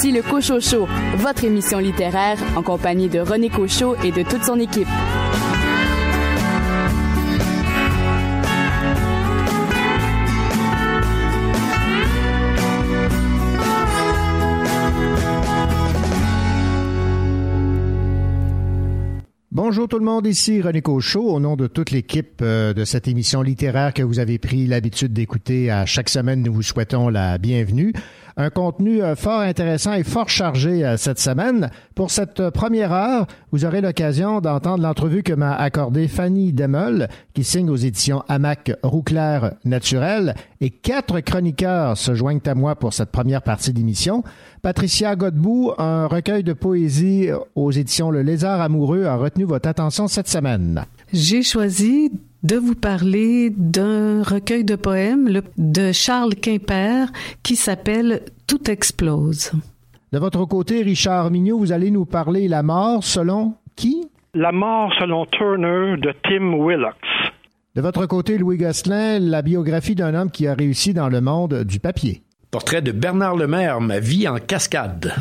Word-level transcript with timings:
Voici 0.00 0.12
le 0.12 0.22
Cochocho, 0.22 0.86
votre 1.16 1.42
émission 1.42 1.80
littéraire 1.80 2.38
en 2.54 2.62
compagnie 2.62 3.08
de 3.08 3.18
René 3.18 3.50
Cochot 3.50 3.96
et 4.04 4.12
de 4.12 4.22
toute 4.22 4.44
son 4.44 4.60
équipe. 4.60 4.86
Bonjour 19.50 19.88
tout 19.88 19.98
le 19.98 20.04
monde, 20.04 20.24
ici 20.28 20.62
René 20.62 20.80
Cochot, 20.80 21.28
au 21.28 21.40
nom 21.40 21.56
de 21.56 21.66
toute 21.66 21.90
l'équipe 21.90 22.40
euh, 22.42 22.72
de 22.72 22.84
cette 22.84 23.08
émission 23.08 23.42
littéraire 23.42 23.92
que 23.92 24.04
vous 24.04 24.20
avez 24.20 24.38
pris 24.38 24.68
l'habitude 24.68 25.12
d'écouter 25.12 25.72
à 25.72 25.84
chaque 25.84 26.08
semaine. 26.08 26.44
Nous 26.44 26.52
vous 26.52 26.62
souhaitons 26.62 27.08
la 27.08 27.38
bienvenue. 27.38 27.92
Un 28.40 28.50
contenu 28.50 29.02
euh, 29.02 29.16
fort 29.16 29.40
intéressant 29.40 29.94
et 29.94 30.04
fort 30.04 30.28
chargé 30.28 30.86
euh, 30.86 30.96
cette 30.96 31.18
semaine. 31.18 31.70
Pour 31.96 32.12
cette 32.12 32.50
première 32.50 32.92
heure, 32.92 33.26
vous 33.50 33.64
aurez 33.64 33.80
l'occasion 33.80 34.40
d'entendre 34.40 34.84
l'entrevue 34.84 35.24
que 35.24 35.32
m'a 35.32 35.56
accordée 35.56 36.06
Fanny 36.06 36.52
Demel, 36.52 37.08
qui 37.34 37.42
signe 37.42 37.68
aux 37.68 37.74
éditions 37.74 38.22
Hamac 38.28 38.70
Rouclair 38.84 39.54
Naturel, 39.64 40.36
et 40.60 40.70
quatre 40.70 41.18
chroniqueurs 41.18 41.96
se 41.96 42.14
joignent 42.14 42.38
à 42.46 42.54
moi 42.54 42.76
pour 42.76 42.92
cette 42.92 43.10
première 43.10 43.42
partie 43.42 43.72
d'émission. 43.72 44.22
Patricia 44.62 45.16
Godbout, 45.16 45.72
un 45.78 46.06
recueil 46.06 46.44
de 46.44 46.52
poésie 46.52 47.30
aux 47.56 47.72
éditions 47.72 48.12
Le 48.12 48.22
Lézard 48.22 48.60
Amoureux 48.60 49.06
a 49.06 49.16
retenu 49.16 49.42
votre 49.42 49.68
attention 49.68 50.06
cette 50.06 50.28
semaine. 50.28 50.84
J'ai 51.12 51.42
choisi 51.42 52.12
de 52.42 52.56
vous 52.56 52.74
parler 52.74 53.50
d'un 53.50 54.22
recueil 54.22 54.64
de 54.64 54.76
poèmes 54.76 55.42
de 55.56 55.92
Charles 55.92 56.34
Quimper 56.34 57.08
qui 57.42 57.56
s'appelle 57.56 58.22
Tout 58.46 58.70
explose. 58.70 59.52
De 60.12 60.18
votre 60.18 60.44
côté, 60.44 60.82
Richard 60.82 61.30
Mignot, 61.30 61.58
vous 61.58 61.72
allez 61.72 61.90
nous 61.90 62.04
parler 62.06 62.48
La 62.48 62.62
mort 62.62 63.04
selon 63.04 63.54
qui? 63.76 64.08
La 64.34 64.52
mort 64.52 64.92
selon 64.98 65.26
Turner 65.26 65.96
de 66.00 66.14
Tim 66.24 66.64
Willocks. 66.64 66.94
De 67.74 67.82
votre 67.82 68.06
côté, 68.06 68.38
Louis 68.38 68.56
Gosselin, 68.56 69.18
la 69.18 69.42
biographie 69.42 69.94
d'un 69.94 70.14
homme 70.14 70.30
qui 70.30 70.46
a 70.46 70.54
réussi 70.54 70.94
dans 70.94 71.08
le 71.08 71.20
monde 71.20 71.64
du 71.64 71.80
papier. 71.80 72.22
Portrait 72.50 72.82
de 72.82 72.92
Bernard 72.92 73.36
Lemaire, 73.36 73.80
Ma 73.80 74.00
vie 74.00 74.26
en 74.26 74.38
cascade. 74.38 75.12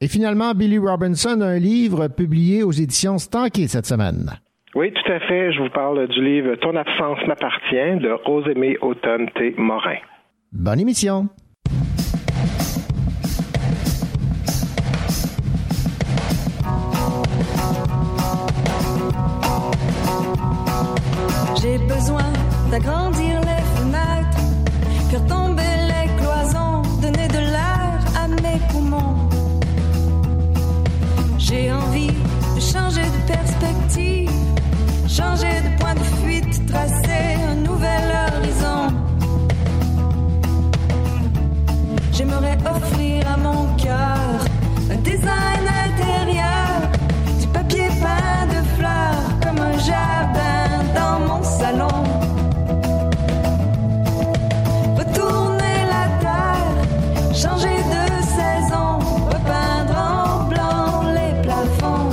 Et 0.00 0.08
finalement, 0.08 0.54
Billy 0.54 0.78
Robinson, 0.78 1.40
un 1.40 1.58
livre 1.58 2.08
publié 2.08 2.62
aux 2.62 2.72
éditions 2.72 3.18
Stanké 3.18 3.68
cette 3.68 3.86
semaine. 3.86 4.38
Oui, 4.76 4.92
tout 4.92 5.10
à 5.10 5.18
fait. 5.20 5.54
Je 5.54 5.62
vous 5.62 5.70
parle 5.70 6.06
du 6.06 6.22
livre 6.22 6.54
Ton 6.56 6.76
absence 6.76 7.18
m'appartient 7.26 7.96
de 7.98 8.10
Rosemée 8.26 8.76
Automne 8.82 9.26
T. 9.34 9.54
Morin. 9.56 9.96
Bonne 10.52 10.80
émission. 10.80 11.28
J'ai 21.62 21.78
besoin 21.78 22.30
d'agrandir 22.70 23.40
les 23.40 23.62
fenêtres, 23.78 24.42
faire 25.10 25.26
tomber 25.26 25.72
les 25.88 26.06
cloisons, 26.18 26.82
donner 27.00 27.28
de 27.28 27.38
l'air 27.38 27.98
à 28.14 28.28
mes 28.28 28.60
poumons. 28.70 29.26
J'ai 31.38 31.72
envie 31.72 31.85
dans 50.94 51.18
mon 51.28 51.42
salon. 51.42 51.96
Retourner 55.00 55.78
la 55.94 56.04
terre, 56.24 56.76
changer 57.34 57.78
de 57.94 58.04
saison, 58.38 58.88
repeindre 59.34 59.96
en 60.14 60.44
blanc 60.52 60.88
les 61.18 61.32
plafonds. 61.42 62.10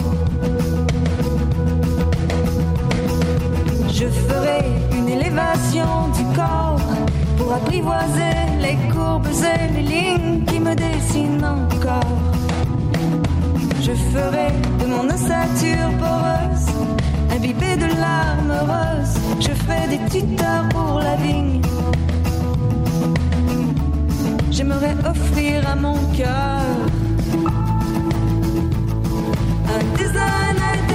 Je 3.90 4.08
ferai 4.28 4.62
une 4.98 5.10
élévation 5.10 5.92
du 6.18 6.24
corps 6.36 6.80
pour 7.38 7.54
apprivoiser 7.54 8.36
les 8.62 8.78
courbes 8.92 9.28
et 9.28 9.74
les 9.74 9.84
lignes 9.84 10.44
qui 10.46 10.60
me 10.60 10.74
dessinent 10.76 11.46
encore. 11.46 12.18
Je 13.82 13.92
ferai 13.92 14.48
de 14.80 14.86
mon 14.86 15.06
ossature 15.10 15.90
poreuse, 16.00 16.70
imbibée 17.36 17.76
de 17.76 17.88
larmes 18.00 18.58
roses, 18.72 19.18
je 19.40 19.52
ferai 19.64 19.88
des 19.88 20.02
tuteurs 20.10 20.68
pour 20.70 21.00
la 21.00 21.16
vigne. 21.16 21.62
J'aimerais 24.52 24.96
offrir 25.10 25.68
à 25.68 25.76
mon 25.76 25.98
cœur 26.16 26.62
un 29.76 29.84
design 29.98 30.93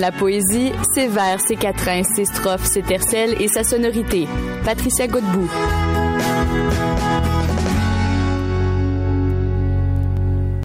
la 0.00 0.12
poésie, 0.12 0.72
ses 0.94 1.08
vers, 1.08 1.40
ses 1.40 1.56
quatrains, 1.56 2.02
ses 2.02 2.24
strophes, 2.24 2.64
ses 2.64 2.82
tercelles 2.82 3.40
et 3.40 3.48
sa 3.48 3.62
sonorité. 3.64 4.26
Patricia 4.64 5.06
Godbout. 5.06 5.50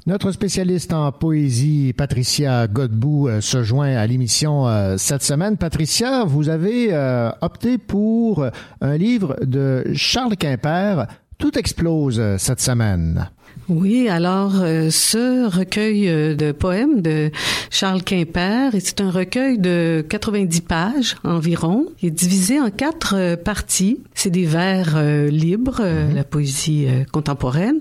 Notre 0.07 0.31
spécialiste 0.31 0.93
en 0.93 1.11
poésie, 1.11 1.91
Patricia 1.97 2.67
Godbout, 2.67 3.27
euh, 3.27 3.41
se 3.41 3.63
joint 3.63 3.95
à 3.97 4.05
l'émission 4.05 4.67
euh, 4.67 4.97
cette 4.97 5.23
semaine. 5.23 5.57
Patricia, 5.57 6.23
vous 6.25 6.47
avez 6.47 6.93
euh, 6.93 7.31
opté 7.41 7.77
pour 7.79 8.45
un 8.81 8.97
livre 8.97 9.35
de 9.41 9.83
Charles 9.95 10.37
Quimper, 10.37 11.07
Tout 11.39 11.57
explose 11.57 12.21
cette 12.37 12.61
semaine. 12.61 13.29
Oui, 13.67 14.09
alors 14.09 14.61
euh, 14.61 14.91
ce 14.91 15.49
recueil 15.49 16.07
euh, 16.07 16.35
de 16.35 16.51
poèmes 16.51 17.01
de 17.01 17.31
Charles 17.71 18.03
Quimper, 18.03 18.71
c'est 18.79 19.01
un 19.01 19.09
recueil 19.09 19.57
de 19.57 20.05
90 20.07 20.61
pages 20.61 21.15
environ. 21.23 21.87
Il 22.03 22.09
est 22.09 22.11
divisé 22.11 22.59
en 22.59 22.69
quatre 22.69 23.15
euh, 23.17 23.35
parties. 23.35 24.01
C'est 24.13 24.29
des 24.29 24.45
vers 24.45 25.01
libres, 25.29 25.81
la 25.81 26.23
poésie 26.23 26.87
contemporaine. 27.11 27.79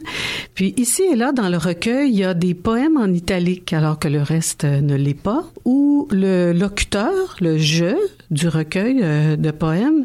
Puis 0.54 0.75
ici 0.76 1.02
et 1.10 1.16
là, 1.16 1.32
dans 1.32 1.48
le 1.48 1.56
recueil, 1.56 2.10
il 2.10 2.19
y 2.19 2.25
a 2.25 2.34
des 2.34 2.54
poèmes 2.54 2.96
en 2.96 3.06
italique, 3.06 3.72
alors 3.72 3.98
que 3.98 4.08
le 4.08 4.20
reste 4.20 4.64
ne 4.64 4.94
l'est 4.94 5.14
pas, 5.14 5.44
où 5.64 6.08
le 6.10 6.52
locuteur, 6.52 7.36
le 7.40 7.56
je 7.56 7.94
du 8.31 8.48
recueil 8.48 8.96
de 9.38 9.50
poèmes, 9.52 10.04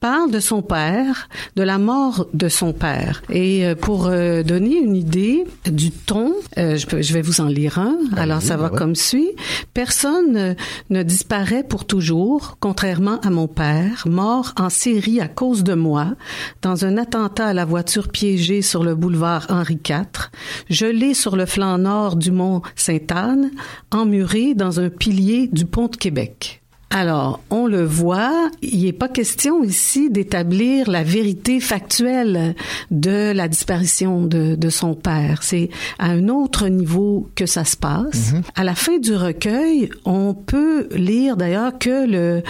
parle 0.00 0.30
de 0.30 0.38
son 0.38 0.60
père, 0.62 1.28
de 1.56 1.62
la 1.62 1.78
mort 1.78 2.26
de 2.34 2.48
son 2.48 2.72
père. 2.72 3.22
Et 3.30 3.64
pour 3.80 4.04
donner 4.10 4.76
une 4.76 4.96
idée 4.96 5.19
du 5.66 5.90
ton. 5.90 6.34
Euh, 6.58 6.76
je, 6.76 7.12
vais 7.12 7.22
vous 7.22 7.40
en 7.40 7.46
lire 7.46 7.78
un. 7.78 7.96
Alors, 8.16 8.42
ça 8.42 8.56
va 8.56 8.68
comme 8.68 8.94
suit. 8.94 9.30
Personne 9.74 10.56
ne 10.90 11.02
disparaît 11.02 11.64
pour 11.64 11.84
toujours, 11.84 12.56
contrairement 12.60 13.20
à 13.20 13.30
mon 13.30 13.48
père, 13.48 14.04
mort 14.06 14.52
en 14.56 14.70
série 14.70 15.20
à 15.20 15.28
cause 15.28 15.64
de 15.64 15.74
moi, 15.74 16.14
dans 16.62 16.84
un 16.84 16.96
attentat 16.96 17.48
à 17.48 17.54
la 17.54 17.64
voiture 17.64 18.08
piégée 18.08 18.62
sur 18.62 18.84
le 18.84 18.94
boulevard 18.94 19.46
Henri 19.48 19.78
IV, 19.88 20.30
gelé 20.68 21.14
sur 21.14 21.36
le 21.36 21.46
flanc 21.46 21.78
nord 21.78 22.16
du 22.16 22.30
mont 22.30 22.62
Sainte-Anne, 22.76 23.50
emmuré 23.90 24.54
dans 24.54 24.80
un 24.80 24.88
pilier 24.88 25.48
du 25.52 25.64
pont 25.64 25.88
de 25.88 25.96
Québec. 25.96 26.59
Alors, 26.92 27.40
on 27.50 27.68
le 27.68 27.84
voit, 27.84 28.50
il 28.62 28.82
n'est 28.82 28.92
pas 28.92 29.08
question 29.08 29.62
ici 29.62 30.10
d'établir 30.10 30.90
la 30.90 31.04
vérité 31.04 31.60
factuelle 31.60 32.56
de 32.90 33.30
la 33.30 33.46
disparition 33.46 34.26
de, 34.26 34.56
de 34.56 34.68
son 34.70 34.94
père. 34.94 35.44
C'est 35.44 35.70
à 36.00 36.06
un 36.06 36.28
autre 36.28 36.66
niveau 36.66 37.30
que 37.36 37.46
ça 37.46 37.64
se 37.64 37.76
passe. 37.76 38.32
Mhm. 38.32 38.42
À 38.56 38.64
la 38.64 38.74
fin 38.74 38.98
du 38.98 39.14
recueil, 39.14 39.88
on 40.04 40.34
peut 40.34 40.88
lire 40.90 41.36
d'ailleurs 41.36 41.78
que 41.78 42.10
le, 42.10 42.42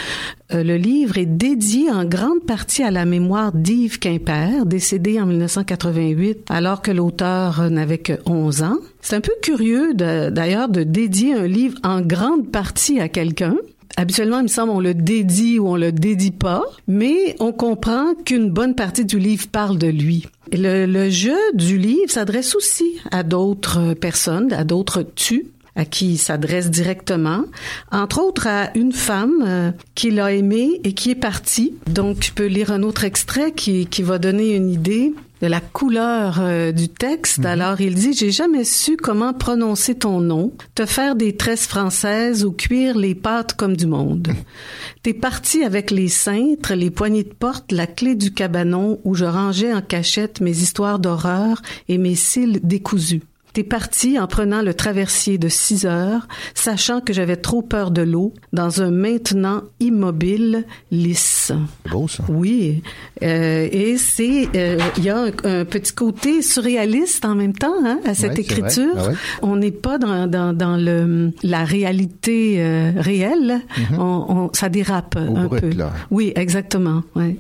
euh, 0.55 0.63
le 0.63 0.77
livre 0.79 1.19
est 1.19 1.27
dédié 1.27 1.91
en 1.91 2.07
grande 2.07 2.41
partie 2.47 2.83
à 2.83 2.91
la 2.91 3.05
mémoire 3.05 3.53
d'Yves 3.53 3.99
Quimper, 3.99 4.65
décédé 4.65 5.21
en 5.21 5.27
1988 5.27 6.47
alors 6.49 6.81
que 6.81 6.91
l'auteur 6.91 7.69
n'avait 7.69 7.99
que 7.99 8.15
11 8.25 8.63
ans. 8.63 8.79
C'est 9.03 9.17
un 9.17 9.21
peu 9.21 9.35
curieux 9.43 9.93
d'ailleurs 9.93 10.71
de 10.71 10.83
dédier 10.83 11.35
un 11.35 11.47
livre 11.47 11.79
en 11.85 12.01
grande 12.01 12.51
partie 12.51 13.01
à 13.01 13.11
quelqu'un 13.11 13.57
Habituellement, 13.97 14.39
il 14.39 14.45
me 14.45 14.49
semble, 14.49 14.71
on 14.71 14.81
le 14.81 14.95
dédie 14.95 15.59
ou 15.59 15.69
on 15.69 15.77
le 15.77 15.93
dédie 15.93 16.31
pas, 16.31 16.63
mais 16.87 17.37
on 17.41 17.53
comprend 17.53 18.15
qu'une 18.25 18.51
bonne 18.51 18.75
partie 18.75 19.05
du 19.05 19.19
livre 19.19 19.47
parle 19.51 19.79
de 19.79 19.89
lui. 19.89 20.27
Le, 20.53 20.87
le 20.87 21.11
jeu 21.11 21.37
du 21.55 21.79
livre 21.79 22.11
s'adresse 22.11 22.55
aussi 22.55 22.99
à 23.11 23.23
d'autres 23.23 23.95
personnes, 23.95 24.53
à 24.53 24.65
d'autres 24.65 25.05
tu 25.15 25.47
à 25.77 25.85
qui 25.85 26.13
il 26.13 26.19
s'adresse 26.19 26.71
directement, 26.71 27.45
entre 27.93 28.21
autres 28.21 28.47
à 28.47 28.77
une 28.77 28.93
femme 28.93 29.45
euh, 29.47 29.71
qu'il 29.95 30.21
a 30.21 30.33
aimée 30.33 30.81
et 30.85 30.93
qui 30.93 31.11
est 31.11 31.15
partie. 31.15 31.75
Donc, 31.87 32.25
je 32.25 32.33
peux 32.33 32.47
lire 32.47 32.73
un 32.73 32.83
autre 32.83 33.05
extrait 33.05 33.53
qui, 33.53 33.87
qui 33.87 34.03
va 34.03 34.19
donner 34.19 34.55
une 34.55 34.71
idée 34.71 35.15
de 35.41 35.47
la 35.47 35.61
couleur 35.61 36.39
euh, 36.41 36.73
du 36.73 36.89
texte. 36.89 37.41
Mhm. 37.41 37.47
Alors 37.47 37.81
il 37.81 37.95
dit 37.95 38.13
j'ai 38.13 38.31
jamais 38.31 38.65
su 38.65 38.97
comment 38.97 39.33
prononcer 39.33 39.95
ton 39.95 40.21
nom, 40.21 40.53
te 40.75 40.87
faire 40.87 41.17
des 41.17 41.37
tresses 41.37 41.67
françaises 41.67 42.45
ou 42.45 42.53
cuire 42.53 42.97
les 42.97 43.15
pâtes 43.15 43.55
comme 43.55 43.77
du 43.77 43.87
monde. 43.87 44.29
T'es 45.03 45.15
parti 45.15 45.65
avec 45.65 45.91
les 45.91 46.09
cintres, 46.09 46.75
les 46.75 46.91
poignées 46.91 47.25
de 47.25 47.33
porte, 47.33 47.73
la 47.73 47.87
clé 47.87 48.15
du 48.15 48.33
cabanon 48.33 49.01
où 49.05 49.15
je 49.15 49.25
rangeais 49.25 49.73
en 49.73 49.81
cachette 49.81 50.41
mes 50.41 50.57
histoires 50.59 50.99
d'horreur 50.99 51.63
et 51.89 51.99
mes 51.99 52.15
cils 52.15 52.61
décousus. 52.63 53.23
T'es 53.53 53.65
parti 53.65 54.19
en 54.19 54.27
prenant 54.27 54.63
le 54.63 54.75
traversier 54.75 55.39
de 55.39 55.49
six 55.49 55.85
heures, 55.85 56.29
sachant 56.55 57.01
que 57.01 57.13
j'avais 57.13 57.37
trop 57.37 57.63
peur 57.63 57.91
de 57.91 58.03
l'eau, 58.03 58.33
dans 58.53 58.83
un 58.83 58.91
maintenant 58.91 59.63
immobile, 59.81 60.65
lisse. 60.91 61.53
Beau 61.91 62.07
ça. 62.07 62.25
Oui, 62.29 62.83
euh, 63.23 63.69
et 63.71 63.97
c'est 63.97 64.49
euh, 64.55 64.79
il 64.97 65.05
y 65.05 65.11
a 65.11 65.19
un, 65.19 65.65
petit 65.65 65.93
côté 65.93 66.43
surréaliste 66.43 67.25
en 67.25 67.35
même 67.35 67.53
temps 67.53 67.75
hein, 67.85 67.99
à 68.05 68.15
cette 68.15 68.39
écriture. 68.39 68.95
Ah 68.97 69.11
on 69.43 69.57
n'est 69.57 69.71
pas 69.71 69.99
dans, 69.99 70.27
dans, 70.27 70.53
dans, 70.53 70.77
le 70.77 71.33
la 71.43 71.65
réalité 71.65 72.57
euh, 72.59 72.93
réelle. 72.97 73.61
Mm-hmm. 73.77 73.99
on, 73.99 74.37
on, 74.37 74.51
ça 74.53 74.69
dérape 74.69 75.17
un 75.17 75.49
peu. 75.49 75.71
Là. 75.71 75.93
Oui, 76.11 76.33
exactement. 76.37 77.03
Ouais. 77.17 77.37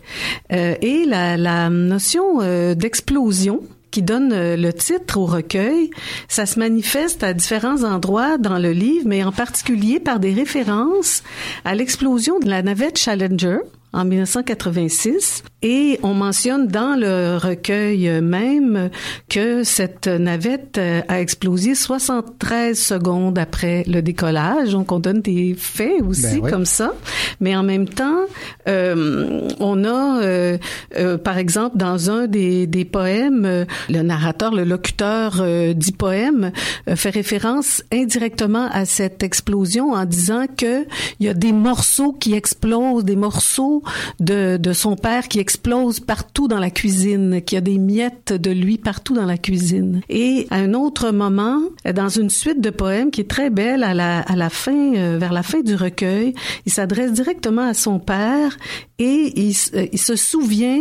Euh, 0.52 0.74
et 0.80 1.04
la, 1.06 1.36
la 1.36 1.70
notion 1.70 2.40
d'explosion 2.74 3.62
qui 3.90 4.02
donne 4.02 4.32
euh, 4.32 4.56
le 4.56 4.72
titre 4.72 5.18
au 5.18 5.26
recueil, 5.26 5.90
ça 6.28 6.46
se 6.46 6.58
manifeste 6.58 7.22
à 7.22 7.32
différents 7.32 7.84
endroits 7.84 8.38
dans 8.38 8.58
le 8.58 8.72
livre, 8.72 9.06
mais 9.06 9.24
en 9.24 9.32
particulier 9.32 10.00
par 10.00 10.20
des 10.20 10.32
références 10.32 11.22
à 11.64 11.74
l'explosion 11.74 12.38
de 12.38 12.48
la 12.48 12.62
navette 12.62 12.98
Challenger 12.98 13.58
en 13.92 14.04
1986 14.04 15.42
et 15.62 15.98
on 16.02 16.14
mentionne 16.14 16.66
dans 16.66 16.98
le 16.98 17.36
recueil 17.36 18.20
même 18.22 18.90
que 19.28 19.62
cette 19.64 20.06
navette 20.06 20.78
euh, 20.78 21.02
a 21.08 21.20
explosé 21.20 21.74
73 21.74 22.78
secondes 22.78 23.38
après 23.38 23.84
le 23.86 24.00
décollage. 24.00 24.70
Donc 24.70 24.92
on 24.92 25.00
donne 25.00 25.20
des 25.20 25.54
faits 25.56 26.02
aussi 26.02 26.40
ben 26.40 26.50
comme 26.50 26.64
ça. 26.64 26.92
Mais 27.40 27.56
en 27.56 27.62
même 27.62 27.88
temps, 27.88 28.20
euh, 28.68 29.48
on 29.60 29.84
a, 29.84 30.22
euh, 30.22 30.58
euh, 30.96 31.18
par 31.18 31.38
exemple, 31.38 31.76
dans 31.76 32.10
un 32.10 32.26
des, 32.26 32.66
des 32.66 32.84
poèmes, 32.84 33.66
le 33.88 34.02
narrateur, 34.02 34.54
le 34.54 34.64
locuteur 34.64 35.42
dit 35.74 35.92
poème 35.92 36.52
fait 36.94 37.10
référence 37.10 37.82
indirectement 37.92 38.68
à 38.70 38.84
cette 38.84 39.22
explosion 39.22 39.92
en 39.92 40.04
disant 40.04 40.46
que 40.56 40.84
il 41.18 41.26
y 41.26 41.28
a 41.28 41.34
des 41.34 41.52
morceaux 41.52 42.12
qui 42.12 42.34
explosent, 42.34 43.04
des 43.04 43.16
morceaux 43.16 43.79
de, 44.18 44.56
de 44.56 44.72
son 44.72 44.96
père 44.96 45.28
qui 45.28 45.38
explose 45.38 46.00
partout 46.00 46.48
dans 46.48 46.58
la 46.58 46.70
cuisine, 46.70 47.42
qu'il 47.42 47.56
y 47.56 47.58
a 47.58 47.62
des 47.62 47.78
miettes 47.78 48.32
de 48.32 48.50
lui 48.50 48.78
partout 48.78 49.14
dans 49.14 49.26
la 49.26 49.38
cuisine. 49.38 50.00
Et 50.08 50.46
à 50.50 50.56
un 50.56 50.74
autre 50.74 51.10
moment, 51.10 51.60
dans 51.94 52.08
une 52.08 52.30
suite 52.30 52.60
de 52.60 52.70
poèmes 52.70 53.10
qui 53.10 53.20
est 53.20 53.30
très 53.30 53.50
belle 53.50 53.84
à 53.84 53.94
la, 53.94 54.20
à 54.20 54.36
la 54.36 54.50
fin, 54.50 54.94
euh, 54.94 55.18
vers 55.18 55.32
la 55.32 55.42
fin 55.42 55.60
du 55.60 55.74
recueil, 55.74 56.34
il 56.66 56.72
s'adresse 56.72 57.12
directement 57.12 57.66
à 57.66 57.74
son 57.74 57.98
père 57.98 58.56
et 58.98 59.32
il, 59.36 59.54
euh, 59.74 59.86
il, 59.92 59.98
se 59.98 60.16
souvient 60.16 60.80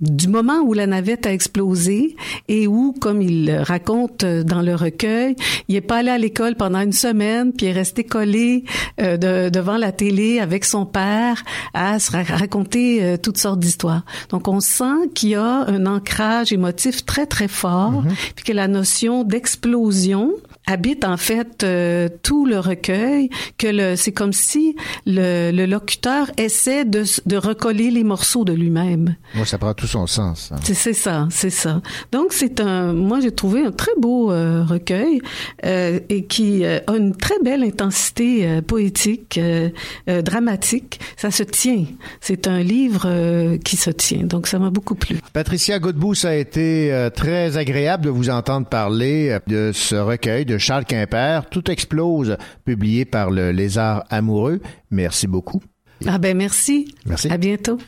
du 0.00 0.28
moment 0.28 0.60
où 0.60 0.72
la 0.72 0.86
navette 0.86 1.26
a 1.26 1.32
explosé 1.32 2.16
et 2.48 2.66
où, 2.66 2.92
comme 2.92 3.22
il 3.22 3.50
raconte 3.52 4.24
dans 4.24 4.62
le 4.62 4.74
recueil, 4.74 5.36
il 5.68 5.76
est 5.76 5.80
pas 5.80 5.98
allé 5.98 6.10
à 6.10 6.18
l'école 6.18 6.56
pendant 6.56 6.80
une 6.80 6.92
semaine, 6.92 7.52
puis 7.52 7.66
il 7.66 7.70
est 7.70 7.72
resté 7.72 8.04
collé 8.04 8.64
euh, 9.00 9.16
de, 9.16 9.50
devant 9.50 9.76
la 9.76 9.92
télé 9.92 10.40
avec 10.40 10.64
son 10.64 10.86
père 10.86 11.42
à 11.74 11.98
se 11.98 12.10
raconter 12.40 13.16
toutes 13.22 13.38
sortes 13.38 13.60
d'histoires. 13.60 14.02
Donc 14.30 14.48
on 14.48 14.60
sent 14.60 15.08
qu'il 15.14 15.30
y 15.30 15.34
a 15.34 15.64
un 15.66 15.86
ancrage 15.86 16.52
émotif 16.52 17.04
très 17.04 17.26
très 17.26 17.48
fort, 17.48 18.02
mhm. 18.02 18.14
puis 18.34 18.44
que 18.44 18.52
la 18.52 18.68
notion 18.68 19.24
d'explosion 19.24 20.32
habite 20.70 21.04
en 21.04 21.16
fait 21.16 21.64
euh, 21.64 22.08
tout 22.22 22.46
le 22.46 22.58
recueil, 22.58 23.28
que 23.58 23.66
le, 23.66 23.96
c'est 23.96 24.12
comme 24.12 24.32
si 24.32 24.76
le, 25.06 25.50
le 25.50 25.66
locuteur 25.66 26.30
essaie 26.36 26.84
de, 26.84 27.04
de, 27.26 27.36
recoller 27.36 27.90
les 27.90 28.04
morceaux 28.04 28.44
de 28.44 28.52
lui-même. 28.52 29.16
Moi, 29.34 29.46
ça 29.46 29.58
prend 29.58 29.74
tout 29.74 29.86
son 29.86 30.06
sens. 30.06 30.50
Hein. 30.52 30.56
C'est, 30.62 30.92
ça, 30.92 31.26
c'est 31.30 31.50
ça. 31.50 31.80
Donc 32.12 32.32
c'est 32.32 32.60
un, 32.60 32.92
moi 32.92 33.20
j'ai 33.20 33.32
trouvé 33.32 33.64
un 33.64 33.72
très 33.72 33.92
beau 33.98 34.30
euh, 34.30 34.64
recueil 34.64 35.20
euh, 35.64 35.98
et 36.08 36.24
qui 36.26 36.64
a 36.64 36.82
une 36.88 37.16
très 37.16 37.38
belle 37.42 37.64
intensité 37.64 38.60
poétique, 38.66 39.40
dramatique. 40.06 41.00
Ça 41.16 41.30
se 41.30 41.42
tient. 41.42 41.84
C'est 42.20 42.46
un 42.46 42.62
livre 42.62 43.56
qui 43.64 43.76
se 43.76 43.90
tient. 43.90 44.24
Donc 44.24 44.46
ça 44.46 44.58
m'a 44.58 44.70
beaucoup 44.70 44.94
plu. 44.94 45.18
Patricia 45.32 45.78
Godbout, 45.78 46.14
ça 46.14 46.30
a 46.30 46.34
été 46.34 47.08
très 47.14 47.56
agréable 47.56 48.04
de 48.04 48.10
vous 48.10 48.30
entendre 48.30 48.66
parler 48.66 49.38
de 49.46 49.72
ce 49.72 49.96
recueil 49.96 50.44
de 50.44 50.58
Charles 50.60 50.84
Quimper, 50.84 51.46
Tout 51.50 51.70
explose, 51.70 52.36
publié 52.64 53.04
par 53.04 53.30
le 53.30 53.50
Lézard 53.50 54.04
amoureux. 54.10 54.60
Merci 54.90 55.26
beaucoup. 55.26 55.60
Ah 56.06 56.18
ben 56.18 56.36
merci. 56.36 56.94
Merci. 57.06 57.30
À 57.30 57.36
bientôt. 57.36 57.78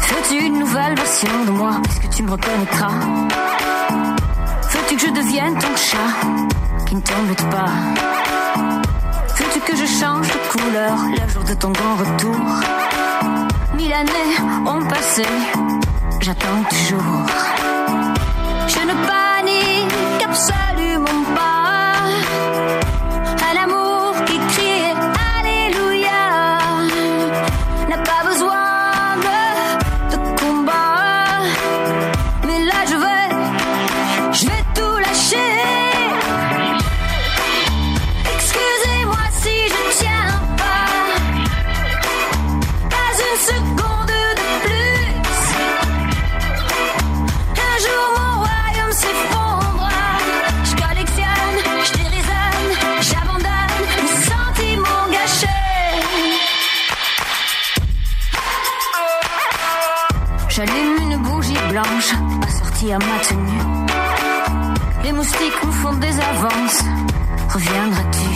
Fais-tu 0.00 0.44
une 0.44 0.58
nouvelle 0.58 0.94
version 0.96 1.44
de 1.46 1.50
moi? 1.50 1.80
Est-ce 1.88 2.00
que 2.00 2.14
tu 2.16 2.22
me 2.22 2.30
reconnaîtras? 2.32 2.92
Veux-tu 4.72 4.96
que 4.96 5.00
je 5.00 5.12
devienne 5.12 5.54
ton 5.54 5.76
chat 5.76 6.86
qui 6.86 6.94
ne 6.96 7.00
t'embête 7.00 7.44
pas? 7.50 8.25
Que 9.60 9.76
je 9.76 9.86
change 9.86 10.28
de 10.28 10.58
couleur 10.58 10.96
le 11.10 11.32
jour 11.32 11.44
de 11.44 11.54
ton 11.54 11.70
grand 11.70 11.96
retour 11.96 12.36
Mille 13.74 13.92
années 13.92 14.36
ont 14.66 14.84
passé, 14.86 15.22
j'attends 16.20 16.62
toujours. 16.68 17.26
Je 18.68 18.80
ne 18.80 18.94
panique 19.06 20.24
absolument 20.24 20.85
mélange, 61.76 62.14
assorti 62.46 62.92
à 62.92 62.98
ma 62.98 63.18
tenue. 63.28 63.86
Les 65.04 65.12
moustiques 65.12 65.64
me 65.64 65.72
font 65.72 65.94
des 65.94 66.14
avances, 66.32 66.84
reviendras-tu? 67.50 68.28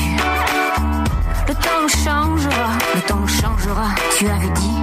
Le 1.49 1.55
temps 1.55 1.89
changera, 1.89 2.73
le 2.95 3.01
temps 3.03 3.27
changera, 3.27 3.89
tu 4.19 4.29
avais 4.29 4.51
dit. 4.51 4.83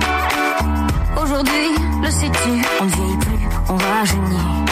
Aujourd'hui, 1.22 1.70
le 2.02 2.10
sais-tu, 2.10 2.66
on 2.82 2.86
ne 2.86 2.90
vieillit 2.90 3.18
plus, 3.18 3.48
on 3.70 3.76
rajeunit. 3.76 4.67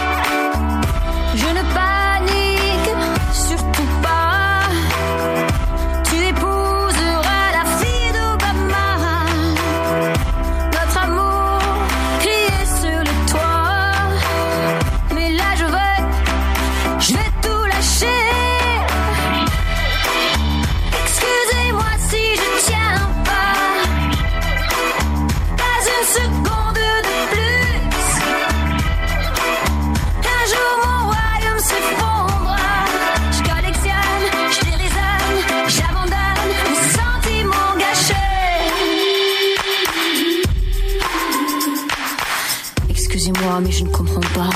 Pas. 44.35 44.49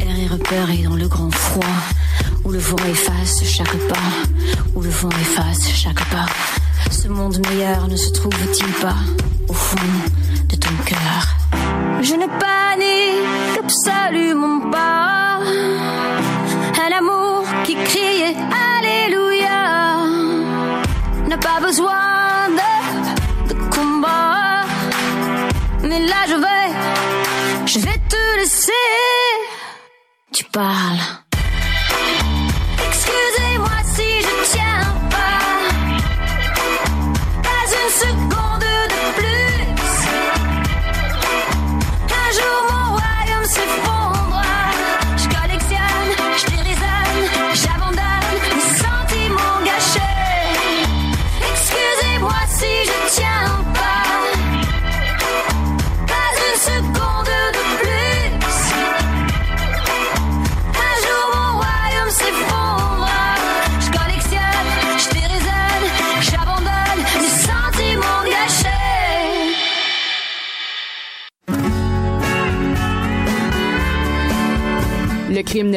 Air 0.00 0.18
et 0.18 0.26
repéré 0.26 0.78
dans 0.82 0.96
le 0.96 1.08
grand 1.08 1.30
froid. 1.30 1.76
Où 2.44 2.50
le 2.50 2.58
vent 2.58 2.84
efface 2.90 3.44
chaque 3.44 3.76
pas. 3.88 4.08
Où 4.74 4.80
le 4.80 4.90
vent 4.90 5.10
efface 5.10 5.68
chaque 5.74 6.04
pas. 6.10 6.26
Ce 6.90 7.08
monde 7.08 7.38
meilleur 7.48 7.88
ne 7.88 7.96
se 7.96 8.10
trouve-t-il 8.10 8.72
pas 8.80 8.96
au 9.48 9.52
fond 9.52 9.76
de 10.48 10.56
ton 10.56 10.74
cœur? 10.84 11.36
Je 12.02 12.14
ne 12.14 12.26
panique 12.40 12.91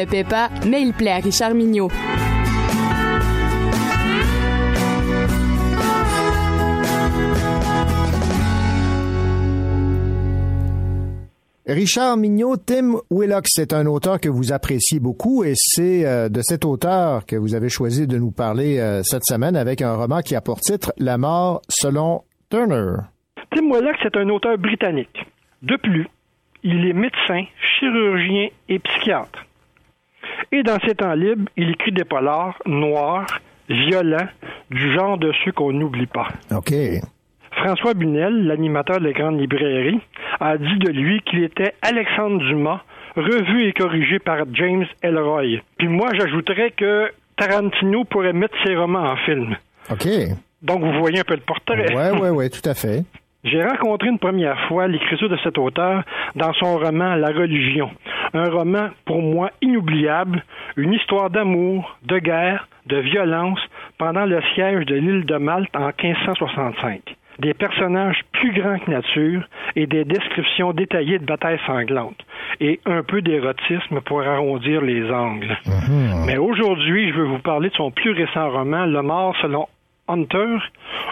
Paie 0.06 0.24
pas, 0.24 0.50
mais 0.66 0.82
il 0.82 0.92
plaît 0.92 1.10
à 1.10 1.16
Richard 1.16 1.54
Mignot. 1.54 1.90
Richard 11.66 12.16
Mignot, 12.16 12.58
Tim 12.58 13.00
Willock, 13.10 13.46
c'est 13.48 13.72
un 13.72 13.86
auteur 13.86 14.20
que 14.20 14.28
vous 14.28 14.52
appréciez 14.52 15.00
beaucoup 15.00 15.42
et 15.42 15.54
c'est 15.56 16.06
euh, 16.06 16.28
de 16.28 16.40
cet 16.40 16.64
auteur 16.64 17.26
que 17.26 17.34
vous 17.34 17.56
avez 17.56 17.68
choisi 17.68 18.06
de 18.06 18.16
nous 18.18 18.30
parler 18.30 18.78
euh, 18.78 19.02
cette 19.02 19.24
semaine 19.24 19.56
avec 19.56 19.82
un 19.82 19.96
roman 19.96 20.20
qui 20.20 20.36
a 20.36 20.40
pour 20.40 20.60
titre 20.60 20.92
La 20.96 21.18
mort 21.18 21.62
selon 21.68 22.22
Turner. 22.50 22.98
Tim 23.50 23.68
Willock, 23.68 23.96
c'est 24.00 24.16
un 24.16 24.28
auteur 24.28 24.56
britannique. 24.58 25.26
De 25.62 25.76
plus, 25.76 26.06
il 26.62 26.86
est 26.86 26.92
médecin, 26.92 27.42
chirurgien 27.58 28.48
et 28.68 28.78
psychiatre. 28.78 29.44
Et 30.52 30.62
dans 30.62 30.78
ses 30.86 30.94
temps 30.94 31.14
libres, 31.14 31.50
il 31.56 31.70
écrit 31.70 31.92
des 31.92 32.04
polars 32.04 32.56
noirs, 32.66 33.26
violents, 33.68 34.28
du 34.70 34.92
genre 34.92 35.18
de 35.18 35.32
ceux 35.44 35.52
qu'on 35.52 35.72
n'oublie 35.72 36.06
pas. 36.06 36.28
OK. 36.54 36.72
François 37.52 37.94
Bunel, 37.94 38.46
l'animateur 38.46 39.00
de 39.00 39.06
la 39.06 39.12
grande 39.12 39.40
librairie, 39.40 40.00
a 40.40 40.58
dit 40.58 40.78
de 40.78 40.90
lui 40.90 41.20
qu'il 41.22 41.42
était 41.42 41.74
Alexandre 41.82 42.38
Dumas, 42.38 42.82
revu 43.16 43.66
et 43.66 43.72
corrigé 43.72 44.18
par 44.18 44.38
James 44.52 44.84
Elroy. 45.02 45.62
Puis 45.78 45.88
moi, 45.88 46.10
j'ajouterais 46.14 46.72
que 46.72 47.10
Tarantino 47.36 48.04
pourrait 48.04 48.34
mettre 48.34 48.54
ses 48.64 48.76
romans 48.76 49.10
en 49.10 49.16
film. 49.16 49.56
OK. 49.90 50.06
Donc, 50.62 50.80
vous 50.82 50.98
voyez 51.00 51.20
un 51.20 51.24
peu 51.24 51.34
le 51.34 51.40
portrait. 51.40 51.94
Ouais, 51.94 52.10
ouais, 52.18 52.30
ouais, 52.30 52.48
tout 52.50 52.68
à 52.68 52.74
fait. 52.74 53.04
J'ai 53.46 53.62
rencontré 53.62 54.08
une 54.08 54.18
première 54.18 54.58
fois 54.66 54.88
l'écriture 54.88 55.28
de 55.28 55.36
cet 55.44 55.56
auteur 55.56 56.02
dans 56.34 56.52
son 56.54 56.78
roman 56.78 57.14
La 57.14 57.28
religion. 57.28 57.90
Un 58.34 58.50
roman 58.50 58.88
pour 59.04 59.22
moi 59.22 59.52
inoubliable, 59.62 60.42
une 60.76 60.92
histoire 60.92 61.30
d'amour, 61.30 61.96
de 62.02 62.18
guerre, 62.18 62.66
de 62.86 62.96
violence 62.96 63.60
pendant 63.98 64.24
le 64.24 64.40
siège 64.54 64.84
de 64.86 64.96
l'île 64.96 65.26
de 65.26 65.36
Malte 65.36 65.70
en 65.76 65.92
1565. 66.02 67.02
Des 67.38 67.54
personnages 67.54 68.18
plus 68.32 68.52
grands 68.52 68.80
que 68.80 68.90
nature 68.90 69.44
et 69.76 69.86
des 69.86 70.04
descriptions 70.04 70.72
détaillées 70.72 71.20
de 71.20 71.24
batailles 71.26 71.60
sanglantes. 71.66 72.18
Et 72.58 72.80
un 72.84 73.04
peu 73.04 73.22
d'érotisme 73.22 74.00
pour 74.00 74.22
arrondir 74.22 74.80
les 74.80 75.08
angles. 75.12 75.56
Mais 76.26 76.38
aujourd'hui, 76.38 77.10
je 77.10 77.14
veux 77.14 77.26
vous 77.26 77.38
parler 77.38 77.68
de 77.68 77.74
son 77.74 77.92
plus 77.92 78.10
récent 78.10 78.50
roman, 78.50 78.86
Le 78.86 79.02
mort 79.02 79.36
selon 79.40 79.68
Hunter, 80.08 80.58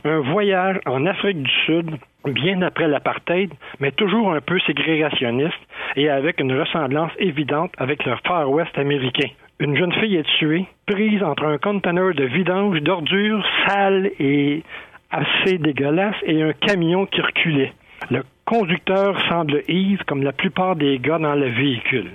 un 0.04 0.20
voyage 0.20 0.78
en 0.86 1.06
Afrique 1.06 1.42
du 1.42 1.50
Sud, 1.66 1.90
bien 2.24 2.62
après 2.62 2.88
l'apartheid, 2.88 3.52
mais 3.80 3.90
toujours 3.92 4.32
un 4.32 4.40
peu 4.40 4.58
ségrégationniste 4.60 5.58
et 5.96 6.08
avec 6.08 6.40
une 6.40 6.58
ressemblance 6.58 7.12
évidente 7.18 7.72
avec 7.78 8.04
le 8.04 8.14
Far 8.26 8.50
West 8.50 8.76
américain. 8.78 9.28
Une 9.60 9.76
jeune 9.76 9.92
fille 9.94 10.16
est 10.16 10.38
tuée, 10.38 10.66
prise 10.86 11.22
entre 11.22 11.44
un 11.44 11.58
conteneur 11.58 12.14
de 12.14 12.24
vidange 12.24 12.80
d'ordures 12.82 13.44
sales 13.66 14.10
et 14.18 14.62
assez 15.10 15.58
dégueulasse 15.58 16.16
et 16.24 16.42
un 16.42 16.52
camion 16.52 17.06
qui 17.06 17.20
reculait. 17.20 17.72
Le 18.10 18.22
conducteur 18.44 19.18
semble 19.28 19.62
ivre 19.68 20.04
comme 20.06 20.22
la 20.22 20.32
plupart 20.32 20.76
des 20.76 20.98
gars 20.98 21.18
dans 21.18 21.34
le 21.34 21.46
véhicule. 21.46 22.10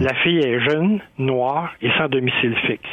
La 0.00 0.14
fille 0.14 0.38
est 0.38 0.60
jeune, 0.60 1.00
noire 1.18 1.72
et 1.80 1.90
sans 1.96 2.08
domicile 2.08 2.54
fixe. 2.66 2.90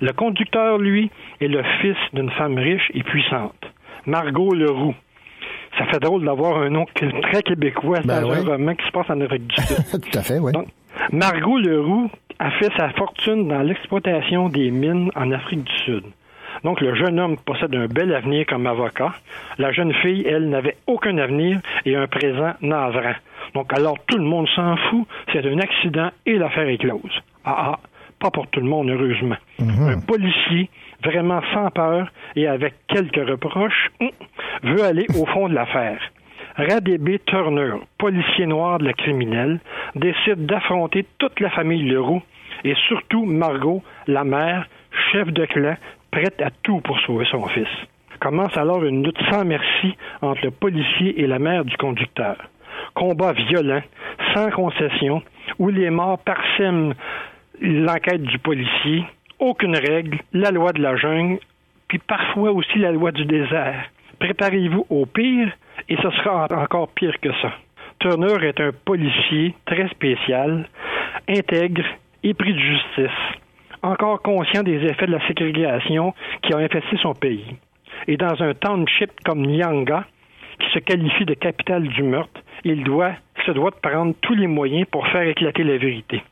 Le 0.00 0.12
conducteur, 0.12 0.78
lui, 0.78 1.10
est 1.40 1.48
le 1.48 1.62
fils 1.80 1.96
d'une 2.12 2.30
femme 2.32 2.58
riche 2.58 2.90
et 2.94 3.02
puissante, 3.02 3.64
Margot 4.06 4.54
Leroux. 4.54 4.94
Ça 5.78 5.86
fait 5.86 5.98
drôle 5.98 6.24
d'avoir 6.24 6.58
un 6.58 6.70
nom 6.70 6.86
très 6.94 7.42
québécois 7.42 8.00
Ben 8.04 8.22
dans 8.22 8.30
oui. 8.30 8.38
un 8.38 8.44
roman 8.44 8.74
qui 8.74 8.86
se 8.86 8.92
passe 8.92 9.10
en 9.10 9.20
Afrique 9.20 9.46
du 9.48 9.56
Sud. 9.56 10.02
tout 10.12 10.18
à 10.18 10.22
fait, 10.22 10.38
oui. 10.38 10.52
Donc, 10.52 10.68
Margot 11.12 11.58
Leroux 11.58 12.10
a 12.38 12.50
fait 12.52 12.70
sa 12.76 12.90
fortune 12.90 13.48
dans 13.48 13.62
l'exploitation 13.62 14.48
des 14.48 14.70
mines 14.70 15.10
en 15.16 15.32
Afrique 15.32 15.64
du 15.64 15.76
Sud. 15.84 16.04
Donc, 16.62 16.80
le 16.80 16.94
jeune 16.94 17.18
homme 17.18 17.36
possède 17.36 17.74
un 17.74 17.86
bel 17.86 18.14
avenir 18.14 18.46
comme 18.46 18.66
avocat. 18.66 19.12
La 19.58 19.72
jeune 19.72 19.92
fille, 19.94 20.24
elle, 20.26 20.48
n'avait 20.48 20.76
aucun 20.86 21.18
avenir 21.18 21.60
et 21.84 21.96
un 21.96 22.06
présent 22.06 22.52
navrant. 22.60 23.14
Donc, 23.54 23.72
alors, 23.72 23.98
tout 24.06 24.16
le 24.16 24.24
monde 24.24 24.48
s'en 24.54 24.76
fout. 24.76 25.06
C'est 25.32 25.44
un 25.44 25.58
accident 25.58 26.10
et 26.26 26.38
l'affaire 26.38 26.68
est 26.68 26.78
close. 26.78 27.22
Ah, 27.44 27.72
ah, 27.72 27.80
pas 28.18 28.30
pour 28.30 28.46
tout 28.48 28.60
le 28.60 28.66
monde, 28.66 28.90
heureusement. 28.90 29.36
Un 29.58 30.00
policier, 30.00 30.70
vraiment 31.02 31.40
sans 31.52 31.70
peur 31.70 32.08
et 32.36 32.46
avec 32.46 32.74
quelques 32.88 33.28
reproches, 33.28 33.90
hum, 34.00 34.10
veut 34.62 34.84
aller 34.84 35.06
au 35.18 35.26
fond 35.26 35.48
de 35.48 35.54
l'affaire. 35.54 36.00
Radébé 36.56 37.18
Turner, 37.26 37.72
policier 37.98 38.46
noir 38.46 38.78
de 38.78 38.84
la 38.84 38.92
criminelle, 38.92 39.60
décide 39.96 40.46
d'affronter 40.46 41.04
toute 41.18 41.40
la 41.40 41.50
famille 41.50 41.82
Leroux 41.82 42.22
et 42.62 42.74
surtout 42.88 43.24
Margot, 43.24 43.82
la 44.06 44.24
mère, 44.24 44.68
chef 45.12 45.28
de 45.32 45.44
clan, 45.46 45.76
prête 46.10 46.40
à 46.40 46.50
tout 46.62 46.80
pour 46.80 46.98
sauver 47.00 47.26
son 47.30 47.46
fils. 47.48 47.68
Commence 48.20 48.56
alors 48.56 48.84
une 48.84 49.04
lutte 49.04 49.20
sans 49.30 49.44
merci 49.44 49.96
entre 50.22 50.44
le 50.44 50.50
policier 50.52 51.20
et 51.20 51.26
la 51.26 51.38
mère 51.38 51.64
du 51.64 51.76
conducteur. 51.76 52.36
Combat 52.94 53.32
violent, 53.32 53.82
sans 54.32 54.50
concession, 54.50 55.22
où 55.58 55.68
les 55.68 55.90
morts 55.90 56.18
parsèment 56.18 56.94
l'enquête 57.64 58.22
du 58.22 58.38
policier. 58.38 59.04
aucune 59.38 59.76
règle, 59.76 60.18
la 60.32 60.50
loi 60.50 60.72
de 60.72 60.80
la 60.80 60.96
jungle, 60.96 61.38
puis 61.88 61.98
parfois 61.98 62.52
aussi 62.52 62.78
la 62.78 62.92
loi 62.92 63.10
du 63.10 63.24
désert. 63.24 63.90
Préparez-vous 64.18 64.86
au 64.88 65.06
pire 65.06 65.50
et 65.88 65.96
ce 65.96 66.10
sera 66.10 66.46
encore 66.50 66.88
pire 66.88 67.18
que 67.20 67.32
ça. 67.42 67.52
Turner 67.98 68.46
est 68.46 68.60
un 68.60 68.70
policier 68.72 69.54
très 69.66 69.88
spécial, 69.88 70.68
intègre, 71.28 71.84
épris 72.22 72.54
de 72.54 72.58
justice, 72.58 73.20
encore 73.82 74.22
conscient 74.22 74.62
des 74.62 74.82
effets 74.84 75.06
de 75.06 75.12
la 75.12 75.26
ségrégation 75.26 76.14
qui 76.42 76.54
ont 76.54 76.58
infesté 76.58 76.96
son 77.02 77.14
pays. 77.14 77.56
Et 78.06 78.16
dans 78.16 78.42
un 78.42 78.54
township 78.54 79.10
comme 79.24 79.44
Nyanga, 79.44 80.04
qui 80.58 80.70
se 80.70 80.78
qualifie 80.78 81.24
de 81.24 81.34
capitale 81.34 81.88
du 81.88 82.02
meurtre, 82.02 82.40
il 82.64 82.84
doit, 82.84 83.12
se 83.44 83.52
doit 83.52 83.70
de 83.70 83.76
prendre 83.76 84.14
tous 84.20 84.34
les 84.34 84.46
moyens 84.46 84.86
pour 84.90 85.06
faire 85.08 85.26
éclater 85.26 85.64
la 85.64 85.76
vérité. 85.76 86.22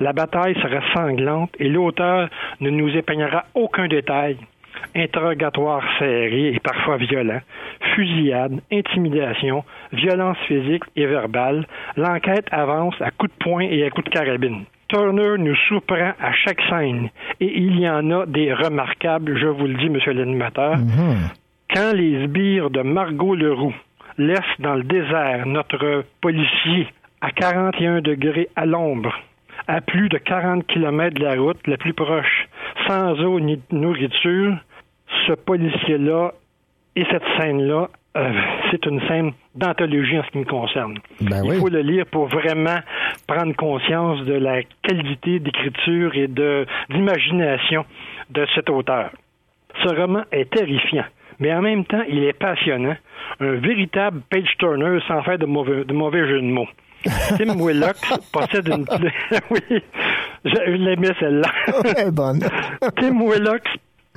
La 0.00 0.12
bataille 0.12 0.54
sera 0.54 0.80
sanglante 0.94 1.54
et 1.58 1.68
l'auteur 1.68 2.28
ne 2.60 2.70
nous 2.70 2.88
épargnera 2.96 3.44
aucun 3.54 3.88
détail. 3.88 4.36
Interrogatoire 4.94 5.82
serré 5.98 6.54
et 6.54 6.60
parfois 6.60 6.96
violent, 6.96 7.40
fusillade, 7.94 8.60
intimidation, 8.72 9.64
violence 9.92 10.38
physique 10.46 10.84
et 10.96 11.06
verbale, 11.06 11.66
l'enquête 11.96 12.46
avance 12.52 12.94
à 13.00 13.10
coups 13.10 13.32
de 13.32 13.44
poing 13.44 13.62
et 13.62 13.84
à 13.84 13.90
coups 13.90 14.08
de 14.08 14.10
carabine. 14.10 14.64
Turner 14.88 15.34
nous 15.38 15.56
surprend 15.68 16.12
à 16.18 16.32
chaque 16.32 16.62
scène 16.70 17.10
et 17.40 17.58
il 17.58 17.78
y 17.78 17.88
en 17.88 18.10
a 18.10 18.26
des 18.26 18.52
remarquables, 18.54 19.38
je 19.38 19.46
vous 19.46 19.66
le 19.66 19.74
dis, 19.74 19.90
monsieur 19.90 20.12
l'animateur. 20.12 20.76
Quand 21.74 21.92
les 21.94 22.26
sbires 22.26 22.70
de 22.70 22.80
Margot 22.80 23.34
Leroux 23.34 23.74
laissent 24.16 24.40
dans 24.58 24.74
le 24.74 24.84
désert 24.84 25.46
notre 25.46 26.04
policier 26.22 26.88
à 27.20 27.30
41 27.30 28.00
degrés 28.00 28.48
à 28.56 28.64
l'ombre, 28.64 29.12
à 29.66 29.80
plus 29.80 30.08
de 30.08 30.18
40 30.18 30.66
kilomètres 30.66 31.18
de 31.18 31.24
la 31.24 31.34
route 31.34 31.66
la 31.66 31.76
plus 31.76 31.94
proche, 31.94 32.48
sans 32.86 33.18
eau 33.20 33.40
ni 33.40 33.60
nourriture, 33.70 34.56
ce 35.26 35.32
policier-là 35.32 36.32
et 36.96 37.04
cette 37.10 37.24
scène-là, 37.38 37.88
euh, 38.16 38.32
c'est 38.70 38.84
une 38.86 39.00
scène 39.06 39.32
d'anthologie 39.54 40.18
en 40.18 40.24
ce 40.24 40.30
qui 40.30 40.38
me 40.38 40.44
concerne. 40.44 40.98
Ben 41.20 41.42
Il 41.44 41.50
oui. 41.50 41.58
faut 41.60 41.68
le 41.68 41.80
lire 41.80 42.06
pour 42.06 42.26
vraiment 42.26 42.78
prendre 43.26 43.54
conscience 43.54 44.24
de 44.24 44.34
la 44.34 44.62
qualité 44.82 45.38
d'écriture 45.38 46.14
et 46.14 46.26
de 46.26 46.66
d'imagination 46.90 47.84
de 48.30 48.46
cet 48.54 48.70
auteur. 48.70 49.10
Ce 49.84 49.88
roman 49.88 50.22
est 50.32 50.50
terrifiant, 50.50 51.04
mais 51.38 51.52
en 51.54 51.62
même 51.62 51.84
temps, 51.84 52.02
il 52.08 52.24
est 52.24 52.32
passionnant, 52.32 52.96
un 53.40 53.52
véritable 53.52 54.20
page 54.30 54.56
turner 54.58 54.98
sans 55.06 55.22
faire 55.22 55.38
de 55.38 55.46
mauvais, 55.46 55.84
de 55.84 55.92
mauvais 55.92 56.26
jeu 56.26 56.40
de 56.40 56.46
mots. 56.46 56.68
Tim 57.36 57.60
Willox 57.60 58.00
possède 58.32 58.68
une 58.68 58.84
plume. 58.84 59.10
oui, 59.50 59.82
je 60.44 60.70
l'aimais 60.72 61.14
celle-là. 61.20 62.10
Bonne. 62.10 62.40
Tim 62.96 63.20
Willox 63.20 63.64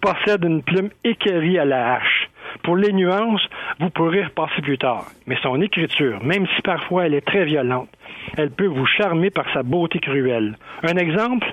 possède 0.01 0.43
une 0.43 0.63
plume 0.63 0.89
équerrie 1.03 1.59
à 1.59 1.65
la 1.65 1.95
hache. 1.95 2.29
Pour 2.63 2.75
les 2.75 2.91
nuances, 2.91 3.41
vous 3.79 3.89
pourrez 3.89 4.23
repasser 4.23 4.61
plus 4.61 4.77
tard. 4.77 5.05
Mais 5.25 5.37
son 5.41 5.61
écriture, 5.61 6.23
même 6.23 6.45
si 6.55 6.61
parfois 6.61 7.05
elle 7.05 7.13
est 7.13 7.25
très 7.25 7.45
violente, 7.45 7.89
elle 8.37 8.51
peut 8.51 8.67
vous 8.67 8.85
charmer 8.85 9.29
par 9.29 9.45
sa 9.53 9.63
beauté 9.63 9.99
cruelle. 9.99 10.57
Un 10.83 10.97
exemple, 10.97 11.47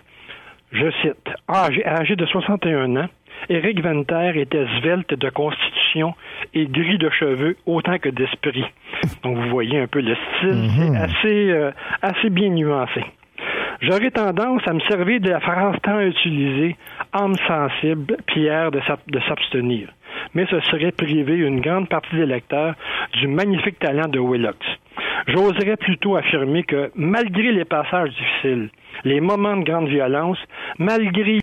je 0.73 0.91
cite, 1.03 1.29
âgé, 1.49 1.87
âgé 1.87 2.17
de 2.17 2.27
61 2.27 2.97
ans, 2.97 3.09
Éric 3.49 3.81
Venter 3.81 4.33
était 4.37 4.67
svelte 4.81 5.15
de 5.15 5.31
constitution 5.31 6.15
et 6.55 6.67
gris 6.67 6.99
de 6.99 7.11
cheveux 7.11 7.57
autant 7.67 7.99
que 7.99 8.09
d'esprit. 8.09 8.65
Donc 9.23 9.37
vous 9.37 9.49
voyez 9.51 9.81
un 9.81 9.87
peu 9.87 10.01
le 10.01 10.15
style, 10.15 10.71
c'est 10.77 10.97
assez, 10.97 11.51
euh, 11.51 11.71
assez 12.03 12.31
bien 12.31 12.51
nuancé. 12.51 13.05
J'aurais 13.81 14.11
tendance 14.11 14.63
à 14.67 14.73
me 14.73 14.81
servir 14.81 15.21
de 15.21 15.31
la 15.31 15.41
phrase 15.41 15.77
tant 15.83 16.01
utilisée, 16.01 16.77
âme 17.13 17.37
sensible, 17.47 18.17
pierre 18.27 18.73
de 18.73 18.81
s'abstenir. 19.21 19.89
Mais 20.35 20.47
ce 20.51 20.61
serait 20.61 20.91
priver 20.91 21.37
une 21.37 21.61
grande 21.61 21.89
partie 21.89 22.17
des 22.17 22.27
lecteurs 22.27 22.75
du 23.15 23.29
magnifique 23.29 23.79
talent 23.79 24.09
de 24.09 24.19
Willox. 24.19 24.59
J'oserais 25.29 25.77
plutôt 25.77 26.17
affirmer 26.17 26.65
que, 26.65 26.91
malgré 26.97 27.53
les 27.53 27.65
passages 27.65 28.11
difficiles, 28.11 28.71
les 29.05 29.21
moments 29.21 29.57
de 29.57 29.65
grande 29.65 29.89
violence, 29.89 30.39
malgré 30.79 31.39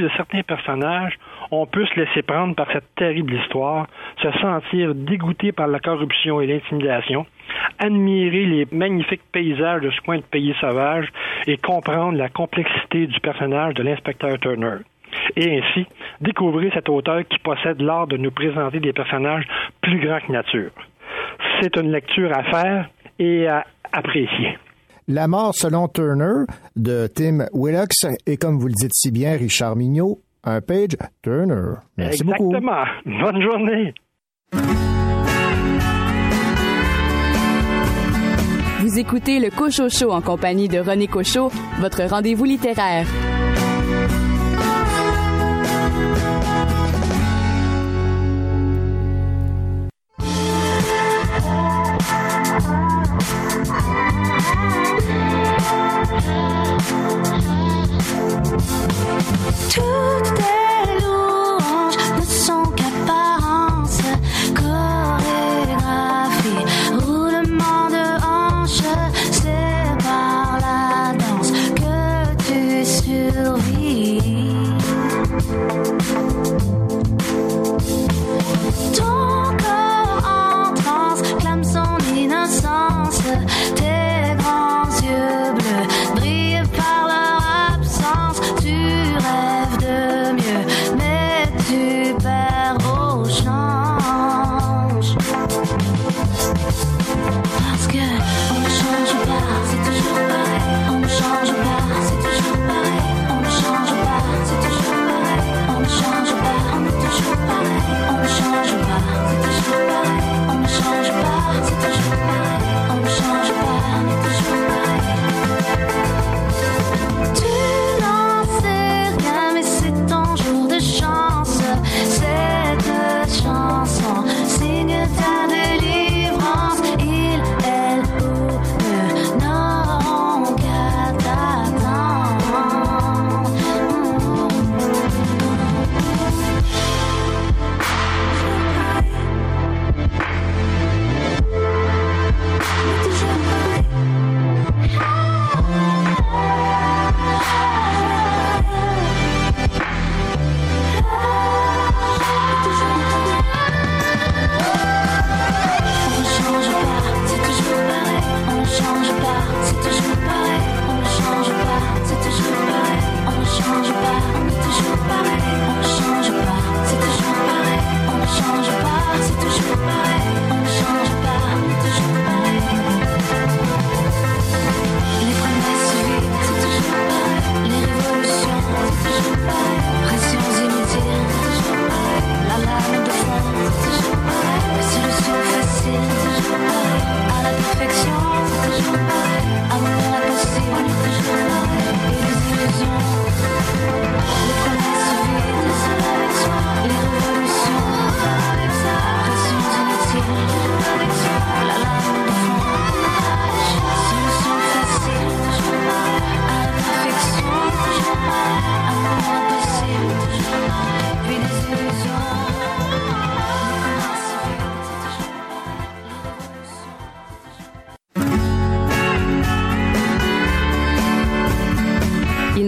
de 0.00 0.10
certains 0.16 0.42
personnages, 0.42 1.18
on 1.50 1.66
peut 1.66 1.86
se 1.86 2.00
laisser 2.00 2.22
prendre 2.22 2.54
par 2.54 2.70
cette 2.72 2.94
terrible 2.96 3.34
histoire, 3.34 3.86
se 4.22 4.30
sentir 4.38 4.94
dégoûté 4.94 5.52
par 5.52 5.66
la 5.66 5.80
corruption 5.80 6.40
et 6.40 6.46
l'intimidation, 6.46 7.26
admirer 7.78 8.46
les 8.46 8.66
magnifiques 8.72 9.22
paysages 9.32 9.82
de 9.82 9.90
ce 9.90 10.00
coin 10.00 10.18
de 10.18 10.22
pays 10.22 10.54
sauvage 10.60 11.08
et 11.46 11.56
comprendre 11.56 12.16
la 12.16 12.28
complexité 12.28 13.06
du 13.06 13.20
personnage 13.20 13.74
de 13.74 13.82
l'inspecteur 13.82 14.38
Turner. 14.38 14.78
Et 15.36 15.58
ainsi, 15.58 15.86
découvrir 16.20 16.72
cet 16.72 16.88
auteur 16.88 17.22
qui 17.28 17.38
possède 17.38 17.80
l'art 17.80 18.06
de 18.06 18.16
nous 18.16 18.30
présenter 18.30 18.80
des 18.80 18.92
personnages 18.92 19.46
plus 19.80 19.98
grands 19.98 20.20
que 20.20 20.32
nature. 20.32 20.70
C'est 21.60 21.76
une 21.76 21.92
lecture 21.92 22.32
à 22.32 22.44
faire 22.44 22.88
et 23.18 23.46
à 23.46 23.64
apprécier. 23.92 24.56
La 25.08 25.26
mort 25.28 25.54
selon 25.54 25.88
Turner 25.88 26.44
de 26.76 27.08
Tim 27.08 27.46
Willox 27.52 28.06
et 28.26 28.36
comme 28.36 28.58
vous 28.58 28.68
le 28.68 28.74
dites 28.74 28.94
si 28.94 29.10
bien, 29.10 29.36
Richard 29.36 29.76
Mignot, 29.76 30.20
un 30.44 30.60
page 30.60 30.96
Turner. 31.22 31.74
Merci 31.96 32.24
beaucoup. 32.24 32.54
Exactement. 32.54 32.84
Bonne 33.04 33.42
journée. 33.42 33.94
Vous 38.80 38.98
écoutez 38.98 39.38
le 39.38 39.50
Cocho 39.50 39.88
Show 39.88 40.10
en 40.10 40.20
compagnie 40.20 40.68
de 40.68 40.78
René 40.78 41.06
Cocho, 41.06 41.50
votre 41.80 42.02
rendez-vous 42.02 42.44
littéraire. 42.44 43.06
Toutes 59.70 60.61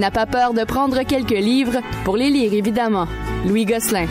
n'a 0.05 0.11
pas 0.11 0.27
peur 0.27 0.53
de 0.53 0.65
prendre 0.65 1.03
quelques 1.05 1.31
livres 1.31 1.81
pour 2.05 2.19
les 2.19 2.29
lire, 2.29 2.53
évidemment. 2.53 3.07
Louis 3.49 3.65
Gosselin. 3.65 4.05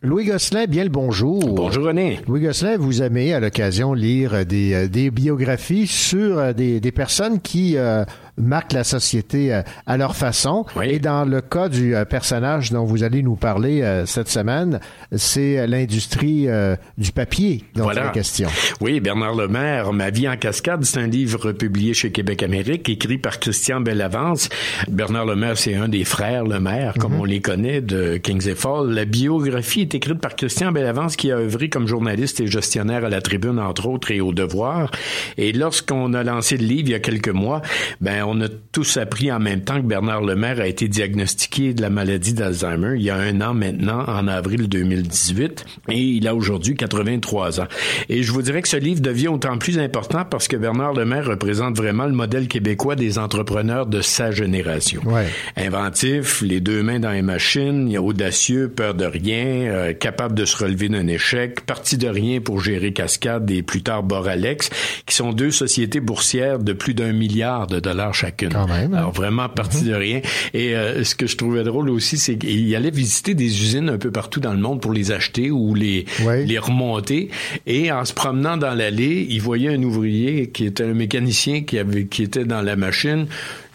Louis 0.00 0.26
Gosselin, 0.26 0.66
bien 0.66 0.84
le 0.84 0.90
bonjour. 0.90 1.42
Bonjour 1.44 1.86
René. 1.86 2.20
Louis 2.28 2.42
Gosselin, 2.42 2.76
vous 2.76 3.02
aimez 3.02 3.34
à 3.34 3.40
l'occasion 3.40 3.94
lire 3.94 4.46
des, 4.46 4.74
euh, 4.74 4.86
des 4.86 5.10
biographies 5.10 5.88
sur 5.88 6.38
euh, 6.38 6.52
des, 6.52 6.78
des 6.78 6.92
personnes 6.92 7.40
qui 7.40 7.76
euh, 7.76 8.04
marquent 8.36 8.72
la 8.72 8.84
société 8.84 9.52
euh, 9.52 9.62
à 9.86 9.96
leur 9.96 10.16
façon. 10.16 10.64
Oui. 10.76 10.90
Et 10.90 10.98
dans 10.98 11.24
le 11.24 11.40
cas 11.40 11.68
du 11.68 11.94
euh, 11.94 12.04
personnage 12.04 12.70
dont 12.70 12.84
vous 12.84 13.02
allez 13.02 13.22
nous 13.22 13.36
parler 13.36 13.82
euh, 13.82 14.06
cette 14.06 14.28
semaine, 14.28 14.80
c'est 15.14 15.66
l'industrie 15.66 16.48
euh, 16.48 16.76
du 16.98 17.12
papier 17.12 17.64
dont 17.74 17.90
il 17.90 17.98
est 17.98 18.12
question. 18.12 18.48
Oui, 18.80 19.00
Bernard 19.00 19.34
Lemaire, 19.34 19.92
Ma 19.92 20.10
vie 20.10 20.28
en 20.28 20.36
cascade, 20.36 20.84
c'est 20.84 20.98
un 20.98 21.06
livre 21.06 21.52
publié 21.52 21.94
chez 21.94 22.10
Québec 22.10 22.42
Amérique, 22.42 22.88
écrit 22.88 23.18
par 23.18 23.38
Christian 23.38 23.80
Bellavance. 23.80 24.48
Bernard 24.88 25.26
Lemaire, 25.26 25.56
c'est 25.56 25.74
un 25.74 25.88
des 25.88 26.04
frères 26.04 26.44
Lemaire, 26.44 26.94
comme 26.98 27.14
on 27.14 27.24
les 27.24 27.40
connaît, 27.40 27.80
de 27.80 28.16
Kings 28.16 28.48
et 28.48 28.54
Fall. 28.54 28.90
La 28.90 29.04
biographie 29.04 29.82
est 29.82 29.94
écrite 29.94 30.20
par 30.20 30.34
Christian 30.36 30.72
Bellavance, 30.72 31.16
qui 31.16 31.30
a 31.30 31.36
œuvré 31.36 31.68
comme 31.68 31.86
journaliste 31.86 32.40
et 32.40 32.46
gestionnaire 32.46 33.04
à 33.04 33.08
la 33.08 33.20
Tribune, 33.20 33.58
entre 33.58 33.86
autres, 33.86 34.10
et 34.10 34.20
au 34.20 34.32
Devoir. 34.32 34.90
Et 35.38 35.52
lorsqu'on 35.52 36.12
a 36.14 36.24
lancé 36.24 36.56
le 36.56 36.64
livre 36.64 36.88
il 36.88 36.90
y 36.90 36.94
a 36.94 37.00
quelques 37.00 37.28
mois, 37.28 37.62
ben, 38.00 38.23
on 38.26 38.40
a 38.40 38.48
tous 38.72 38.96
appris 38.96 39.30
en 39.30 39.40
même 39.40 39.62
temps 39.62 39.80
que 39.80 39.86
Bernard 39.86 40.22
Lemaire 40.22 40.60
a 40.60 40.66
été 40.66 40.88
diagnostiqué 40.88 41.74
de 41.74 41.82
la 41.82 41.90
maladie 41.90 42.34
d'Alzheimer 42.34 42.94
il 42.96 43.02
y 43.02 43.10
a 43.10 43.16
un 43.16 43.40
an 43.40 43.54
maintenant, 43.54 44.04
en 44.06 44.28
avril 44.28 44.68
2018, 44.68 45.64
et 45.88 45.98
il 45.98 46.28
a 46.28 46.34
aujourd'hui 46.34 46.74
83 46.74 47.60
ans. 47.60 47.68
Et 48.08 48.22
je 48.22 48.32
vous 48.32 48.42
dirais 48.42 48.62
que 48.62 48.68
ce 48.68 48.76
livre 48.76 49.00
devient 49.00 49.28
autant 49.28 49.58
plus 49.58 49.78
important 49.78 50.24
parce 50.24 50.48
que 50.48 50.56
Bernard 50.56 50.94
Lemaire 50.94 51.26
représente 51.26 51.76
vraiment 51.76 52.06
le 52.06 52.12
modèle 52.12 52.48
québécois 52.48 52.96
des 52.96 53.18
entrepreneurs 53.18 53.86
de 53.86 54.00
sa 54.00 54.30
génération. 54.30 55.02
Ouais. 55.04 55.26
Inventif, 55.56 56.42
les 56.42 56.60
deux 56.60 56.82
mains 56.82 57.00
dans 57.00 57.10
les 57.10 57.22
machines, 57.22 57.96
audacieux, 57.98 58.68
peur 58.68 58.94
de 58.94 59.04
rien, 59.04 59.44
euh, 59.44 59.92
capable 59.92 60.34
de 60.34 60.44
se 60.44 60.56
relever 60.56 60.88
d'un 60.88 61.06
échec, 61.06 61.60
parti 61.66 61.96
de 61.96 62.08
rien 62.08 62.40
pour 62.40 62.60
gérer 62.60 62.92
Cascade 62.92 63.50
et 63.50 63.62
plus 63.62 63.82
tard 63.82 64.02
Boralex, 64.02 64.70
qui 65.06 65.14
sont 65.14 65.32
deux 65.32 65.50
sociétés 65.50 66.00
boursières 66.00 66.58
de 66.58 66.72
plus 66.72 66.94
d'un 66.94 67.12
milliard 67.12 67.66
de 67.66 67.80
dollars 67.80 68.13
chacune. 68.14 68.50
Quand 68.50 68.66
même, 68.68 68.94
hein? 68.94 68.98
Alors 68.98 69.12
vraiment 69.12 69.48
parti 69.48 69.82
de 69.84 69.94
rien. 69.94 70.20
Et 70.52 70.74
euh, 70.74 71.04
ce 71.04 71.14
que 71.14 71.26
je 71.26 71.36
trouvais 71.36 71.62
drôle 71.64 71.90
aussi, 71.90 72.18
c'est 72.18 72.36
qu'il 72.36 72.74
allait 72.74 72.90
visiter 72.90 73.34
des 73.34 73.46
usines 73.46 73.88
un 73.90 73.98
peu 73.98 74.10
partout 74.10 74.40
dans 74.40 74.52
le 74.52 74.60
monde 74.60 74.80
pour 74.80 74.92
les 74.92 75.12
acheter 75.12 75.50
ou 75.50 75.74
les, 75.74 76.04
Ouais. 76.24 76.44
les 76.44 76.58
remonter. 76.58 77.28
Et 77.66 77.90
en 77.92 78.04
se 78.04 78.12
promenant 78.14 78.56
dans 78.56 78.74
l'allée, 78.74 79.26
il 79.28 79.40
voyait 79.42 79.74
un 79.74 79.82
ouvrier 79.82 80.48
qui 80.50 80.64
était 80.66 80.84
un 80.84 80.94
mécanicien 80.94 81.62
qui 81.62 81.78
avait 81.78 82.06
qui 82.06 82.22
était 82.22 82.44
dans 82.44 82.62
la 82.62 82.76
machine 82.76 83.26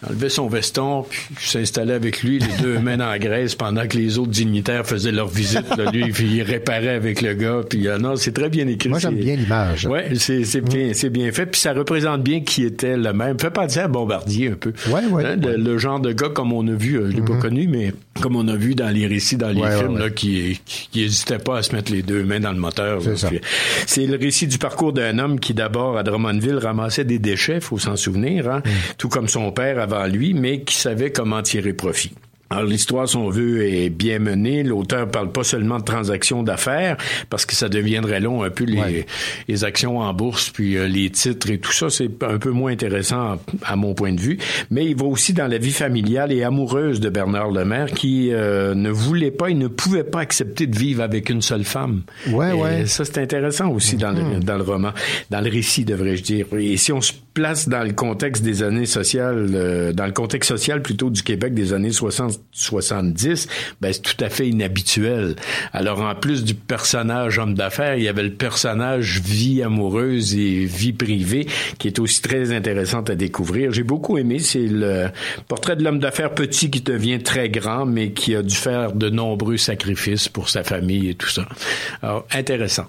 enlevait 0.08 0.28
son 0.28 0.48
veston, 0.48 1.04
puis 1.08 1.20
s'installait 1.38 1.94
avec 1.94 2.22
lui, 2.22 2.38
les 2.38 2.62
deux 2.62 2.78
mains 2.80 2.96
dans 2.96 3.08
la 3.08 3.18
graisse, 3.18 3.54
pendant 3.54 3.86
que 3.86 3.96
les 3.96 4.18
autres 4.18 4.30
dignitaires 4.30 4.86
faisaient 4.86 5.12
leur 5.12 5.28
visite. 5.28 5.64
Là, 5.76 5.90
lui, 5.90 6.10
puis 6.12 6.26
il 6.36 6.42
réparait 6.42 6.88
avec 6.94 7.20
le 7.22 7.34
gars. 7.34 7.60
Puis 7.68 7.88
euh, 7.88 7.98
non, 7.98 8.16
c'est 8.16 8.32
très 8.32 8.48
bien 8.48 8.66
écrit. 8.66 8.88
Moi, 8.88 8.98
j'aime 8.98 9.16
bien 9.16 9.36
l'image. 9.36 9.86
Ouais, 9.86 10.10
c'est 10.16 10.44
c'est 10.44 10.60
bien, 10.60 10.92
c'est 10.94 11.10
bien 11.10 11.30
fait. 11.32 11.46
Puis 11.46 11.60
ça 11.60 11.72
représente 11.72 12.22
bien 12.22 12.40
qui 12.40 12.64
était 12.64 12.96
le 12.96 13.12
même. 13.12 13.38
Fait 13.38 13.50
penser 13.50 13.80
à 13.80 13.88
Bombardier 13.88 14.48
un 14.50 14.54
peu. 14.54 14.72
Ouais, 14.88 15.04
ouais, 15.10 15.24
Hein, 15.24 15.36
le, 15.36 15.48
ouais. 15.48 15.56
le 15.58 15.78
genre 15.78 16.00
de 16.00 16.12
gars 16.12 16.28
comme 16.30 16.52
on 16.52 16.66
a 16.68 16.72
vu, 16.72 16.96
euh, 16.96 17.10
je 17.10 17.16
l'ai 17.16 17.22
pas 17.22 17.36
connu, 17.36 17.66
mais 17.68 17.92
comme 18.20 18.36
on 18.36 18.46
a 18.48 18.56
vu 18.56 18.74
dans 18.74 18.88
les 18.90 19.06
récits, 19.06 19.36
dans 19.36 19.48
les 19.50 19.60
Ouais, 19.60 19.76
films, 19.78 19.94
ouais, 19.94 20.00
là, 20.00 20.10
qui, 20.10 20.60
qui, 20.64 20.88
qui 20.90 21.02
hésitait 21.02 21.38
pas 21.38 21.58
à 21.58 21.62
se 21.62 21.74
mettre 21.74 21.92
les 21.92 22.02
deux 22.02 22.22
mains 22.24 22.40
dans 22.40 22.52
le 22.52 22.58
moteur. 22.58 23.00
C'est 23.86 24.06
le 24.06 24.16
récit 24.16 24.46
du 24.46 24.58
parcours 24.58 24.92
d'un 24.92 25.18
homme 25.18 25.40
qui 25.40 25.54
d'abord 25.54 25.96
à 25.98 26.02
Drummondville 26.02 26.56
ramassait 26.58 27.04
des 27.04 27.18
déchets, 27.18 27.60
faut 27.60 27.78
s'en 27.78 27.96
souvenir, 27.96 28.48
hein, 28.50 28.62
Mm. 28.64 28.70
tout 28.98 29.08
comme 29.08 29.28
son 29.28 29.50
père 29.52 29.78
avant 29.80 30.06
lui, 30.06 30.34
mais 30.34 30.62
qui 30.62 30.74
savait 30.76 31.10
comment 31.12 31.42
tirer 31.42 31.72
profit. 31.72 32.12
Alors 32.52 32.64
l'histoire, 32.64 33.08
si 33.08 33.16
on 33.16 33.30
veut, 33.30 33.64
est 33.64 33.90
bien 33.90 34.18
menée. 34.18 34.64
L'auteur 34.64 35.08
parle 35.08 35.30
pas 35.30 35.44
seulement 35.44 35.78
de 35.78 35.84
transactions 35.84 36.42
d'affaires, 36.42 36.96
parce 37.28 37.46
que 37.46 37.54
ça 37.54 37.68
deviendrait 37.68 38.18
long 38.18 38.42
un 38.42 38.50
peu 38.50 38.64
les, 38.64 38.80
Ouais. 38.80 39.06
les 39.46 39.62
actions 39.64 39.98
en 39.98 40.12
bourse, 40.12 40.50
puis 40.50 40.76
euh, 40.76 40.88
les 40.88 41.10
titres 41.10 41.48
et 41.50 41.58
tout 41.58 41.70
ça, 41.72 41.90
c'est 41.90 42.10
un 42.24 42.38
peu 42.38 42.50
moins 42.50 42.72
intéressant 42.72 43.38
à 43.62 43.76
mon 43.76 43.94
point 43.94 44.12
de 44.12 44.20
vue. 44.20 44.38
Mais 44.70 44.84
il 44.86 44.96
va 44.96 45.04
aussi 45.04 45.32
dans 45.32 45.46
la 45.46 45.58
vie 45.58 45.70
familiale 45.70 46.32
et 46.32 46.42
amoureuse 46.42 46.98
de 46.98 47.08
Bernard 47.08 47.52
Lemaire, 47.52 47.92
qui 47.92 48.30
euh, 48.32 48.74
ne 48.74 48.90
voulait 48.90 49.30
pas, 49.30 49.48
il 49.50 49.58
ne 49.58 49.68
pouvait 49.68 50.02
pas 50.02 50.18
accepter 50.20 50.66
de 50.66 50.76
vivre 50.76 51.02
avec 51.02 51.30
une 51.30 51.42
seule 51.42 51.64
femme. 51.64 52.02
Ouais, 52.30 52.50
Et 52.50 52.60
ouais. 52.60 52.86
Ça, 52.86 53.04
c'est 53.04 53.18
intéressant 53.18 53.68
aussi 53.70 53.94
dans, 53.96 54.10
le, 54.10 54.40
dans 54.40 54.56
le 54.56 54.64
roman, 54.64 54.90
dans 55.30 55.40
le 55.40 55.50
récit, 55.50 55.84
devrais-je 55.84 56.22
dire. 56.24 56.46
Et 56.58 56.76
si 56.76 56.90
on 56.92 57.00
se 57.00 57.12
place 57.40 57.70
dans 57.70 57.82
le 57.82 57.92
contexte 57.92 58.42
des 58.42 58.62
années 58.62 58.84
sociales, 58.84 59.48
euh, 59.54 59.92
dans 59.94 60.04
le 60.04 60.12
contexte 60.12 60.48
social 60.48 60.82
plutôt 60.82 61.08
du 61.08 61.22
Québec 61.22 61.54
des 61.54 61.72
années 61.72 61.88
60-70, 61.88 63.48
ben 63.80 63.90
c'est 63.94 64.02
tout 64.02 64.22
à 64.22 64.28
fait 64.28 64.46
inhabituel. 64.46 65.36
Alors 65.72 66.02
en 66.02 66.14
plus 66.14 66.44
du 66.44 66.54
personnage 66.54 67.38
homme 67.38 67.54
d'affaires, 67.54 67.96
il 67.96 68.02
y 68.02 68.08
avait 68.08 68.24
le 68.24 68.34
personnage 68.34 69.22
vie 69.22 69.62
amoureuse 69.62 70.34
et 70.34 70.66
vie 70.66 70.92
privée 70.92 71.46
qui 71.78 71.88
est 71.88 71.98
aussi 71.98 72.20
très 72.20 72.52
intéressante 72.52 73.08
à 73.08 73.14
découvrir. 73.14 73.72
J'ai 73.72 73.84
beaucoup 73.84 74.18
aimé, 74.18 74.38
c'est 74.38 74.66
le 74.68 75.06
portrait 75.48 75.76
de 75.76 75.82
l'homme 75.82 75.98
d'affaires 75.98 76.34
petit 76.34 76.70
qui 76.70 76.82
devient 76.82 77.22
très 77.22 77.48
grand, 77.48 77.86
mais 77.86 78.10
qui 78.10 78.36
a 78.36 78.42
dû 78.42 78.54
faire 78.54 78.92
de 78.92 79.08
nombreux 79.08 79.56
sacrifices 79.56 80.28
pour 80.28 80.50
sa 80.50 80.62
famille 80.62 81.08
et 81.08 81.14
tout 81.14 81.30
ça. 81.30 81.48
Alors 82.02 82.26
intéressant. 82.34 82.84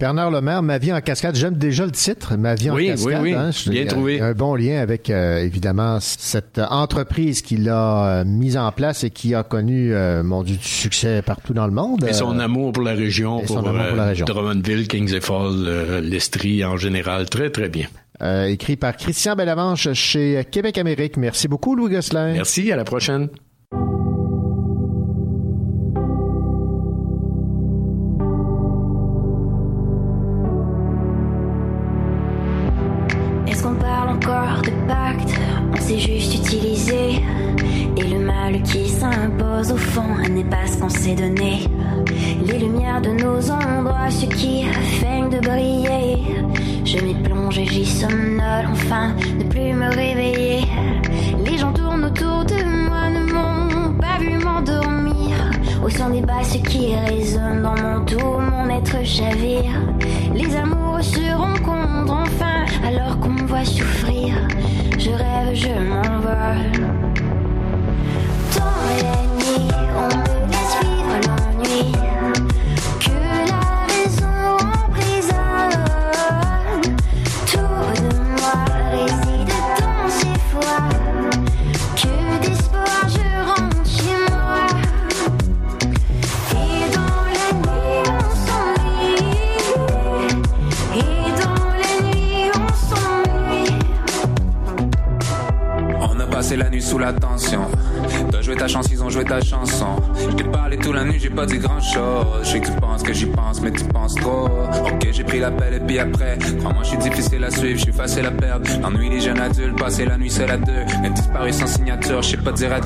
Bernard 0.00 0.30
Lemaire, 0.30 0.62
Ma 0.62 0.78
vie 0.78 0.92
en 0.92 1.00
cascade. 1.02 1.36
J'aime 1.36 1.54
déjà 1.54 1.84
le 1.84 1.92
titre, 1.92 2.34
Ma 2.36 2.54
vie 2.54 2.70
en 2.70 2.76
cascade. 2.76 3.06
oui, 3.22 3.30
oui. 3.32 3.34
hein. 3.34 3.50
Je- 3.50 3.68
Bien 3.70 3.82
il 3.82 3.84
y 3.84 3.86
a- 3.86 3.90
trouvé. 3.90 4.14
il 4.14 4.18
y 4.18 4.22
a 4.22 4.26
Un 4.26 4.32
bon 4.32 4.54
lien 4.54 4.80
avec, 4.80 5.10
euh, 5.10 5.38
évidemment, 5.44 5.98
cette 6.00 6.58
entreprise 6.70 7.42
qu'il 7.42 7.68
a 7.68 8.20
euh, 8.20 8.24
mise 8.24 8.56
en 8.56 8.72
place 8.72 9.04
et 9.04 9.10
qui 9.10 9.34
a 9.34 9.42
connu, 9.42 9.92
euh, 9.94 10.22
mon 10.22 10.42
Dieu, 10.42 10.56
du 10.56 10.64
succès 10.64 11.20
partout 11.22 11.52
dans 11.52 11.66
le 11.66 11.72
monde. 11.72 12.04
Et 12.08 12.12
son 12.14 12.38
Euh, 12.38 12.42
amour 12.42 12.72
pour 12.72 12.82
la 12.82 12.92
région, 12.92 13.40
pour, 13.40 13.48
son 13.48 13.58
amour 13.58 13.86
pour 13.88 13.96
la 13.96 14.04
euh, 14.04 14.08
région. 14.08 14.24
Drummondville, 14.24 14.88
Kings 14.88 15.14
et 15.14 15.20
Fall, 15.20 15.52
euh, 15.66 16.00
l'Estrie 16.00 16.64
en 16.64 16.76
général, 16.78 17.28
très 17.28 17.50
très 17.50 17.68
bien. 17.68 17.86
euh, 18.22 18.46
écrit 18.46 18.76
par 18.76 18.96
Christian 18.96 19.34
Bellavanche 19.36 19.92
chez 19.94 20.44
Québec 20.50 20.76
Amérique. 20.78 21.16
Merci 21.16 21.48
beaucoup, 21.48 21.74
Louis 21.74 21.90
Gosselin. 21.92 22.32
Merci, 22.32 22.70
à 22.72 22.76
la 22.76 22.84
prochaine. 22.84 23.28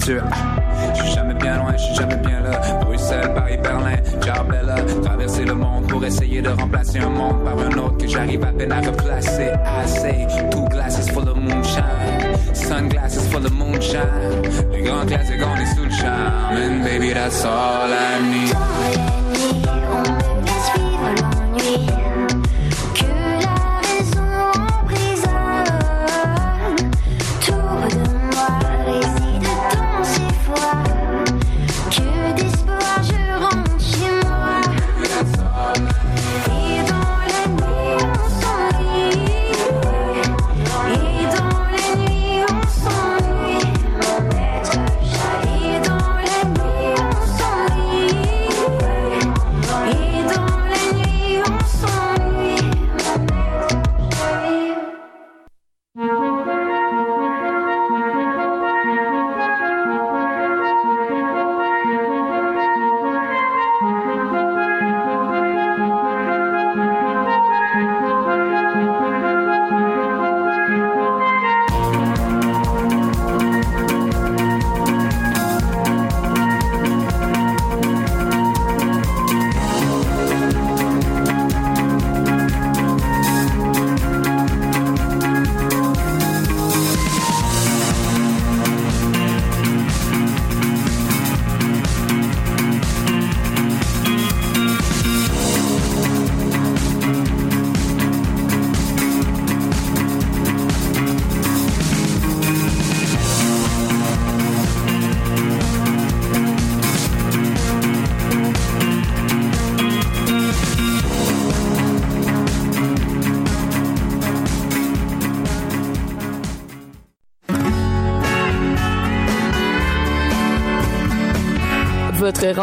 Je 0.06 0.20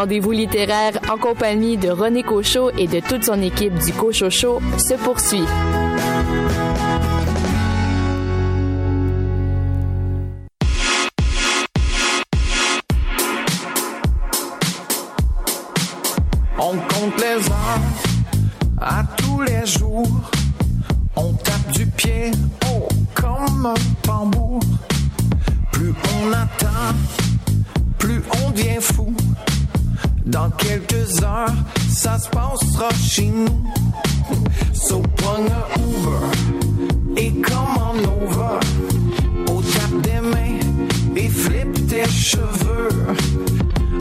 rendez-vous 0.02 0.32
littéraire 0.32 1.00
en 1.12 1.18
compagnie 1.20 1.78
de 1.78 1.88
René 1.90 2.24
Cochot 2.24 2.72
et 2.76 2.88
de 2.88 3.00
toute 3.00 3.24
son 3.26 3.40
équipe 3.40 3.76
du 3.86 3.94
Cochot 3.94 4.32
Show 4.32 4.60
se 4.80 4.96
poursuit. 4.96 5.44
On 16.58 16.72
compte 16.72 17.22
les 17.22 17.48
heures 17.52 17.80
à 18.82 19.04
tous 19.18 19.44
les 19.44 19.68
jours. 19.68 20.32
On 21.16 21.32
tape 21.34 21.72
du 21.74 21.86
pied, 21.86 22.32
oh, 22.74 22.88
comme 23.14 23.68
un 23.68 24.02
tambour. 24.02 24.62
Plus 25.72 25.94
on 26.16 26.34
attend, 26.34 26.96
plus 28.00 28.24
on 28.44 28.50
devient 28.50 28.82
fou. 28.82 29.14
Dans 30.32 30.50
quelques 30.52 31.22
heures, 31.24 31.54
ça 31.89 32.17
se 32.17 32.30
passera 32.30 32.89
chez 33.02 33.28
nous. 33.28 33.63
So 34.74 35.02
prends 35.17 35.36
un 35.36 35.82
Uber 35.82 37.22
et 37.22 37.32
commande 37.41 38.08
over. 38.22 38.60
Au 39.52 39.62
tape 39.62 40.02
des 40.04 40.22
mains 40.22 40.60
et 41.17 41.28
flippe 41.28 41.88
tes 41.88 42.10
cheveux. 42.10 42.89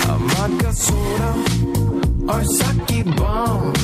Un 0.09 0.19
vodka 0.29 0.73
soda 0.73 1.35
un 2.29 2.45
sac 2.45 2.77
qui 2.87 3.03
bombe. 3.03 3.77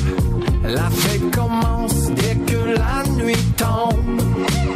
La 0.65 0.89
fête 0.91 1.31
commence 1.35 2.11
dès 2.13 2.37
que 2.47 2.79
la 2.79 3.03
nuit 3.23 3.35
tombe. 3.57 4.76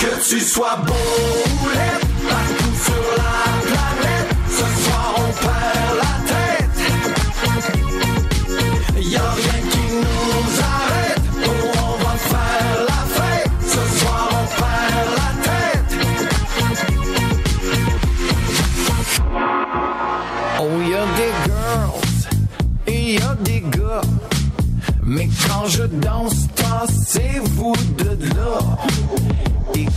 Que 0.00 0.12
tu 0.28 0.38
sois 0.40 0.76
beau 0.86 0.92
ou 0.92 1.68
laid, 1.74 2.00
partout 2.28 2.74
sur 2.84 3.04
la 3.16 3.38
planète, 3.66 4.30
ce 4.48 4.66
soir 4.82 5.08
on 5.16 5.30
perd 5.44 5.94
la 6.04 6.14
tête. 6.30 6.78
Y'a 8.96 9.28
rien 9.30 9.60
qui 9.70 9.84
nous 9.96 10.50
arrête, 10.62 11.24
oh 11.44 11.48
on 11.82 11.96
va 12.04 12.14
faire 12.16 12.78
la 12.86 13.00
fête, 13.16 13.52
ce 13.66 13.82
soir 13.98 14.24
on 14.30 14.44
perd 14.60 15.08
la 15.20 15.30
tête. 15.48 15.92
Oh, 20.60 20.74
y 20.80 20.94
a 20.94 21.04
des 21.16 21.32
girls 21.44 22.18
et 22.86 23.00
y 23.14 23.16
a 23.20 23.34
des 23.40 23.62
gars. 23.76 24.06
Mais 25.02 25.28
quand 25.48 25.66
je 25.66 25.84
danse, 25.84 26.46
tassez-vous 26.54 27.74
de 27.96 28.10
là. 28.36 28.77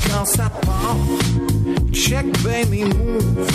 Quand 0.10 0.26
ça 0.26 0.50
part, 0.50 0.98
check 1.92 2.26
mes 2.70 2.86
moves. 2.86 3.48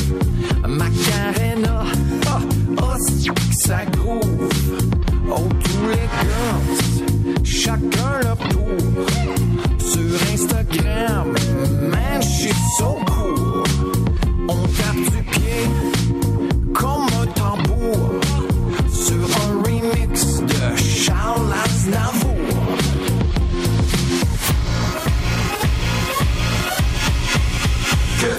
Macarena, 0.68 1.84
oh, 2.28 2.94
que 3.34 3.54
ça 3.58 3.84
groove. 3.86 4.48
Oh, 5.30 5.48
tous 5.64 5.88
les 5.88 6.08
girls, 6.22 7.44
chacun 7.44 8.20
leur 8.22 8.38
tour. 8.48 9.06
Sur 9.78 10.32
Instagram, 10.32 11.34
man, 11.90 12.22
je 12.22 12.26
suis 12.26 12.54
so 12.78 12.98
cool. 13.06 13.62
On 14.48 14.62
tape 14.62 15.12
du 15.12 15.22
pied 15.30 15.85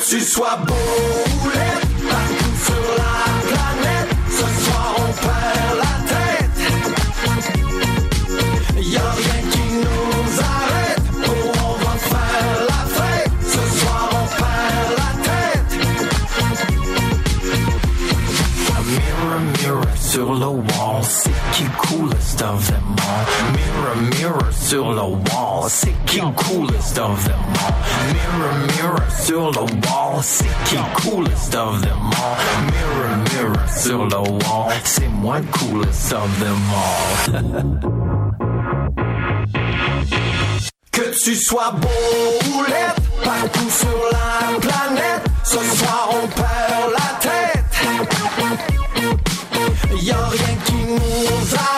tu 0.10 0.22
sois 0.22 0.58
beau 0.66 0.74
ou 0.74 1.50
laid, 1.50 1.82
partout 2.08 2.56
sur 2.66 2.86
la 2.98 3.18
planète, 3.50 4.12
ce 4.30 4.48
soir 4.64 4.96
on 5.00 5.12
perd 5.26 5.76
la 5.84 5.96
tête. 6.12 6.60
Y'a 8.84 9.10
rien 9.12 9.42
qui 9.52 9.66
nous 9.84 10.30
arrête, 10.40 11.06
oh 11.28 11.52
on 11.62 11.76
va 11.84 11.96
faire 11.98 12.60
la 12.70 12.82
fête, 12.96 13.32
ce 13.44 13.64
soir 13.80 14.04
on 14.14 14.26
perd 14.40 14.90
la 15.02 15.12
tête. 15.28 15.72
Mirror, 18.88 19.40
mirror 19.60 19.98
sur 20.00 20.28
le 20.34 20.48
wall, 20.48 21.04
c'est 21.04 21.38
qui 21.52 21.64
le 21.64 21.70
coolest 21.78 22.42
sur 24.70 24.92
le 24.92 25.02
wall, 25.02 25.70
c'est 25.70 25.94
qui 26.06 26.20
le 26.20 26.30
coolest 26.36 26.98
of 26.98 27.24
them 27.24 27.40
all? 27.56 27.74
Mirror, 28.12 28.54
mirror 28.68 29.00
sur 29.24 29.50
le 29.52 29.62
wall, 29.62 30.22
c'est 30.22 30.44
qui 30.66 30.76
le 30.76 30.82
coolest 31.00 31.56
of 31.56 31.80
them 31.80 32.12
all? 32.12 32.38
Mirror, 32.74 33.16
mirror 33.32 33.70
sur 33.70 34.06
le 34.06 34.18
wall, 34.18 34.74
c'est 34.84 35.08
moi 35.08 35.40
le 35.40 35.46
coolest 35.58 36.12
of 36.12 36.30
them 36.40 36.62
all. 36.76 37.80
Que 40.92 41.24
tu 41.24 41.36
sois 41.36 41.72
beau 41.80 41.88
ou 42.50 42.64
laid, 42.64 42.96
partout 43.24 43.70
sur 43.70 44.00
la 44.12 44.60
planète, 44.60 45.24
ce 45.44 45.60
soir 45.78 46.10
on 46.12 46.28
perd 46.28 46.92
la 46.92 47.10
tête. 47.22 47.64
Y 50.02 50.12
a 50.12 50.14
rien 50.28 50.56
qui 50.66 50.74
nous 50.74 51.56
arrête, 51.56 51.77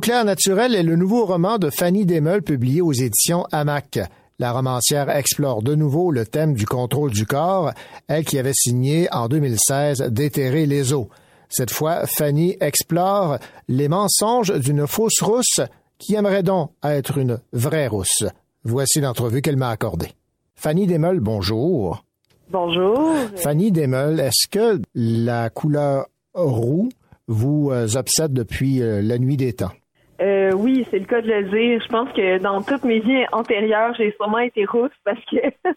Rouclair 0.00 0.24
naturel 0.24 0.74
est 0.74 0.82
le 0.82 0.96
nouveau 0.96 1.26
roman 1.26 1.58
de 1.58 1.68
Fanny 1.68 2.06
Desmeules 2.06 2.40
publié 2.40 2.80
aux 2.80 2.90
éditions 2.90 3.44
Hamac. 3.52 3.98
La 4.38 4.52
romancière 4.52 5.10
explore 5.10 5.62
de 5.62 5.74
nouveau 5.74 6.10
le 6.10 6.24
thème 6.24 6.54
du 6.54 6.64
contrôle 6.64 7.10
du 7.10 7.26
corps, 7.26 7.72
elle 8.08 8.24
qui 8.24 8.38
avait 8.38 8.54
signé 8.54 9.12
en 9.12 9.28
2016 9.28 10.04
Déterrer 10.08 10.64
les 10.64 10.94
os. 10.94 11.08
Cette 11.50 11.70
fois, 11.70 12.06
Fanny 12.06 12.56
explore 12.62 13.36
les 13.68 13.88
mensonges 13.88 14.58
d'une 14.58 14.86
fausse 14.86 15.20
rousse 15.20 15.60
qui 15.98 16.14
aimerait 16.14 16.42
donc 16.42 16.70
être 16.82 17.18
une 17.18 17.38
vraie 17.52 17.88
rousse. 17.88 18.24
Voici 18.64 19.02
l'entrevue 19.02 19.42
qu'elle 19.42 19.58
m'a 19.58 19.68
accordée. 19.68 20.12
Fanny 20.54 20.86
Desmeules, 20.86 21.20
bonjour. 21.20 22.06
Bonjour. 22.50 23.16
Fanny 23.36 23.70
Desmeules, 23.70 24.20
est-ce 24.20 24.48
que 24.48 24.80
la 24.94 25.50
couleur 25.50 26.06
roux 26.32 26.88
vous 27.28 27.68
euh, 27.70 27.86
obsède 27.96 28.32
depuis 28.32 28.80
euh, 28.80 29.02
la 29.02 29.18
nuit 29.18 29.36
des 29.36 29.52
temps? 29.52 29.72
Euh, 30.20 30.52
oui, 30.52 30.86
c'est 30.90 30.98
le 30.98 31.06
cas 31.06 31.22
de 31.22 31.28
le 31.28 31.44
dire. 31.44 31.80
Je 31.82 31.88
pense 31.88 32.10
que 32.12 32.38
dans 32.38 32.60
toutes 32.62 32.84
mes 32.84 33.00
vies 33.00 33.24
antérieures, 33.32 33.94
j'ai 33.94 34.12
sûrement 34.12 34.38
été 34.38 34.66
rousse 34.66 34.90
parce 35.04 35.20
que 35.24 35.36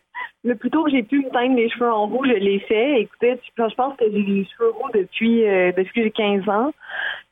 le 0.43 0.55
plus 0.55 0.69
tôt 0.69 0.83
que 0.83 0.91
j'ai 0.91 1.03
pu 1.03 1.19
me 1.19 1.29
teindre 1.29 1.55
les 1.55 1.69
cheveux 1.69 1.91
en 1.91 2.07
roux, 2.07 2.25
je 2.25 2.33
l'ai 2.33 2.59
fait. 2.59 3.01
Écoutez, 3.01 3.39
je 3.57 3.63
pense 3.75 3.95
que 3.97 4.05
j'ai 4.11 4.21
les 4.21 4.45
cheveux 4.45 4.71
roux 4.71 4.89
depuis 4.93 5.47
euh, 5.47 5.71
depuis 5.71 5.93
que 5.93 6.03
j'ai 6.03 6.11
15 6.11 6.49
ans. 6.49 6.73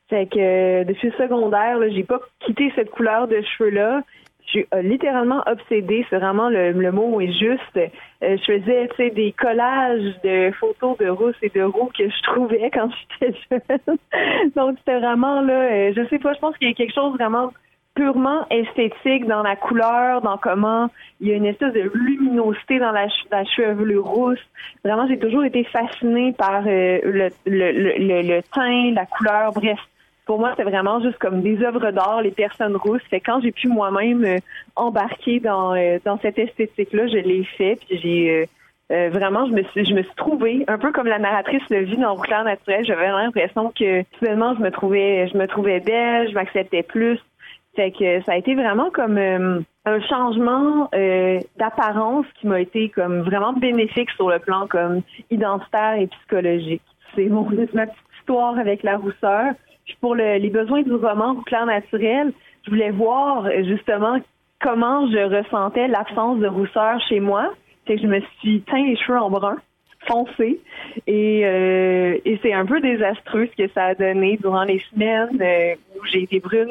Fait 0.08 0.26
que 0.26 0.38
euh, 0.38 0.84
depuis 0.84 1.08
le 1.08 1.14
secondaire, 1.14 1.78
j'ai 1.90 2.04
pas 2.04 2.20
quitté 2.40 2.72
cette 2.74 2.90
couleur 2.90 3.28
de 3.28 3.42
cheveux-là. 3.42 4.02
Je 4.46 4.50
suis 4.50 4.66
euh, 4.74 4.82
littéralement 4.82 5.42
obsédée, 5.46 6.04
c'est 6.10 6.18
vraiment 6.18 6.48
le, 6.50 6.72
le 6.72 6.92
mot 6.92 7.20
est 7.20 7.32
juste. 7.32 7.76
Euh, 7.76 8.36
je 8.36 8.44
faisais 8.44 8.88
tu 8.88 8.96
sais, 8.96 9.10
des 9.10 9.32
collages 9.32 10.14
de 10.24 10.50
photos 10.58 10.98
de 10.98 11.08
rousses 11.08 11.36
et 11.42 11.48
de 11.48 11.62
roux 11.62 11.90
que 11.96 12.08
je 12.08 12.22
trouvais 12.24 12.70
quand 12.72 12.88
j'étais 13.20 13.38
jeune. 13.50 13.96
Donc 14.56 14.76
c'était 14.78 14.98
vraiment 14.98 15.40
là, 15.42 15.52
euh, 15.54 15.92
je 15.96 16.06
sais 16.08 16.18
pas, 16.18 16.34
je 16.34 16.40
pense 16.40 16.56
qu'il 16.58 16.68
y 16.68 16.70
a 16.70 16.74
quelque 16.74 16.94
chose 16.94 17.14
vraiment 17.14 17.52
purement 17.94 18.46
esthétique 18.50 19.26
dans 19.26 19.42
la 19.42 19.54
couleur, 19.54 20.22
dans 20.22 20.38
comment 20.38 20.88
il 21.20 21.28
y 21.28 21.32
a 21.32 21.36
une 21.36 21.44
espèce 21.46 21.74
de 21.74 21.90
luminosité 21.94 22.78
dans 22.78 22.90
la, 22.90 23.06
che- 23.06 23.26
la 23.30 23.44
chevelure 23.44 24.04
rousse. 24.06 24.40
Vraiment, 24.82 25.06
j'ai 25.06 25.18
toujours 25.18 25.44
été 25.44 25.62
fascinée 25.64 26.32
par 26.32 26.62
le, 26.62 27.00
le 27.46 28.40
teint, 28.54 28.92
la 28.94 29.04
couleur, 29.06 29.52
bref. 29.52 29.78
Pour 30.32 30.40
moi, 30.40 30.54
c'est 30.56 30.64
vraiment 30.64 30.98
juste 31.02 31.18
comme 31.18 31.42
des 31.42 31.62
œuvres 31.62 31.90
d'art, 31.90 32.22
les 32.22 32.30
personnes 32.30 32.74
rousses. 32.74 33.02
Fait 33.10 33.20
quand 33.20 33.42
j'ai 33.42 33.52
pu 33.52 33.68
moi-même 33.68 34.24
euh, 34.24 34.38
embarquer 34.76 35.40
dans, 35.40 35.74
euh, 35.74 35.98
dans 36.06 36.18
cette 36.20 36.38
esthétique-là, 36.38 37.06
je 37.08 37.18
l'ai 37.18 37.44
fait. 37.44 37.76
Puis 37.76 37.98
j'ai 37.98 38.48
euh, 38.90 39.10
vraiment, 39.10 39.44
je 39.44 39.52
me 39.52 39.62
suis, 39.62 39.84
je 39.84 39.92
me 39.92 40.02
suis 40.02 40.14
trouvée 40.16 40.64
un 40.68 40.78
peu 40.78 40.90
comme 40.90 41.06
la 41.06 41.18
narratrice 41.18 41.60
le 41.68 41.80
vit 41.80 41.98
dans 41.98 42.14
Rouclair 42.14 42.44
naturel. 42.44 42.82
J'avais 42.86 43.08
l'impression 43.08 43.74
que 43.78 44.04
finalement, 44.18 44.54
je 44.54 44.62
me 44.62 44.70
trouvais, 44.70 45.28
je 45.28 45.36
me 45.36 45.46
trouvais 45.46 45.80
belle, 45.80 46.30
je 46.30 46.34
m'acceptais 46.34 46.82
plus. 46.82 47.18
Fait 47.76 47.90
que 47.90 48.22
ça 48.22 48.32
a 48.32 48.36
été 48.36 48.54
vraiment 48.54 48.88
comme 48.90 49.18
un 49.18 50.00
changement 50.08 50.88
d'apparence 51.58 52.24
qui 52.40 52.46
m'a 52.46 52.58
été 52.58 52.88
comme 52.88 53.20
vraiment 53.20 53.52
bénéfique 53.52 54.08
sur 54.12 54.30
le 54.30 54.38
plan 54.38 54.66
comme 54.66 55.02
identitaire 55.30 55.96
et 55.98 56.06
psychologique. 56.06 56.80
C'est 57.14 57.26
mon 57.26 57.42
ma 57.74 57.86
petite 57.86 57.98
histoire 58.18 58.58
avec 58.58 58.82
la 58.82 58.96
rousseur. 58.96 59.52
Pour 60.00 60.14
le- 60.14 60.38
les 60.38 60.50
besoins 60.50 60.82
du 60.82 60.92
roman 60.92 61.34
Rouclair 61.34 61.66
naturel, 61.66 62.32
je 62.64 62.70
voulais 62.70 62.90
voir 62.90 63.46
euh, 63.46 63.62
justement 63.64 64.16
comment 64.60 65.08
je 65.10 65.18
ressentais 65.38 65.88
l'absence 65.88 66.38
de 66.38 66.46
rousseur 66.46 67.00
chez 67.08 67.20
moi. 67.20 67.52
Fait 67.86 67.96
que 67.96 68.02
je 68.02 68.06
me 68.06 68.20
suis 68.40 68.60
teint 68.62 68.84
les 68.84 68.96
cheveux 68.96 69.18
en 69.18 69.30
brun 69.30 69.56
foncé 70.08 70.58
et, 71.06 71.42
euh, 71.44 72.18
et 72.24 72.36
c'est 72.42 72.52
un 72.52 72.66
peu 72.66 72.80
désastreux 72.80 73.46
ce 73.46 73.62
que 73.64 73.70
ça 73.72 73.86
a 73.86 73.94
donné 73.94 74.36
durant 74.36 74.64
les 74.64 74.80
semaines 74.92 75.38
euh, 75.40 75.74
où 75.96 76.04
j'ai 76.06 76.22
été 76.24 76.40
brune. 76.40 76.70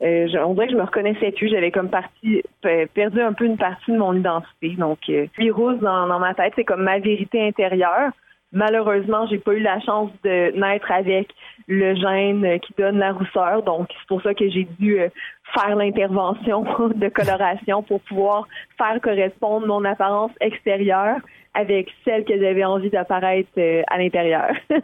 on 0.00 0.54
dirait 0.54 0.66
que 0.66 0.72
je 0.72 0.76
me 0.76 0.82
reconnaissais 0.84 1.32
plus. 1.32 1.48
J'avais 1.48 1.72
comme 1.72 1.90
perdu 1.90 3.20
un 3.20 3.32
peu 3.32 3.44
une 3.46 3.56
partie 3.56 3.90
de 3.90 3.98
mon 3.98 4.14
identité. 4.14 4.70
Donc, 4.78 4.98
puis 5.32 5.50
dans, 5.50 6.06
dans 6.06 6.18
ma 6.20 6.34
tête, 6.34 6.52
c'est 6.54 6.64
comme 6.64 6.82
ma 6.84 7.00
vérité 7.00 7.44
intérieure. 7.46 8.12
Malheureusement, 8.52 9.26
j'ai 9.28 9.38
pas 9.38 9.54
eu 9.54 9.60
la 9.60 9.80
chance 9.80 10.10
de 10.24 10.58
naître 10.58 10.90
avec 10.90 11.28
le 11.68 11.94
gène 11.94 12.60
qui 12.60 12.74
donne 12.76 12.98
la 12.98 13.12
rousseur. 13.12 13.62
Donc, 13.62 13.88
c'est 13.88 14.08
pour 14.08 14.22
ça 14.22 14.34
que 14.34 14.48
j'ai 14.50 14.68
dû 14.78 15.00
euh, 15.00 15.08
faire 15.54 15.74
l'intervention 15.76 16.62
de 16.94 17.08
coloration 17.08 17.82
pour 17.82 18.00
pouvoir 18.02 18.46
faire 18.76 19.00
correspondre 19.00 19.66
mon 19.66 19.84
apparence 19.84 20.32
extérieure 20.40 21.16
avec 21.54 21.88
celle 22.04 22.24
que 22.24 22.38
j'avais 22.38 22.64
envie 22.64 22.90
d'apparaître 22.90 23.50
euh, 23.58 23.82
à 23.88 23.98
l'intérieur. 23.98 24.52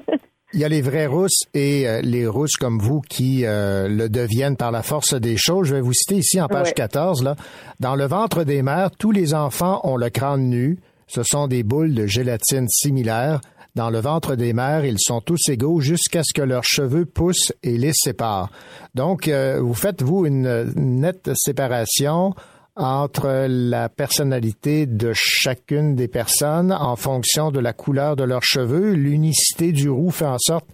Il 0.55 0.61
y 0.61 0.65
a 0.65 0.69
les 0.69 0.81
vraies 0.81 1.07
rousses 1.07 1.43
et 1.53 1.87
euh, 1.87 2.01
les 2.01 2.27
rousses 2.27 2.57
comme 2.57 2.79
vous 2.79 3.03
qui 3.03 3.45
euh, 3.45 3.87
le 3.87 4.09
deviennent 4.09 4.57
par 4.57 4.71
la 4.71 4.83
force 4.83 5.13
des 5.13 5.37
choses. 5.37 5.69
Je 5.69 5.75
vais 5.75 5.83
vous 5.83 5.93
citer 5.93 6.17
ici 6.17 6.41
en 6.41 6.49
page 6.49 6.69
Ouais. 6.69 6.73
14. 6.73 7.23
Là. 7.23 7.37
Dans 7.81 7.95
le 7.95 8.07
ventre 8.07 8.45
des 8.45 8.63
mères, 8.63 8.91
tous 8.91 9.11
les 9.11 9.35
enfants 9.35 9.81
ont 9.85 9.99
le 9.99 10.09
crâne 10.09 10.49
nu. 10.49 10.79
Ce 11.07 11.23
sont 11.23 11.49
des 11.49 11.63
boules 11.63 11.95
de 11.95 12.07
gélatine 12.07 12.67
similaires. 12.69 13.41
Dans 13.75 13.91
le 13.91 14.01
ventre 14.01 14.35
des 14.35 14.53
mères, 14.53 14.85
ils 14.85 14.99
sont 14.99 15.21
tous 15.21 15.49
égaux 15.49 15.81
jusqu'à 15.81 16.23
ce 16.25 16.33
que 16.35 16.43
leurs 16.43 16.65
cheveux 16.65 17.05
poussent 17.05 17.53
et 17.63 17.79
les 17.79 17.93
séparent. 17.93 18.51
Donc, 18.95 19.29
euh, 19.29 19.61
vous 19.61 19.75
faites, 19.75 20.03
vous, 20.03 20.27
une 20.27 20.73
nette 20.77 21.31
séparation 21.35 22.35
entre 22.79 23.47
la 23.49 23.89
personnalité 23.89 24.87
de 24.87 25.13
chacune 25.13 25.97
des 25.97 26.07
personnes 26.07 26.73
en 26.73 26.95
fonction 26.95 27.51
de 27.51 27.59
la 27.59 27.73
couleur 27.73 28.15
de 28.15 28.23
leurs 28.23 28.45
cheveux. 28.45 28.93
L'unicité 28.93 29.73
du 29.73 29.91
roux 29.91 30.11
fait 30.11 30.27
en 30.27 30.39
sorte 30.39 30.67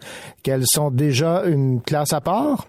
qu'elles 0.42 0.66
sont 0.66 0.90
déjà 0.90 1.44
une 1.44 1.80
classe 1.80 2.12
à 2.12 2.20
part? 2.20 2.68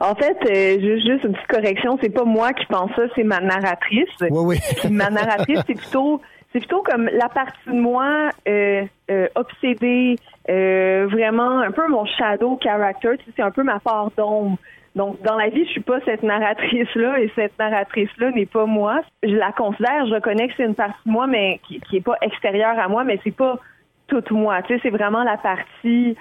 En 0.00 0.14
fait, 0.14 0.36
euh, 0.50 0.80
juste, 0.80 1.06
juste 1.06 1.24
une 1.24 1.32
petite 1.32 1.46
correction, 1.48 1.98
c'est 2.02 2.10
pas 2.10 2.24
moi 2.24 2.52
qui 2.52 2.66
pense 2.66 2.90
ça, 2.96 3.02
c'est 3.14 3.22
ma 3.22 3.40
narratrice. 3.40 4.08
Oui, 4.20 4.28
oui. 4.30 4.90
Ma 4.90 5.10
narratrice, 5.10 5.60
c'est 5.66 5.74
plutôt 5.74 6.20
c'est 6.52 6.58
plutôt 6.58 6.82
comme 6.82 7.08
la 7.12 7.28
partie 7.28 7.68
de 7.68 7.74
moi 7.74 8.30
euh, 8.48 8.84
euh, 9.10 9.28
obsédée, 9.34 10.16
euh, 10.48 11.06
vraiment 11.10 11.60
un 11.60 11.70
peu 11.70 11.86
mon 11.88 12.04
shadow 12.04 12.58
character, 12.62 13.16
tu 13.18 13.24
sais, 13.26 13.32
c'est 13.36 13.42
un 13.42 13.50
peu 13.50 13.62
ma 13.62 13.78
part 13.78 14.10
d'ombre. 14.16 14.56
Donc 14.96 15.22
dans 15.22 15.36
la 15.36 15.48
vie, 15.48 15.64
je 15.64 15.70
suis 15.70 15.80
pas 15.80 16.00
cette 16.04 16.24
narratrice 16.24 16.92
là 16.96 17.20
et 17.20 17.30
cette 17.36 17.56
narratrice 17.58 18.10
là 18.18 18.32
n'est 18.32 18.46
pas 18.46 18.66
moi. 18.66 19.02
Je 19.22 19.36
la 19.36 19.52
considère, 19.52 20.06
je 20.06 20.14
reconnais 20.14 20.48
que 20.48 20.54
c'est 20.56 20.64
une 20.64 20.74
partie 20.74 21.06
de 21.06 21.12
moi 21.12 21.28
mais 21.28 21.60
qui, 21.68 21.80
qui 21.80 21.98
est 21.98 22.04
pas 22.04 22.16
extérieure 22.22 22.78
à 22.78 22.88
moi, 22.88 23.04
mais 23.04 23.20
c'est 23.22 23.36
pas 23.36 23.58
toute 24.08 24.32
moi, 24.32 24.60
tu 24.62 24.74
sais, 24.74 24.80
c'est 24.82 24.90
vraiment 24.90 25.22
la 25.22 25.36
partie 25.36 26.16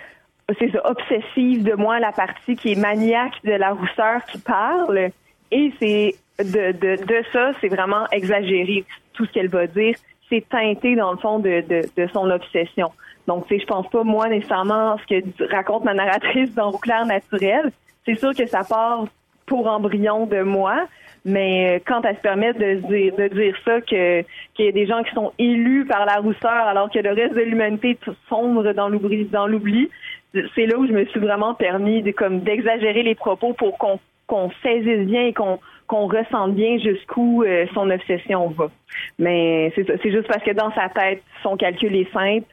c'est 0.58 0.72
obsessive 0.84 1.64
de 1.64 1.74
moi, 1.74 2.00
la 2.00 2.12
partie 2.12 2.56
qui 2.56 2.72
est 2.72 2.80
maniaque 2.80 3.36
de 3.44 3.52
la 3.52 3.72
rousseur 3.72 4.26
qui 4.32 4.40
parle. 4.40 5.10
Et 5.52 5.72
c'est 5.80 6.16
de, 6.40 6.72
de, 6.72 7.06
de 7.06 7.24
ça, 7.32 7.52
c'est 7.62 7.68
vraiment 7.68 8.08
exagéré. 8.12 8.86
Tout 9.14 9.26
ce 9.26 9.32
qu'elle 9.32 9.50
va 9.50 9.68
dire, 9.68 9.96
c'est 10.30 10.48
teinté 10.48 10.96
dans 10.96 11.12
le 11.12 11.18
fond 11.18 11.40
de, 11.40 11.64
de, 11.68 12.08
son 12.14 12.30
obsession. 12.30 12.92
Donc, 13.28 13.48
tu 13.48 13.56
sais, 13.56 13.62
je 13.62 13.68
pense 13.68 13.88
pas, 13.90 14.04
moi, 14.04 14.28
nécessairement, 14.30 14.98
ce 14.98 15.20
que 15.20 15.52
raconte 15.52 15.84
ma 15.84 15.94
narratrice 15.94 16.54
dans 16.56 16.72
Rouclair 16.72 17.06
naturel. 17.06 17.72
C'est 18.06 18.16
sûr 18.16 18.34
que 18.34 18.46
ça 18.48 18.64
part 18.64 19.06
pour 19.46 19.68
embryon 19.68 20.26
de 20.28 20.42
moi, 20.42 20.88
mais 21.26 21.78
euh, 21.78 21.80
quand 21.86 22.04
elle 22.04 22.16
se 22.16 22.22
permet 22.22 22.54
de 22.54 22.76
dire, 23.30 23.56
ça, 23.66 23.82
qu'il 23.82 24.26
y 24.60 24.68
a 24.68 24.72
des 24.72 24.86
gens 24.86 25.04
qui 25.04 25.14
sont 25.14 25.34
élus 25.38 25.86
par 25.86 26.06
la 26.06 26.18
rousseur 26.18 26.52
alors 26.52 26.90
que 26.90 27.00
le 27.00 27.12
reste 27.12 27.36
de 27.36 27.42
l'humanité 27.42 27.98
sombre 28.30 28.72
dans 28.74 28.90
l'oubli, 28.90 29.26
dans 29.26 29.48
l'oubli, 29.48 29.90
c'est 30.56 30.68
là 30.68 30.78
où 30.78 30.88
je 30.88 30.94
me 30.94 31.06
suis 31.06 31.20
vraiment 31.20 31.56
permis 31.56 32.04
de 32.04 32.12
comme 32.12 32.42
d'exagérer 32.42 33.04
les 33.04 33.16
propos 33.16 33.54
pour 33.54 33.78
qu'on 33.78 34.00
qu'on 34.28 34.52
saisisse 34.62 35.08
bien 35.08 35.26
et 35.26 35.34
qu'on 35.34 35.60
qu'on 35.90 36.08
ressente 36.08 36.54
bien 36.56 36.78
jusqu'où 36.78 37.44
euh, 37.44 37.66
son 37.74 37.90
obsession 37.90 38.48
va. 38.50 38.68
Mais 39.18 39.72
c'est 39.76 39.86
ça, 39.86 39.94
c'est 40.02 40.12
juste 40.12 40.28
parce 40.28 40.44
que 40.44 40.52
dans 40.54 40.72
sa 40.74 40.88
tête, 40.90 41.22
son 41.44 41.58
calcul 41.58 41.94
est 41.96 42.12
simple, 42.14 42.46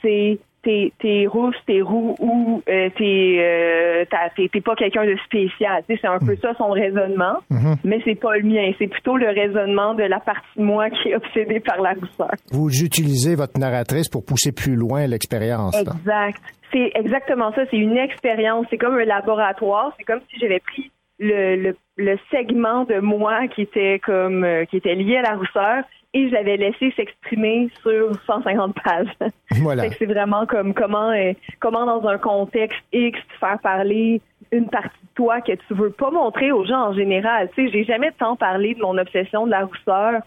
c'est 0.00 0.38
t'es 0.62 0.92
t'es 0.98 1.26
rousse, 1.26 1.56
t'es 1.66 1.82
roux 1.82 2.14
ou 2.20 2.62
euh, 2.70 2.88
t'es 2.96 3.36
euh, 3.38 4.04
t'as- 4.10 4.30
t'es 4.34 4.48
t'es 4.50 4.62
pas 4.62 4.74
quelqu'un 4.74 5.04
de 5.04 5.14
spécial. 5.26 5.82
C'est 5.86 6.06
un 6.06 6.18
peu 6.18 6.36
ça 6.36 6.54
son 6.56 6.70
raisonnement, 6.70 7.36
Mhm. 7.50 7.76
mais 7.84 8.00
c'est 8.04 8.14
pas 8.18 8.36
le 8.38 8.44
mien. 8.44 8.72
C'est 8.78 8.86
plutôt 8.86 9.18
le 9.18 9.28
raisonnement 9.28 9.92
de 9.94 10.04
la 10.04 10.20
partie 10.20 10.46
de 10.56 10.62
moi 10.62 10.88
qui 10.88 11.10
est 11.10 11.16
obsédée 11.16 11.60
par 11.60 11.82
la 11.82 11.92
rousseur. 11.92 12.30
Vous 12.50 12.70
utilisez 12.82 13.34
votre 13.34 13.58
narratrice 13.60 14.08
pour 14.08 14.24
pousser 14.24 14.52
plus 14.52 14.74
loin 14.76 15.06
l'expérience. 15.06 15.74
là. 15.74 15.92
Exact. 15.98 16.40
C'est 16.72 16.90
exactement 16.94 17.52
ça. 17.52 17.62
C'est 17.70 17.76
une 17.76 17.96
expérience. 17.98 18.66
C'est 18.70 18.78
comme 18.78 18.94
un 18.96 19.04
laboratoire. 19.04 19.92
C'est 19.98 20.04
comme 20.04 20.20
si 20.30 20.40
j'avais 20.40 20.60
pris 20.60 20.90
le, 21.18 21.56
le, 21.56 21.76
le 21.96 22.18
segment 22.30 22.84
de 22.84 22.98
moi 22.98 23.46
qui 23.48 23.62
était 23.62 24.00
comme 24.00 24.44
euh, 24.44 24.64
qui 24.64 24.76
était 24.78 24.94
lié 24.94 25.18
à 25.18 25.22
la 25.22 25.36
rousseur 25.36 25.84
et 26.12 26.28
je 26.28 26.32
l'avais 26.32 26.56
laissé 26.56 26.92
s'exprimer 26.96 27.68
sur 27.82 28.12
150 28.26 28.74
pages. 28.82 29.08
Voilà. 29.62 29.90
C'est 29.98 30.06
vraiment 30.06 30.46
comme 30.46 30.74
comment 30.74 31.10
euh, 31.10 31.32
comment 31.60 31.86
dans 31.86 32.06
un 32.08 32.18
contexte 32.18 32.80
X 32.92 33.18
faire 33.38 33.58
parler 33.60 34.20
une 34.50 34.68
partie 34.68 34.88
de 34.88 35.14
toi 35.14 35.40
que 35.40 35.52
tu 35.52 35.74
veux 35.74 35.90
pas 35.90 36.10
montrer 36.10 36.52
aux 36.52 36.64
gens 36.64 36.88
en 36.88 36.92
général. 36.92 37.48
Tu 37.54 37.66
sais, 37.66 37.72
j'ai 37.72 37.84
jamais 37.84 38.12
tant 38.18 38.36
parlé 38.36 38.74
de 38.74 38.80
mon 38.80 38.98
obsession 38.98 39.46
de 39.46 39.50
la 39.50 39.64
rousseur 39.64 40.22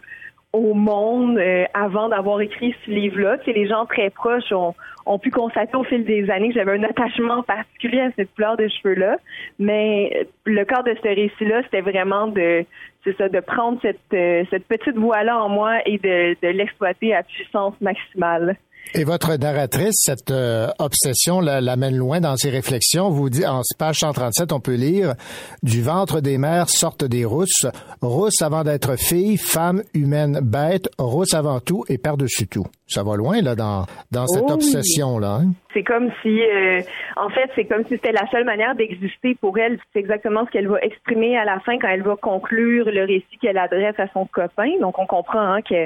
au 0.53 0.73
monde 0.73 1.37
euh, 1.37 1.65
avant 1.73 2.09
d'avoir 2.09 2.41
écrit 2.41 2.73
ce 2.85 2.91
livre-là. 2.91 3.37
Tu 3.39 3.45
sais, 3.45 3.53
les 3.53 3.67
gens 3.67 3.85
très 3.85 4.09
proches 4.09 4.51
ont, 4.51 4.73
ont 5.05 5.19
pu 5.19 5.29
constater 5.29 5.75
au 5.75 5.83
fil 5.83 6.03
des 6.05 6.29
années 6.29 6.49
que 6.49 6.55
j'avais 6.55 6.77
un 6.77 6.83
attachement 6.83 7.43
particulier 7.43 8.01
à 8.01 8.11
cette 8.15 8.33
couleur 8.33 8.57
de 8.57 8.67
cheveux-là. 8.67 9.17
Mais 9.59 10.11
euh, 10.15 10.23
le 10.45 10.65
corps 10.65 10.83
de 10.83 10.95
ce 11.01 11.07
récit-là, 11.07 11.63
c'était 11.63 11.81
vraiment 11.81 12.27
de 12.27 12.65
c'est 13.03 13.15
ça, 13.17 13.29
de 13.29 13.39
prendre 13.39 13.79
cette, 13.81 13.99
euh, 14.13 14.43
cette 14.49 14.65
petite 14.67 14.97
voix-là 14.97 15.41
en 15.41 15.47
moi 15.47 15.77
et 15.85 15.97
de, 15.97 16.35
de 16.41 16.47
l'exploiter 16.49 17.15
à 17.15 17.23
puissance 17.23 17.73
maximale. 17.79 18.57
Et 18.93 19.03
votre 19.03 19.35
narratrice, 19.37 19.95
cette 19.95 20.31
euh, 20.31 20.67
obsession 20.79 21.39
la- 21.39 21.61
l'amène 21.61 21.95
loin 21.95 22.19
dans 22.19 22.35
ses 22.35 22.49
réflexions. 22.49 23.09
Vous 23.09 23.29
dit 23.29 23.45
en 23.45 23.61
page 23.77 23.97
137, 23.99 24.51
on 24.53 24.59
peut 24.59 24.75
lire 24.75 25.13
du 25.61 25.81
ventre 25.83 26.19
des 26.21 26.37
mères 26.37 26.69
sortent 26.69 27.03
des 27.03 27.25
rousses, 27.25 27.67
rousses 28.01 28.41
avant 28.41 28.63
d'être 28.63 28.97
filles, 28.97 29.37
femmes 29.37 29.83
humaines 29.93 30.39
bêtes, 30.41 30.89
rousses 30.97 31.33
avant 31.33 31.59
tout 31.59 31.83
et 31.89 31.97
par-dessus 31.97 32.47
tout. 32.47 32.65
Ça 32.87 33.03
va 33.03 33.15
loin 33.17 33.41
là 33.41 33.55
dans 33.55 33.85
dans 34.11 34.25
cette 34.27 34.43
Oh 34.45 34.47
oui. 34.49 34.53
obsession 34.53 35.19
là. 35.19 35.39
hein? 35.41 35.51
C'est 35.73 35.83
comme 35.83 36.09
si, 36.23 36.41
euh, 36.41 36.81
en 37.17 37.29
fait, 37.29 37.51
c'est 37.55 37.65
comme 37.65 37.83
si 37.83 37.89
c'était 37.89 38.13
la 38.13 38.25
seule 38.31 38.45
manière 38.45 38.73
d'exister 38.75 39.35
pour 39.39 39.57
elle. 39.59 39.77
C'est 39.93 39.99
exactement 39.99 40.45
ce 40.45 40.51
qu'elle 40.51 40.67
va 40.69 40.79
exprimer 40.81 41.37
à 41.37 41.43
la 41.45 41.59
fin 41.59 41.77
quand 41.77 41.89
elle 41.89 42.01
va 42.01 42.15
conclure 42.15 42.85
le 42.89 43.01
récit 43.05 43.37
qu'elle 43.41 43.57
adresse 43.59 43.93
à 43.99 44.07
son 44.13 44.25
copain. 44.25 44.71
Donc, 44.81 44.97
on 44.97 45.05
comprend 45.05 45.39
hein, 45.53 45.61
que, 45.61 45.85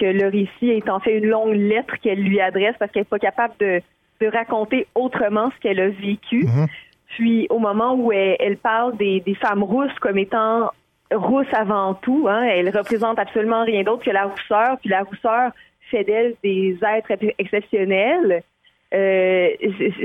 que 0.00 0.06
le 0.06 0.26
récit 0.28 0.70
est 0.70 0.88
en 0.88 0.98
fait 0.98 1.18
une 1.18 1.26
longue 1.26 1.54
lettre 1.54 1.94
qu'elle 2.02 2.22
lui 2.22 2.40
adresse 2.40 2.74
parce 2.78 2.90
qu'elle 2.90 3.02
n'est 3.02 3.16
pas 3.16 3.18
capable 3.18 3.54
de, 3.60 3.80
de 4.20 4.26
raconter 4.26 4.86
autrement 4.94 5.50
ce 5.54 5.60
qu'elle 5.60 5.80
a 5.80 5.88
vécu. 5.90 6.46
Puis, 7.16 7.46
au 7.50 7.58
moment 7.58 7.94
où 7.94 8.12
elle, 8.12 8.36
elle 8.40 8.56
parle 8.56 8.96
des, 8.96 9.20
des 9.20 9.34
femmes 9.34 9.62
rousses 9.62 9.98
comme 10.00 10.16
étant 10.16 10.70
rousses 11.12 11.52
avant 11.52 11.94
tout, 11.94 12.26
hein, 12.28 12.44
elle 12.44 12.70
représente 12.70 13.18
absolument 13.18 13.64
rien 13.64 13.82
d'autre 13.82 14.04
que 14.04 14.10
la 14.10 14.24
rousseur. 14.24 14.78
Puis 14.80 14.90
la 14.90 15.02
rousseur 15.02 15.50
fait 15.90 16.04
d'elle 16.04 16.34
des 16.42 16.78
êtres 16.82 17.10
ex- 17.10 17.34
exceptionnels. 17.38 18.42
Euh, 18.94 19.48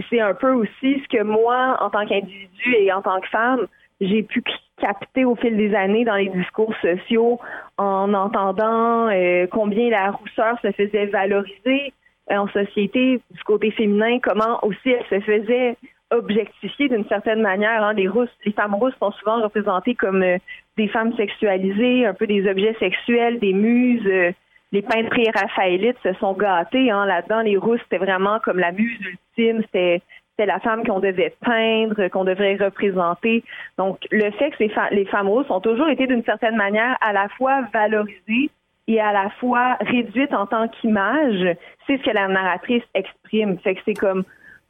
c'est 0.10 0.20
un 0.20 0.34
peu 0.34 0.52
aussi 0.52 1.02
ce 1.04 1.18
que 1.18 1.24
moi, 1.24 1.78
en 1.80 1.90
tant 1.90 2.06
qu'individu 2.06 2.76
et 2.76 2.92
en 2.92 3.02
tant 3.02 3.20
que 3.20 3.28
femme, 3.28 3.68
j'ai 4.02 4.24
pu 4.24 4.42
c- 4.80 4.86
capter 4.86 5.26
au 5.26 5.36
fil 5.36 5.56
des 5.58 5.74
années 5.76 6.06
dans 6.06 6.16
les 6.16 6.30
discours 6.30 6.74
sociaux 6.82 7.40
en 7.78 8.14
entendant 8.14 9.08
euh, 9.10 9.48
combien 9.52 9.90
la 9.90 10.12
rousseur 10.12 10.58
se 10.62 10.72
faisait 10.72 11.08
valoriser 11.08 11.94
euh, 12.32 12.38
en 12.38 12.48
société 12.48 13.22
du 13.32 13.44
côté 13.44 13.72
féminin, 13.72 14.20
comment 14.20 14.60
aussi 14.64 14.90
elle 14.92 15.06
se 15.10 15.20
faisait 15.24 15.76
objectifier 16.12 16.88
d'une 16.88 17.08
certaine 17.08 17.42
manière. 17.42 17.84
hein. 17.84 17.94
Les 17.94 18.08
rousses, 18.08 18.30
les 18.46 18.52
femmes 18.52 18.76
rousses 18.76 18.96
sont 19.00 19.12
souvent 19.12 19.42
représentées 19.42 19.96
comme 19.96 20.22
euh, 20.24 20.38
des 20.78 20.88
femmes 20.88 21.14
sexualisées, 21.16 22.06
un 22.06 22.14
peu 22.14 22.28
des 22.28 22.48
objets 22.50 22.76
sexuels, 22.80 23.40
des 23.40 23.54
muses. 23.54 24.06
euh, 24.08 24.32
les 24.72 24.82
peintres 24.82 25.10
pré-raphaélites 25.10 25.98
se 26.04 26.14
sont 26.16 26.34
gâtés 26.34 26.92
hein, 26.92 27.06
là-dedans. 27.06 27.42
Les 27.42 27.56
rousses, 27.56 27.80
c'était 27.84 28.04
vraiment 28.04 28.40
comme 28.40 28.60
la 28.60 28.72
muse 28.72 29.00
ultime. 29.00 29.62
C'était 29.64 30.02
c'était 30.36 30.52
la 30.52 30.60
femme 30.60 30.84
qu'on 30.86 31.00
devait 31.00 31.34
peindre, 31.42 32.08
qu'on 32.10 32.26
devrait 32.26 32.58
représenter. 32.58 33.44
Donc, 33.78 34.00
le 34.12 34.32
fait 34.32 34.52
que 34.52 34.94
les 34.94 35.06
femmes 35.06 35.30
rousses 35.30 35.50
ont 35.50 35.62
toujours 35.62 35.88
été 35.88 36.08
d'une 36.08 36.24
certaine 36.24 36.58
manière 36.58 36.98
à 37.02 37.14
la 37.14 37.30
fois 37.30 37.62
valorisées 37.74 38.50
et 38.88 39.00
à 39.00 39.14
la 39.14 39.30
fois 39.40 39.78
réduites 39.80 40.34
en 40.34 40.46
tant 40.46 40.68
qu'image, 40.68 41.56
c'est 41.88 41.98
ce 41.98 42.04
que 42.04 42.12
la 42.12 42.28
narratrice 42.28 42.84
exprime. 42.94 43.58
Fait 43.60 43.76
que 43.76 43.82
c'est 43.86 43.94
comme 43.94 44.24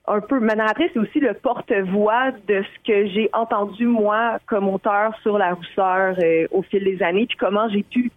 un 0.07 0.19
peu 0.21 0.39
ma 0.39 0.55
narratrice 0.55 0.91
est 0.95 0.99
aussi 0.99 1.19
le 1.19 1.33
porte-voix 1.33 2.31
de 2.47 2.61
ce 2.63 2.87
que 2.87 3.07
j'ai 3.07 3.29
entendu 3.33 3.87
moi 3.87 4.37
comme 4.45 4.69
auteur 4.69 5.13
sur 5.23 5.37
la 5.37 5.53
rousseur 5.53 6.15
euh, 6.19 6.47
au 6.51 6.61
fil 6.61 6.83
des 6.83 7.01
années, 7.01 7.25
puis 7.25 7.37
comment 7.37 7.67
j'ai 7.69 7.83
pu 7.83 8.11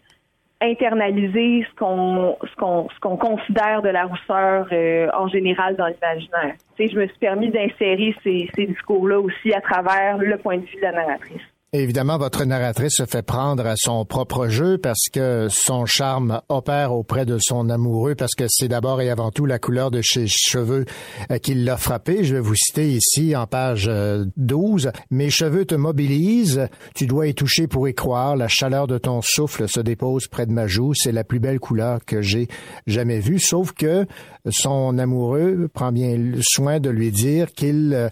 internaliser 0.60 1.64
ce 1.70 1.76
qu'on 1.76 2.36
ce 2.42 2.56
qu'on 2.56 2.88
ce 2.88 3.00
qu'on 3.00 3.16
considère 3.16 3.82
de 3.82 3.88
la 3.88 4.06
rousseur 4.06 4.66
euh, 4.72 5.08
en 5.14 5.28
général 5.28 5.76
dans 5.76 5.86
l'imaginaire. 5.86 6.54
Tu 6.76 6.86
sais, 6.86 6.92
je 6.92 6.98
me 6.98 7.06
suis 7.06 7.18
permis 7.18 7.50
d'insérer 7.50 8.14
ces, 8.22 8.48
ces 8.54 8.66
discours-là 8.66 9.20
aussi 9.20 9.52
à 9.52 9.60
travers 9.60 10.18
le 10.18 10.36
point 10.38 10.56
de 10.56 10.64
vue 10.64 10.76
de 10.76 10.82
la 10.82 10.92
narratrice. 10.92 11.42
Évidemment, 11.74 12.16
votre 12.16 12.46
narratrice 12.46 12.94
se 12.94 13.04
fait 13.04 13.20
prendre 13.20 13.66
à 13.66 13.74
son 13.76 14.06
propre 14.06 14.48
jeu 14.48 14.78
parce 14.78 15.10
que 15.12 15.48
son 15.50 15.84
charme 15.84 16.40
opère 16.48 16.94
auprès 16.94 17.26
de 17.26 17.36
son 17.38 17.68
amoureux 17.68 18.14
parce 18.14 18.34
que 18.34 18.46
c'est 18.48 18.68
d'abord 18.68 19.02
et 19.02 19.10
avant 19.10 19.30
tout 19.30 19.44
la 19.44 19.58
couleur 19.58 19.90
de 19.90 20.00
ses 20.00 20.26
cheveux 20.28 20.86
euh, 21.30 21.36
qui 21.36 21.54
l'a 21.54 21.76
frappé. 21.76 22.24
Je 22.24 22.36
vais 22.36 22.40
vous 22.40 22.54
citer 22.54 22.90
ici 22.90 23.36
en 23.36 23.46
page 23.46 23.84
euh, 23.86 24.24
12. 24.38 24.92
Mes 25.10 25.28
cheveux 25.28 25.66
te 25.66 25.74
mobilisent, 25.74 26.68
tu 26.94 27.06
dois 27.06 27.26
y 27.26 27.34
toucher 27.34 27.66
pour 27.66 27.86
y 27.86 27.92
croire. 27.92 28.34
La 28.34 28.48
chaleur 28.48 28.86
de 28.86 28.96
ton 28.96 29.20
souffle 29.20 29.68
se 29.68 29.80
dépose 29.80 30.26
près 30.26 30.46
de 30.46 30.52
ma 30.52 30.68
joue. 30.68 30.94
C'est 30.94 31.12
la 31.12 31.22
plus 31.22 31.38
belle 31.38 31.60
couleur 31.60 32.02
que 32.06 32.22
j'ai 32.22 32.48
jamais 32.86 33.20
vue. 33.20 33.40
Sauf 33.40 33.72
que 33.72 34.06
son 34.48 34.96
amoureux 34.96 35.68
prend 35.74 35.92
bien 35.92 36.16
soin 36.40 36.80
de 36.80 36.88
lui 36.88 37.10
dire 37.10 37.52
qu'il 37.52 37.92
euh, 37.92 38.08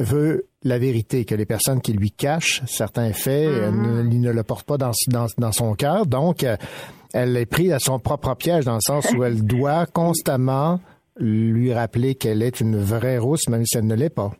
veut 0.00 0.49
la 0.62 0.78
vérité, 0.78 1.24
que 1.24 1.34
les 1.34 1.46
personnes 1.46 1.80
qui 1.80 1.92
lui 1.92 2.10
cachent 2.10 2.62
certains 2.66 3.12
faits, 3.12 3.48
euh, 3.48 3.70
ne, 3.70 4.10
il 4.10 4.20
ne 4.20 4.30
le 4.30 4.42
porte 4.42 4.66
pas 4.66 4.76
dans, 4.76 4.92
dans, 5.08 5.26
dans 5.38 5.52
son 5.52 5.74
cœur. 5.74 6.06
Donc, 6.06 6.44
euh, 6.44 6.56
elle 7.14 7.36
est 7.36 7.50
prise 7.50 7.72
à 7.72 7.78
son 7.78 7.98
propre 7.98 8.34
piège 8.36 8.64
dans 8.64 8.74
le 8.74 8.80
sens 8.80 9.12
où 9.14 9.24
elle 9.24 9.42
doit 9.46 9.86
constamment 9.86 10.80
lui 11.18 11.72
rappeler 11.72 12.14
qu'elle 12.14 12.42
est 12.42 12.60
une 12.60 12.76
vraie 12.76 13.18
rousse, 13.18 13.48
même 13.48 13.64
si 13.64 13.78
elle 13.78 13.86
ne 13.86 13.94
l'est 13.94 14.14
pas. 14.14 14.30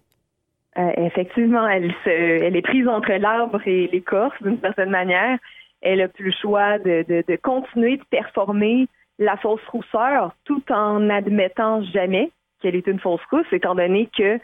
Euh, 0.79 0.91
effectivement, 0.99 1.67
elle, 1.69 1.93
se, 2.05 2.11
elle 2.11 2.57
est 2.57 2.63
prise 2.63 2.87
entre 2.87 3.13
l'arbre 3.13 3.61
et 3.67 3.89
l'écorce 3.89 4.41
d'une 4.43 4.61
certaine 4.61 4.91
manière. 4.91 5.39
Elle 5.83 6.01
a 6.01 6.09
plus 6.09 6.27
le 6.27 6.33
choix 6.41 6.79
de, 6.79 7.05
de, 7.09 7.25
de 7.27 7.37
continuer 7.37 7.97
de 7.97 8.05
performer 8.11 8.87
la 9.19 9.37
fausse 9.37 9.67
rousseur 9.71 10.35
tout 10.45 10.63
en 10.71 11.01
n'admettant 11.01 11.83
jamais 11.83 12.31
qu'elle 12.61 12.77
est 12.77 12.87
une 12.87 13.01
fausse 13.01 13.21
rousse, 13.31 13.47
étant 13.53 13.75
donné 13.75 14.09
que 14.17 14.39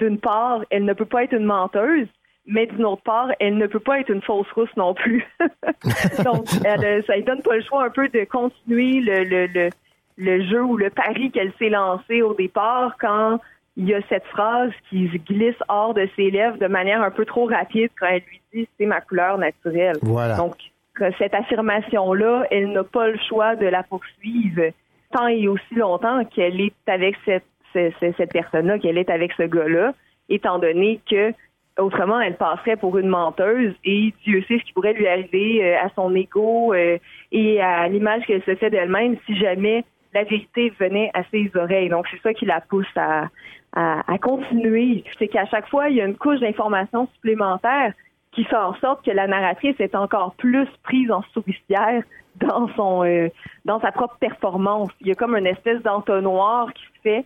d'une 0.00 0.18
part, 0.18 0.64
elle 0.70 0.84
ne 0.84 0.92
peut 0.92 1.04
pas 1.04 1.24
être 1.24 1.34
une 1.34 1.44
menteuse, 1.44 2.06
mais 2.46 2.66
d'une 2.66 2.84
autre 2.84 3.02
part, 3.02 3.30
elle 3.40 3.56
ne 3.56 3.66
peut 3.66 3.80
pas 3.80 4.00
être 4.00 4.10
une 4.10 4.22
fausse 4.22 4.50
rousse 4.52 4.74
non 4.76 4.94
plus. 4.94 5.26
Donc, 6.24 6.46
elle, 6.64 6.84
euh, 6.84 7.02
ça 7.06 7.16
lui 7.16 7.24
donne 7.24 7.42
pas 7.42 7.56
le 7.56 7.62
choix 7.62 7.84
un 7.84 7.90
peu 7.90 8.08
de 8.08 8.24
continuer 8.24 9.00
le, 9.00 9.24
le, 9.24 9.46
le, 9.46 9.70
le 10.16 10.44
jeu 10.44 10.62
ou 10.62 10.76
le 10.76 10.90
pari 10.90 11.30
qu'elle 11.30 11.52
s'est 11.58 11.68
lancé 11.68 12.22
au 12.22 12.34
départ 12.34 12.96
quand 13.00 13.38
il 13.76 13.86
y 13.86 13.94
a 13.94 14.00
cette 14.08 14.24
phrase 14.24 14.72
qui 14.88 15.08
se 15.08 15.18
glisse 15.18 15.56
hors 15.68 15.94
de 15.94 16.08
ses 16.16 16.30
lèvres 16.30 16.58
de 16.58 16.66
manière 16.66 17.02
un 17.02 17.12
peu 17.12 17.24
trop 17.24 17.46
rapide 17.46 17.90
quand 17.98 18.08
elle 18.08 18.22
lui 18.28 18.40
dit 18.52 18.68
c'est 18.76 18.86
ma 18.86 19.00
couleur 19.00 19.38
naturelle. 19.38 19.96
Voilà. 20.02 20.36
Donc, 20.36 20.56
que 20.94 21.12
cette 21.16 21.34
affirmation-là, 21.34 22.46
elle 22.50 22.72
n'a 22.72 22.82
pas 22.82 23.08
le 23.08 23.18
choix 23.28 23.54
de 23.54 23.66
la 23.66 23.84
poursuivre 23.84 24.72
tant 25.12 25.28
et 25.28 25.46
aussi 25.48 25.74
longtemps 25.74 26.24
qu'elle 26.24 26.60
est 26.60 26.74
avec 26.88 27.16
cette, 27.24 27.44
ce- 27.72 27.90
ce- 28.00 28.12
cette 28.16 28.32
personne-là, 28.32 28.78
qu'elle 28.78 28.98
est 28.98 29.10
avec 29.10 29.32
ce 29.32 29.44
gars-là, 29.44 29.92
étant 30.28 30.58
donné 30.58 31.00
que 31.10 31.32
autrement, 31.78 32.20
elle 32.20 32.36
passerait 32.36 32.76
pour 32.76 32.98
une 32.98 33.08
menteuse 33.08 33.72
et 33.84 34.12
Dieu 34.24 34.42
sait 34.48 34.58
ce 34.58 34.64
qui 34.64 34.72
pourrait 34.72 34.94
lui 34.94 35.06
arriver 35.06 35.64
euh, 35.64 35.78
à 35.80 35.88
son 35.94 36.12
ego 36.14 36.74
euh, 36.74 36.98
et 37.30 37.60
à 37.60 37.86
l'image 37.88 38.24
qu'elle 38.26 38.42
se 38.42 38.54
fait 38.56 38.70
d'elle-même 38.70 39.16
si 39.26 39.36
jamais 39.36 39.84
la 40.12 40.24
vérité 40.24 40.72
venait 40.80 41.10
à 41.14 41.22
ses 41.30 41.50
oreilles. 41.54 41.88
Donc, 41.88 42.06
c'est 42.10 42.20
ça 42.22 42.34
qui 42.34 42.46
la 42.46 42.60
pousse 42.60 42.86
à, 42.96 43.28
à, 43.76 44.12
à 44.12 44.18
continuer. 44.18 45.04
C'est 45.18 45.28
qu'à 45.28 45.46
chaque 45.46 45.68
fois, 45.68 45.88
il 45.88 45.96
y 45.96 46.00
a 46.00 46.06
une 46.06 46.16
couche 46.16 46.40
d'informations 46.40 47.06
supplémentaires 47.14 47.92
qui 48.32 48.42
fait 48.44 48.56
en 48.56 48.74
sorte 48.76 49.04
que 49.04 49.10
la 49.12 49.26
narratrice 49.26 49.76
est 49.78 49.94
encore 49.94 50.34
plus 50.34 50.66
prise 50.82 51.10
en 51.12 51.22
souricière 51.32 52.02
dans 52.36 52.68
son 52.74 53.04
euh, 53.04 53.28
dans 53.64 53.80
sa 53.80 53.92
propre 53.92 54.16
performance. 54.18 54.90
Il 55.00 55.08
y 55.08 55.12
a 55.12 55.14
comme 55.14 55.36
une 55.36 55.46
espèce 55.46 55.80
d'entonnoir 55.82 56.72
qui 56.72 56.82
se 56.82 57.00
fait 57.02 57.24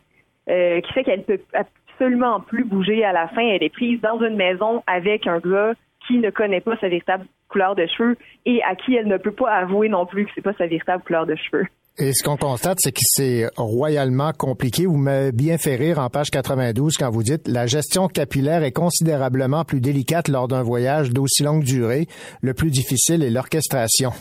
euh, 0.48 0.80
qui 0.80 0.92
fait 0.92 1.04
qu'elle 1.04 1.24
peut 1.24 1.40
absolument 1.52 2.40
plus 2.40 2.64
bouger 2.64 3.04
à 3.04 3.12
la 3.12 3.28
fin. 3.28 3.42
Elle 3.42 3.62
est 3.62 3.72
prise 3.72 4.00
dans 4.00 4.20
une 4.20 4.36
maison 4.36 4.82
avec 4.86 5.26
un 5.26 5.38
gars 5.38 5.72
qui 6.06 6.18
ne 6.18 6.30
connaît 6.30 6.60
pas 6.60 6.76
sa 6.76 6.88
véritable 6.88 7.26
couleur 7.48 7.74
de 7.74 7.86
cheveux 7.86 8.16
et 8.46 8.62
à 8.62 8.74
qui 8.74 8.94
elle 8.94 9.06
ne 9.06 9.18
peut 9.18 9.32
pas 9.32 9.50
avouer 9.50 9.88
non 9.88 10.06
plus 10.06 10.24
que 10.26 10.32
c'est 10.34 10.42
pas 10.42 10.54
sa 10.54 10.66
véritable 10.66 11.02
couleur 11.04 11.26
de 11.26 11.36
cheveux. 11.36 11.66
Et 11.98 12.12
ce 12.14 12.24
qu'on 12.24 12.38
constate, 12.38 12.78
c'est 12.80 12.90
que 12.90 13.02
c'est 13.02 13.50
royalement 13.58 14.32
compliqué. 14.32 14.86
Vous 14.86 14.96
m'avez 14.96 15.30
bien 15.30 15.58
fait 15.58 15.76
rire 15.76 15.98
en 15.98 16.08
page 16.08 16.30
92 16.30 16.96
quand 16.96 17.10
vous 17.10 17.22
dites 17.22 17.46
la 17.46 17.66
gestion 17.66 18.08
capillaire 18.08 18.62
est 18.62 18.72
considérablement 18.72 19.64
plus 19.64 19.82
délicate 19.82 20.28
lors 20.28 20.48
d'un 20.48 20.62
voyage 20.62 21.10
d'aussi 21.10 21.42
longue 21.42 21.64
durée. 21.64 22.06
Le 22.40 22.54
plus 22.54 22.70
difficile 22.70 23.22
est 23.22 23.30
l'orchestration. 23.30 24.10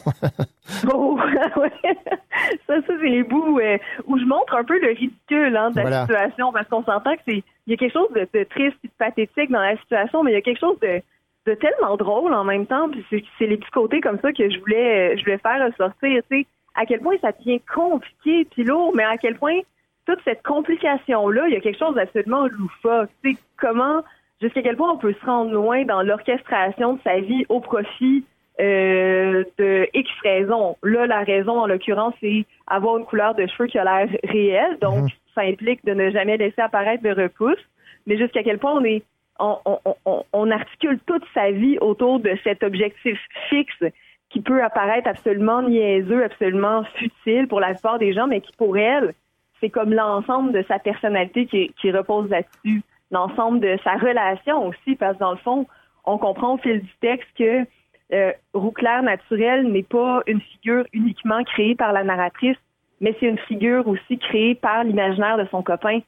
Oh, 0.94 1.18
ouais. 1.58 1.98
Ça, 2.68 2.76
ça 2.82 2.94
c'est 3.00 3.10
les 3.10 3.24
bouts 3.24 3.60
euh, 3.60 3.78
où 4.06 4.18
je 4.18 4.26
montre 4.26 4.56
un 4.56 4.64
peu 4.64 4.80
le 4.80 4.90
ridicule 4.90 5.56
hein, 5.56 5.72
de 5.72 5.76
la 5.78 5.82
Voilà. 5.82 6.02
situation, 6.02 6.52
parce 6.52 6.68
qu'on 6.68 6.84
s'entend 6.84 7.16
que 7.16 7.22
c'est 7.28 7.44
il 7.68 7.72
y 7.72 7.74
a 7.74 7.78
quelque 7.78 7.94
chose 7.94 8.12
de, 8.14 8.28
de 8.34 8.44
triste 8.46 8.78
et 8.84 8.88
de 8.88 8.94
pathétique 8.98 9.52
dans 9.52 9.62
la 9.62 9.78
situation, 9.78 10.24
mais 10.24 10.32
il 10.32 10.34
y 10.34 10.38
a 10.38 10.42
quelque 10.42 10.60
chose 10.60 10.80
de, 10.80 11.02
de 11.46 11.54
tellement 11.56 11.96
drôle 11.98 12.34
en 12.34 12.44
même 12.44 12.66
temps. 12.66 12.90
Puis 12.90 13.06
c'est, 13.38 13.46
les 13.48 13.58
petits 13.58 13.72
côtés 13.72 14.02
comme 14.02 14.20
ça 14.20 14.32
que 14.34 14.50
je 14.50 14.60
voulais, 14.60 15.14
euh, 15.14 15.18
je 15.18 15.24
voulais 15.24 15.38
faire 15.38 15.66
ressortir. 15.66 16.22
Tu 16.30 16.42
sais, 16.42 16.46
à 16.76 16.86
quel 16.86 17.00
point 17.00 17.16
ça 17.22 17.32
devient 17.32 17.62
compliqué 17.74 18.46
puis 18.52 18.64
lourd, 18.64 18.94
mais 18.96 19.04
à 19.04 19.18
quel 19.18 19.36
point 19.38 19.60
toute 20.06 20.20
cette 20.24 20.42
complication-là, 20.44 21.48
il 21.48 21.54
y 21.54 21.58
a 21.58 21.62
quelque 21.62 21.78
chose 21.78 21.96
d'absolument 21.96 22.48
loufoque. 22.48 23.10
Tu 23.24 23.34
sais, 23.34 23.38
comment, 23.58 24.02
jusqu'à 24.42 24.62
quel 24.64 24.76
point 24.76 24.92
on 24.92 24.98
peut 24.98 25.14
se 25.20 25.26
rendre 25.26 25.52
loin 25.52 25.84
dans 25.86 26.02
l'orchestration 26.02 26.94
de 26.94 27.00
sa 27.04 27.20
vie 27.20 27.46
au 27.50 27.60
profit 27.60 28.24
euh, 28.60 29.44
de 29.58 29.88
X 29.94 30.10
raisons. 30.24 30.78
Là, 30.84 31.08
la 31.08 31.24
raison, 31.24 31.60
en 31.60 31.68
l'occurrence, 31.68 32.14
c'est 32.22 32.46
avoir 32.68 32.98
une 32.98 33.06
couleur 33.06 33.36
de 33.36 33.48
cheveux 33.48 33.68
qui 33.68 33.80
a 33.80 33.84
l'air 33.84 34.10
réelle. 34.24 34.78
Donc, 34.82 35.10
ça 35.34 35.42
implique 35.42 35.84
de 35.86 35.94
ne 35.94 36.10
jamais 36.12 36.38
laisser 36.38 36.62
apparaître 36.62 37.04
de 37.04 37.10
repousse. 37.12 37.64
Mais 38.06 38.18
jusqu'à 38.18 38.44
quel 38.44 38.58
point 38.58 38.74
on 38.74 38.84
est 38.84 39.04
on, 39.40 39.58
on, 39.66 39.80
on, 40.06 40.24
on 40.34 40.52
articule 40.52 41.00
toute 41.06 41.24
sa 41.34 41.52
vie 41.52 41.78
autour 41.80 42.20
de 42.20 42.38
cet 42.44 42.64
objectif 42.64 43.20
fixe 43.50 43.84
qui 44.30 44.42
peut 44.42 44.64
apparaître 44.64 45.08
absolument 45.08 45.62
niaiseux, 45.64 46.24
absolument 46.24 46.84
futile 46.96 47.48
pour 47.48 47.60
la 47.60 47.74
plupart 47.74 48.00
des 48.00 48.14
gens, 48.14 48.28
mais 48.28 48.42
qui 48.42 48.52
pour 48.56 48.78
elle, 48.78 49.14
c'est 49.60 49.70
comme 49.70 49.94
l'ensemble 49.94 50.54
de 50.54 50.64
sa 50.68 50.80
personnalité 50.80 51.46
qui, 51.46 51.74
qui 51.80 51.92
repose 51.92 52.30
là-dessus, 52.30 52.82
l'ensemble 53.12 53.60
de 53.60 53.78
sa 53.84 53.96
relation 53.96 54.68
aussi, 54.68 54.96
parce 54.96 55.16
que 55.16 55.20
dans 55.20 55.32
le 55.32 55.38
fond, 55.38 55.68
on 56.06 56.18
comprend 56.18 56.54
au 56.54 56.58
fil 56.58 56.82
du 56.82 56.94
texte 57.02 57.30
que 57.38 57.66
euh, 58.14 58.32
Roux 58.54 58.72
clair 58.72 59.04
naturel 59.04 59.68
n'est 59.72 59.84
pas 59.84 60.22
une 60.28 60.42
figure 60.42 60.86
uniquement 60.94 61.44
créée 61.44 61.76
par 61.76 61.94
la 61.94 62.04
narratrice, 62.04 62.58
mais 63.00 63.16
c'est 63.20 63.28
une 63.28 63.38
figure 63.40 63.88
aussi 63.88 64.18
créée 64.20 64.56
par 64.56 64.84
l'imaginaire 64.84 65.38
de 65.38 65.46
son 65.52 65.64
copain 65.64 66.00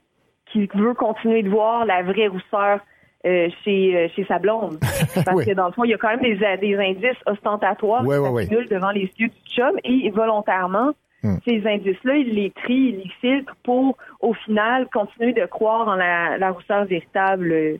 qui 0.51 0.69
veut 0.75 0.93
continuer 0.93 1.41
de 1.43 1.49
voir 1.49 1.85
la 1.85 2.03
vraie 2.03 2.27
rousseur 2.27 2.79
euh, 3.25 3.47
chez, 3.63 3.95
euh, 3.95 4.07
chez 4.15 4.25
sa 4.25 4.37
blonde. 4.37 4.77
Parce 5.25 5.37
Oui. 5.37 5.45
que 5.45 5.53
dans 5.53 5.67
le 5.67 5.71
fond, 5.71 5.85
il 5.85 5.91
y 5.91 5.93
a 5.93 5.97
quand 5.97 6.09
même 6.09 6.19
des, 6.21 6.35
des 6.57 6.75
indices 6.77 7.17
ostentatoires 7.25 8.05
Ouais, 8.05 8.17
qui 8.17 8.23
s'accumulent 8.45 8.69
devant 8.69 8.91
les 8.91 9.09
yeux 9.17 9.29
du 9.29 9.51
chum 9.55 9.71
et 9.83 10.09
volontairement, 10.11 10.91
Hmm. 11.25 11.37
ces 11.47 11.65
indices-là, 11.65 12.15
il 12.17 12.33
les 12.35 12.51
trie, 12.51 12.89
il 12.89 12.97
les 12.97 13.09
filtre 13.21 13.55
pour, 13.63 13.95
au 14.19 14.33
final, 14.33 14.89
continuer 14.93 15.31
de 15.31 15.45
croire 15.45 15.87
en 15.87 15.95
la, 15.95 16.37
la 16.37 16.51
rousseur 16.51 16.83
véritable 16.83 17.49
euh, 17.53 17.77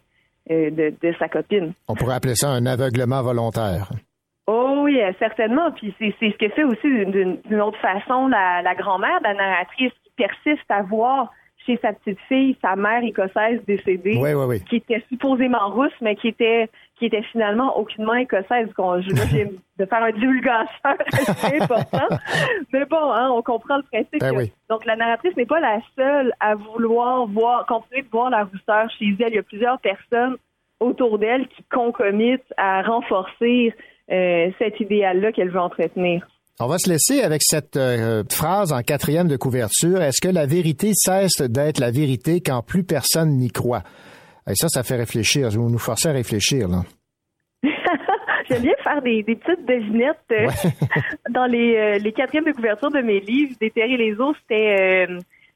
euh, 0.50 0.70
de, 0.72 0.94
de 1.02 1.14
sa 1.20 1.28
copine. 1.28 1.74
On 1.90 1.94
pourrait 1.96 2.16
appeler 2.16 2.36
ça 2.36 2.52
un 2.52 2.66
aveuglement 2.66 3.22
volontaire. 3.22 3.90
Oh 4.48 4.80
oui, 4.82 5.02
euh, 5.02 5.12
certainement. 5.20 5.72
Puis 5.72 5.94
c'est 6.00 6.14
ce 6.20 6.38
que 6.38 6.50
fait 6.50 6.64
aussi 6.64 7.06
d'une- 7.06 7.62
autre 7.62 7.80
façon 7.80 8.28
la, 8.28 8.62
la 8.62 8.76
grand-mère 8.76 9.20
de 9.20 9.24
la 9.26 9.34
narratrice 9.34 9.94
qui 10.04 10.12
persiste 10.18 10.70
à 10.70 10.82
voir 10.82 11.32
chez 11.66 11.78
sa 11.82 11.94
petite 11.94 12.20
fille 12.28 12.58
sa 12.62 12.76
mère 12.76 13.02
écossaise 13.06 13.62
décédée, 13.66 14.18
Oui, 14.22 14.34
oui, 14.34 14.46
oui. 14.50 14.64
qui 14.66 14.76
était 14.78 15.02
supposément 15.08 15.70
russe, 15.70 15.94
mais 16.02 16.18
qui 16.18 16.28
était 16.28 16.70
qui 17.00 17.06
était 17.06 17.22
finalement 17.32 17.78
aucunement 17.78 18.16
écossaise. 18.16 18.72
Qu'on- 18.76 18.98
de 19.00 19.86
faire 19.86 20.04
un 20.04 20.12
divulgateur 20.12 20.68
assez 21.14 21.62
important. 21.62 22.08
Mais 22.74 22.86
bon, 22.86 23.12
hein, 23.12 23.30
on 23.32 23.41
comprend 23.41 23.78
le 23.78 23.84
principe. 23.84 24.20
Ben 24.20 24.32
que- 24.34 24.38
oui. 24.39 24.52
Donc 24.70 24.86
la 24.86 24.96
narratrice 24.98 25.36
n'est 25.38 25.46
pas 25.46 25.60
la 25.62 25.80
seule 25.96 26.34
à 26.41 26.56
vouloir 26.56 27.26
voir 27.28 27.66
continuer 27.66 28.02
de 28.02 28.10
voir 28.12 28.30
la 28.30 28.44
rousseur 28.44 28.89
chez 29.00 29.16
elle. 29.20 29.30
Il 29.30 29.36
y 29.36 29.39
a 29.39 29.44
plusieurs 29.44 29.80
personnes 29.80 30.36
autour 30.82 31.18
d'elle 31.18 31.48
qui 31.48 31.64
concomitent 31.72 32.54
à 32.58 32.82
renforcer 32.84 33.74
euh, 34.14 34.49
cet 34.59 34.80
idéal-là 34.80 35.32
qu'elle 35.32 35.49
veut 35.49 35.59
entretenir. 35.59 36.26
On 36.59 36.68
va 36.68 36.78
se 36.78 36.88
laisser 36.89 37.22
avec 37.24 37.41
cette 37.43 37.78
euh, 37.78 38.24
phrase 38.32 38.72
en 38.72 38.82
quatrième 38.84 39.28
de 39.28 39.38
couverture. 39.38 40.01
Est-ce 40.01 40.22
que 40.22 40.32
la 40.32 40.45
vérité 40.45 40.91
cesse 40.93 41.41
d'être 41.41 41.80
la 41.80 41.89
vérité 41.91 42.41
quand 42.41 42.61
plus 42.61 42.84
personne 42.84 43.38
n'y 43.38 43.49
croit? 43.49 43.82
Et 44.47 44.53
ça, 44.55 44.68
ça 44.68 44.84
fait 44.84 44.95
réfléchir. 44.97 45.49
Vous 45.49 45.70
nous 45.70 45.80
forcez 45.80 46.09
à 46.09 46.11
réfléchir, 46.11 46.68
là. 46.68 46.84
J'aime 48.49 48.61
bien 48.61 48.74
faire 48.84 49.01
des, 49.01 49.24
des 49.24 49.36
petites 49.36 49.66
devinettes 49.66 50.18
euh, 50.32 50.47
dans 51.32 51.45
les, 51.45 51.76
euh, 51.78 51.97
les 51.97 52.11
quatrièmes 52.11 52.43
de 52.45 52.51
couverture 52.51 52.91
de 52.91 52.99
mes 53.01 53.20
livres. 53.22 53.55
Déterrer 53.59 53.97
les 53.97 54.14
eaux, 54.20 54.34
c'était 54.41 55.07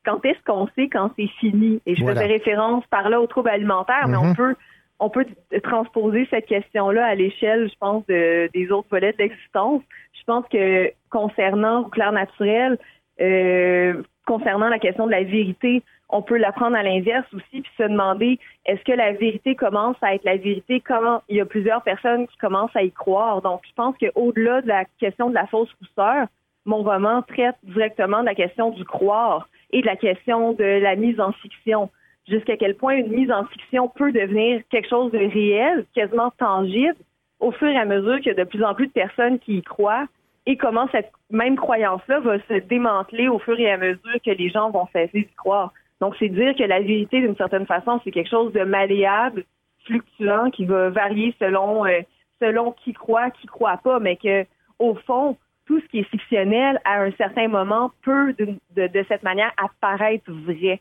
quand 0.05 0.23
est-ce 0.25 0.39
qu'on 0.45 0.67
sait 0.75 0.87
quand 0.91 1.11
c'est 1.19 1.27
fini? 1.39 1.81
Et 1.85 1.95
je 1.95 2.01
Voilà. 2.01 2.21
faisais 2.21 2.33
référence 2.33 2.83
par 2.89 3.09
là 3.09 3.19
aux 3.21 3.27
troubles 3.27 3.49
alimentaires, 3.49 4.07
mais 4.07 4.17
Mhm. 4.17 4.29
on 4.31 4.33
peut 4.33 4.55
on 4.99 5.09
peut 5.09 5.25
transposer 5.63 6.27
cette 6.29 6.47
question-là 6.47 7.05
à 7.05 7.15
l'échelle, 7.15 7.69
je 7.69 7.75
pense, 7.79 8.05
de- 8.07 8.49
des 8.53 8.71
autres 8.71 8.87
volets 8.89 9.13
de 9.13 9.17
l'existence. 9.19 9.81
Je 10.13 10.23
pense 10.25 10.45
que 10.49 10.91
concernant 11.09 11.81
au 11.81 11.85
clair 11.85 12.11
naturel, 12.11 12.77
euh, 13.21 14.01
concernant 14.25 14.69
la 14.69 14.79
question 14.79 15.05
de 15.05 15.11
la 15.11 15.23
vérité, 15.23 15.83
on 16.09 16.21
peut 16.21 16.37
la 16.37 16.51
prendre 16.51 16.77
à 16.77 16.83
l'inverse 16.83 17.27
aussi, 17.33 17.61
puis 17.61 17.71
se 17.77 17.83
demander 17.83 18.39
est-ce 18.65 18.81
que 18.83 18.93
la 18.93 19.11
vérité 19.11 19.55
commence 19.55 19.97
à 20.01 20.15
être 20.15 20.23
la 20.23 20.37
vérité 20.37 20.79
Comment 20.79 21.21
il 21.27 21.37
y 21.37 21.41
a 21.41 21.45
plusieurs 21.45 21.81
personnes 21.83 22.27
qui 22.27 22.37
commencent 22.37 22.75
à 22.75 22.83
y 22.83 22.91
croire? 22.91 23.41
Donc, 23.41 23.61
je 23.67 23.73
pense 23.75 23.95
qu'au-delà 23.97 24.61
de 24.61 24.67
la 24.67 24.85
question 24.99 25.29
de 25.29 25.35
la 25.35 25.47
fausse 25.47 25.73
rousseur, 25.81 26.27
mon 26.65 26.83
roman 26.83 27.21
traite 27.23 27.55
directement 27.63 28.21
de 28.21 28.25
la 28.25 28.35
question 28.35 28.71
du 28.71 28.85
croire 28.85 29.47
et 29.71 29.81
de 29.81 29.85
la 29.85 29.95
question 29.95 30.53
de 30.53 30.63
la 30.63 30.95
mise 30.95 31.19
en 31.19 31.31
fiction. 31.33 31.89
Jusqu'à 32.27 32.57
quel 32.57 32.75
point 32.75 32.95
une 32.95 33.11
mise 33.11 33.31
en 33.31 33.45
fiction 33.45 33.87
peut 33.87 34.11
devenir 34.11 34.61
quelque 34.69 34.89
chose 34.89 35.11
de 35.11 35.17
réel, 35.17 35.85
quasiment 35.95 36.31
tangible, 36.37 36.95
au 37.39 37.51
fur 37.51 37.69
et 37.69 37.77
à 37.77 37.85
mesure 37.85 38.17
qu'il 38.17 38.27
y 38.27 38.39
a 38.39 38.43
de 38.43 38.49
plus 38.49 38.63
en 38.63 38.73
plus 38.73 38.87
de 38.87 38.91
personnes 38.91 39.39
qui 39.39 39.57
y 39.57 39.61
croient 39.61 40.07
et 40.45 40.55
comment 40.55 40.87
cette 40.91 41.11
même 41.29 41.57
croyance-là 41.57 42.21
va 42.21 42.39
se 42.39 42.59
démanteler 42.67 43.27
au 43.27 43.37
fur 43.37 43.59
et 43.59 43.69
à 43.69 43.77
mesure 43.77 44.17
que 44.25 44.31
les 44.31 44.49
gens 44.49 44.71
vont 44.71 44.87
cesser 44.93 45.21
d'y 45.21 45.35
croire. 45.35 45.73
Donc, 45.99 46.15
c'est 46.19 46.29
dire 46.29 46.55
que 46.55 46.63
la 46.63 46.79
vérité, 46.79 47.19
d'une 47.19 47.35
certaine 47.35 47.65
façon, 47.65 47.99
c'est 48.03 48.11
quelque 48.11 48.29
chose 48.29 48.53
de 48.53 48.63
malléable, 48.63 49.43
fluctuant, 49.85 50.49
qui 50.49 50.65
va 50.65 50.89
varier 50.89 51.35
selon 51.39 51.85
euh, 51.85 51.99
selon 52.41 52.71
qui 52.71 52.93
croit, 52.93 53.29
qui 53.31 53.47
croit 53.47 53.77
pas, 53.77 53.99
mais 53.99 54.15
que 54.15 54.45
au 54.79 54.95
fond, 54.95 55.37
tout 55.65 55.81
ce 55.81 55.85
qui 55.87 55.99
est 55.99 56.09
fictionnel, 56.09 56.79
à 56.85 57.01
un 57.01 57.11
certain 57.11 57.47
moment, 57.47 57.91
peut 58.03 58.33
de 58.33 59.05
cette 59.07 59.23
manière 59.23 59.51
apparaître 59.57 60.31
vrai. 60.31 60.79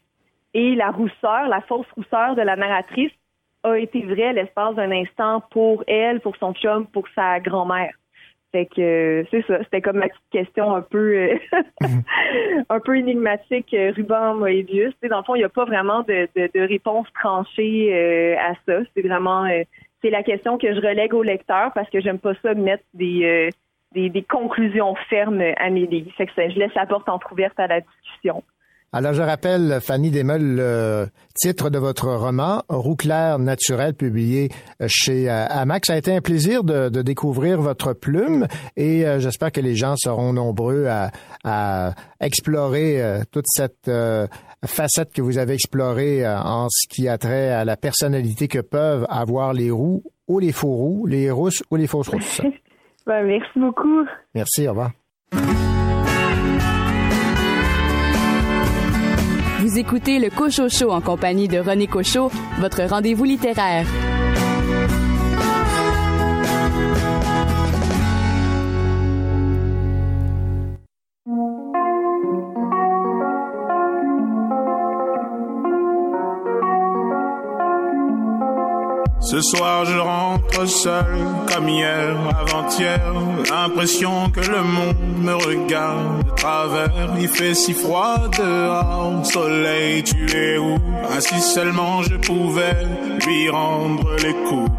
Et 0.56 0.74
la 0.74 0.90
rousseur, 0.90 1.48
la 1.48 1.60
fausse 1.60 1.86
rousseur 1.94 2.34
de 2.34 2.40
la 2.40 2.56
narratrice 2.56 3.12
a 3.62 3.76
été 3.76 4.00
vraie 4.00 4.32
l'espace 4.32 4.74
d'un 4.74 4.90
instant 4.90 5.42
pour 5.50 5.84
elle, 5.86 6.18
pour 6.20 6.34
son 6.36 6.54
chum, 6.54 6.86
pour 6.86 7.06
sa 7.14 7.40
grand-mère. 7.40 7.92
Fait 8.52 8.64
que 8.64 8.80
euh, 8.80 9.24
c'est 9.30 9.44
ça, 9.46 9.58
c'était 9.64 9.82
comme 9.82 9.98
ma 9.98 10.08
petite 10.08 10.30
question 10.30 10.74
un 10.74 10.80
peu 10.80 11.28
euh, 11.28 11.38
un 12.70 12.80
peu 12.80 12.96
énigmatique, 12.96 13.74
euh, 13.74 13.92
Ruban 13.94 14.36
Moebius. 14.36 14.94
Dans 15.10 15.18
le 15.18 15.24
fond, 15.24 15.34
il 15.34 15.40
n'y 15.40 15.44
a 15.44 15.50
pas 15.50 15.66
vraiment 15.66 16.00
de, 16.04 16.66
réponse 16.66 17.06
tranchée 17.12 18.34
à 18.38 18.54
ça. 18.64 18.78
C'est 18.94 19.06
vraiment 19.06 19.44
c'est 20.00 20.08
la 20.08 20.22
question 20.22 20.56
que 20.56 20.72
je 20.74 20.80
relègue 20.80 21.12
au 21.12 21.22
lecteur 21.22 21.70
parce 21.74 21.90
que 21.90 22.00
j'aime 22.00 22.18
pas 22.18 22.32
ça 22.40 22.54
mettre 22.54 22.84
des, 22.94 23.50
des, 23.92 24.22
conclusions 24.22 24.94
fermes 25.10 25.42
à 25.58 25.68
mes 25.68 25.84
livres. 25.84 26.10
Fait 26.16 26.24
que 26.24 26.32
je 26.34 26.58
laisse 26.58 26.74
la 26.74 26.86
porte 26.86 27.10
entrouverte 27.10 27.60
à 27.60 27.66
la 27.66 27.82
discussion. 27.82 28.42
Alors, 28.96 29.12
je 29.12 29.20
rappelle, 29.20 29.78
Fanny 29.82 30.10
Desmeules, 30.10 30.56
le 30.56 31.08
titre 31.34 31.68
de 31.68 31.78
votre 31.78 32.08
roman, 32.08 32.62
Roux 32.70 32.96
clair 32.96 33.38
naturel, 33.38 33.92
publié 33.92 34.48
chez 34.86 35.28
euh, 35.28 35.44
Amax. 35.50 35.88
Ça 35.88 35.92
a 35.92 35.96
été 35.98 36.16
un 36.16 36.22
plaisir 36.22 36.64
de, 36.64 36.88
de 36.88 37.02
découvrir 37.02 37.60
votre 37.60 37.92
plume 37.92 38.46
et 38.74 39.06
euh, 39.06 39.20
j'espère 39.20 39.52
que 39.52 39.60
les 39.60 39.74
gens 39.74 39.96
seront 39.98 40.32
nombreux 40.32 40.86
à, 40.86 41.10
à 41.44 41.92
explorer 42.20 43.02
euh, 43.02 43.20
toute 43.30 43.44
cette 43.48 43.88
euh, 43.88 44.26
facette 44.64 45.12
que 45.12 45.20
vous 45.20 45.36
avez 45.36 45.52
explorée 45.52 46.24
euh, 46.24 46.38
en 46.38 46.68
ce 46.70 46.88
qui 46.88 47.06
a 47.06 47.18
trait 47.18 47.50
à 47.50 47.66
la 47.66 47.76
personnalité 47.76 48.48
que 48.48 48.60
peuvent 48.60 49.04
avoir 49.10 49.52
les 49.52 49.70
roux 49.70 50.04
ou 50.26 50.38
les 50.38 50.52
faux 50.52 50.74
roux, 50.74 51.04
les 51.04 51.30
rousses 51.30 51.62
ou 51.70 51.76
les 51.76 51.86
fausses 51.86 52.08
rousses. 52.08 52.40
Ben, 53.06 53.24
merci 53.24 53.60
beaucoup. 53.60 54.04
Merci, 54.34 54.66
au 54.66 54.70
revoir. 54.70 54.90
Écoutez 59.78 60.18
le 60.18 60.30
Cocho 60.30 60.70
Show 60.70 60.90
en 60.90 61.02
compagnie 61.02 61.48
de 61.48 61.58
René 61.58 61.86
Cocho, 61.86 62.30
votre 62.60 62.84
rendez-vous 62.84 63.24
littéraire. 63.24 63.86
Ce 79.28 79.40
soir 79.40 79.84
je 79.84 79.98
rentre 79.98 80.68
seul 80.68 81.18
comme 81.52 81.68
hier, 81.68 82.16
avant-hier. 82.38 83.12
L'impression 83.50 84.30
que 84.30 84.38
le 84.38 84.62
monde 84.62 84.96
me 85.20 85.34
regarde 85.34 86.24
de 86.24 86.30
travers. 86.30 87.08
Il 87.18 87.26
fait 87.26 87.54
si 87.54 87.74
froid 87.74 88.28
dehors, 88.38 89.26
soleil, 89.26 90.04
tu 90.04 90.30
es 90.30 90.58
où? 90.58 90.76
Ah 91.10 91.20
si 91.20 91.40
seulement 91.40 92.02
je 92.02 92.14
pouvais 92.18 92.86
lui 93.26 93.50
rendre 93.50 94.14
les 94.22 94.34
coups. 94.48 94.70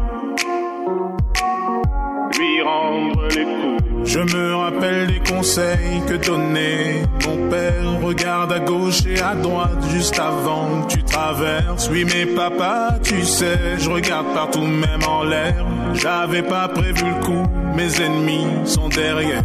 Lui 2.38 2.62
rendre 2.62 3.28
les 3.28 3.44
coups. 3.44 3.67
Je 4.08 4.20
me 4.20 4.54
rappelle 4.54 5.06
des 5.06 5.20
conseils 5.20 6.00
que 6.08 6.14
donnait 6.14 7.02
mon 7.26 7.50
père. 7.50 8.00
Regarde 8.02 8.50
à 8.52 8.58
gauche 8.58 9.04
et 9.06 9.20
à 9.20 9.34
droite 9.34 9.84
juste 9.90 10.18
avant 10.18 10.82
que 10.82 10.94
tu 10.94 11.02
traverses. 11.02 11.90
Oui, 11.92 12.06
mais 12.06 12.24
papa, 12.24 12.98
tu 13.02 13.22
sais, 13.22 13.76
je 13.78 13.90
regarde 13.90 14.32
partout, 14.32 14.62
même 14.62 15.04
en 15.06 15.24
l'air. 15.24 15.66
J'avais 15.92 16.42
pas 16.42 16.68
prévu 16.68 17.04
le 17.04 17.22
coup, 17.22 17.46
mes 17.76 18.00
ennemis 18.00 18.46
sont 18.64 18.88
derrière. 18.88 19.42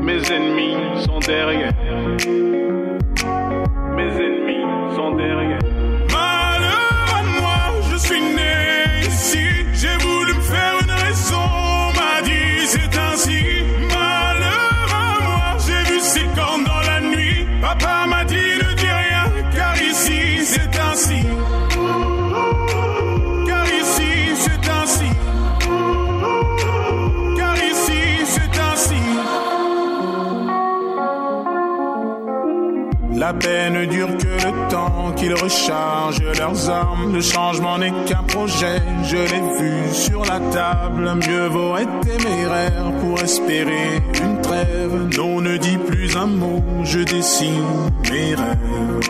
Mes 0.00 0.32
ennemis 0.32 1.04
sont 1.04 1.18
derrière. 1.18 1.74
La 33.38 33.46
paix 33.46 33.70
ne 33.70 33.84
dure 33.84 34.16
que 34.18 34.26
le 34.26 34.68
temps 34.68 35.12
qu'ils 35.14 35.34
rechargent 35.34 36.22
leurs 36.38 36.70
armes. 36.70 37.14
Le 37.14 37.20
changement 37.20 37.78
n'est 37.78 37.92
qu'un 38.06 38.22
projet, 38.24 38.80
je 39.04 39.16
l'ai 39.16 39.60
vu 39.60 39.92
sur 39.92 40.24
la 40.24 40.40
table. 40.50 41.14
Mieux 41.26 41.46
vaut 41.46 41.76
être 41.76 42.00
téméraire 42.00 42.90
pour 43.00 43.20
espérer 43.22 44.02
une 44.22 44.40
trêve. 44.40 45.08
Non, 45.16 45.40
ne 45.40 45.56
dis 45.56 45.78
plus 45.78 46.16
un 46.16 46.26
mot, 46.26 46.64
je 46.84 47.00
dessine 47.00 47.90
mes 48.10 48.34
rêves. 48.34 49.00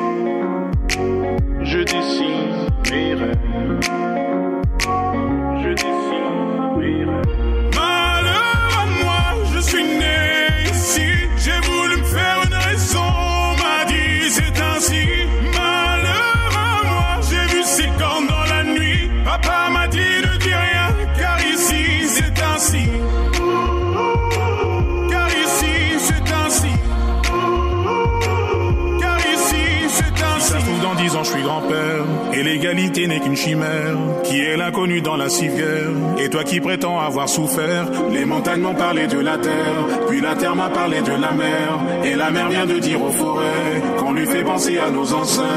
Je 1.63 1.79
dessine 1.79 2.69
mes 2.91 3.15
rêves. 3.15 4.08
Et 32.33 32.43
l'égalité 32.43 33.07
n'est 33.07 33.21
qu'une 33.21 33.37
chimère. 33.37 33.97
Qui 34.25 34.41
est 34.41 34.57
l'inconnu 34.57 35.01
dans 35.01 35.17
la 35.17 35.29
civière 35.29 35.91
Et 36.19 36.29
toi 36.29 36.45
qui 36.45 36.61
prétends 36.61 36.99
avoir 36.99 37.29
souffert. 37.29 37.87
Les 38.11 38.25
montagnes 38.25 38.61
m'ont 38.61 38.75
parlé 38.75 39.07
de 39.07 39.19
la 39.19 39.39
terre. 39.39 39.87
Puis 40.09 40.21
la 40.21 40.35
terre 40.35 40.57
m'a 40.57 40.69
parlé 40.71 41.01
de 41.01 41.11
la 41.13 41.33
mer. 41.33 41.81
Et 42.05 42.15
la 42.15 42.31
mer 42.31 42.49
vient 42.49 42.67
de 42.67 42.79
dire 42.79 43.03
aux 43.03 43.11
forêts 43.11 43.83
qu'on 43.99 44.13
lui 44.13 44.27
fait 44.27 44.45
penser 44.45 44.79
à 44.79 44.91
nos 44.91 45.13
ancêtres. 45.13 45.49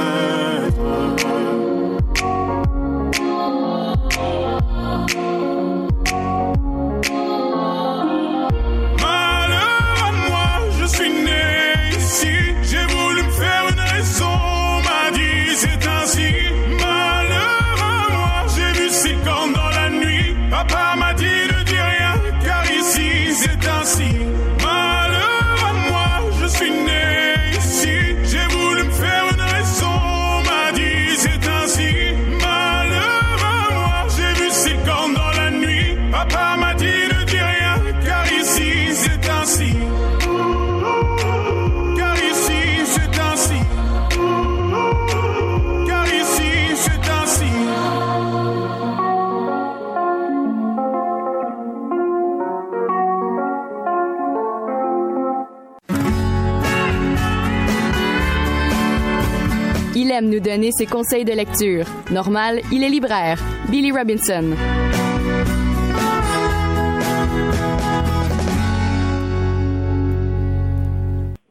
Nous 60.32 60.40
donner 60.40 60.72
ses 60.72 60.86
conseils 60.86 61.26
de 61.26 61.34
lecture. 61.34 61.86
Normal, 62.10 62.62
il 62.72 62.84
est 62.84 62.90
libraire. 62.90 63.38
Billy 63.70 63.92
Robinson. 63.92 64.56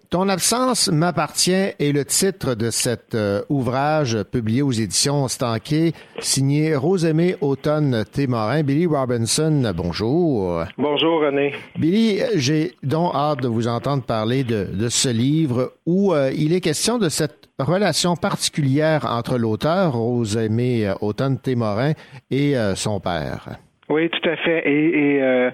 Ton 0.08 0.28
absence 0.28 0.88
m'appartient 0.88 1.52
est 1.52 1.92
le 1.94 2.04
titre 2.04 2.56
de 2.56 2.70
cet 2.70 3.14
euh, 3.14 3.42
ouvrage 3.48 4.24
publié 4.24 4.60
aux 4.60 4.72
éditions 4.72 5.28
Stanquet, 5.28 5.92
signé 6.18 6.74
Rosemée 6.74 7.36
Automne 7.40 8.04
Témorin. 8.10 8.64
Billy 8.64 8.86
Robinson, 8.86 9.72
bonjour. 9.76 10.64
Bonjour 10.76 11.20
René. 11.20 11.54
Billy, 11.78 12.22
j'ai 12.34 12.72
donc 12.82 13.14
hâte 13.14 13.42
de 13.42 13.46
vous 13.46 13.68
entendre 13.68 14.02
parler 14.02 14.42
de, 14.42 14.64
de 14.72 14.88
ce 14.88 15.10
livre 15.10 15.74
où 15.86 16.12
euh, 16.12 16.32
il 16.36 16.54
est 16.54 16.60
question 16.60 16.98
de 16.98 17.08
cette 17.08 17.39
relation 17.62 18.16
particulière 18.16 19.06
entre 19.06 19.38
l'auteur, 19.38 19.94
Rosemée 19.94 20.92
Automne 21.00 21.38
Témorin, 21.38 21.92
et 22.30 22.56
euh, 22.56 22.74
son 22.74 23.00
père. 23.00 23.58
Oui, 23.90 24.08
tout 24.08 24.28
à 24.28 24.36
fait. 24.36 24.62
Et, 24.70 25.16
et 25.16 25.22
euh, 25.22 25.50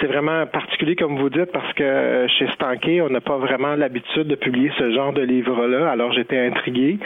c'est 0.00 0.06
vraiment 0.06 0.46
particulier, 0.46 0.94
comme 0.94 1.18
vous 1.18 1.28
dites, 1.28 1.50
parce 1.52 1.72
que 1.72 1.82
euh, 1.82 2.28
chez 2.28 2.46
Stanké, 2.54 3.02
on 3.02 3.10
n'a 3.10 3.20
pas 3.20 3.36
vraiment 3.36 3.74
l'habitude 3.74 4.28
de 4.28 4.36
publier 4.36 4.70
ce 4.78 4.92
genre 4.92 5.12
de 5.12 5.22
livre-là. 5.22 5.90
Alors, 5.90 6.12
j'étais 6.12 6.38
intrigué, 6.38 6.98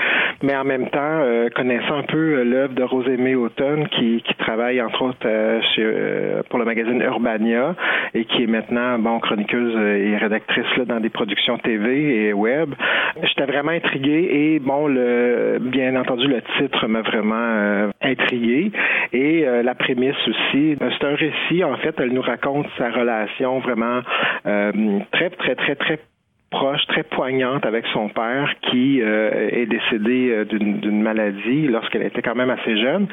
mais 0.43 0.55
en 0.55 0.65
même 0.65 0.91
temps, 0.91 1.01
euh, 1.01 1.49
connaissant 1.49 1.97
un 1.97 2.03
peu 2.03 2.19
euh, 2.19 2.45
l'œuvre 2.45 2.75
de 2.75 2.83
Rosemée 2.83 3.35
Automne, 3.35 3.89
qui, 3.89 4.23
qui 4.27 4.35
travaille 4.35 4.83
entre 4.83 5.01
autres 5.01 5.17
euh, 5.25 5.61
euh, 5.79 6.43
pour 6.51 6.59
le 6.59 6.67
magazine 6.67 7.01
Urbania 7.01 7.75
et 8.13 8.27
qui 8.27 8.43
est 8.43 8.47
maintenant 8.47 8.99
bon 8.99 9.21
chroniqueuse 9.21 9.75
et 9.77 10.19
rédactrice 10.19 10.67
là, 10.77 10.85
dans 10.85 11.01
des 11.01 11.09
productions 11.09 11.57
TV 11.57 12.27
et 12.27 12.33
web. 12.35 12.75
J'étais 13.23 13.47
vraiment 13.47 13.73
intrigué 13.73 14.29
et 14.31 14.59
bon, 14.59 14.87
le 14.87 15.59
bien 15.61 15.97
entendu, 15.97 16.27
le 16.27 16.43
titre 16.59 16.87
m'a 16.89 17.01
vraiment 17.01 17.91
et 18.05 19.47
euh, 19.47 19.63
la 19.63 19.75
prémisse 19.75 20.17
aussi. 20.27 20.77
Euh, 20.81 20.91
C'est 20.99 21.07
un 21.07 21.15
récit, 21.15 21.65
en 21.65 21.77
fait, 21.77 21.95
elle 21.99 22.13
nous 22.13 22.23
raconte 22.23 22.67
sa 22.79 22.91
relation 22.91 23.61
vraiment 23.61 24.01
euh, 24.47 24.73
très, 25.13 25.31
très, 25.31 25.55
très, 25.55 25.75
très 25.77 25.99
proche, 26.55 26.87
très 26.87 27.03
poignante 27.03 27.67
avec 27.67 27.85
son 27.93 28.09
père 28.09 28.49
qui 28.71 29.03
euh, 29.03 29.49
est 29.51 29.67
décédé 29.67 30.31
euh, 30.31 30.45
d'une 30.45 31.03
maladie 31.03 31.67
lorsqu'elle 31.67 32.05
était 32.05 32.23
quand 32.23 32.37
même 32.37 32.51
assez 32.51 32.77
jeune. 32.77 33.09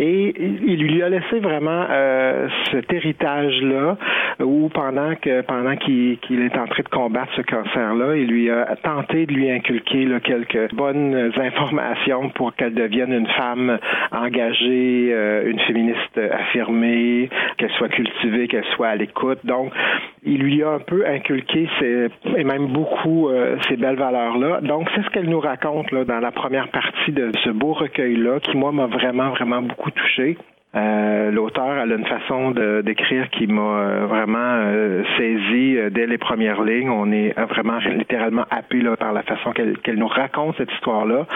Et 0.00 0.34
il 0.66 0.82
lui 0.82 1.00
a 1.02 1.08
laissé 1.08 1.38
vraiment 1.38 1.86
euh, 1.88 2.48
cet 2.72 2.92
héritage-là 2.92 3.96
où 4.40 4.68
pendant 4.74 5.14
que 5.14 5.42
pendant 5.42 5.76
qu'il 5.76 6.18
est 6.30 6.58
en 6.58 6.66
train 6.66 6.82
de 6.82 6.88
combattre 6.88 7.32
ce 7.36 7.42
cancer-là, 7.42 8.16
il 8.16 8.26
lui 8.26 8.50
a 8.50 8.74
tenté 8.82 9.26
de 9.26 9.32
lui 9.32 9.50
inculquer 9.50 10.06
là, 10.06 10.18
quelques 10.20 10.74
bonnes 10.74 11.30
informations 11.36 12.30
pour 12.30 12.54
qu'elle 12.56 12.74
devienne 12.74 13.12
une 13.12 13.28
femme 13.28 13.78
engagée, 14.10 15.10
euh, 15.12 15.48
une 15.48 15.60
féministe 15.60 16.18
affirmée, 16.32 17.28
qu'elle 17.56 17.70
soit 17.72 17.88
cultivée, 17.88 18.48
qu'elle 18.48 18.64
soit 18.76 18.88
à 18.88 18.96
l'écoute. 18.96 19.38
Donc, 19.44 19.72
il 20.24 20.38
lui 20.38 20.62
a 20.62 20.70
un 20.70 20.80
peu 20.80 21.06
inculqué 21.06 21.68
ces, 21.78 22.08
et 22.36 22.44
même 22.44 22.66
beaucoup 22.66 22.79
euh, 23.30 23.56
ces 23.68 23.76
belles 23.76 23.96
valeurs-là. 23.96 24.60
Donc, 24.62 24.88
c'est 24.94 25.02
ce 25.02 25.10
qu'elle 25.10 25.28
nous 25.28 25.40
raconte 25.40 25.92
dans 25.92 26.20
la 26.20 26.30
première 26.30 26.68
partie 26.68 27.12
de 27.12 27.32
ce 27.44 27.50
beau 27.50 27.72
recueil-là, 27.72 28.40
qui, 28.40 28.56
moi, 28.56 28.72
m'a 28.72 28.86
vraiment, 28.86 29.30
vraiment 29.30 29.62
beaucoup 29.62 29.90
touché. 29.90 30.36
Euh, 30.76 31.30
L'auteur 31.32 31.78
elle 31.82 31.92
a 31.92 31.96
une 31.96 32.06
façon 32.06 32.52
d'écrire 32.84 33.28
qui 33.30 33.46
m'a 33.46 33.60
euh, 33.62 34.06
vraiment 34.06 34.38
euh, 34.38 35.02
saisi 35.16 35.76
euh, 35.76 35.90
dès 35.90 36.06
les 36.06 36.18
premières 36.18 36.62
lignes. 36.62 36.90
On 36.90 37.10
est 37.12 37.36
euh, 37.38 37.44
vraiment 37.46 37.78
littéralement 37.78 38.44
happé 38.50 38.80
là, 38.80 38.96
par 38.96 39.12
la 39.12 39.22
façon 39.22 39.50
qu'elle 39.52 39.78
qu'elle 39.78 39.96
nous 39.98 40.06
raconte 40.08 40.56
cette 40.58 40.70
histoire-là. 40.72 41.26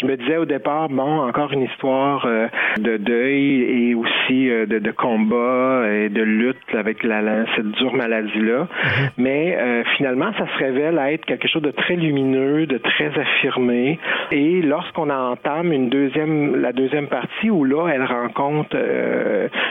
Je 0.00 0.06
me 0.06 0.16
disais 0.16 0.36
au 0.38 0.44
départ, 0.44 0.88
bon, 0.88 1.20
encore 1.20 1.52
une 1.52 1.62
histoire 1.62 2.24
euh, 2.26 2.46
de 2.78 2.96
deuil 2.96 3.62
et 3.62 3.94
aussi 3.94 4.50
euh, 4.50 4.66
de, 4.66 4.78
de 4.78 4.90
combat 4.90 5.82
et 5.92 6.08
de 6.08 6.22
lutte 6.22 6.74
avec 6.74 7.02
la, 7.04 7.20
la- 7.22 7.46
cette 7.56 7.70
dure 7.72 7.94
maladie-là. 7.94 8.66
Mais 9.18 9.56
euh, 9.58 9.82
finalement, 9.96 10.32
ça 10.38 10.46
se 10.46 10.58
révèle 10.58 10.98
à 10.98 11.12
être 11.12 11.24
quelque 11.26 11.48
chose 11.48 11.62
de 11.62 11.70
très 11.72 11.96
lumineux, 11.96 12.66
de 12.66 12.78
très 12.78 13.10
affirmé. 13.18 13.98
Et 14.32 14.62
lorsqu'on 14.62 15.10
entame 15.10 15.72
une 15.72 15.90
deuxième, 15.90 16.60
la 16.60 16.72
deuxième 16.72 17.06
partie 17.08 17.50
où 17.50 17.64
là, 17.64 17.88
elle 17.92 18.04
rencontre 18.04 18.76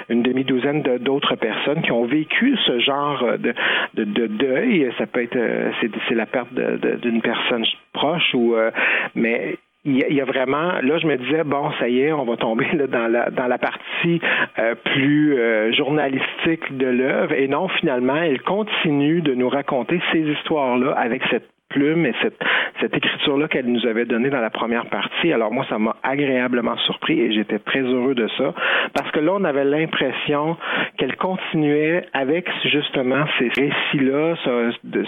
une 0.09 0.23
demi-douzaine 0.23 0.81
de- 0.81 0.97
d'autres 0.97 1.35
personnes 1.35 1.81
qui 1.81 1.91
ont 1.91 2.05
vécu 2.05 2.57
ce 2.65 2.79
genre 2.79 3.23
de, 3.37 3.53
de, 3.95 4.03
de 4.03 4.27
deuil. 4.27 4.91
Ça 4.97 5.05
peut 5.05 5.23
être, 5.23 5.35
euh, 5.35 5.71
c'est 6.07 6.15
la 6.15 6.25
perte 6.25 6.53
d'une 6.53 7.21
personne 7.21 7.65
proche 7.93 8.33
ou, 8.33 8.55
euh, 8.55 8.71
mais 9.15 9.57
il 9.85 9.95
y, 9.95 10.19
a, 10.21 10.25
vraiment, 10.25 10.73
là, 10.81 10.97
je 10.97 11.07
me 11.07 11.15
disais, 11.15 11.43
bon, 11.45 11.71
ça 11.79 11.87
y 11.87 12.01
est, 12.01 12.11
on 12.11 12.25
va 12.25 12.35
tomber 12.35 12.67
dans, 12.91 13.07
la, 13.07 13.29
dans 13.29 13.47
la 13.47 13.57
partie 13.57 14.19
euh, 14.59 14.75
plus 14.75 15.37
euh, 15.39 15.71
journalistique 15.71 16.77
de 16.77 16.85
l'œuvre. 16.87 17.31
Et 17.33 17.47
non, 17.47 17.69
finalement, 17.69 18.17
elle 18.17 18.41
continue 18.41 19.21
de 19.21 19.33
nous 19.33 19.47
raconter 19.47 20.01
ces 20.11 20.19
histoires-là 20.19 20.91
avec 20.91 21.21
cette 21.31 21.47
plume 21.69 22.05
et 22.05 22.13
cette, 22.21 22.39
cette 22.81 22.95
écriture-là 22.95 23.47
qu'elle 23.47 23.67
nous 23.67 23.85
avait 23.85 24.05
donnée 24.05 24.29
dans 24.29 24.41
la 24.41 24.49
première 24.49 24.87
partie. 24.87 25.31
Alors 25.31 25.51
moi, 25.51 25.65
ça 25.69 25.77
m'a 25.77 25.95
agréablement 26.03 26.77
surpris 26.77 27.19
et 27.19 27.31
j'étais 27.31 27.59
très 27.59 27.81
heureux 27.81 28.15
de 28.15 28.27
ça 28.37 28.53
parce 28.93 29.09
que 29.11 29.19
là, 29.19 29.33
on 29.35 29.43
avait 29.43 29.65
l'impression 29.65 30.57
qu'elle 30.97 31.15
continuait 31.15 32.05
avec 32.13 32.47
justement 32.65 33.25
ces 33.37 33.49
récits-là, 33.49 34.35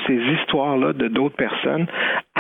ces 0.08 0.14
histoires-là 0.14 0.94
de 0.94 1.08
d'autres 1.08 1.36
personnes, 1.36 1.88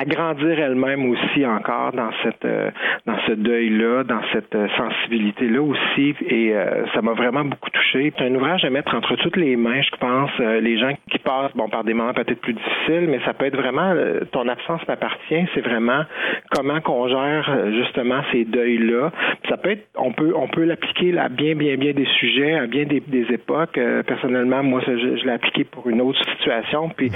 à 0.02 0.06
grandir 0.06 0.60
elle-même 0.60 1.06
aussi 1.12 1.46
encore 1.46 1.92
dans 1.94 2.10
cette 2.24 2.44
euh, 2.46 2.72
dans 3.06 3.18
ce 3.28 3.34
deuil-là, 3.34 4.04
dans 4.04 4.22
cette 4.34 4.56
euh, 4.56 4.68
sensibilité-là 4.78 5.62
aussi. 5.62 6.16
Et 6.28 6.54
euh, 6.56 6.86
ça 6.94 7.02
m'a 7.02 7.14
vraiment 7.14 7.46
beaucoup 7.46 7.70
touché. 7.70 8.12
C'est 8.18 8.26
un 8.26 8.34
ouvrage 8.36 8.66
à 8.66 8.70
mettre 8.70 8.96
entre 8.96 9.16
toutes 9.18 9.38
les 9.38 9.56
mains, 9.56 9.82
je 9.82 9.96
pense. 10.00 10.32
Les 10.40 10.78
gens 10.80 10.94
qui 11.12 11.20
passent 11.20 11.52
bon 11.56 11.70
par 11.70 11.84
des 11.84 11.94
moments 11.94 12.14
peut-être 12.14 12.42
plus 12.42 12.54
difficiles, 12.54 13.08
mais 13.10 13.20
ça 13.26 13.34
peut 13.34 13.46
être 13.46 13.56
vraiment 13.58 13.92
euh, 13.96 14.22
ton 14.32 14.48
absence 14.48 14.82
m'appartient. 14.88 15.46
C'est 15.54 15.62
vraiment 15.62 16.04
comment 16.52 16.80
qu'on 16.82 17.08
gère 17.08 17.50
euh, 17.50 17.72
justement 17.72 18.22
ces 18.32 18.46
deuils-là. 18.46 19.12
Ça 19.50 19.58
peut 19.58 19.72
être, 19.72 19.88
on 19.98 20.12
peut 20.14 20.34
on 20.36 20.48
peut 20.48 20.64
l'appliquer 20.64 21.18
à 21.18 21.30
bien 21.30 21.56
bien 21.56 21.76
bien 21.78 21.94
des 21.94 22.08
sujets, 22.20 22.54
à 22.56 22.66
bien 22.68 22.86
des, 22.86 23.02
des 23.02 23.26
époques. 23.34 23.78
Euh, 23.78 24.02
personnellement, 24.04 24.64
moi, 24.64 24.82
je, 24.88 24.98
je 24.98 25.26
l'ai 25.26 25.32
appliqué 25.34 25.64
pour 25.64 25.90
une 25.90 26.02
autre 26.02 26.20
situation. 26.38 26.90
Puis 26.90 27.12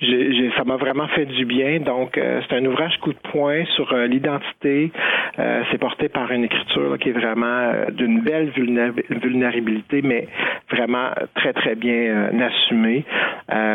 j'ai- 0.00 0.32
j'ai- 0.34 0.50
ça 0.56 0.64
m'a 0.64 0.76
vraiment 0.76 1.08
fait 1.08 1.26
du 1.26 1.44
bien. 1.44 1.80
Donc 1.80 2.16
euh, 2.30 2.40
c'est 2.48 2.56
un 2.56 2.64
ouvrage 2.64 2.96
coup 3.00 3.12
de 3.12 3.18
poing 3.32 3.64
sur 3.76 3.92
euh, 3.92 4.06
l'identité. 4.06 4.92
Euh, 5.38 5.62
c'est 5.70 5.78
porté 5.78 6.08
par 6.08 6.30
une 6.32 6.44
écriture 6.44 6.98
qui 6.98 7.10
est 7.10 7.12
vraiment 7.12 7.72
d'une 7.92 8.20
belle 8.20 8.50
vulnéra- 8.50 8.92
vulnérabilité, 9.10 10.02
mais 10.02 10.28
vraiment 10.70 11.10
très 11.34 11.52
très 11.52 11.74
bien 11.74 12.30
assumée. 12.40 13.04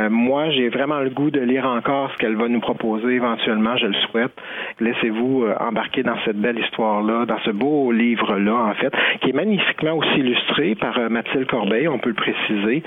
Moi, 0.10 0.50
j'ai 0.52 0.70
vraiment 0.70 1.00
le 1.00 1.10
goût 1.10 1.32
de 1.32 1.42
lire 1.42 1.66
encore 1.66 2.12
ce 2.14 2.18
qu'elle 2.18 2.36
va 2.36 2.48
nous 2.48 2.60
proposer 2.62 3.16
éventuellement. 3.16 3.76
Je 3.78 3.88
le 3.88 3.94
souhaite. 4.10 4.32
Laissez-vous 4.80 5.46
embarquer 5.60 6.04
dans 6.04 6.18
cette 6.24 6.38
belle 6.38 6.60
histoire-là, 6.60 7.26
dans 7.26 7.40
ce 7.40 7.52
beau 7.52 7.92
livre-là, 7.92 8.56
en 8.56 8.74
fait, 8.76 8.94
qui 9.22 9.32
est 9.32 9.34
magnifiquement 9.34 9.94
aussi 9.94 10.20
illustré 10.20 10.76
par 10.76 10.98
Mathilde 11.10 11.48
Corbeil, 11.48 11.88
on 11.88 12.00
peut 12.00 12.10
le 12.10 12.16
préciser, 12.16 12.84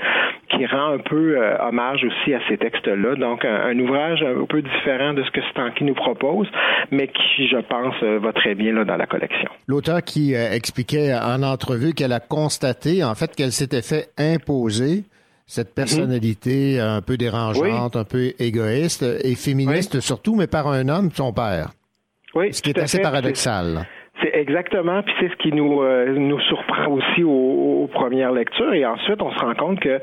qui 0.49 0.65
rend 0.65 0.93
un 0.93 0.97
peu 0.97 1.37
hommage 1.61 2.03
aussi 2.03 2.33
à 2.33 2.39
ces 2.47 2.57
textes-là. 2.57 3.15
Donc, 3.15 3.45
un 3.45 3.77
ouvrage 3.79 4.23
un 4.23 4.45
peu 4.45 4.61
différent 4.61 5.13
de 5.13 5.23
ce 5.23 5.31
que 5.31 5.41
Stanky 5.51 5.83
nous 5.83 5.93
propose, 5.95 6.47
mais 6.91 7.07
qui, 7.07 7.47
je 7.47 7.57
pense, 7.57 7.95
euh, 8.03 8.19
va 8.19 8.33
très 8.33 8.55
bien 8.55 8.73
là, 8.73 8.85
dans 8.85 8.95
la 8.97 9.05
collection. 9.05 9.49
L'auteur 9.67 10.01
qui 10.03 10.35
euh, 10.35 10.51
expliquait 10.51 11.13
en 11.13 11.43
entrevue 11.43 11.93
qu'elle 11.93 12.13
a 12.13 12.19
constaté, 12.19 13.03
en 13.03 13.15
fait, 13.15 13.35
qu'elle 13.35 13.51
s'était 13.51 13.81
fait 13.81 14.09
imposer 14.17 15.03
cette 15.45 15.73
personnalité 15.73 16.79
un 16.79 17.01
peu 17.01 17.17
dérangeante, 17.17 17.95
un 17.95 18.03
peu 18.03 18.33
égoïste 18.37 19.03
et 19.23 19.33
féministe 19.35 19.99
surtout, 19.99 20.35
mais 20.35 20.45
par 20.47 20.67
un 20.67 20.87
homme, 20.89 21.09
son 21.11 21.33
père. 21.33 21.71
Oui, 22.35 22.53
Ce 22.53 22.61
qui 22.61 22.69
est 22.69 22.77
assez 22.77 22.97
fait. 22.97 23.03
paradoxal. 23.03 23.87
C'est 24.21 24.35
exactement, 24.35 25.01
puis 25.03 25.13
c'est 25.19 25.29
ce 25.29 25.35
qui 25.37 25.51
nous 25.53 25.81
euh, 25.81 26.13
nous 26.17 26.39
surprend 26.41 26.87
aussi 26.87 27.23
aux, 27.23 27.83
aux 27.83 27.87
premières 27.87 28.31
lectures, 28.33 28.73
et 28.73 28.85
ensuite 28.85 29.21
on 29.21 29.31
se 29.31 29.39
rend 29.39 29.53
compte 29.55 29.79
que 29.79 29.99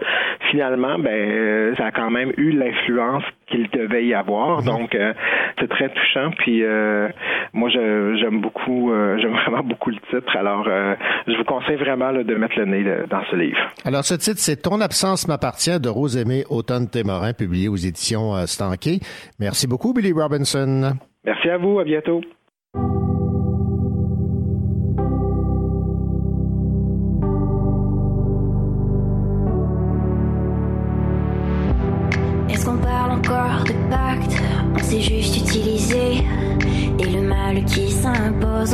finalement, 0.50 0.98
ben 0.98 1.10
euh, 1.12 1.74
ça 1.76 1.86
a 1.86 1.90
quand 1.90 2.10
même 2.10 2.32
eu 2.38 2.52
l'influence 2.52 3.22
qu'il 3.48 3.68
devait 3.70 4.06
y 4.06 4.14
avoir, 4.14 4.62
donc 4.62 4.94
euh, 4.94 5.12
c'est 5.60 5.68
très 5.68 5.88
touchant. 5.90 6.30
Puis 6.38 6.62
euh, 6.64 7.08
moi, 7.52 7.68
je- 7.68 8.16
j'aime 8.20 8.40
beaucoup, 8.40 8.90
euh, 8.92 9.18
j'aime 9.20 9.34
vraiment 9.34 9.62
beaucoup 9.62 9.90
le 9.90 9.98
titre. 10.10 10.34
Alors, 10.36 10.64
euh, 10.66 10.94
je 11.26 11.36
vous 11.36 11.44
conseille 11.44 11.76
vraiment 11.76 12.10
là, 12.10 12.24
de 12.24 12.34
mettre 12.34 12.58
le 12.58 12.64
nez 12.64 12.82
là, 12.82 13.06
dans 13.08 13.22
ce 13.30 13.36
livre. 13.36 13.58
Alors, 13.84 14.02
ce 14.04 14.14
titre, 14.14 14.38
c'est 14.38 14.62
Ton 14.62 14.80
absence 14.80 15.28
m'appartient 15.28 15.78
de 15.78 15.88
Rosemée 15.88 16.44
Automne-Témorin, 16.50 17.32
publié 17.34 17.68
aux 17.68 17.76
éditions 17.76 18.32
Stanquet. 18.46 18.98
Merci 19.38 19.66
beaucoup, 19.68 19.92
Billy 19.92 20.12
Robinson. 20.12 20.92
Merci 21.24 21.48
à 21.50 21.58
vous, 21.58 21.78
à 21.78 21.84
bientôt. 21.84 22.20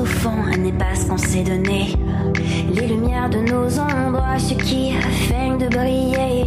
Au 0.00 0.04
fond 0.04 0.44
n'est 0.58 0.72
pas 0.72 0.94
ce 0.94 1.06
qu'on 1.06 1.18
s'est 1.18 1.42
donné. 1.42 1.94
Les 2.72 2.86
lumières 2.86 3.28
de 3.28 3.38
nos 3.38 3.78
ombres, 3.78 4.24
ce 4.38 4.54
qui 4.54 4.92
feignent 5.28 5.58
de 5.58 5.68
briller. 5.68 6.46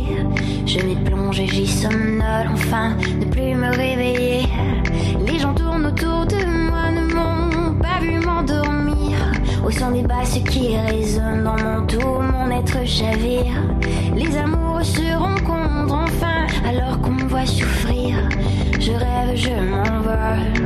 Je 0.66 0.80
m'y 0.80 0.96
plonge 0.96 1.40
et 1.40 1.48
j'y 1.48 1.68
somnole, 1.68 2.48
enfin, 2.54 2.96
ne 3.20 3.26
plus 3.26 3.54
me 3.54 3.70
réveiller. 3.76 4.48
Les 5.28 5.38
gens 5.38 5.54
tournent 5.54 5.86
autour 5.86 6.26
de 6.26 6.44
moi, 6.46 6.92
ne 6.92 7.14
m'ont 7.14 7.80
pas 7.80 8.00
vu 8.02 8.20
m'endormir. 8.26 9.18
Au 9.66 9.70
son 9.70 9.92
des 9.92 10.04
basses 10.04 10.40
qui 10.50 10.78
résonnent 10.78 11.44
dans 11.44 11.58
mon 11.58 11.86
tout, 11.86 12.00
mon 12.00 12.50
être 12.52 12.86
chavire. 12.86 13.62
Les 14.16 14.36
amours 14.38 14.84
se 14.84 15.16
rencontrent 15.16 15.94
enfin, 15.94 16.48
alors 16.68 17.00
qu'on 17.02 17.12
me 17.12 17.28
voit 17.28 17.46
souffrir. 17.46 18.18
Je 18.80 18.92
rêve, 18.92 19.36
je 19.36 19.50
m'envole. 19.50 20.66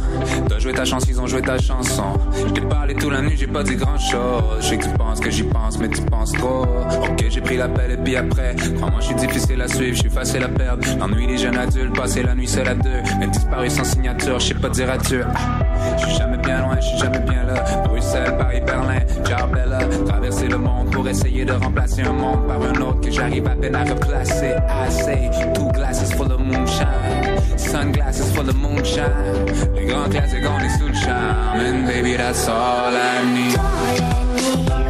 T'as 0.47 0.59
joué 0.59 0.73
ta 0.73 0.85
chance, 0.85 1.05
ils 1.07 1.19
ont 1.19 1.27
joué 1.27 1.41
ta 1.41 1.57
chanson. 1.57 2.03
Je 2.47 2.51
t'ai 2.53 2.61
parlé 2.61 2.93
toute 2.93 3.11
la 3.11 3.21
nuit, 3.21 3.35
j'ai 3.37 3.47
pas 3.47 3.63
dit 3.63 3.75
grand 3.75 3.97
chose. 3.97 4.43
Je 4.59 4.65
sais 4.67 4.77
que 4.77 4.83
tu 4.83 4.89
penses 4.91 5.19
que 5.19 5.29
j'y 5.31 5.43
pense, 5.43 5.77
mais 5.79 5.89
tu 5.89 6.01
penses 6.03 6.31
trop. 6.33 6.63
Ok, 6.63 7.25
j'ai 7.29 7.41
pris 7.41 7.57
l'appel 7.57 7.91
et 7.91 7.97
puis 7.97 8.15
après. 8.15 8.55
Crois-moi, 8.77 8.99
je 8.99 9.05
suis 9.07 9.15
difficile 9.15 9.61
à 9.61 9.67
suivre, 9.67 9.95
je 9.95 10.01
suis 10.01 10.09
facile 10.09 10.43
à 10.43 10.49
perdre. 10.49 10.85
L'ennui 10.99 11.27
des 11.27 11.37
jeunes 11.37 11.57
adultes, 11.57 11.95
passer 11.95 12.23
la 12.23 12.35
nuit 12.35 12.47
seul 12.47 12.67
à 12.67 12.75
deux. 12.75 12.89
Mais 13.19 13.27
disparu 13.27 13.69
sans 13.69 13.83
signature, 13.83 14.39
je 14.39 14.47
sais 14.47 14.53
pas 14.55 14.69
dire 14.69 14.89
adieu. 14.91 15.25
Ah, 15.35 15.59
Je 15.97 16.05
suis 16.05 16.15
jamais 16.17 16.37
bien 16.37 16.61
loin, 16.61 16.75
je 16.79 16.85
suis 16.87 16.97
jamais 16.97 17.19
bien 17.19 17.43
là. 17.43 17.63
Bruxelles, 17.85 18.35
Paris, 18.37 18.61
Berlin, 18.65 18.99
Jarbella. 19.27 19.79
Traverser 20.05 20.47
le 20.47 20.57
monde 20.57 20.91
pour 20.91 21.07
essayer 21.07 21.45
de 21.45 21.53
remplacer 21.53 22.01
un 22.03 22.13
monde 22.13 22.47
par 22.47 22.61
un 22.61 22.81
autre 22.81 23.01
que 23.01 23.11
j'arrive 23.11 23.47
à 23.47 23.51
peine 23.55 23.75
à 23.75 23.83
replacer. 23.83 24.55
I 24.69 24.91
say, 24.91 25.29
two 25.53 25.71
glasses 25.71 26.11
full 26.13 26.31
of 26.31 26.39
moonshine. 26.39 27.40
Sunglasses 27.69 28.31
full 28.35 28.49
of 28.49 28.55
moonshine. 28.55 29.13
Les 29.75 29.85
grands 29.85 30.09
classiques, 30.09 30.45
on 30.45 30.59
sous 30.77 30.87
le 30.87 30.93
charme. 30.93 31.59
And 31.59 31.87
baby, 31.87 32.15
that's 32.17 32.47
all 32.47 32.93
I 32.95 33.23
need. 33.33 34.80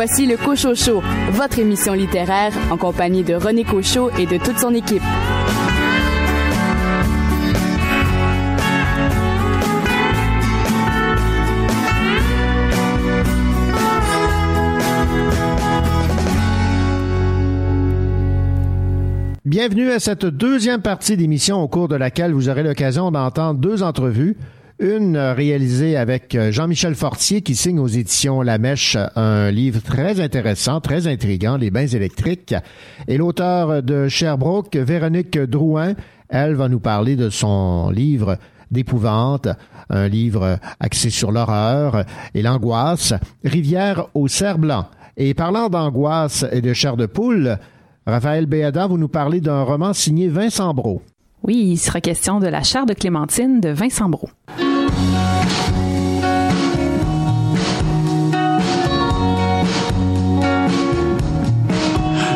Voici 0.00 0.26
le 0.26 0.36
Cochot 0.36 0.76
Show, 0.76 1.02
votre 1.32 1.58
émission 1.58 1.92
littéraire 1.92 2.52
en 2.70 2.76
compagnie 2.76 3.24
de 3.24 3.34
René 3.34 3.64
Cochot 3.64 4.12
et 4.16 4.26
de 4.26 4.38
toute 4.38 4.56
son 4.56 4.72
équipe. 4.72 5.02
Bienvenue 19.44 19.90
à 19.90 19.98
cette 19.98 20.26
deuxième 20.26 20.80
partie 20.80 21.16
d'émission 21.16 21.60
au 21.60 21.66
cours 21.66 21.88
de 21.88 21.96
laquelle 21.96 22.32
vous 22.34 22.48
aurez 22.48 22.62
l'occasion 22.62 23.10
d'entendre 23.10 23.58
deux 23.58 23.82
entrevues. 23.82 24.36
Une 24.80 25.18
réalisée 25.18 25.96
avec 25.96 26.36
euh, 26.36 26.52
Jean-Michel 26.52 26.94
Fortier 26.94 27.42
qui 27.42 27.56
signe 27.56 27.80
aux 27.80 27.88
éditions 27.88 28.42
La 28.42 28.58
Mèche 28.58 28.96
un 29.16 29.50
livre 29.50 29.80
très 29.82 30.20
intéressant, 30.20 30.80
très 30.80 31.08
intriguant, 31.08 31.56
Les 31.56 31.72
bains 31.72 31.88
électriques. 31.88 32.54
Et 33.08 33.16
l'auteur 33.16 33.82
de 33.82 34.06
Sherbrooke, 34.06 34.76
Véronique 34.76 35.36
Drouin, 35.36 35.94
elle 36.28 36.54
va 36.54 36.68
nous 36.68 36.78
parler 36.78 37.16
de 37.16 37.28
son 37.28 37.90
livre 37.90 38.38
d'épouvante, 38.70 39.48
un 39.90 40.06
livre 40.06 40.60
axé 40.78 41.10
sur 41.10 41.32
l'horreur 41.32 42.04
et 42.34 42.42
l'angoisse, 42.42 43.14
Rivière 43.42 44.06
au 44.14 44.28
cerf 44.28 44.58
blanc. 44.58 44.86
Et 45.16 45.34
parlant 45.34 45.68
d'angoisse 45.70 46.46
et 46.52 46.60
de 46.60 46.72
chair 46.72 46.96
de 46.96 47.06
poule, 47.06 47.58
Raphaël 48.06 48.46
Béada, 48.46 48.86
vous 48.86 48.98
nous 48.98 49.08
parlez 49.08 49.40
d'un 49.40 49.64
roman 49.64 49.92
signé 49.92 50.28
Vincent 50.28 50.72
Brault. 50.72 51.02
Oui, 51.42 51.70
il 51.72 51.78
sera 51.78 52.00
question 52.00 52.40
de 52.40 52.46
la 52.46 52.62
chair 52.62 52.86
de 52.86 52.94
Clémentine 52.94 53.60
de 53.60 53.70
Vincent 53.70 54.08
Brault. 54.08 54.30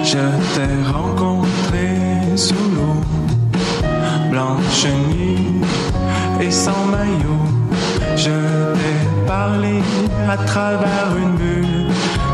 Je 0.05 0.19
t'ai 0.55 0.93
rencontré 0.93 1.89
sous 2.37 2.55
l'eau, 2.55 3.01
blanche 4.31 4.87
nuit 5.09 5.63
et 6.41 6.51
sans 6.51 6.85
maillot. 6.87 7.47
Je 8.17 8.31
t'ai 8.75 9.27
parlé 9.27 9.81
à 10.29 10.37
travers 10.37 11.17
une 11.17 11.37
bulle 11.37 11.87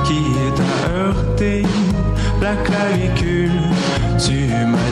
qui 0.05 0.23
t'a 0.57 0.91
heurté 0.93 1.63
la 2.43 2.55
clavicule. 2.57 3.61
Tu 4.19 4.49
m'as 4.67 4.88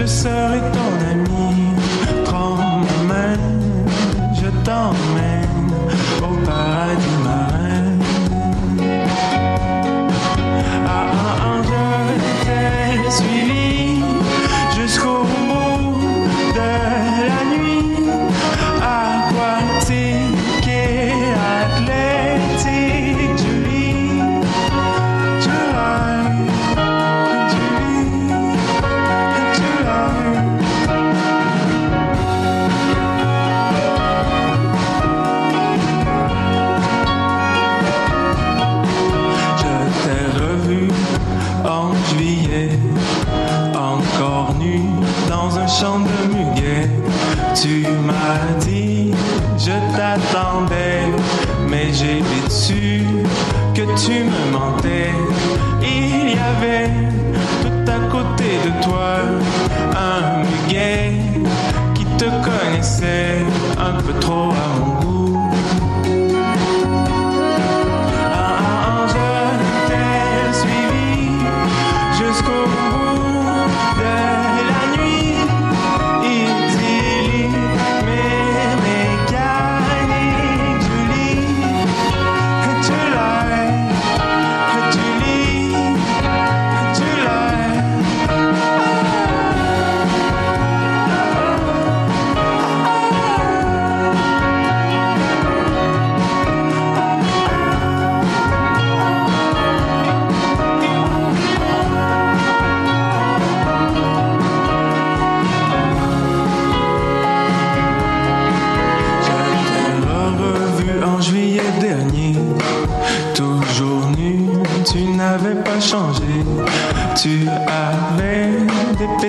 je 0.00 0.06
serai 0.06 0.60
ton 0.74 0.92
ami. 1.12 1.52
Prends 2.24 2.56
ma 2.56 3.14
main, 3.14 3.38
je 4.32 4.48
t'emmène 4.64 5.70
au 6.22 6.34
paradis 6.46 7.19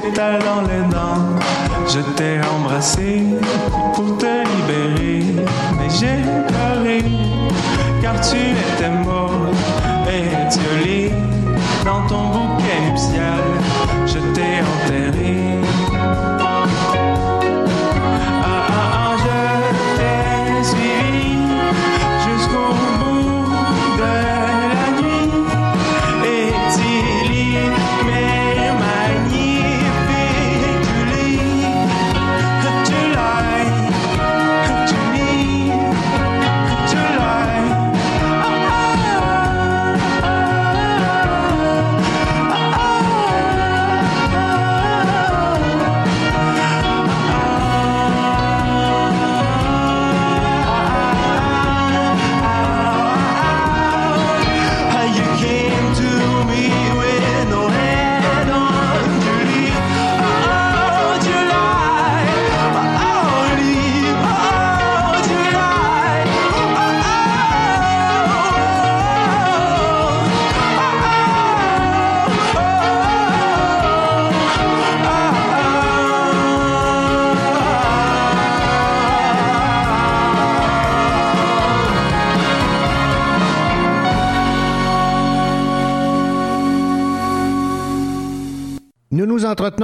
pétales 0.01 0.39
dans 0.43 0.61
les 0.61 0.83
dents. 0.89 1.39
Je 1.87 1.99
t'ai 2.15 2.39
embrassé 2.55 3.23
pour 3.93 4.17
te 4.17 4.25
libérer, 4.25 5.23
mais 5.77 5.89
j'ai 5.89 6.21
pleuré 6.47 7.03
car 8.01 8.19
tu 8.21 8.37
étais 8.37 8.89
mort 9.03 9.31
et 10.07 10.29
violé 10.49 11.11
dans 11.85 12.07
ton 12.07 12.29
bouquet 12.29 12.79
nuptial. 12.85 13.60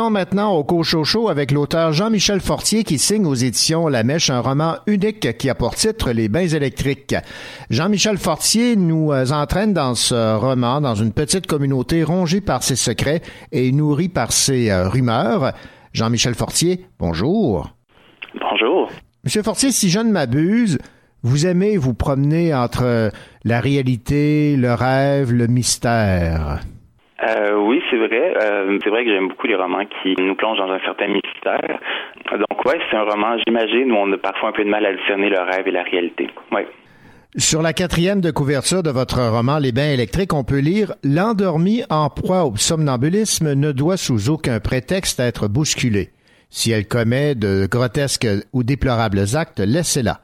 Maintenant 0.09 0.53
au 0.53 0.63
Cochocho 0.63 1.29
avec 1.29 1.51
l'auteur 1.51 1.91
Jean-Michel 1.91 2.39
Fortier 2.39 2.83
qui 2.83 2.97
signe 2.97 3.25
aux 3.25 3.33
éditions 3.33 3.87
La 3.87 4.03
Mèche 4.03 4.29
un 4.29 4.39
roman 4.39 4.75
unique 4.85 5.37
qui 5.37 5.49
a 5.49 5.55
pour 5.55 5.75
titre 5.75 6.11
Les 6.11 6.29
bains 6.29 6.47
électriques. 6.47 7.15
Jean-Michel 7.69 8.17
Fortier 8.17 8.75
nous 8.75 9.11
euh, 9.11 9.31
entraîne 9.31 9.73
dans 9.73 9.95
ce 9.95 10.35
roman 10.35 10.81
dans 10.81 10.95
une 10.95 11.13
petite 11.13 11.47
communauté 11.47 12.03
rongée 12.03 12.41
par 12.41 12.63
ses 12.63 12.75
secrets 12.75 13.21
et 13.51 13.71
nourrie 13.71 14.09
par 14.09 14.31
ses 14.31 14.69
euh, 14.69 14.89
rumeurs. 14.89 15.53
Jean-Michel 15.93 16.35
Fortier, 16.35 16.85
bonjour. 16.99 17.69
Bonjour. 18.39 18.89
Monsieur 19.23 19.43
Fortier, 19.43 19.71
si 19.71 19.89
je 19.89 19.99
ne 19.99 20.11
m'abuse, 20.11 20.77
vous 21.23 21.47
aimez 21.47 21.77
vous 21.77 21.93
promener 21.93 22.53
entre 22.53 23.11
la 23.43 23.59
réalité, 23.59 24.55
le 24.55 24.73
rêve, 24.73 25.31
le 25.31 25.47
mystère. 25.47 26.61
Euh, 27.27 27.56
c'est 27.89 27.97
vrai. 27.97 28.33
Euh, 28.41 28.77
c'est 28.83 28.89
vrai 28.89 29.05
que 29.05 29.11
j'aime 29.11 29.27
beaucoup 29.27 29.47
les 29.47 29.55
romans 29.55 29.85
qui 30.01 30.15
nous 30.19 30.35
plongent 30.35 30.57
dans 30.57 30.71
un 30.71 30.79
certain 30.79 31.07
mystère. 31.07 31.79
Donc, 32.31 32.65
ouais, 32.65 32.79
c'est 32.89 32.97
un 32.97 33.03
roman, 33.03 33.37
j'imagine, 33.45 33.91
où 33.91 33.95
on 33.95 34.11
a 34.11 34.17
parfois 34.17 34.49
un 34.49 34.51
peu 34.51 34.63
de 34.63 34.69
mal 34.69 34.85
à 34.85 34.93
discerner 34.93 35.29
le 35.29 35.39
rêve 35.39 35.67
et 35.67 35.71
la 35.71 35.83
réalité. 35.83 36.27
Ouais. 36.51 36.67
Sur 37.37 37.61
la 37.61 37.73
quatrième 37.73 38.21
de 38.21 38.31
couverture 38.31 38.81
de 38.81 38.89
votre 38.89 39.21
roman 39.21 39.59
Les 39.59 39.71
bains 39.71 39.91
électriques, 39.91 40.33
on 40.33 40.43
peut 40.43 40.59
lire 40.59 40.93
L'endormi 41.03 41.83
en 41.89 42.09
proie 42.09 42.45
au 42.45 42.55
somnambulisme 42.55 43.53
ne 43.53 43.71
doit 43.71 43.97
sous 43.97 44.29
aucun 44.29 44.59
prétexte 44.59 45.19
être 45.19 45.47
bousculé. 45.47 46.09
Si 46.49 46.71
elle 46.71 46.87
commet 46.87 47.35
de 47.35 47.67
grotesques 47.69 48.27
ou 48.53 48.63
déplorables 48.63 49.23
actes, 49.35 49.59
laissez-la. 49.59 50.21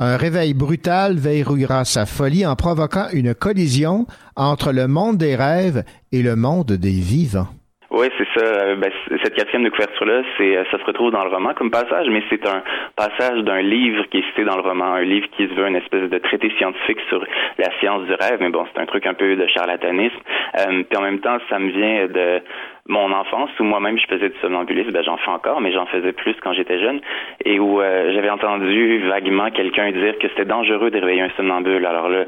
Un 0.00 0.16
réveil 0.16 0.54
brutal 0.54 1.14
verrouillera 1.14 1.84
sa 1.84 2.04
folie 2.04 2.44
en 2.44 2.56
provoquant 2.56 3.06
une 3.12 3.32
collision 3.34 4.06
entre 4.36 4.72
le 4.72 4.88
monde 4.88 5.18
des 5.18 5.36
rêves 5.36 5.84
et 6.10 6.22
le 6.22 6.34
monde 6.34 6.72
des 6.72 6.98
vivants. 7.00 7.46
Oui, 7.94 8.08
c'est 8.18 8.26
ça. 8.34 8.44
Euh, 8.44 8.74
ben, 8.74 8.90
cette 9.22 9.34
quatrième 9.34 9.62
de 9.62 9.70
couverture-là, 9.70 10.22
euh, 10.40 10.64
ça 10.72 10.78
se 10.78 10.84
retrouve 10.84 11.12
dans 11.12 11.22
le 11.22 11.30
roman 11.30 11.54
comme 11.54 11.70
passage, 11.70 12.08
mais 12.10 12.24
c'est 12.28 12.44
un 12.44 12.64
passage 12.96 13.44
d'un 13.44 13.62
livre 13.62 14.02
qui 14.10 14.18
est 14.18 14.24
cité 14.30 14.44
dans 14.44 14.56
le 14.56 14.62
roman, 14.62 14.94
un 14.94 15.02
livre 15.02 15.28
qui 15.36 15.46
se 15.46 15.54
veut 15.54 15.68
une 15.68 15.76
espèce 15.76 16.10
de 16.10 16.18
traité 16.18 16.50
scientifique 16.58 16.98
sur 17.08 17.24
la 17.58 17.70
science 17.78 18.04
du 18.06 18.14
rêve, 18.14 18.38
mais 18.40 18.50
bon, 18.50 18.66
c'est 18.74 18.80
un 18.80 18.86
truc 18.86 19.06
un 19.06 19.14
peu 19.14 19.36
de 19.36 19.46
charlatanisme. 19.46 20.16
Euh, 20.58 20.82
puis 20.82 20.98
en 20.98 21.02
même 21.02 21.20
temps, 21.20 21.38
ça 21.48 21.60
me 21.60 21.70
vient 21.70 22.08
de 22.08 22.42
mon 22.86 23.12
enfance 23.12 23.50
où 23.58 23.64
moi-même 23.64 23.98
je 23.98 24.06
faisais 24.06 24.28
du 24.28 24.36
somnambulisme, 24.42 24.90
ben 24.90 25.02
j'en 25.02 25.16
fais 25.16 25.30
encore, 25.30 25.60
mais 25.60 25.72
j'en 25.72 25.86
faisais 25.86 26.12
plus 26.12 26.34
quand 26.42 26.52
j'étais 26.52 26.78
jeune, 26.78 27.00
et 27.44 27.58
où 27.58 27.80
euh, 27.80 28.12
j'avais 28.14 28.28
entendu 28.28 29.08
vaguement 29.08 29.50
quelqu'un 29.50 29.90
dire 29.90 30.18
que 30.18 30.28
c'était 30.28 30.44
dangereux 30.44 30.90
de 30.90 30.98
réveiller 30.98 31.22
un 31.22 31.30
somnambule. 31.36 31.86
Alors 31.86 32.08
là, 32.08 32.24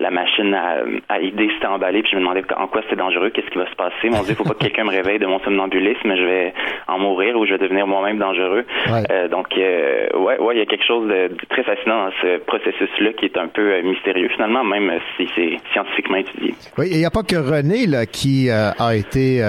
la 0.00 0.10
machine 0.10 0.52
à, 0.52 0.78
à 1.08 1.20
idée 1.20 1.48
s'était 1.54 1.66
emballée, 1.66 2.02
puis 2.02 2.10
je 2.12 2.16
me 2.16 2.22
demandais 2.22 2.42
en 2.56 2.66
quoi 2.66 2.82
c'était 2.82 2.96
dangereux, 2.96 3.30
qu'est-ce 3.30 3.50
qui 3.50 3.58
va 3.58 3.70
se 3.70 3.76
passer? 3.76 4.10
Mon 4.10 4.22
Dieu, 4.22 4.34
faut 4.34 4.44
pas 4.44 4.54
que 4.54 4.64
quelqu'un 4.64 4.84
me 4.84 4.90
réveille 4.90 5.20
de 5.20 5.26
mon 5.26 5.38
somnambulisme, 5.40 6.14
je 6.16 6.24
vais 6.24 6.54
en 6.88 6.98
mourir 6.98 7.36
ou 7.36 7.46
je 7.46 7.52
vais 7.52 7.58
devenir 7.58 7.86
moi-même 7.86 8.18
dangereux. 8.18 8.64
Ouais. 8.90 9.02
Euh, 9.12 9.28
donc, 9.28 9.56
euh, 9.56 10.08
ouais, 10.14 10.38
ouais, 10.40 10.56
il 10.56 10.58
y 10.58 10.62
a 10.62 10.66
quelque 10.66 10.86
chose 10.86 11.08
de, 11.08 11.28
de 11.28 11.46
très 11.48 11.62
fascinant 11.62 12.06
dans 12.06 12.12
ce 12.20 12.38
processus-là 12.38 13.12
qui 13.12 13.26
est 13.26 13.38
un 13.38 13.46
peu 13.48 13.72
euh, 13.72 13.82
mystérieux 13.82 14.28
finalement, 14.28 14.64
même 14.64 14.90
si 15.16 15.28
c'est 15.36 15.58
scientifiquement 15.72 16.16
étudié. 16.16 16.54
Oui, 16.78 16.88
il 16.90 16.98
n'y 16.98 17.04
a 17.06 17.10
pas 17.10 17.22
que 17.22 17.36
René 17.36 17.86
là, 17.86 18.06
qui 18.06 18.50
euh, 18.50 18.72
a 18.78 18.96
été 18.96 19.40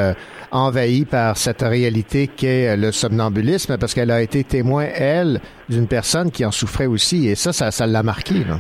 euh, 0.54 0.58
envahi 0.58 1.06
par 1.06 1.38
cette 1.38 1.62
réalité 1.62 2.28
qu'est 2.28 2.78
le 2.78 2.92
somnambulisme, 2.92 3.78
parce 3.80 3.94
qu'elle 3.94 4.12
a 4.12 4.22
été 4.22 4.44
témoin, 4.44 4.86
elle, 4.94 5.40
d'une 5.70 5.88
personne 5.88 6.32
qui 6.32 6.46
en 6.46 6.52
souffrait 6.52 6.88
aussi, 6.88 7.30
et 7.30 7.36
ça, 7.36 7.54
ça, 7.54 7.72
ça 7.72 7.88
l'a 7.88 8.04
marqué. 8.04 8.36
Là. 8.48 8.58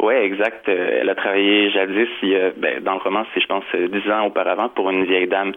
Oui, 0.00 0.14
exact. 0.14 0.68
Euh, 0.68 0.98
Elle 1.00 1.08
a 1.08 1.14
travaillé 1.14 1.70
jadis, 1.70 2.08
il 2.22 2.28
y 2.28 2.36
a, 2.36 2.50
ben, 2.56 2.82
dans 2.82 2.94
le 2.94 3.00
roman, 3.00 3.24
c'est 3.32 3.40
je 3.40 3.46
pense 3.46 3.64
euh, 3.74 3.88
dix 3.88 4.10
ans 4.10 4.26
auparavant, 4.26 4.68
pour 4.68 4.90
une 4.90 5.04
vieille 5.04 5.28
dame 5.28 5.52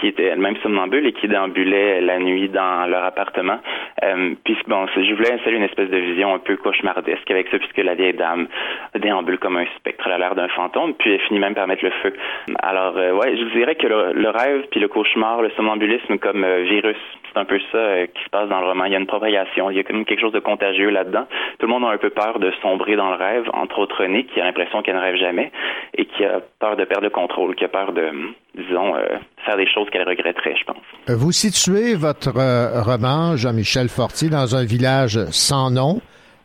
qui 0.00 0.08
était 0.08 0.24
elle-même 0.24 0.56
somnambule 0.62 1.06
et 1.06 1.12
qui 1.12 1.28
déambulait 1.28 2.00
la 2.00 2.18
nuit 2.18 2.48
dans 2.48 2.86
leur 2.86 3.04
appartement. 3.04 3.58
Euh, 4.02 4.34
puis 4.44 4.56
bon, 4.66 4.86
je 4.94 5.14
voulais 5.14 5.32
installer 5.32 5.56
une 5.56 5.64
espèce 5.64 5.90
de 5.90 5.96
vision 5.96 6.34
un 6.34 6.38
peu 6.38 6.56
cauchemardesque 6.56 7.30
avec 7.30 7.48
ça, 7.48 7.58
puisque 7.58 7.78
la 7.78 7.94
vieille 7.94 8.14
dame 8.14 8.48
déambule 8.94 9.38
comme 9.38 9.56
un 9.56 9.66
spectre, 9.76 10.08
a 10.08 10.18
l'air 10.18 10.34
d'un 10.34 10.48
fantôme, 10.48 10.94
puis 10.94 11.12
elle 11.12 11.20
finit 11.20 11.40
même 11.40 11.54
par 11.54 11.66
mettre 11.66 11.84
le 11.84 11.90
feu. 12.02 12.12
Alors, 12.60 12.96
euh, 12.96 13.12
ouais, 13.12 13.36
je 13.36 13.44
dirais 13.56 13.74
que 13.74 13.86
le, 13.86 14.12
le 14.12 14.28
rêve 14.30 14.66
puis 14.70 14.80
le 14.80 14.88
cauchemar, 14.88 15.42
le 15.42 15.50
somnambulisme 15.50 16.18
comme 16.18 16.44
euh, 16.44 16.62
virus, 16.62 16.96
c'est 17.32 17.38
un 17.38 17.44
peu 17.44 17.58
ça 17.72 17.78
euh, 17.78 18.06
qui 18.06 18.24
se 18.24 18.30
passe 18.30 18.48
dans 18.48 18.60
le 18.60 18.66
roman. 18.66 18.84
Il 18.84 18.92
y 18.92 18.96
a 18.96 18.98
une 18.98 19.06
propagation, 19.06 19.70
il 19.70 19.76
y 19.76 19.80
a 19.80 19.84
comme 19.84 20.04
quelque 20.04 20.20
chose 20.20 20.32
de 20.32 20.40
contagieux 20.40 20.90
là-dedans. 20.90 21.26
Tout 21.58 21.66
le 21.66 21.72
monde 21.72 21.84
a 21.84 21.88
un 21.88 21.98
peu 21.98 22.10
peur 22.10 22.38
de 22.38 22.50
sombrer 22.62 22.96
dans 22.96 23.10
le 23.10 23.16
rêve, 23.16 23.48
entre 23.52 23.78
autres 23.78 24.02
René, 24.02 24.24
qui 24.24 24.40
a 24.40 24.44
l'impression 24.44 24.82
qu'elle 24.82 24.96
ne 24.96 25.00
rêve 25.00 25.16
jamais 25.16 25.50
et 25.96 26.04
qui 26.06 26.24
a 26.24 26.40
peur 26.60 26.76
de 26.76 26.84
perdre 26.84 27.04
le 27.04 27.10
contrôle, 27.10 27.54
qui 27.54 27.64
a 27.64 27.68
peur 27.68 27.92
de, 27.92 28.10
disons, 28.54 28.96
euh, 28.96 29.18
faire 29.46 29.56
des 29.56 29.66
choses 29.72 29.88
qu'elle 29.90 30.06
regretterait, 30.06 30.54
je 30.58 30.64
pense. 30.64 30.82
Vous 31.08 31.32
situez 31.32 31.94
votre 31.94 32.36
euh, 32.36 32.82
roman, 32.82 33.36
Jean-Michel 33.36 33.88
Fortier, 33.88 34.28
dans 34.28 34.56
un 34.56 34.64
village 34.64 35.18
sans 35.30 35.70
nom, 35.70 36.00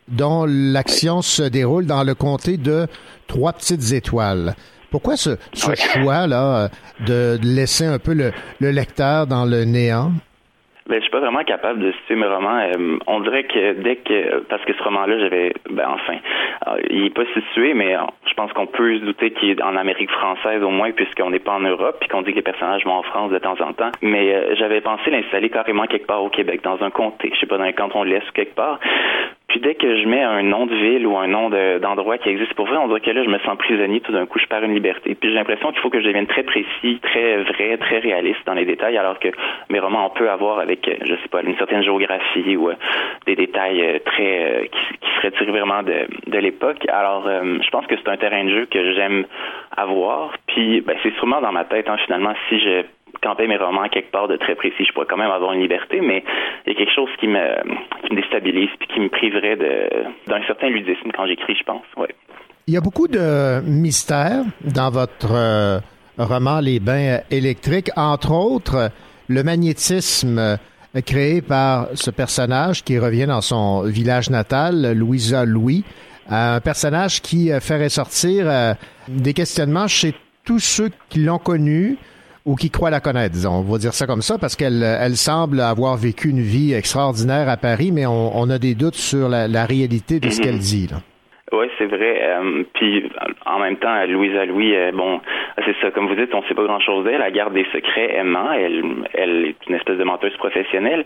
dont 0.07 0.45
l'action 0.47 1.21
se 1.21 1.43
déroule 1.43 1.85
dans 1.85 2.03
le 2.03 2.15
comté 2.15 2.57
de 2.57 2.87
Trois 3.27 3.53
Petites 3.53 3.91
Étoiles. 3.91 4.55
Pourquoi 4.91 5.17
ce, 5.17 5.37
ce 5.53 5.73
choix-là 5.75 6.69
euh, 6.69 6.69
de 7.05 7.39
laisser 7.41 7.85
un 7.85 7.97
peu 7.97 8.13
le, 8.13 8.31
le 8.59 8.71
lecteur 8.71 9.25
dans 9.25 9.45
le 9.45 9.63
néant? 9.65 10.11
Ben, 10.87 10.95
je 10.95 11.01
suis 11.01 11.11
pas 11.11 11.19
vraiment 11.19 11.43
capable 11.43 11.79
de 11.79 11.91
situer 11.91 12.15
mes 12.15 12.25
romans. 12.25 12.57
Euh, 12.57 12.97
on 13.05 13.19
dirait 13.19 13.43
que 13.43 13.73
dès 13.81 13.97
que 13.97 14.39
parce 14.49 14.63
que 14.65 14.73
ce 14.73 14.83
roman-là, 14.83 15.19
j'avais 15.19 15.53
ben 15.69 15.87
enfin, 15.87 16.17
euh, 16.67 16.81
il 16.89 17.05
est 17.05 17.13
pas 17.13 17.25
situé, 17.33 17.73
mais 17.75 17.95
euh, 17.95 17.99
je 18.27 18.33
pense 18.33 18.51
qu'on 18.53 18.65
peut 18.65 18.97
se 18.97 19.03
douter 19.03 19.31
qu'il 19.31 19.51
est 19.51 19.61
en 19.61 19.75
Amérique 19.75 20.09
française 20.09 20.63
au 20.63 20.69
moins, 20.69 20.91
puisqu'on 20.91 21.29
n'est 21.29 21.39
pas 21.39 21.53
en 21.53 21.59
Europe, 21.59 21.97
puis 21.99 22.09
qu'on 22.09 22.23
dit 22.23 22.31
que 22.31 22.37
les 22.37 22.41
personnages 22.41 22.83
vont 22.83 22.95
en 22.95 23.03
France 23.03 23.31
de 23.31 23.37
temps 23.37 23.59
en 23.61 23.73
temps. 23.73 23.91
Mais 24.01 24.55
j'avais 24.55 24.81
pensé 24.81 25.11
l'installer 25.11 25.49
carrément 25.49 25.85
quelque 25.85 26.07
part 26.07 26.23
au 26.23 26.29
Québec, 26.29 26.61
dans 26.63 26.81
un 26.83 26.89
comté, 26.89 27.31
je 27.33 27.39
sais 27.39 27.45
pas 27.45 27.57
dans 27.57 27.63
un 27.63 27.73
canton 27.73 28.03
de 28.03 28.09
l'Est 28.09 28.27
ou 28.27 28.33
quelque 28.33 28.55
part. 28.55 28.79
Puis 29.51 29.59
dès 29.59 29.75
que 29.75 29.97
je 29.97 30.07
mets 30.07 30.23
un 30.23 30.43
nom 30.43 30.65
de 30.65 30.73
ville 30.73 31.05
ou 31.05 31.17
un 31.17 31.27
nom 31.27 31.49
de- 31.49 31.77
d'endroit 31.79 32.17
qui 32.17 32.29
existe 32.29 32.53
pour 32.53 32.67
vrai, 32.67 32.77
on 32.77 32.87
dirait 32.87 33.01
que 33.01 33.11
là, 33.11 33.21
je 33.21 33.29
me 33.29 33.37
sens 33.39 33.57
prisonnier. 33.57 33.99
Tout 33.99 34.13
d'un 34.13 34.25
coup, 34.25 34.39
je 34.39 34.45
perds 34.45 34.63
une 34.63 34.73
liberté. 34.73 35.13
Puis 35.13 35.29
j'ai 35.29 35.35
l'impression 35.35 35.71
qu'il 35.71 35.81
faut 35.81 35.89
que 35.89 35.99
je 35.99 36.05
devienne 36.05 36.25
très 36.25 36.43
précis, 36.43 36.99
très 37.01 37.43
vrai, 37.43 37.75
très 37.77 37.99
réaliste 37.99 38.39
dans 38.45 38.53
les 38.53 38.63
détails, 38.63 38.97
alors 38.97 39.19
que 39.19 39.27
mes 39.69 39.79
romans, 39.79 40.05
on 40.05 40.17
peut 40.17 40.29
avoir 40.29 40.59
avec, 40.59 40.87
euh, 40.87 40.95
je 41.03 41.15
sais 41.15 41.27
pas, 41.29 41.41
une 41.41 41.57
certaine 41.57 41.83
géographie 41.83 42.55
ou 42.55 42.69
euh, 42.69 42.75
des 43.25 43.35
détails 43.35 43.81
euh, 43.81 43.99
très 44.05 44.69
qui, 44.71 44.97
qui 44.99 45.09
seraient 45.17 45.31
tirés 45.31 45.51
vraiment 45.51 45.83
de, 45.83 46.07
de 46.27 46.37
l'époque. 46.39 46.85
Alors, 46.87 47.27
je 47.27 47.69
pense 47.71 47.85
que 47.87 47.95
c'est 47.97 48.09
un 48.09 48.17
terrain 48.17 48.45
de 48.45 48.49
jeu 48.51 48.65
que 48.71 48.93
j'aime 48.93 49.25
avoir. 49.75 50.31
Puis, 50.47 50.79
ben, 50.79 50.95
c'est 51.03 51.13
sûrement 51.15 51.41
dans 51.41 51.51
ma 51.51 51.65
tête, 51.65 51.89
hein, 51.89 51.97
finalement, 52.05 52.33
si 52.47 52.57
je 52.59 52.83
campais 53.21 53.47
mes 53.47 53.57
romans 53.57 53.87
quelque 53.89 54.11
part 54.11 54.27
de 54.27 54.37
très 54.37 54.55
précis, 54.55 54.85
je 54.87 54.93
pourrais 54.93 55.05
quand 55.07 55.17
même 55.17 55.31
avoir 55.31 55.53
une 55.53 55.61
liberté, 55.61 56.01
mais 56.01 56.23
il 56.65 56.73
y 56.73 56.75
a 56.75 56.77
quelque 56.77 56.93
chose 56.93 57.09
qui 57.19 57.27
me, 57.27 58.15
déstabilise 58.15 58.69
puis 58.79 58.87
qui 58.93 58.99
me 58.99 59.09
priverait 59.09 59.57
d'un 60.27 60.43
certain 60.47 60.69
ludisme 60.69 61.11
quand 61.15 61.27
j'écris, 61.27 61.55
je 61.55 61.63
pense. 61.63 61.85
Ouais. 61.97 62.13
Il 62.67 62.73
y 62.73 62.77
a 62.77 62.81
beaucoup 62.81 63.07
de 63.07 63.61
mystères 63.63 64.43
dans 64.63 64.89
votre 64.89 65.33
euh, 65.33 65.79
roman 66.17 66.59
Les 66.59 66.79
bains 66.79 67.19
électriques, 67.29 67.89
entre 67.95 68.31
autres 68.31 68.91
le 69.31 69.43
magnétisme 69.43 70.37
euh, 70.37 70.57
créé 71.05 71.41
par 71.41 71.87
ce 71.93 72.11
personnage 72.11 72.83
qui 72.83 72.99
revient 72.99 73.27
dans 73.27 73.41
son 73.41 73.83
village 73.83 74.29
natal, 74.29 74.93
Louisa 74.93 75.45
Louis, 75.45 75.83
un 76.29 76.59
personnage 76.59 77.21
qui 77.21 77.51
euh, 77.51 77.59
fait 77.59 77.81
ressortir 77.81 78.49
euh, 78.49 78.73
des 79.07 79.33
questionnements 79.33 79.87
chez 79.87 80.13
tous 80.43 80.59
ceux 80.59 80.89
qui 81.09 81.19
l'ont 81.19 81.37
connue 81.37 81.97
ou 82.45 82.55
qui 82.55 82.69
croient 82.69 82.89
la 82.89 82.99
connaître, 82.99 83.33
disons. 83.33 83.51
On 83.51 83.61
va 83.61 83.77
dire 83.77 83.93
ça 83.93 84.07
comme 84.07 84.21
ça, 84.21 84.37
parce 84.39 84.55
qu'elle 84.55 84.83
elle 84.83 85.15
semble 85.15 85.59
avoir 85.59 85.97
vécu 85.97 86.29
une 86.29 86.41
vie 86.41 86.73
extraordinaire 86.73 87.49
à 87.49 87.57
Paris, 87.57 87.91
mais 87.91 88.05
on, 88.05 88.37
on 88.37 88.49
a 88.49 88.57
des 88.57 88.75
doutes 88.75 88.95
sur 88.95 89.29
la, 89.29 89.47
la 89.47 89.65
réalité 89.65 90.19
de 90.19 90.29
ce 90.29 90.41
qu'elle 90.41 90.59
dit. 90.73 90.87
Là. 90.87 90.97
Oui, 91.51 91.67
c'est 91.77 91.85
vrai. 91.85 92.21
Euh, 92.23 92.63
puis 92.73 93.09
en 93.45 93.59
même 93.59 93.75
temps, 93.77 94.05
Louisa 94.07 94.45
Louis, 94.45 94.73
euh, 94.73 94.91
bon, 94.93 95.19
c'est 95.65 95.75
ça, 95.81 95.91
comme 95.91 96.07
vous 96.07 96.15
dites, 96.15 96.33
on 96.33 96.41
sait 96.43 96.53
pas 96.53 96.63
grand-chose 96.63 97.03
d'elle. 97.03 97.21
Elle 97.25 97.33
garde 97.33 97.53
des 97.53 97.65
secrets 97.73 98.15
aimants. 98.15 98.51
Elle, 98.53 98.83
elle 99.13 99.45
est 99.47 99.67
une 99.67 99.75
espèce 99.75 99.97
de 99.97 100.03
menteuse 100.03 100.35
professionnelle. 100.37 101.03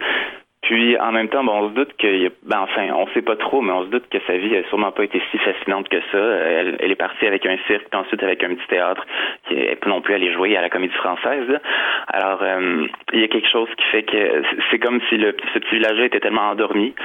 Puis 0.65 0.97
en 0.97 1.11
même 1.11 1.29
temps, 1.29 1.43
bon, 1.43 1.53
on 1.53 1.69
se 1.69 1.75
doute 1.75 1.95
que, 1.97 2.29
ben 2.43 2.59
enfin, 2.61 2.89
on 2.95 3.05
sait 3.13 3.21
pas 3.21 3.35
trop, 3.35 3.61
mais 3.61 3.71
on 3.71 3.83
se 3.83 3.89
doute 3.89 4.09
que 4.09 4.17
sa 4.25 4.35
vie 4.35 4.55
a 4.55 4.63
sûrement 4.69 4.91
pas 4.91 5.03
été 5.03 5.21
si 5.29 5.37
fascinante 5.37 5.87
que 5.89 5.99
ça. 6.11 6.17
Elle, 6.17 6.77
elle 6.79 6.91
est 6.91 6.95
partie 6.95 7.27
avec 7.27 7.45
un 7.45 7.57
cirque, 7.67 7.85
puis 7.89 7.99
ensuite 7.99 8.23
avec 8.23 8.43
un 8.43 8.55
petit 8.55 8.67
théâtre, 8.67 9.05
qui 9.47 9.53
est 9.53 9.75
pas 9.75 9.89
non 9.89 10.01
plus 10.01 10.15
aller 10.15 10.33
jouer 10.33 10.57
à 10.57 10.61
la 10.61 10.71
Comédie 10.71 10.95
Française. 10.95 11.47
là. 11.47 11.59
Alors, 12.07 12.39
euh, 12.41 12.87
il 13.13 13.19
y 13.19 13.23
a 13.23 13.27
quelque 13.27 13.47
chose 13.47 13.69
qui 13.77 13.85
fait 13.91 14.03
que 14.03 14.41
c'est 14.71 14.79
comme 14.79 14.99
si 15.09 15.17
le, 15.17 15.35
ce 15.53 15.59
petit 15.59 15.75
village 15.75 15.99
était 15.99 16.19
tellement 16.19 16.49
endormi 16.49 16.95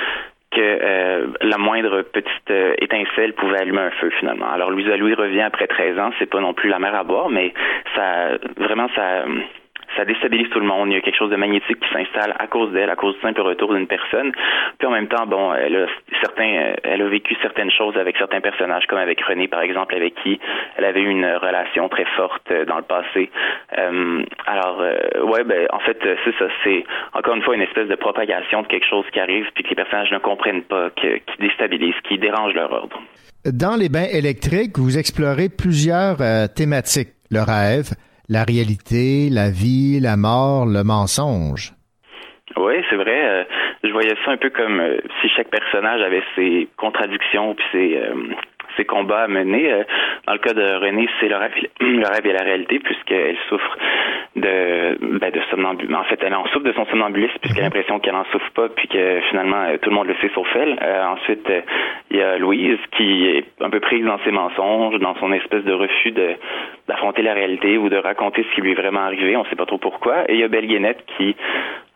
que 0.51 0.61
euh, 0.61 1.27
la 1.43 1.59
moindre 1.59 2.01
petite 2.03 2.51
euh, 2.51 2.75
étincelle 2.79 3.35
pouvait 3.35 3.61
allumer 3.61 3.83
un 3.83 3.91
feu 3.91 4.11
finalement. 4.19 4.51
Alors 4.51 4.71
Louisa 4.71 4.97
Louis 4.97 5.15
revient 5.15 5.43
après 5.43 5.67
13 5.67 5.99
ans, 5.99 6.11
c'est 6.19 6.27
pas 6.29 6.41
non 6.41 6.55
plus 6.55 6.71
la 6.71 6.79
mer 6.79 6.95
à 6.95 7.05
boire, 7.05 7.29
mais 7.29 7.53
ça 7.95 8.31
vraiment 8.57 8.89
ça 8.97 9.27
ça 10.01 10.07
déstabilise 10.07 10.49
tout 10.49 10.61
le 10.61 10.67
monde. 10.67 10.89
Il 10.89 10.95
y 10.95 10.97
a 10.97 11.03
quelque 11.03 11.19
chose 11.19 11.31
de 11.31 11.37
magnétique 11.37 11.79
qui 11.79 11.93
s'installe 11.93 12.35
à 12.39 12.47
cause 12.47 12.73
d'elle, 12.73 12.89
à 12.89 12.97
cause 12.97 13.15
du 13.17 13.21
simple 13.21 13.43
retour 13.43 13.75
d'une 13.75 13.87
personne. 13.87 14.33
Puis 14.79 14.89
en 14.89 14.91
même 14.91 15.09
temps, 15.09 15.27
bon, 15.27 15.53
elle 15.53 15.77
a 15.77 15.87
certains, 16.23 16.73
elle 16.83 17.03
a 17.03 17.09
vécu 17.09 17.37
certaines 17.43 17.71
choses 17.71 17.97
avec 17.99 18.17
certains 18.17 18.41
personnages, 18.41 18.87
comme 18.89 18.99
avec 18.99 19.21
René 19.21 19.47
par 19.47 19.61
exemple, 19.61 19.95
avec 19.95 20.15
qui 20.23 20.41
elle 20.77 20.87
avait 20.87 21.01
eu 21.01 21.11
une 21.11 21.27
relation 21.27 21.89
très 21.91 22.07
forte 22.17 22.51
dans 22.67 22.77
le 22.77 22.83
passé. 22.83 23.31
Euh, 23.77 24.23
alors, 24.47 24.81
euh, 24.81 25.23
ouais, 25.25 25.45
ben 25.45 25.67
en 25.71 25.81
fait, 25.81 25.99
c'est 26.25 26.35
ça. 26.39 26.47
C'est 26.65 26.85
encore 27.13 27.35
une 27.35 27.43
fois 27.43 27.55
une 27.55 27.63
espèce 27.63 27.89
de 27.89 27.97
propagation 27.97 28.63
de 28.63 28.69
quelque 28.69 28.87
chose 28.89 29.05
qui 29.13 29.21
arrive 29.21 29.47
puis 29.55 29.65
que 29.65 29.69
les 29.69 29.77
personnages 29.77 30.11
ne 30.13 30.19
comprennent 30.19 30.63
pas, 30.63 30.89
qui 30.91 31.09
déstabilise, 31.39 31.95
qui 32.09 32.17
dérange 32.17 32.55
leur 32.55 32.73
ordre. 32.73 32.99
Dans 33.45 33.77
les 33.77 33.89
bains 33.89 34.09
électriques, 34.13 34.79
vous 34.79 34.99
explorez 34.99 35.49
plusieurs 35.49 36.21
euh, 36.21 36.47
thématiques. 36.47 37.09
Le 37.31 37.41
rêve, 37.41 37.95
la 38.31 38.45
réalité, 38.45 39.29
la 39.29 39.51
vie, 39.51 40.01
la 40.01 40.17
mort, 40.17 40.65
le 40.65 40.83
mensonge. 40.85 41.75
Oui, 42.57 42.75
c'est 42.89 42.97
vrai. 42.97 43.21
Euh, 43.29 43.45
je 43.85 43.91
voyais 43.91 44.15
ça 44.25 44.31
un 44.31 44.37
peu 44.37 44.51
comme 44.51 44.81
euh, 44.81 44.99
si 45.21 45.29
chaque 45.29 45.51
personnage 45.51 46.01
avait 46.01 46.23
ses 46.37 46.69
contradictions 46.77 47.55
puis 47.55 47.65
ses, 47.73 48.01
ses 48.77 48.85
combats 48.85 49.23
à 49.23 49.29
mener. 49.29 49.73
Euh, 49.73 49.85
dans 50.27 50.33
le 50.33 50.39
cas 50.39 50.53
de 50.53 50.63
René, 50.63 51.09
c'est 51.21 51.29
le 51.29 51.37
rêve, 51.37 51.53
le 51.81 52.07
rêve 52.07 52.27
et 52.27 52.33
la 52.33 52.45
réalité, 52.45 52.79
puisqu'elle 52.79 53.37
souffre 53.49 53.77
de, 54.37 55.19
ben, 55.19 55.31
de 55.31 55.41
somnambulisme. 55.51 55.95
En 55.95 56.05
fait, 56.05 56.19
elle 56.23 56.35
en 56.35 56.47
souffre 56.49 56.65
de 56.65 56.73
son 56.73 56.87
somnambulisme, 56.87 57.39
puisqu'elle 57.41 57.65
a 57.65 57.69
mhm. 57.69 57.75
l'impression 57.75 57.99
qu'elle 58.01 58.15
en 58.15 58.25
souffre 58.27 58.51
pas, 58.55 58.69
puis 58.69 58.89
que 58.89 59.21
finalement, 59.31 59.65
euh, 59.65 59.77
tout 59.81 59.91
le 59.91 59.97
monde 59.97 60.09
le 60.09 60.15
sait 60.21 60.31
sauf 60.35 60.49
elle. 60.55 60.79
Euh, 60.83 61.05
ensuite, 61.07 61.51
il 62.11 62.17
y 62.17 62.23
a 62.23 62.39
Louise, 62.39 62.79
qui 62.97 63.27
est 63.27 63.45
un 63.61 63.71
peu 63.71 63.81
prise 63.81 64.05
dans 64.05 64.19
ses 64.25 64.31
mensonges, 64.31 64.99
dans 65.01 65.15
son 65.17 65.33
espèce 65.33 65.65
de 65.65 65.73
refus 65.73 66.13
de 66.13 66.35
d'affronter 66.89 67.23
la 67.23 67.35
réalité 67.35 67.79
ou 67.79 67.89
de 67.89 67.97
raconter 67.97 68.45
ce 68.49 68.55
qui 68.55 68.63
lui 68.63 68.73
est 68.73 68.75
vraiment 68.75 69.01
arrivé. 69.01 69.37
On 69.37 69.45
sait 69.45 69.55
pas 69.55 69.67
trop 69.67 69.79
pourquoi. 69.79 70.29
Et 70.29 70.35
il 70.35 70.41
y 70.41 70.45
a 70.45 70.49
Belle 70.49 70.67
Guénette, 70.67 71.05
qui 71.17 71.37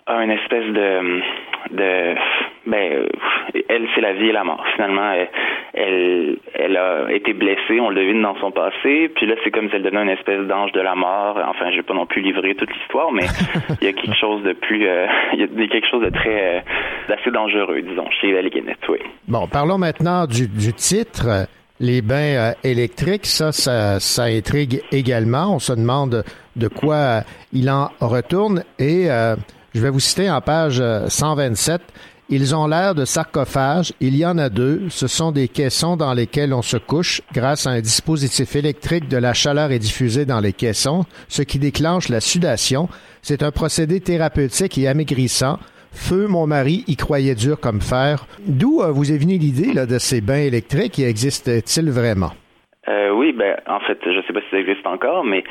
a 0.07 0.22
une 0.22 0.30
espèce 0.30 0.66
de 0.66 1.20
de 1.70 2.14
ben 2.66 3.07
elle 3.68 3.88
c'est 3.94 4.00
la 4.00 4.12
vie 4.12 4.28
et 4.28 4.32
la 4.32 4.44
mort 4.44 4.62
finalement 4.74 5.12
elle, 5.72 6.36
elle, 6.55 6.76
a 6.76 7.11
été 7.11 7.32
blessée 7.32 7.80
on 7.80 7.88
le 7.88 7.96
devine 7.96 8.20
dans 8.20 8.36
son 8.36 8.50
passé 8.50 9.11
puis 9.16 9.26
là 9.26 9.34
c'est 9.42 9.50
comme 9.50 9.70
si 9.70 9.76
elle 9.76 9.82
donnait 9.82 10.02
une 10.02 10.11
espèce 10.11 10.46
d'ange 10.46 10.72
de 10.72 10.80
la 10.80 10.94
mort 10.94 11.38
enfin 11.48 11.70
je 11.70 11.76
vais 11.76 11.82
pas 11.82 11.94
non 11.94 12.07
plus 12.07 12.20
livrer 12.20 12.55
toute 12.55 12.70
l'histoire 12.72 13.12
mais 13.12 13.24
il 13.80 13.86
y 13.86 13.88
a 13.88 13.92
quelque 13.92 14.16
chose 14.16 14.42
de 14.42 14.52
plus 14.52 14.86
euh, 14.86 15.07
il 15.32 15.40
y 15.40 15.42
a 15.44 15.68
quelque 15.68 15.88
chose 15.88 16.05
de 16.05 16.11
très 16.11 16.57
euh, 16.57 16.61
d'assez 17.09 17.30
dangereux 17.30 17.80
disons 17.80 18.09
chez 18.20 18.30
Elle 18.30 18.50
Guinnett 18.50 18.78
oui 18.88 18.98
bon 19.26 19.46
parlons 19.50 19.78
maintenant 19.78 20.26
du, 20.26 20.48
du 20.48 20.74
titre 20.74 21.46
les 21.80 22.02
bains 22.02 22.14
euh, 22.14 22.52
électriques, 22.62 23.26
ça, 23.26 23.50
ça, 23.50 23.98
ça, 23.98 24.24
intrigue 24.24 24.80
également. 24.92 25.57
On 25.57 25.59
se 25.59 25.72
demande 25.72 26.22
de 26.55 26.68
quoi 26.68 27.22
il 27.52 27.68
en 27.68 27.90
retourne. 28.01 28.62
Et 28.78 29.09
je 29.74 29.80
vais 29.80 29.90
vous 29.90 30.01
citer 30.01 30.30
en 30.30 30.40
page 30.40 30.82
127. 31.09 31.80
Euh, 31.80 31.84
Ils 32.30 32.55
ont 32.55 32.66
l'air 32.66 32.94
de 32.94 33.05
sarcophages. 33.05 33.92
Il 34.01 34.16
y 34.16 34.24
en 34.24 34.38
a 34.38 34.48
deux. 34.48 34.84
Ce 34.88 35.06
sont 35.06 35.32
des 35.32 35.48
caissons 35.48 35.96
dans 35.96 36.14
lesquels 36.14 36.55
on 36.55 36.62
se 36.62 36.76
couche. 36.76 37.20
Grâce 37.34 37.66
à 37.66 37.70
un 37.70 37.80
dispositif 37.80 38.56
électrique, 38.56 39.09
de 39.09 39.16
la 39.16 39.34
chaleur 39.34 39.72
est 39.72 39.78
diffusée 39.78 40.24
dans 40.24 40.40
les 40.40 40.52
caissons, 40.52 41.05
ce 41.28 41.42
qui 41.42 41.59
déclenche 41.59 42.09
la 42.09 42.20
sudation. 42.20 42.88
C'est 43.20 43.42
un 43.42 43.51
procédé 43.51 44.01
thérapeutique 44.01 44.78
et 44.78 44.88
amaigrissant. 44.88 45.59
Feu, 45.92 46.26
mon 46.28 46.46
mari, 46.46 46.84
y 46.86 46.96
croyait 46.96 47.34
dur 47.34 47.59
comme 47.60 47.80
fer. 47.80 48.26
D'où 48.46 48.80
euh, 48.82 48.90
vous 48.90 49.12
est 49.12 49.18
venue 49.18 49.38
l'idée 49.38 49.74
de 49.86 49.98
ces 49.98 50.20
bains 50.20 50.38
électriques 50.38 50.98
et 50.98 51.09
existent-ils 51.09 51.90
vraiment? 51.90 52.32
Euh, 52.89 53.11
oui, 53.11 53.32
ben 53.32 53.56
en 53.66 53.81
fait, 53.81 53.98
je 54.05 54.20
sais 54.27 54.32
pas 54.32 54.40
si 54.40 54.51
ça 54.51 54.59
existe 54.59 54.86
encore, 54.86 55.24
mais 55.24 55.43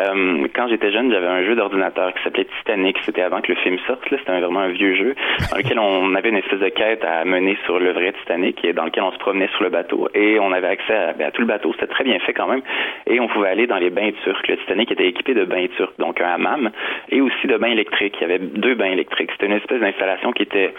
euh, 0.00 0.46
quand 0.54 0.68
j'étais 0.68 0.90
jeune, 0.90 1.12
j'avais 1.12 1.26
un 1.26 1.44
jeu 1.44 1.54
d'ordinateur 1.54 2.12
qui 2.14 2.22
s'appelait 2.24 2.46
Titanic. 2.58 2.96
C'était 3.04 3.22
avant 3.22 3.40
que 3.40 3.52
le 3.52 3.58
film 3.58 3.78
sorte. 3.86 4.00
C'était 4.10 4.40
vraiment 4.40 4.60
un 4.60 4.70
vieux 4.70 4.94
jeu 4.96 5.14
dans 5.50 5.56
lequel 5.56 5.78
on 5.78 6.14
avait 6.16 6.30
une 6.30 6.36
espèce 6.36 6.58
de 6.58 6.68
quête 6.68 7.04
à 7.04 7.24
mener 7.24 7.56
sur 7.64 7.78
le 7.78 7.92
vrai 7.92 8.12
Titanic, 8.20 8.64
et 8.64 8.72
dans 8.72 8.84
lequel 8.84 9.04
on 9.04 9.12
se 9.12 9.18
promenait 9.18 9.48
sur 9.54 9.62
le 9.62 9.70
bateau 9.70 10.08
et 10.14 10.38
on 10.40 10.52
avait 10.52 10.68
accès 10.68 10.94
à, 10.94 11.12
ben, 11.12 11.28
à 11.28 11.30
tout 11.30 11.42
le 11.42 11.46
bateau. 11.46 11.72
C'était 11.74 11.86
très 11.86 12.04
bien 12.04 12.18
fait 12.20 12.32
quand 12.32 12.48
même, 12.48 12.62
et 13.06 13.20
on 13.20 13.28
pouvait 13.28 13.48
aller 13.48 13.66
dans 13.66 13.78
les 13.78 13.90
bains 13.90 14.10
turcs. 14.24 14.42
Le 14.48 14.56
Titanic 14.56 14.90
était 14.90 15.06
équipé 15.06 15.34
de 15.34 15.44
bains 15.44 15.68
turcs, 15.76 15.94
donc 15.98 16.20
un 16.20 16.28
hammam 16.28 16.70
et 17.10 17.20
aussi 17.20 17.46
de 17.46 17.56
bains 17.56 17.70
électriques. 17.70 18.16
Il 18.20 18.22
y 18.22 18.24
avait 18.24 18.38
deux 18.38 18.74
bains 18.74 18.90
électriques. 18.90 19.30
C'était 19.32 19.46
une 19.46 19.52
espèce 19.52 19.80
d'installation 19.80 20.32
qui 20.32 20.42
était 20.42 20.74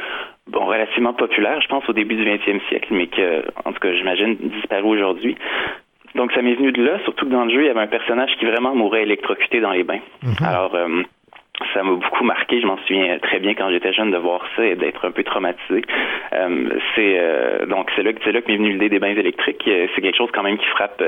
bon, 0.48 0.66
relativement 0.66 1.14
populaire, 1.14 1.62
je 1.62 1.68
pense, 1.68 1.88
au 1.88 1.94
début 1.94 2.16
du 2.16 2.26
20e 2.26 2.60
siècle, 2.68 2.90
mais 2.92 3.08
que, 3.08 3.44
en 3.66 3.72
tout 3.72 3.80
cas, 3.80 3.94
j'imagine, 3.94 4.36
disparu 4.36 4.88
aujourd'hui. 4.88 5.38
Donc 6.16 6.32
ça 6.34 6.42
m'est 6.42 6.56
venu 6.56 6.72
de 6.72 6.84
là, 6.84 7.00
surtout 7.04 7.26
que 7.26 7.32
dans 7.32 7.46
le 7.46 7.52
jeu, 7.52 7.62
il 7.62 7.68
y 7.68 7.70
avait 7.70 7.80
un 7.80 7.88
personnage 7.88 8.32
qui 8.38 8.46
vraiment 8.46 8.76
mourait 8.76 9.04
électrocuté 9.04 9.62
dans 9.62 9.72
les 9.72 9.84
bains. 9.84 10.02
Mhm. 10.24 10.46
Alors 10.46 10.76
euh, 10.76 11.04
ça 11.74 11.84
m'a 11.84 11.92
beaucoup 11.92 12.24
marqué. 12.24 12.60
Je 12.60 12.68
m'en 12.68 12.78
souviens 12.80 13.18
très 13.20 13.40
bien 13.40 13.54
quand 13.54 13.70
j'étais 13.70 13.94
jeune 13.94 14.12
de 14.12 14.18
voir 14.18 14.42
ça 14.56 14.66
et 14.66 14.76
d'être 14.76 15.06
un 15.06 15.12
peu 15.12 15.24
traumatisé. 15.24 15.84
Euh, 16.34 16.70
c'est 16.96 17.16
euh, 17.18 17.66
donc 17.66 17.90
c'est 17.96 18.04
là 18.04 18.14
que 18.14 18.20
c'est 18.24 18.32
là 18.32 18.42
que 18.42 18.52
m'est 18.52 18.58
venue 18.58 18.74
l'idée 18.74 18.90
des 18.90 19.00
bains 19.00 19.16
électriques. 19.16 19.64
C'est 19.64 20.02
quelque 20.02 20.18
chose 20.18 20.30
quand 20.34 20.44
même 20.44 20.58
qui 20.58 20.66
frappe 20.68 21.02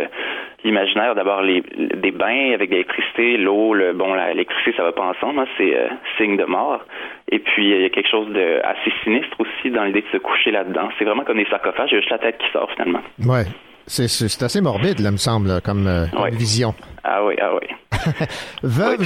l'imaginaire. 0.63 1.15
D'abord 1.15 1.41
les 1.41 1.61
des 1.61 2.11
bains 2.11 2.53
avec 2.53 2.69
de 2.69 2.75
l'électricité, 2.75 3.37
l'eau, 3.37 3.73
le 3.73 3.93
bon 3.93 4.13
l'électricité 4.13 4.73
ça 4.77 4.83
va 4.83 4.93
pas 4.93 5.03
ensemble. 5.03 5.39
Hein, 5.39 5.47
c'est 5.57 5.75
signe 6.17 6.37
de 6.37 6.45
mort. 6.45 6.81
Et 7.29 7.39
puis 7.39 7.69
il 7.69 7.81
y 7.81 7.85
a 7.85 7.89
quelque 7.89 8.09
chose 8.09 8.29
de 8.29 8.61
assez 8.63 8.93
sinistre 9.03 9.35
aussi 9.39 9.69
dans 9.69 9.83
l'idée 9.83 10.01
de 10.01 10.07
se 10.11 10.17
coucher 10.17 10.51
là-dedans. 10.51 10.89
C'est 10.97 11.05
vraiment 11.05 11.23
comme 11.23 11.37
des 11.37 11.47
sarcophages. 11.49 11.91
Il 11.91 11.95
y 11.95 11.97
a 11.97 12.01
juste 12.01 12.11
la 12.11 12.19
tête 12.19 12.37
qui 12.37 12.49
sort 12.51 12.69
finalement. 12.71 13.01
Ouais. 13.25 13.45
C'est 13.87 14.43
assez 14.43 14.61
morbide, 14.61 14.99
là, 14.99 15.11
me 15.11 15.17
semble, 15.17 15.61
comme, 15.61 15.87
euh, 15.87 16.05
vision. 16.31 16.73
Ah 17.03 17.23
oui, 17.25 17.35
ah 17.41 17.51
oui. 17.55 17.67
veuve, 18.63 19.05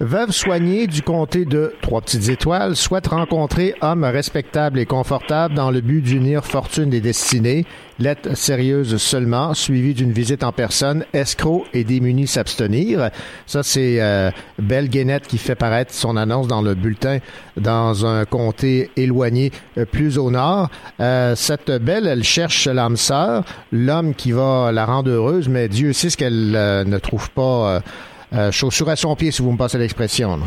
veuve 0.00 0.30
soignée 0.30 0.86
du 0.86 1.02
comté 1.02 1.44
de 1.44 1.74
Trois 1.82 2.00
Petites 2.00 2.28
Étoiles 2.28 2.76
souhaite 2.76 3.08
rencontrer 3.08 3.74
homme 3.80 4.04
respectable 4.04 4.78
et 4.78 4.86
confortable 4.86 5.54
dans 5.54 5.70
le 5.70 5.80
but 5.80 6.02
d'unir 6.02 6.44
fortune 6.44 6.92
et 6.92 7.00
destinée. 7.00 7.66
Lettre 7.98 8.36
sérieuse 8.36 8.96
seulement, 8.96 9.54
suivie 9.54 9.94
d'une 9.94 10.12
visite 10.12 10.42
en 10.42 10.50
personne. 10.50 11.04
Escroc 11.12 11.66
et 11.72 11.84
démuni 11.84 12.26
s'abstenir. 12.26 13.10
Ça, 13.46 13.62
c'est 13.62 14.00
euh, 14.00 14.30
Belle 14.58 14.88
Guénette 14.88 15.28
qui 15.28 15.38
fait 15.38 15.54
paraître 15.54 15.94
son 15.94 16.16
annonce 16.16 16.48
dans 16.48 16.62
le 16.62 16.74
bulletin 16.74 17.18
dans 17.56 18.06
un 18.06 18.24
comté 18.24 18.90
éloigné 18.96 19.52
euh, 19.78 19.84
plus 19.84 20.18
au 20.18 20.30
nord. 20.30 20.68
Euh, 20.98 21.36
cette 21.36 21.70
Belle, 21.70 22.08
elle 22.08 22.24
cherche 22.24 22.66
l'âme 22.66 22.96
sœur, 22.96 23.44
l'homme 23.70 24.14
qui 24.14 24.32
va 24.32 24.72
la 24.72 24.84
rendre 24.84 25.10
heureuse, 25.10 25.48
mais 25.48 25.68
Dieu 25.68 25.92
sait 25.92 26.10
ce 26.10 26.16
qu'elle 26.16 26.50
ne 26.50 26.98
trouve 26.98 27.30
pas 27.30 27.81
chaussure 28.50 28.88
à 28.88 28.96
son 28.96 29.14
pied, 29.14 29.30
si 29.30 29.42
vous 29.42 29.52
me 29.52 29.58
passez 29.58 29.78
l'expression. 29.78 30.38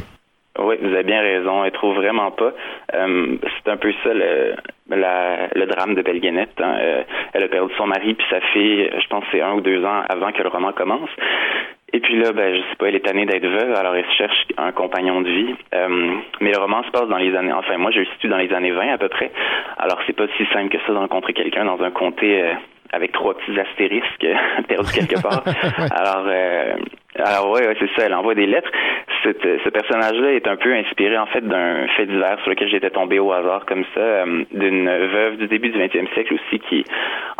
Oui, 0.57 0.75
vous 0.81 0.93
avez 0.93 1.03
bien 1.03 1.21
raison. 1.21 1.65
Elle 1.65 1.71
trouve 1.71 1.95
vraiment 1.95 2.31
pas. 2.31 2.53
Euh, 2.93 3.37
c'est 3.43 3.71
un 3.71 3.77
peu 3.77 3.91
ça 4.03 4.13
le, 4.13 4.55
le 4.87 5.65
drame 5.65 5.95
de 5.95 6.01
Belguenette. 6.01 6.59
Hein. 6.59 6.75
Euh, 6.79 7.03
elle 7.33 7.43
a 7.43 7.47
perdu 7.49 7.73
son 7.77 7.87
mari 7.87 8.13
puis 8.13 8.25
sa 8.29 8.39
fille. 8.53 8.89
Je 8.89 9.07
pense 9.07 9.25
c'est 9.31 9.41
un 9.41 9.53
ou 9.53 9.61
deux 9.61 9.83
ans 9.83 10.03
avant 10.07 10.31
que 10.31 10.41
le 10.41 10.49
roman 10.49 10.71
commence. 10.71 11.09
Et 11.91 11.99
puis 11.99 12.17
là, 12.19 12.31
ben, 12.31 12.55
je 12.55 12.61
sais 12.69 12.75
pas, 12.77 12.87
elle 12.87 12.95
est 12.95 13.05
tannée 13.05 13.25
d'être 13.25 13.45
veuve, 13.45 13.73
alors 13.73 13.95
elle 13.95 14.09
cherche 14.17 14.47
un 14.57 14.71
compagnon 14.71 15.21
de 15.21 15.29
vie. 15.29 15.55
Euh, 15.73 16.15
mais 16.41 16.51
le 16.51 16.57
roman 16.57 16.83
se 16.83 16.91
passe 16.91 17.07
dans 17.07 17.17
les 17.17 17.33
années, 17.35 17.53
enfin 17.53 17.77
moi 17.77 17.91
je 17.91 17.99
le 17.99 18.05
situe 18.05 18.27
dans 18.27 18.37
les 18.37 18.51
années 18.53 18.71
20 18.71 18.93
à 18.93 18.97
peu 18.97 19.07
près. 19.07 19.31
Alors 19.77 19.99
c'est 20.05 20.15
pas 20.15 20.25
si 20.35 20.45
simple 20.51 20.69
que 20.69 20.77
ça 20.85 20.93
de 20.93 20.97
rencontrer 20.97 21.33
quelqu'un 21.33 21.63
dans 21.63 21.81
un 21.81 21.91
comté 21.91 22.43
avec 22.91 23.11
trois 23.11 23.35
petits 23.35 23.59
astérisques 23.59 24.27
perdus 24.67 24.91
quelque 24.93 25.21
part. 25.21 25.43
alors, 25.91 26.27
alors 27.17 27.51
ouais, 27.51 27.61
c'est 27.79 27.89
ça, 27.95 28.05
elle 28.05 28.13
envoie 28.13 28.35
des 28.35 28.45
lettres. 28.45 28.69
ce 29.23 29.69
personnage-là 29.69 30.33
est 30.33 30.47
un 30.47 30.57
peu 30.57 30.73
inspiré 30.73 31.17
en 31.17 31.25
fait 31.27 31.41
d'un 31.41 31.87
fait 31.95 32.05
divers 32.05 32.37
sur 32.41 32.49
lequel 32.49 32.69
j'étais 32.69 32.89
tombé 32.89 33.19
au 33.19 33.31
hasard 33.31 33.65
comme 33.65 33.85
ça, 33.93 34.01
euh, 34.01 34.43
d'une 34.51 34.85
veuve 34.85 35.37
du 35.37 35.47
début 35.47 35.69
du 35.69 35.79
20e 35.79 36.13
siècle 36.13 36.33
aussi 36.33 36.59
qui 36.59 36.83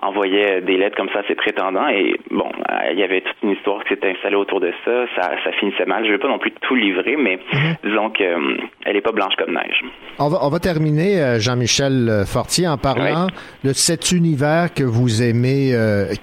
envoyait 0.02 0.62
des 0.62 0.78
lettres 0.78 0.96
comme 0.96 1.10
ça 1.10 1.20
à 1.20 1.24
ses 1.28 1.36
prétendants 1.36 1.88
et 1.90 2.16
bon, 2.32 2.50
euh, 2.70 2.92
il 2.94 3.00
y 3.00 3.04
avait 3.04 3.22
toute 3.22 3.36
une 3.44 3.52
histoire 3.52 3.84
qui 3.84 3.90
s'était 3.90 4.12
installée 4.12 4.38
autour 4.38 4.62
de 4.62 4.72
ça, 4.86 5.06
ça, 5.16 5.32
ça 5.44 5.52
finissait 5.60 5.86
mal. 5.86 6.06
Je 6.06 6.12
vais 6.12 6.20
pas 6.20 6.30
non 6.30 6.40
plus 6.40 6.52
tout 6.62 6.76
livrer, 6.76 7.18
mais 7.18 7.38
mhm. 7.52 7.76
disons 7.84 8.10
qu'elle 8.12 8.28
euh, 8.28 8.58
elle 8.86 8.96
est 8.96 9.02
pas 9.02 9.12
blanche 9.12 9.36
comme 9.38 9.54
neige. 9.54 9.84
On 10.20 10.30
va, 10.30 10.38
on 10.42 10.50
va 10.50 10.60
terminer, 10.60 11.38
Jean-Michel 11.40 12.24
Fortier, 12.26 12.68
en 12.68 12.78
parlant 12.78 13.28
de 13.64 13.74
cet 13.74 14.12
univers 14.12 14.74
que 14.74 14.84
vous 14.84 15.22
aimez 15.22 15.35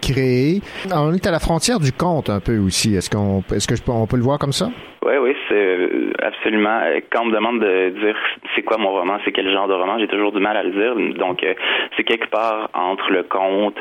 créer. 0.01 0.63
On 0.93 1.13
est 1.13 1.27
à 1.27 1.31
la 1.31 1.39
frontière 1.39 1.81
du 1.81 1.93
conte 1.93 2.31
un 2.31 2.41
peu 2.41 2.59
aussi. 2.59 2.95
Est-ce 2.95 3.11
qu'on 3.11 3.43
est-ce 3.55 3.67
que 3.67 3.77
je 3.77 3.83
on 3.87 4.07
peut 4.07 4.17
le 4.17 4.23
voir 4.23 4.39
comme 4.39 4.53
ça? 4.53 4.71
Oui, 5.05 5.15
oui, 5.21 5.37
c'est 5.49 5.55
euh, 5.55 6.13
absolument. 6.23 6.79
Euh, 6.85 7.01
quand 7.11 7.23
on 7.23 7.27
me 7.27 7.35
demande 7.35 7.59
de 7.59 7.89
dire 7.89 8.17
c'est 8.55 8.63
quoi 8.63 8.79
mon 8.79 8.91
roman, 8.93 9.19
c'est 9.25 9.33
quel 9.33 9.51
genre 9.51 9.67
de 9.67 9.75
roman, 9.75 9.99
j'ai 9.99 10.07
toujours 10.07 10.31
du 10.31 10.39
mal 10.39 10.57
à 10.57 10.63
le 10.63 10.71
dire. 10.71 10.95
Donc, 11.17 11.43
euh, 11.43 11.55
c'est 11.97 12.05
quelque 12.05 12.31
part 12.31 12.71
entre 12.73 13.11
le 13.11 13.25
conte, 13.25 13.77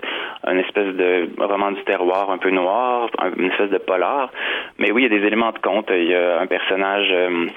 une 0.47 0.57
espèce 0.59 0.95
de 0.95 1.29
roman 1.37 1.73
du 1.73 1.83
terroir 1.83 2.31
un 2.31 2.39
peu 2.39 2.49
noir, 2.49 3.09
une 3.37 3.51
espèce 3.51 3.69
de 3.69 3.77
polar. 3.77 4.31
mais 4.79 4.91
oui, 4.91 5.03
il 5.03 5.11
y 5.11 5.15
a 5.15 5.19
des 5.19 5.25
éléments 5.27 5.51
de 5.51 5.59
conte. 5.59 5.91
Il 5.91 6.05
y 6.09 6.15
a 6.15 6.39
un 6.39 6.47
personnage, 6.47 7.13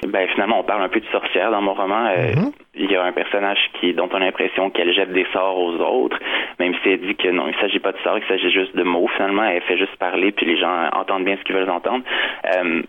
ben 0.06 0.28
finalement, 0.28 0.60
on 0.60 0.64
parle 0.64 0.82
un 0.82 0.88
peu 0.90 1.00
de 1.00 1.06
sorcière 1.06 1.50
dans 1.50 1.62
mon 1.62 1.72
roman. 1.72 2.06
Euh, 2.08 2.32
Il 2.76 2.90
y 2.90 2.96
a 2.96 3.04
un 3.04 3.12
personnage 3.12 3.70
qui, 3.80 3.94
dont 3.94 4.08
on 4.12 4.16
a 4.16 4.18
l'impression 4.18 4.68
qu'elle 4.68 4.92
jette 4.92 5.12
des 5.12 5.26
sorts 5.32 5.56
aux 5.56 5.76
autres, 5.76 6.18
même 6.58 6.74
si 6.82 6.90
elle 6.90 7.00
dit 7.00 7.14
que 7.14 7.28
non, 7.28 7.46
il 7.46 7.54
s'agit 7.60 7.78
pas 7.78 7.92
de 7.92 7.98
sorts, 7.98 8.18
il 8.18 8.26
s'agit 8.26 8.50
juste 8.50 8.76
de 8.76 8.82
mots. 8.82 9.06
Finalement, 9.14 9.44
elle 9.44 9.62
fait 9.62 9.78
juste 9.78 9.96
parler, 9.96 10.32
puis 10.32 10.44
les 10.44 10.58
gens 10.58 10.88
entendent 10.92 11.24
bien 11.24 11.36
ce 11.36 11.44
qu'ils 11.44 11.54
veulent 11.54 11.70
entendre. 11.70 12.04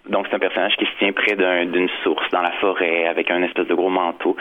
Donc 0.09 0.25
c'est 0.27 0.35
un 0.35 0.39
personnage 0.39 0.64
qui 0.77 0.85
se 0.85 0.97
tient 0.99 1.11
près 1.11 1.35
d'un- 1.35 1.65
d'une 1.65 1.89
source 2.03 2.27
dans 2.31 2.41
la 2.41 2.51
forêt 2.61 3.07
avec 3.07 3.29
un 3.29 3.43
espèce 3.43 3.67
de 3.67 3.73
gros 3.75 3.89
manteau. 3.89 4.35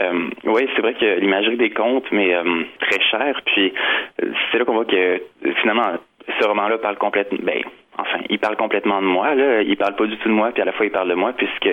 Euh, 0.00 0.28
oui, 0.44 0.68
c'est 0.74 0.82
vrai 0.82 0.94
que 0.94 1.20
l'imagerie 1.20 1.56
des 1.56 1.70
contes, 1.70 2.10
mais 2.12 2.34
euh, 2.34 2.42
très 2.80 3.00
cher. 3.10 3.40
Puis 3.46 3.72
euh, 4.22 4.26
c'est 4.50 4.58
là 4.58 4.64
qu'on 4.64 4.74
voit 4.74 4.84
que 4.84 4.96
euh, 4.96 5.18
finalement 5.62 5.92
ce 6.40 6.46
roman-là 6.46 6.78
parle 6.78 6.96
complètement. 6.96 7.38
Ben, 7.42 7.62
enfin, 7.98 8.18
il 8.28 8.38
parle 8.38 8.56
complètement 8.56 9.00
de 9.00 9.06
moi. 9.06 9.34
Là, 9.34 9.62
il 9.62 9.76
parle 9.76 9.96
pas 9.96 10.06
du 10.06 10.16
tout 10.18 10.28
de 10.28 10.34
moi, 10.34 10.50
puis 10.52 10.62
à 10.62 10.64
la 10.64 10.72
fois 10.72 10.86
il 10.86 10.92
parle 10.92 11.08
de 11.08 11.14
moi, 11.14 11.32
puisque 11.36 11.68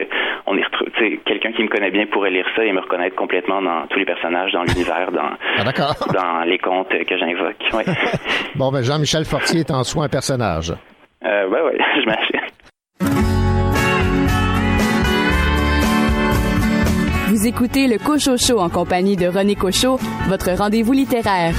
on 0.47 0.57
y 0.57 0.63
retrouve. 0.63 0.89
Tu 0.95 0.99
sais, 1.11 1.19
quelqu'un 1.25 1.51
qui 1.51 1.61
me 1.63 1.67
connaît 1.67 1.91
bien 1.91 2.05
pourrait 2.07 2.31
lire 2.31 2.45
ça 2.55 2.63
et 2.65 2.71
me 2.71 2.79
reconnaître 2.79 3.15
complètement 3.15 3.61
dans 3.61 3.85
tous 3.88 3.99
les 3.99 4.05
personnages, 4.05 4.51
dans 4.53 4.63
l'univers, 4.63 5.11
dans 5.11 5.29
dans 6.13 6.41
les 6.45 6.57
contes 6.57 6.89
que 6.89 7.17
j'invoque. 7.17 7.63
Ouais. 7.73 7.84
Bon, 8.55 8.71
ben 8.71 8.81
Jean-Michel 8.81 9.25
Fortier 9.25 9.59
est 9.59 9.71
en 9.71 9.84
soi 9.84 10.05
un 10.05 10.09
personnage. 10.09 10.73
euh, 11.23 11.47
ouais, 11.47 11.61
ouais, 11.61 11.77
j'imagine. 11.99 12.41
Vous 17.38 17.45
écoutez 17.45 17.85
le 17.85 17.99
Cocho 17.99 18.35
Show 18.35 18.57
en 18.57 18.68
compagnie 18.68 19.15
de 19.15 19.27
René 19.27 19.53
Cocho, 19.53 19.99
votre 20.27 20.53
rendez-vous 20.53 20.93
littéraire. 20.93 21.53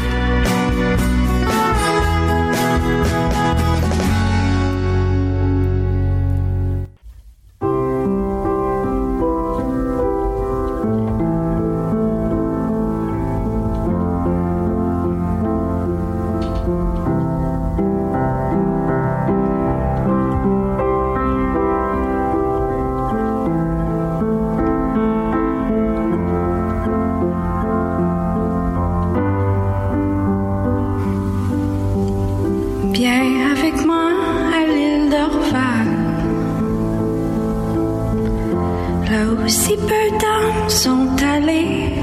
Sont 40.68 41.08
allées. 41.22 41.94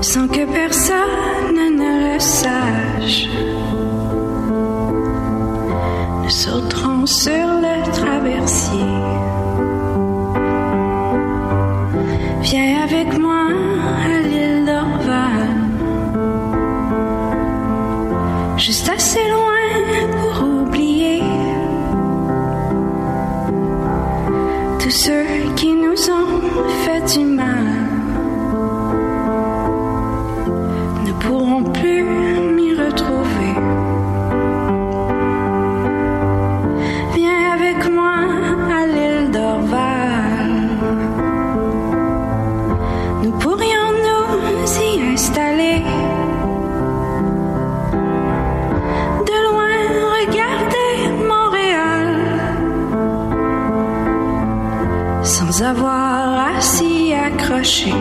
Sans 0.00 0.26
que 0.26 0.44
personne 0.52 1.54
ne 1.76 2.14
le 2.14 2.18
sache. 2.20 3.28
Nous 6.22 6.30
sauterons 6.30 7.06
sur 7.06 7.49
washing. 57.60 57.99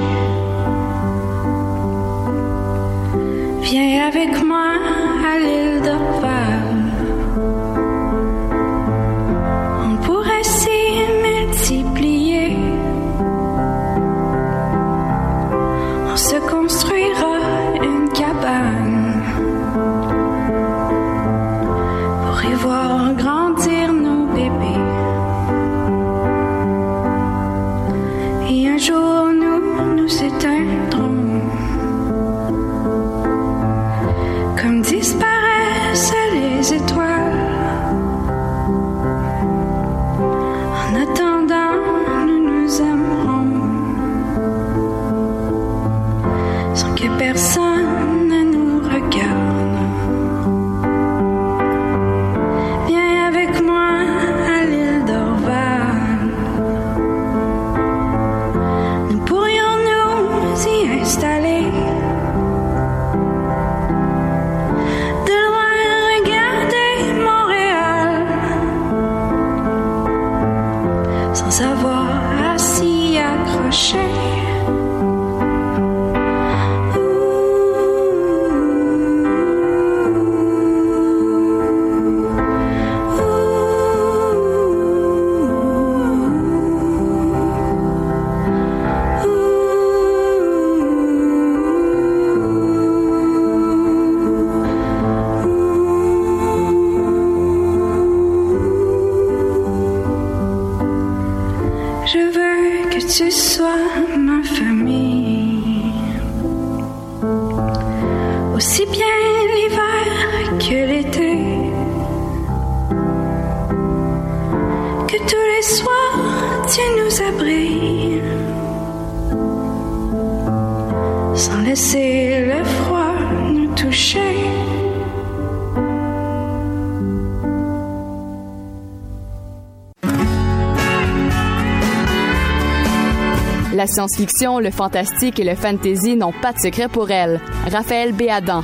science-fiction, 134.00 134.60
le 134.60 134.72
fantastique 134.72 135.42
et 135.42 135.44
le 135.44 135.56
fantasy 135.56 136.16
n'ont 136.16 136.32
pas 136.32 136.54
de 136.54 136.60
secret 136.60 136.88
pour 136.88 137.12
elle. 137.12 137.42
Raphaël 137.70 138.14
Béadan. 138.14 138.64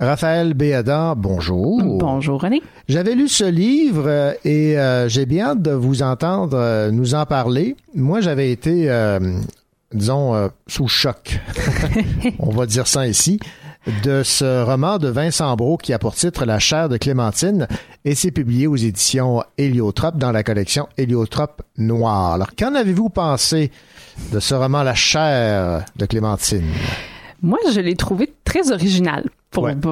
Raphaël 0.00 0.54
Béadan, 0.54 1.14
bonjour. 1.16 1.80
Bonjour 1.84 2.40
René. 2.40 2.62
J'avais 2.88 3.14
lu 3.14 3.28
ce 3.28 3.44
livre 3.44 4.08
euh, 4.08 4.32
et 4.44 4.76
euh, 4.76 5.08
j'ai 5.08 5.24
bien 5.24 5.50
hâte 5.50 5.62
de 5.62 5.70
vous 5.70 6.02
entendre 6.02 6.58
euh, 6.58 6.90
nous 6.90 7.14
en 7.14 7.26
parler. 7.26 7.76
Moi, 7.94 8.20
j'avais 8.20 8.50
été, 8.50 8.90
disons, 9.92 10.50
sous 10.66 10.88
choc. 10.88 11.38
On 12.40 12.50
va 12.50 12.66
dire 12.66 12.88
ça 12.88 13.06
ici 13.06 13.38
de 14.02 14.22
ce 14.22 14.62
roman 14.64 14.98
de 14.98 15.08
Vincent 15.08 15.54
Brault 15.56 15.76
qui 15.76 15.92
a 15.92 15.98
pour 15.98 16.14
titre 16.14 16.44
La 16.44 16.58
chair 16.58 16.88
de 16.88 16.96
Clémentine 16.96 17.68
et 18.04 18.14
c'est 18.14 18.30
publié 18.30 18.66
aux 18.66 18.76
éditions 18.76 19.42
Héliotrope 19.58 20.16
dans 20.16 20.32
la 20.32 20.42
collection 20.42 20.88
Héliotrope 20.96 21.62
Noir. 21.76 22.34
Alors, 22.34 22.54
qu'en 22.56 22.74
avez-vous 22.74 23.10
pensé 23.10 23.70
de 24.32 24.40
ce 24.40 24.54
roman 24.54 24.82
La 24.82 24.94
chair 24.94 25.84
de 25.96 26.06
Clémentine? 26.06 26.72
Moi, 27.42 27.58
je 27.72 27.80
l'ai 27.80 27.94
trouvé 27.96 28.32
très 28.44 28.70
original. 28.72 29.24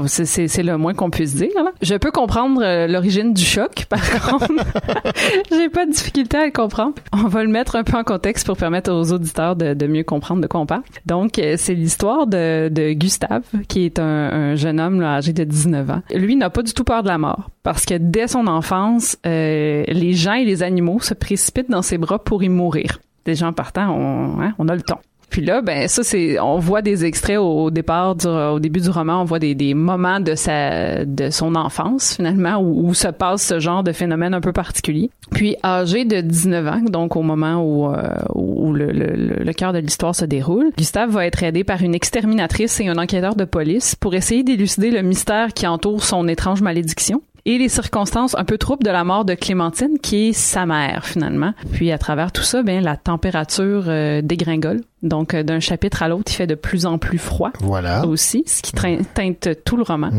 C'est- 0.08 0.62
le 0.64 0.76
moins 0.76 0.92
qu'on 0.92 1.08
puisse 1.10 1.36
dire. 1.36 1.50
là. 1.54 1.70
Je 1.82 1.94
peux 1.94 2.10
comprendre 2.10 2.60
euh, 2.64 2.88
l'origine 2.88 3.32
du 3.32 3.44
choc, 3.44 3.84
par 3.88 4.00
contre. 4.22 4.48
J'ai 5.50 5.68
pas 5.68 5.86
de 5.86 5.92
difficulté 5.92 6.36
à 6.36 6.46
le 6.46 6.50
comprendre. 6.50 6.94
On 7.12 7.28
va 7.28 7.44
le 7.44 7.48
mettre 7.48 7.76
un 7.76 7.84
peu 7.84 7.96
en 7.96 8.02
contexte 8.02 8.44
pour 8.46 8.56
permettre 8.56 8.92
aux 8.92 9.12
auditeurs 9.12 9.54
de, 9.54 9.74
de 9.74 9.86
mieux 9.86 10.02
comprendre 10.02 10.40
de 10.40 10.46
quoi 10.48 10.58
on 10.60 10.66
parle. 10.66 10.82
Donc, 11.06 11.38
euh, 11.38 11.54
c'est 11.58 11.74
l'histoire 11.74 12.26
de, 12.26 12.68
de 12.70 12.92
Gustave, 12.92 13.44
qui 13.68 13.84
est 13.84 14.00
un, 14.00 14.04
un 14.04 14.54
jeune 14.56 14.80
homme 14.80 15.00
là, 15.00 15.14
âgé 15.16 15.32
de 15.32 15.44
19 15.44 15.90
ans. 15.90 16.02
Lui 16.12 16.34
n'a 16.34 16.50
pas 16.50 16.62
du 16.62 16.72
tout 16.74 16.84
peur 16.84 17.02
de 17.04 17.08
la 17.08 17.18
mort, 17.18 17.50
parce 17.62 17.86
que 17.86 17.94
dès 17.94 18.26
son 18.26 18.48
enfance, 18.48 19.16
euh, 19.26 19.84
les 19.86 20.12
gens 20.14 20.34
et 20.34 20.44
les 20.44 20.62
animaux 20.64 20.98
se 21.00 21.14
précipitent 21.14 21.70
dans 21.70 21.82
ses 21.82 21.98
bras 21.98 22.18
pour 22.18 22.42
y 22.42 22.48
mourir. 22.48 22.98
Déjà 23.24 23.46
en 23.46 23.52
partant, 23.52 23.90
on, 23.96 24.40
hein, 24.42 24.54
on 24.58 24.66
a 24.68 24.74
le 24.74 24.82
ton. 24.82 24.96
Puis 25.32 25.40
là, 25.44 25.62
ben 25.62 25.88
ça 25.88 26.02
c'est, 26.04 26.38
on 26.38 26.58
voit 26.58 26.82
des 26.82 27.06
extraits 27.06 27.38
au 27.38 27.70
départ, 27.70 28.14
du, 28.14 28.26
au 28.26 28.60
début 28.60 28.80
du 28.80 28.90
roman, 28.90 29.22
on 29.22 29.24
voit 29.24 29.38
des, 29.38 29.54
des 29.54 29.72
moments 29.72 30.20
de 30.20 30.34
sa, 30.34 31.06
de 31.06 31.30
son 31.30 31.54
enfance 31.54 32.14
finalement 32.16 32.58
où, 32.58 32.88
où 32.88 32.94
se 32.94 33.08
passe 33.08 33.42
ce 33.42 33.58
genre 33.58 33.82
de 33.82 33.92
phénomène 33.92 34.34
un 34.34 34.42
peu 34.42 34.52
particulier. 34.52 35.10
Puis 35.30 35.56
âgé 35.64 36.04
de 36.04 36.20
19 36.20 36.66
ans, 36.68 36.80
donc 36.82 37.16
au 37.16 37.22
moment 37.22 37.62
où, 37.64 37.90
euh, 37.90 38.02
où 38.34 38.74
le, 38.74 38.92
le, 38.92 39.42
le- 39.42 39.52
cœur 39.54 39.72
de 39.72 39.78
l'histoire 39.78 40.14
se 40.14 40.26
déroule, 40.26 40.70
Gustave 40.76 41.10
va 41.10 41.24
être 41.26 41.42
aidé 41.42 41.64
par 41.64 41.80
une 41.82 41.94
exterminatrice 41.94 42.78
et 42.80 42.88
un 42.88 42.98
enquêteur 42.98 43.34
de 43.34 43.44
police 43.44 43.94
pour 43.96 44.14
essayer 44.14 44.42
d'élucider 44.42 44.90
le 44.90 45.00
mystère 45.00 45.54
qui 45.54 45.66
entoure 45.66 46.04
son 46.04 46.28
étrange 46.28 46.60
malédiction 46.60 47.22
et 47.46 47.56
les 47.58 47.68
circonstances 47.70 48.36
un 48.38 48.44
peu 48.44 48.58
troubles 48.58 48.84
de 48.84 48.90
la 48.90 49.02
mort 49.02 49.24
de 49.24 49.34
Clémentine, 49.34 49.98
qui 50.00 50.28
est 50.28 50.32
sa 50.32 50.66
mère 50.66 51.06
finalement. 51.06 51.54
Puis 51.72 51.90
à 51.90 51.96
travers 51.98 52.30
tout 52.32 52.42
ça, 52.42 52.62
ben 52.62 52.84
la 52.84 52.96
température 52.96 53.84
euh, 53.88 54.20
dégringole. 54.22 54.82
Donc 55.02 55.34
euh, 55.34 55.42
d'un 55.42 55.60
chapitre 55.60 56.02
à 56.02 56.08
l'autre, 56.08 56.30
il 56.32 56.36
fait 56.36 56.46
de 56.46 56.54
plus 56.54 56.86
en 56.86 56.98
plus 56.98 57.18
froid. 57.18 57.50
Voilà. 57.60 58.06
Aussi, 58.06 58.44
ce 58.46 58.62
qui 58.62 58.72
train- 58.72 58.98
teinte 59.14 59.48
tout 59.64 59.76
le 59.76 59.82
roman. 59.82 60.10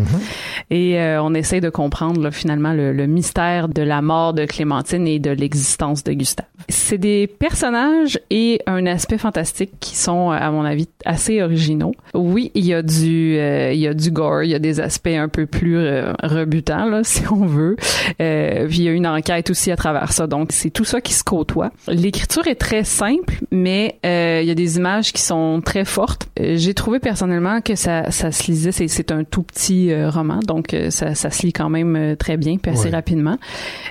Et 0.69 0.99
euh, 0.99 1.21
on 1.23 1.33
essaye 1.33 1.61
de 1.61 1.69
comprendre 1.69 2.21
là, 2.21 2.31
finalement 2.31 2.73
le, 2.73 2.91
le 2.93 3.07
mystère 3.07 3.67
de 3.69 3.81
la 3.81 4.01
mort 4.01 4.33
de 4.33 4.45
Clémentine 4.45 5.07
et 5.07 5.19
de 5.19 5.29
l'existence 5.31 6.03
de 6.03 6.13
Gustave. 6.13 6.45
C'est 6.69 6.97
des 6.97 7.27
personnages 7.27 8.19
et 8.29 8.61
un 8.67 8.85
aspect 8.85 9.17
fantastique 9.17 9.71
qui 9.79 9.95
sont, 9.95 10.31
à 10.31 10.49
mon 10.51 10.63
avis, 10.63 10.87
assez 11.05 11.41
originaux. 11.41 11.93
Oui, 12.13 12.51
il 12.55 12.65
y 12.65 12.73
a 12.73 12.81
du, 12.81 13.37
euh, 13.37 13.71
il 13.73 13.79
y 13.79 13.87
a 13.87 13.93
du 13.93 14.11
gore, 14.11 14.43
il 14.43 14.49
y 14.51 14.55
a 14.55 14.59
des 14.59 14.79
aspects 14.79 15.07
un 15.07 15.27
peu 15.27 15.45
plus 15.45 15.77
euh, 15.77 16.13
rebutants, 16.23 16.85
là, 16.85 17.01
si 17.03 17.23
on 17.31 17.45
veut. 17.45 17.75
Euh, 18.21 18.67
puis 18.67 18.77
il 18.79 18.83
y 18.83 18.87
a 18.89 18.91
une 18.91 19.07
enquête 19.07 19.49
aussi 19.49 19.71
à 19.71 19.75
travers 19.75 20.11
ça. 20.13 20.27
Donc 20.27 20.51
c'est 20.51 20.69
tout 20.69 20.85
ça 20.85 21.01
qui 21.01 21.13
se 21.13 21.23
côtoie. 21.23 21.71
L'écriture 21.87 22.47
est 22.47 22.55
très 22.55 22.83
simple, 22.83 23.35
mais 23.51 23.99
euh, 24.05 24.39
il 24.41 24.47
y 24.47 24.51
a 24.51 24.55
des 24.55 24.72
images 24.77 25.13
qui 25.13 25.21
sont 25.21 25.61
très 25.63 25.85
fortes. 25.85 26.27
Euh, 26.39 26.55
J'ai 26.57 26.73
trouvé 26.73 26.99
personnellement 26.99 27.61
que 27.61 27.75
ça, 27.75 28.11
ça 28.11 28.31
se 28.31 28.49
lisait. 28.51 28.71
C'est, 28.71 29.11
un 29.11 29.23
tout 29.23 29.43
petit 29.43 29.91
euh, 29.91 30.09
roman, 30.09 30.39
donc 30.47 30.73
euh, 30.73 30.89
ça, 30.89 31.13
ça 31.15 31.29
se 31.29 31.45
lit 31.45 31.53
quand 31.53 31.69
même 31.69 32.15
très 32.17 32.37
bien, 32.37 32.57
puis 32.57 32.71
assez 32.71 32.85
Ouais. 32.85 32.91
rapidement. 32.91 33.37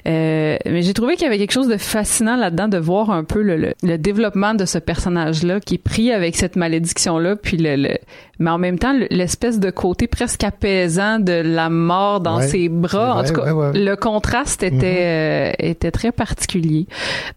Euh, 0.07 0.57
mais 0.67 0.83
j'ai 0.83 0.95
trouvé 0.95 1.15
qu'il 1.15 1.25
y 1.25 1.27
avait 1.29 1.39
quelque 1.39 1.53
chose 1.53 1.69
de 1.69 1.77
fascinant 1.77 2.37
là-dedans 2.37 2.69
de 2.69 2.79
voir 2.79 3.11
un 3.11 3.25
peu 3.25 3.43
le, 3.43 3.57
le, 3.57 3.75
le 3.83 3.99
développement 3.99 4.55
de 4.55 4.65
ce 4.65 4.79
personnage-là 4.79 5.61
qui 5.61 5.75
est 5.75 5.79
pris 5.79 6.13
avec 6.13 6.37
cette 6.37 6.57
malédiction-là, 6.57 7.37
puis 7.37 7.57
le, 7.57 7.77
le- 7.77 7.99
mais 8.39 8.51
en 8.51 8.59
même 8.59 8.79
temps 8.79 8.93
le- 8.93 9.07
l'espèce 9.11 9.61
de 9.61 9.71
côté 9.71 10.07
presque 10.07 10.43
apaisant 10.45 11.19
de 11.19 11.33
la 11.33 11.69
mort 11.71 12.21
dans 12.21 12.39
Ouais, 12.39 12.49
ses 12.49 12.69
bras. 12.69 13.17
En 13.17 13.25
tout 13.25 13.35
cas, 13.35 13.53
ouais, 13.53 13.73
le 13.75 13.95
contraste 13.97 14.63
était 14.63 14.99
euh, 15.03 15.53
était 15.59 15.91
très 15.91 16.13
particulier. 16.13 16.87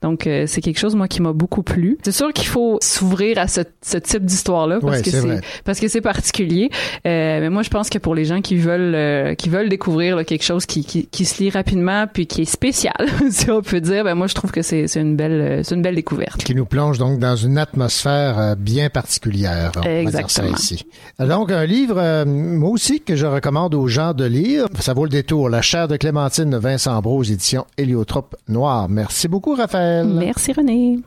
Donc 0.02 0.28
c'est 0.48 0.62
quelque 0.62 0.80
chose 0.80 0.96
moi 0.96 1.08
qui 1.08 1.22
m'a 1.22 1.34
beaucoup 1.34 1.64
plu. 1.64 1.98
C'est 2.04 2.12
sûr 2.12 2.32
qu'il 2.34 2.48
faut 2.48 2.78
s'ouvrir 2.82 3.35
à 3.38 3.48
ce, 3.48 3.62
ce 3.82 3.98
type 3.98 4.26
d'histoire-là 4.26 4.80
parce 4.82 4.98
Ouais, 4.98 5.02
que 5.04 5.10
c'est 5.12 5.42
parce 5.64 5.80
que 5.80 5.88
c'est 5.88 6.02
particulier. 6.02 6.70
Euh, 7.06 7.40
mais 7.42 7.50
moi 7.50 7.64
je 7.64 7.70
pense 7.70 7.90
que 7.90 7.98
pour 7.98 8.16
les 8.16 8.26
gens 8.26 8.42
qui 8.42 8.56
veulent 8.56 8.96
euh, 8.96 9.34
qui 9.36 9.50
veulent 9.50 9.70
découvrir 9.70 10.16
là, 10.16 10.24
quelque 10.24 10.44
chose 10.44 10.66
qui, 10.66 10.84
qui 10.86 11.08
qui 11.08 11.26
se 11.26 11.42
lit 11.44 11.50
rapidement 11.50 12.06
puis 12.12 12.28
qui 12.28 12.44
est 12.44 12.46
spécial, 12.46 12.96
si 13.30 13.50
on 13.52 13.62
peut 13.62 13.82
dire, 13.82 14.04
ben 14.04 14.16
moi 14.16 14.28
je 14.28 14.34
trouve 14.36 14.52
que 14.52 14.62
c'est 14.62 14.86
une 14.96 15.16
belle 15.16 15.42
euh, 15.42 15.64
c'est 15.64 15.76
une 15.76 15.82
belle 15.82 15.96
découverte. 15.96 16.44
qui 16.44 16.56
nous 16.56 16.66
plonge 16.66 16.98
donc 16.98 17.20
dans 17.20 17.36
une 17.36 17.58
atmosphère 17.58 18.56
bien 18.58 18.90
particulière. 18.90 19.72
On 19.78 19.82
va 19.82 20.12
dire 20.12 20.30
ça 20.30 20.44
Exactement. 20.46 20.58
ici. 20.58 20.86
Donc, 21.20 21.52
un 21.52 21.66
livre, 21.66 22.24
moi 22.26 22.70
aussi, 22.70 23.02
que 23.02 23.16
je 23.16 23.26
recommande 23.26 23.74
aux 23.76 23.88
gens 23.88 24.14
de 24.14 24.26
lire. 24.26 24.68
Ça 24.80 24.94
vaut 24.94 25.04
le 25.04 25.10
détour. 25.10 25.50
La 25.50 25.62
chair 25.62 25.88
de 25.88 25.98
Clémentine 25.98 26.50
de 26.50 26.58
Vincent 26.58 27.00
Brault, 27.02 27.20
aux 27.20 27.24
éditions 27.24 27.66
Héliotrope 27.78 28.36
Noir. 28.48 28.88
Merci 28.90 29.28
beaucoup, 29.28 29.56
Raphaël. 29.56 30.06
Merci 30.08 30.54
René. 30.54 31.00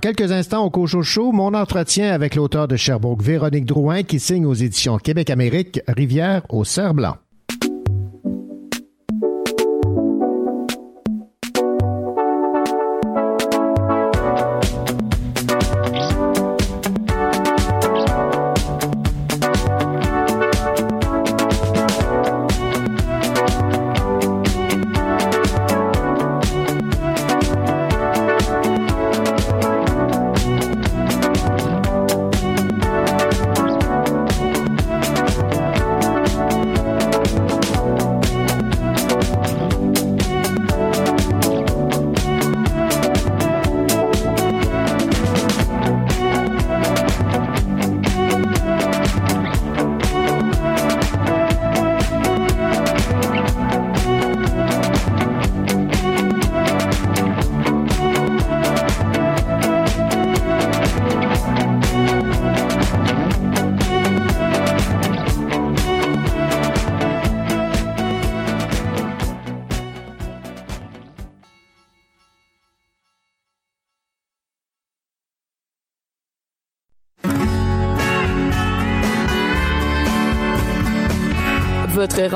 quelques 0.00 0.32
instants 0.32 0.64
au 0.64 0.70
Cocho 0.70 1.02
Show, 1.02 1.30
mon 1.32 1.54
entretien 1.54 2.12
avec 2.12 2.34
l'auteur 2.34 2.66
de 2.66 2.76
Sherbrooke, 2.76 3.22
Véronique 3.22 3.66
Drouin, 3.66 4.02
qui 4.02 4.18
signe 4.18 4.46
aux 4.46 4.54
éditions 4.54 4.98
Québec-Amérique, 4.98 5.80
Rivière 5.86 6.42
au 6.48 6.64
Cerf 6.64 6.94
Blanc. 6.94 7.16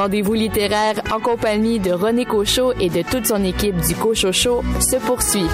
rendez-vous 0.04 0.34
littéraire 0.34 1.00
en 1.10 1.18
compagnie 1.18 1.80
de 1.80 1.90
René 1.90 2.26
Cochot 2.26 2.74
et 2.78 2.90
de 2.90 3.00
toute 3.00 3.26
son 3.26 3.42
équipe 3.42 3.76
du 3.88 3.94
Cochot 3.94 4.32
Show 4.32 4.62
se 4.78 4.96
poursuit. 4.96 5.48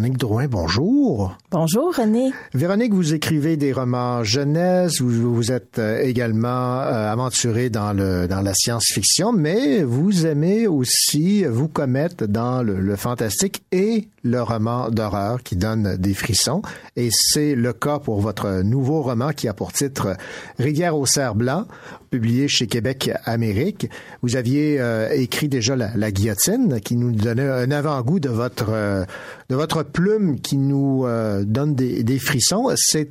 Véronique 0.00 0.18
Drouin, 0.18 0.46
bonjour. 0.46 1.36
Bonjour 1.50 1.94
René. 1.94 2.32
Véronique, 2.54 2.94
vous 2.94 3.12
écrivez 3.12 3.58
des 3.58 3.74
romans 3.74 4.24
jeunesse, 4.24 5.02
vous, 5.02 5.34
vous 5.34 5.52
êtes 5.52 5.78
euh, 5.78 6.00
également 6.00 6.48
euh, 6.80 7.12
aventurée 7.12 7.68
dans 7.68 7.92
le 7.92 8.26
dans 8.26 8.40
la 8.40 8.54
science-fiction, 8.54 9.34
mais 9.34 9.82
vous 9.82 10.24
aimez 10.24 10.66
aussi 10.66 11.44
vous 11.44 11.68
commettre 11.68 12.26
dans 12.26 12.62
le, 12.62 12.80
le 12.80 12.96
fantastique 12.96 13.62
et 13.72 14.08
le 14.30 14.42
roman 14.42 14.90
d'horreur 14.90 15.42
qui 15.42 15.56
donne 15.56 15.96
des 15.96 16.14
frissons. 16.14 16.62
Et 16.96 17.08
c'est 17.12 17.54
le 17.54 17.72
cas 17.72 17.98
pour 17.98 18.20
votre 18.20 18.62
nouveau 18.62 19.02
roman 19.02 19.30
qui 19.30 19.48
a 19.48 19.52
pour 19.54 19.72
titre 19.72 20.16
Rivière 20.58 20.96
au 20.96 21.06
cerf 21.06 21.34
blanc, 21.34 21.66
publié 22.10 22.48
chez 22.48 22.66
Québec 22.66 23.10
Amérique. 23.24 23.90
Vous 24.22 24.36
aviez 24.36 24.80
euh, 24.80 25.10
écrit 25.12 25.48
déjà 25.48 25.76
la, 25.76 26.10
guillotine, 26.10 26.80
qui 26.80 26.96
nous 26.96 27.12
donnait 27.12 27.48
un 27.48 27.70
avant-goût 27.70 28.20
de 28.20 28.28
votre 28.28 28.70
euh, 28.70 29.04
de 29.48 29.56
votre 29.56 29.82
plume 29.82 30.40
qui 30.40 30.56
nous 30.56 31.04
euh, 31.04 31.44
donne 31.44 31.74
des, 31.74 32.02
des 32.04 32.18
frissons. 32.18 32.70
C'est 32.76 33.10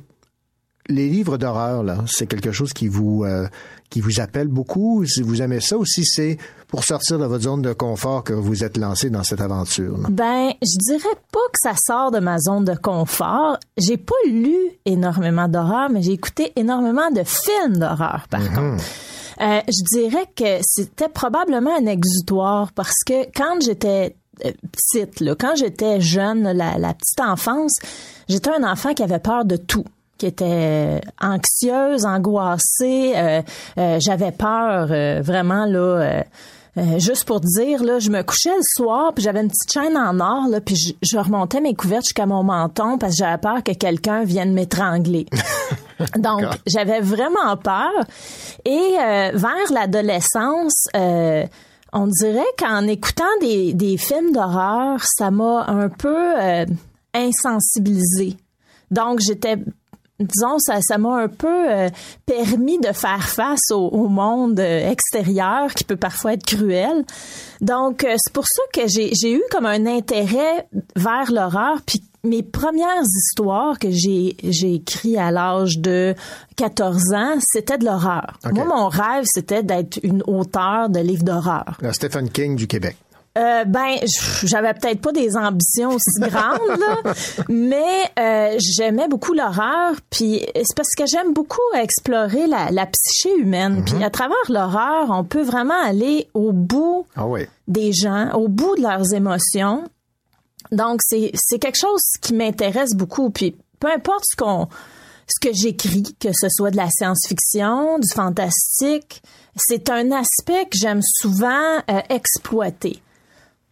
les 0.90 1.08
livres 1.08 1.38
d'horreur 1.38 1.82
là, 1.82 1.98
c'est 2.06 2.26
quelque 2.26 2.52
chose 2.52 2.72
qui 2.72 2.88
vous 2.88 3.24
euh, 3.24 3.46
qui 3.88 4.00
vous 4.00 4.20
appelle 4.20 4.48
beaucoup. 4.48 5.04
Si 5.04 5.22
vous 5.22 5.42
aimez 5.42 5.60
ça 5.60 5.76
aussi, 5.76 6.04
c'est 6.04 6.38
pour 6.68 6.84
sortir 6.84 7.18
de 7.18 7.24
votre 7.24 7.44
zone 7.44 7.62
de 7.62 7.72
confort 7.72 8.22
que 8.22 8.32
vous 8.32 8.62
êtes 8.62 8.76
lancé 8.76 9.10
dans 9.10 9.24
cette 9.24 9.40
aventure. 9.40 9.98
là. 9.98 10.08
Ben, 10.10 10.52
je 10.62 10.78
dirais 10.78 11.16
pas 11.32 11.40
que 11.52 11.58
ça 11.60 11.72
sort 11.76 12.12
de 12.12 12.20
ma 12.20 12.38
zone 12.38 12.64
de 12.64 12.74
confort. 12.74 13.58
J'ai 13.76 13.96
pas 13.96 14.14
lu 14.28 14.54
énormément 14.84 15.48
d'horreur, 15.48 15.90
mais 15.90 16.02
j'ai 16.02 16.12
écouté 16.12 16.52
énormément 16.54 17.10
de 17.10 17.22
films 17.24 17.78
d'horreur, 17.78 18.26
par 18.30 18.44
contre. 18.52 18.84
Euh, 19.40 19.60
je 19.68 19.98
dirais 19.98 20.26
que 20.36 20.60
c'était 20.62 21.08
probablement 21.08 21.74
un 21.74 21.86
exutoire 21.86 22.72
parce 22.72 23.02
que 23.06 23.24
quand 23.34 23.58
j'étais 23.64 24.14
euh, 24.44 24.52
petite, 24.70 25.20
là, 25.20 25.34
quand 25.34 25.54
j'étais 25.56 26.00
jeune, 26.00 26.42
la, 26.42 26.76
la 26.78 26.94
petite 26.94 27.20
enfance, 27.20 27.72
j'étais 28.28 28.50
un 28.50 28.70
enfant 28.70 28.92
qui 28.92 29.02
avait 29.02 29.18
peur 29.18 29.46
de 29.46 29.56
tout 29.56 29.84
qui 30.20 30.26
était 30.26 31.00
anxieuse, 31.18 32.04
angoissée, 32.04 33.14
euh, 33.16 33.40
euh, 33.78 33.98
j'avais 34.00 34.32
peur 34.32 34.88
euh, 34.90 35.22
vraiment 35.22 35.64
là 35.64 35.80
euh, 35.80 36.22
euh, 36.76 36.98
juste 36.98 37.24
pour 37.24 37.40
dire 37.40 37.82
là, 37.82 37.98
je 37.98 38.10
me 38.10 38.22
couchais 38.22 38.54
le 38.54 38.62
soir, 38.62 39.12
puis 39.14 39.24
j'avais 39.24 39.40
une 39.40 39.48
petite 39.48 39.72
chaîne 39.72 39.96
en 39.96 40.20
or 40.20 40.46
là, 40.48 40.60
puis 40.60 40.76
je, 40.76 40.92
je 41.02 41.16
remontais 41.16 41.60
mes 41.60 41.74
couvertes 41.74 42.04
jusqu'à 42.04 42.26
mon 42.26 42.44
menton 42.44 42.98
parce 42.98 43.14
que 43.14 43.24
j'avais 43.24 43.38
peur 43.38 43.62
que 43.64 43.72
quelqu'un 43.72 44.24
vienne 44.24 44.52
m'étrangler. 44.52 45.26
Donc, 46.18 46.42
j'avais 46.66 47.00
vraiment 47.00 47.56
peur. 47.56 47.90
Et 48.66 48.96
euh, 48.98 49.30
vers 49.34 49.72
l'adolescence, 49.72 50.86
euh, 50.96 51.44
on 51.92 52.06
dirait 52.06 52.44
qu'en 52.58 52.86
écoutant 52.86 53.24
des, 53.40 53.72
des 53.72 53.96
films 53.96 54.32
d'horreur, 54.32 55.00
ça 55.02 55.30
m'a 55.30 55.64
un 55.66 55.88
peu 55.88 56.40
euh, 56.40 56.66
insensibilisée. 57.14 58.36
Donc, 58.90 59.20
j'étais 59.20 59.56
disons, 60.20 60.58
ça, 60.58 60.80
ça 60.80 60.98
m'a 60.98 61.16
un 61.16 61.28
peu 61.28 61.70
euh, 61.70 61.88
permis 62.26 62.78
de 62.78 62.92
faire 62.92 63.28
face 63.28 63.70
au, 63.70 63.88
au 63.88 64.08
monde 64.08 64.60
euh, 64.60 64.90
extérieur 64.90 65.72
qui 65.74 65.84
peut 65.84 65.96
parfois 65.96 66.34
être 66.34 66.44
cruel. 66.44 67.04
Donc, 67.60 68.04
euh, 68.04 68.14
c'est 68.18 68.32
pour 68.32 68.44
ça 68.46 68.62
que 68.72 68.86
j'ai 68.88 69.12
j'ai 69.14 69.32
eu 69.32 69.42
comme 69.50 69.66
un 69.66 69.86
intérêt 69.86 70.66
vers 70.96 71.30
l'horreur. 71.32 71.80
Puis 71.84 72.02
mes 72.22 72.42
premières 72.42 73.02
histoires 73.02 73.78
que 73.78 73.90
j'ai 73.90 74.36
j'ai 74.42 74.74
écrit 74.74 75.16
à 75.16 75.30
l'âge 75.30 75.78
de 75.78 76.14
14 76.56 77.14
ans, 77.14 77.38
c'était 77.40 77.78
de 77.78 77.84
l'horreur. 77.84 78.38
Moi, 78.52 78.64
mon 78.64 78.88
rêve, 78.88 79.24
c'était 79.24 79.62
d'être 79.62 79.98
une 80.02 80.22
auteure 80.26 80.88
de 80.90 81.00
livres 81.00 81.24
d'horreur. 81.24 81.78
Stephen 81.92 82.28
King 82.28 82.56
du 82.56 82.66
Québec. 82.66 82.96
Euh, 83.38 83.64
ben, 83.64 83.96
j'avais 84.42 84.74
peut-être 84.74 85.00
pas 85.00 85.12
des 85.12 85.36
ambitions 85.36 85.90
aussi 85.90 86.18
grandes, 86.20 86.78
là, 86.80 87.14
mais 87.48 88.10
euh, 88.18 88.56
j'aimais 88.58 89.06
beaucoup 89.06 89.34
l'horreur. 89.34 89.94
Puis 90.10 90.44
c'est 90.54 90.76
parce 90.76 90.94
que 90.96 91.06
j'aime 91.06 91.32
beaucoup 91.32 91.60
explorer 91.74 92.48
la, 92.48 92.70
la 92.72 92.86
psyché 92.86 93.32
humaine. 93.38 93.84
Puis 93.84 94.02
à 94.02 94.10
travers 94.10 94.36
l'horreur, 94.48 95.10
on 95.10 95.22
peut 95.24 95.42
vraiment 95.42 95.80
aller 95.80 96.28
au 96.34 96.52
bout 96.52 97.06
Ah 97.14 97.26
oui. 97.26 97.46
des 97.68 97.92
gens, 97.92 98.32
au 98.32 98.48
bout 98.48 98.74
de 98.76 98.82
leurs 98.82 99.14
émotions. 99.14 99.84
Donc 100.72 101.00
c'est 101.02 101.30
c'est 101.34 101.58
quelque 101.60 101.78
chose 101.78 102.02
qui 102.20 102.34
m'intéresse 102.34 102.94
beaucoup. 102.94 103.30
Puis 103.30 103.56
peu 103.78 103.88
importe 103.92 104.24
ce 104.28 104.36
qu'on 104.36 104.68
ce 105.28 105.48
que 105.48 105.54
j'écris, 105.54 106.16
que 106.18 106.30
ce 106.32 106.48
soit 106.48 106.72
de 106.72 106.76
la 106.76 106.90
science-fiction, 106.90 108.00
du 108.00 108.08
fantastique, 108.12 109.22
c'est 109.56 109.88
un 109.88 110.10
aspect 110.10 110.64
que 110.64 110.76
j'aime 110.76 111.00
souvent 111.02 111.78
euh, 111.88 112.00
exploiter. 112.08 113.00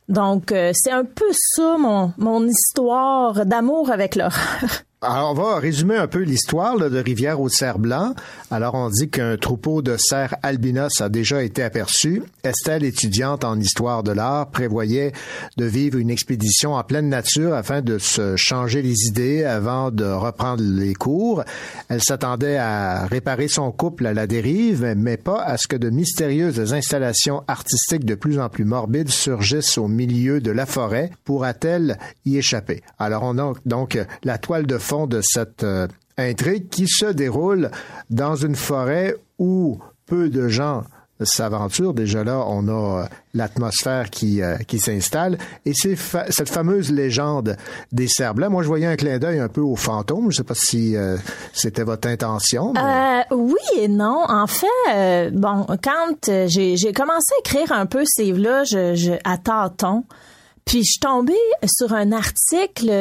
Donc, 0.09 0.53
euh, 0.53 0.73
c'est 0.75 0.91
un 0.91 1.05
peu 1.05 1.31
ça 1.33 1.77
mon, 1.79 2.13
mon 2.17 2.47
histoire 2.47 3.45
d'amour 3.45 3.91
avec 3.91 4.17
l'horreur. 4.17 4.83
Alors, 5.01 5.31
on 5.31 5.35
va 5.35 5.61
résumer 5.61 5.95
un 5.95 6.09
peu 6.09 6.23
l'histoire 6.23 6.77
de 6.77 6.99
Rivière 6.99 7.41
au 7.41 7.49
cerf 7.49 7.79
blanc. 7.79 8.15
Alors, 8.51 8.75
on 8.75 8.91
dit 8.91 9.09
qu'un 9.09 9.37
troupeau 9.37 9.81
de 9.81 9.97
cerfs 9.97 10.35
albinos 10.43 11.01
a 11.01 11.09
déjà 11.09 11.45
été 11.45 11.63
aperçu. 11.63 12.25
Estelle, 12.43 12.83
étudiante 12.83 13.45
en 13.45 13.61
histoire 13.61 14.03
de 14.03 14.11
l'art, 14.11 14.51
prévoyait 14.51 15.13
de 15.57 15.65
vivre 15.67 15.99
une 15.99 16.11
expédition 16.11 16.75
en 16.75 16.83
pleine 16.83 17.09
nature 17.09 17.55
afin 17.55 17.81
de 17.81 17.99
se 17.99 18.35
changer 18.35 18.83
les 18.83 19.07
idées 19.07 19.45
avant 19.45 19.93
de 19.93 20.05
reprendre 20.05 20.65
les 20.65 20.95
cours. 20.95 21.45
Elle 21.89 22.03
s'attendait 22.03 22.57
à 22.57 23.07
réparer 23.07 23.47
son 23.47 23.71
couple 23.71 24.05
à 24.05 24.15
la 24.15 24.27
dérive, 24.27 24.95
mais 24.97 25.17
pas 25.17 25.45
à 25.45 25.59
ce 25.59 25.69
que 25.69 25.77
de 25.77 25.91
mystérieuses 25.91 26.75
installations 26.75 27.45
artistiques 27.47 28.05
de 28.05 28.17
plus 28.17 28.41
en 28.41 28.49
plus 28.49 28.65
morbides 28.65 29.11
surgissent 29.11 29.79
au 29.79 29.87
milieu 29.87 30.41
de 30.41 30.51
la 30.51 30.67
forêt. 30.67 31.13
Pourra-t-elle 31.25 31.99
y 32.25 32.37
échapper? 32.37 32.83
Alors, 32.99 33.23
on 33.23 33.39
a 33.39 33.53
donc 33.65 33.97
la 34.25 34.39
toile 34.39 34.67
de 34.67 34.77
fond 34.89 35.07
de 35.07 35.21
cette 35.23 35.63
euh, 35.65 35.87
intrigue 36.17 36.69
qui 36.71 36.87
se 36.89 37.07
déroule 37.07 37.71
dans 38.11 38.37
une 38.37 38.57
forêt 38.57 39.15
où 39.39 39.79
peu 40.07 40.31
de 40.31 40.49
gens 40.49 40.83
s'aventurent. 41.23 41.95
Déjà 41.95 42.23
là, 42.25 42.45
on 42.47 42.69
a 42.69 43.03
euh, 43.03 43.07
l'atmosphère 43.35 44.09
qui, 44.09 44.41
euh, 44.41 44.57
qui 44.69 44.79
s'installe. 44.79 45.37
Et 45.67 45.75
c'est 45.75 45.97
fa- 45.97 46.31
cette 46.31 46.49
fameuse 46.49 46.91
légende 46.93 47.57
des 47.93 48.07
cerfs 48.09 48.35
blancs. 48.35 48.51
Moi, 48.53 48.63
je 48.63 48.69
voyais 48.69 48.87
un 48.87 48.97
clin 48.97 49.19
d'œil 49.19 49.41
un 49.41 49.49
peu 49.49 49.61
aux 49.61 49.77
fantômes. 49.77 50.31
Je 50.31 50.37
ne 50.39 50.43
sais 50.43 50.45
pas 50.45 50.55
si 50.55 50.95
c'était 51.53 51.83
votre 51.83 52.09
intention. 52.09 52.73
oui 53.33 53.61
et 53.79 53.89
non. 53.89 54.25
En 54.29 54.47
fait, 54.47 55.31
bon, 55.33 55.67
quand 55.83 56.31
j'ai 56.47 56.93
commencé 56.95 57.35
à 57.37 57.41
écrire 57.41 57.73
un 57.73 57.87
peu 57.87 58.05
ces 58.07 58.25
livres-là, 58.25 58.63
je, 58.65 59.19
à 59.25 59.39
tâtons, 59.39 60.05
puis 60.65 60.79
je 60.85 60.91
suis 60.93 61.01
tombée 61.01 61.35
sur 61.67 61.93
un 61.95 62.13
article, 62.13 62.93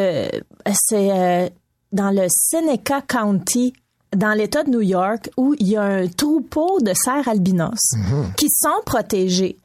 c'est 0.73 1.51
dans 1.91 2.11
le 2.11 2.27
Seneca 2.29 3.01
County, 3.01 3.73
dans 4.15 4.33
l'État 4.33 4.63
de 4.63 4.69
New 4.69 4.81
York, 4.81 5.29
où 5.37 5.55
il 5.59 5.69
y 5.69 5.77
a 5.77 5.83
un 5.83 6.07
troupeau 6.07 6.79
de 6.79 6.93
cerfs 6.93 7.27
albinos 7.27 7.93
qui 8.37 8.47
sont 8.49 8.81
protégés. 8.85 9.57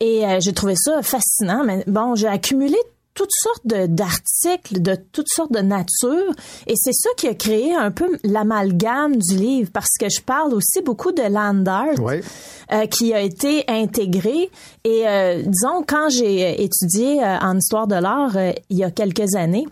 Et 0.00 0.26
euh, 0.26 0.38
j'ai 0.40 0.52
trouvé 0.52 0.74
ça 0.76 1.02
fascinant. 1.02 1.64
Mais 1.64 1.82
bon, 1.86 2.14
j'ai 2.14 2.28
accumulé 2.28 2.76
toutes 3.14 3.32
sortes 3.32 3.66
d'articles 3.66 4.82
de 4.82 4.94
toutes 5.10 5.30
sortes 5.30 5.50
de 5.50 5.60
nature 5.60 6.34
et 6.66 6.74
c'est 6.76 6.92
ça 6.92 7.08
qui 7.16 7.26
a 7.26 7.32
créé 7.32 7.74
un 7.74 7.90
peu 7.90 8.18
l'amalgame 8.24 9.16
du 9.16 9.36
livre 9.36 9.70
parce 9.72 9.92
que 9.98 10.10
je 10.10 10.20
parle 10.20 10.52
aussi 10.52 10.82
beaucoup 10.82 11.12
de 11.12 11.22
land 11.22 11.64
art 11.64 11.98
euh, 11.98 12.86
qui 12.88 13.14
a 13.14 13.22
été 13.22 13.64
intégré 13.68 14.50
et 14.84 15.08
euh, 15.08 15.42
disons 15.46 15.82
quand 15.88 16.10
j'ai 16.10 16.62
étudié 16.62 17.24
en 17.24 17.56
histoire 17.56 17.86
de 17.86 17.94
l'art 17.94 18.36
il 18.68 18.76
y 18.76 18.84
a 18.84 18.90
quelques 18.90 19.34
années 19.34 19.66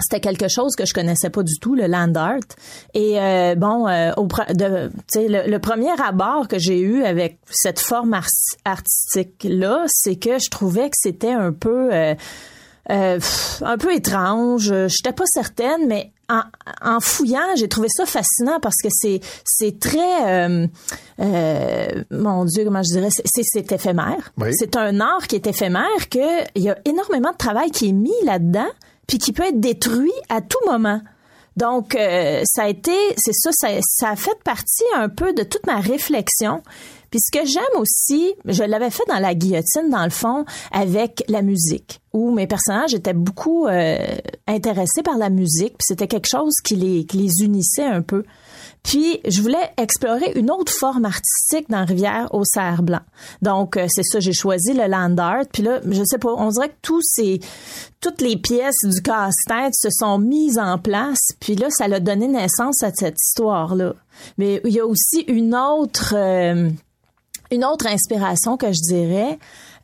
c'était 0.00 0.20
quelque 0.20 0.48
chose 0.48 0.74
que 0.76 0.86
je 0.86 0.94
connaissais 0.94 1.30
pas 1.30 1.42
du 1.42 1.58
tout, 1.60 1.74
le 1.74 1.86
land 1.86 2.12
art. 2.14 2.38
Et 2.94 3.20
euh, 3.20 3.54
bon, 3.54 3.86
euh, 3.88 4.12
au, 4.16 4.26
de, 4.26 4.88
tu 4.88 4.94
sais, 5.08 5.28
le, 5.28 5.50
le 5.50 5.58
premier 5.58 5.90
abord 6.02 6.48
que 6.48 6.58
j'ai 6.58 6.80
eu 6.80 7.04
avec 7.04 7.38
cette 7.50 7.78
forme 7.80 8.14
ar- 8.14 8.26
artistique-là, 8.64 9.84
c'est 9.88 10.16
que 10.16 10.38
je 10.38 10.50
trouvais 10.50 10.88
que 10.90 10.96
c'était 10.96 11.32
un 11.32 11.52
peu... 11.52 11.92
euh, 11.92 12.14
euh, 12.90 13.20
un 13.60 13.76
peu 13.76 13.94
étrange. 13.94 14.72
J'étais 14.86 15.12
pas 15.12 15.26
certaine, 15.26 15.86
mais 15.88 16.10
en, 16.30 16.40
en 16.82 17.00
fouillant, 17.00 17.54
j'ai 17.56 17.68
trouvé 17.68 17.88
ça 17.90 18.06
fascinant 18.06 18.60
parce 18.62 18.76
que 18.82 18.88
c'est 18.90 19.20
c'est 19.44 19.78
très 19.78 19.98
euh, 20.48 20.66
euh, 21.20 21.86
mon 22.10 22.46
Dieu, 22.46 22.64
comment 22.64 22.82
je 22.82 22.92
dirais, 22.94 23.08
c'est- 23.10 23.24
c'est 23.26 23.42
c'est 23.44 23.72
éphémère. 23.72 24.32
Oui. 24.38 24.54
C'est 24.54 24.74
un 24.76 25.00
art 25.00 25.26
qui 25.26 25.36
est 25.36 25.46
éphémère 25.46 26.08
que 26.10 26.44
il 26.54 26.62
y 26.62 26.70
a 26.70 26.78
énormément 26.86 27.32
de 27.32 27.36
travail 27.36 27.70
qui 27.70 27.90
est 27.90 27.92
mis 27.92 28.10
là-dedans, 28.24 28.68
puis 29.08 29.18
qui 29.18 29.32
peut 29.32 29.42
être 29.42 29.58
détruit 29.58 30.12
à 30.28 30.40
tout 30.40 30.58
moment. 30.66 31.00
Donc, 31.56 31.96
euh, 31.96 32.42
ça 32.44 32.64
a 32.64 32.68
été, 32.68 32.92
c'est 33.16 33.32
ça, 33.32 33.50
ça, 33.52 33.68
ça 33.82 34.10
a 34.10 34.16
fait 34.16 34.38
partie 34.44 34.84
un 34.94 35.08
peu 35.08 35.32
de 35.32 35.42
toute 35.42 35.66
ma 35.66 35.80
réflexion. 35.80 36.62
Puis 37.10 37.20
ce 37.20 37.36
que 37.36 37.44
j'aime 37.44 37.80
aussi, 37.80 38.34
je 38.44 38.62
l'avais 38.62 38.90
fait 38.90 39.02
dans 39.08 39.18
la 39.18 39.34
guillotine, 39.34 39.88
dans 39.90 40.04
le 40.04 40.10
fond, 40.10 40.44
avec 40.70 41.24
la 41.28 41.42
musique, 41.42 42.00
où 42.12 42.30
mes 42.32 42.46
personnages 42.46 42.94
étaient 42.94 43.14
beaucoup 43.14 43.66
euh, 43.66 43.98
intéressés 44.46 45.02
par 45.02 45.16
la 45.16 45.30
musique, 45.30 45.78
puis 45.78 45.86
c'était 45.86 46.06
quelque 46.06 46.28
chose 46.30 46.54
qui 46.62 46.76
les, 46.76 47.04
qui 47.06 47.16
les 47.16 47.42
unissait 47.42 47.86
un 47.86 48.02
peu. 48.02 48.24
Puis 48.82 49.20
je 49.26 49.42
voulais 49.42 49.70
explorer 49.76 50.32
une 50.36 50.50
autre 50.50 50.72
forme 50.72 51.04
artistique 51.04 51.68
dans 51.68 51.84
Rivière 51.84 52.28
au 52.32 52.44
cerf 52.44 52.82
blanc. 52.82 53.00
Donc 53.42 53.76
euh, 53.76 53.86
c'est 53.88 54.04
ça, 54.04 54.20
j'ai 54.20 54.32
choisi 54.32 54.72
le 54.72 54.86
land 54.86 55.16
art. 55.18 55.44
Puis 55.52 55.62
là, 55.62 55.80
je 55.88 56.02
sais 56.04 56.18
pas, 56.18 56.32
on 56.32 56.48
dirait 56.48 56.68
que 56.68 56.78
tous 56.82 57.02
ces 57.02 57.40
toutes 58.00 58.20
les 58.20 58.36
pièces 58.36 58.84
du 58.84 59.02
casse-tête 59.02 59.74
se 59.74 59.90
sont 59.90 60.18
mises 60.18 60.58
en 60.58 60.78
place. 60.78 61.18
Puis 61.40 61.56
là, 61.56 61.68
ça 61.70 61.84
a 61.84 62.00
donné 62.00 62.28
naissance 62.28 62.82
à 62.82 62.90
cette 62.94 63.16
histoire 63.20 63.74
là. 63.74 63.94
Mais 64.36 64.60
il 64.64 64.72
y 64.72 64.80
a 64.80 64.86
aussi 64.86 65.20
une 65.28 65.54
autre 65.54 66.14
euh, 66.16 66.70
une 67.50 67.64
autre 67.64 67.86
inspiration 67.86 68.56
que 68.56 68.68
je 68.68 68.80
dirais. 68.88 69.38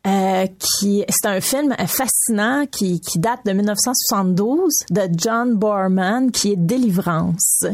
Euh, 0.07 0.47
qui 0.59 1.05
c'est 1.09 1.29
un 1.29 1.41
film 1.41 1.75
fascinant 1.87 2.67
qui, 2.71 3.01
qui 3.01 3.19
date 3.19 3.41
de 3.47 3.53
1972 3.53 4.73
de 4.91 5.09
John 5.17 5.55
Borman 5.55 6.31
qui 6.31 6.53
est 6.53 6.57
Délivrance 6.57 7.65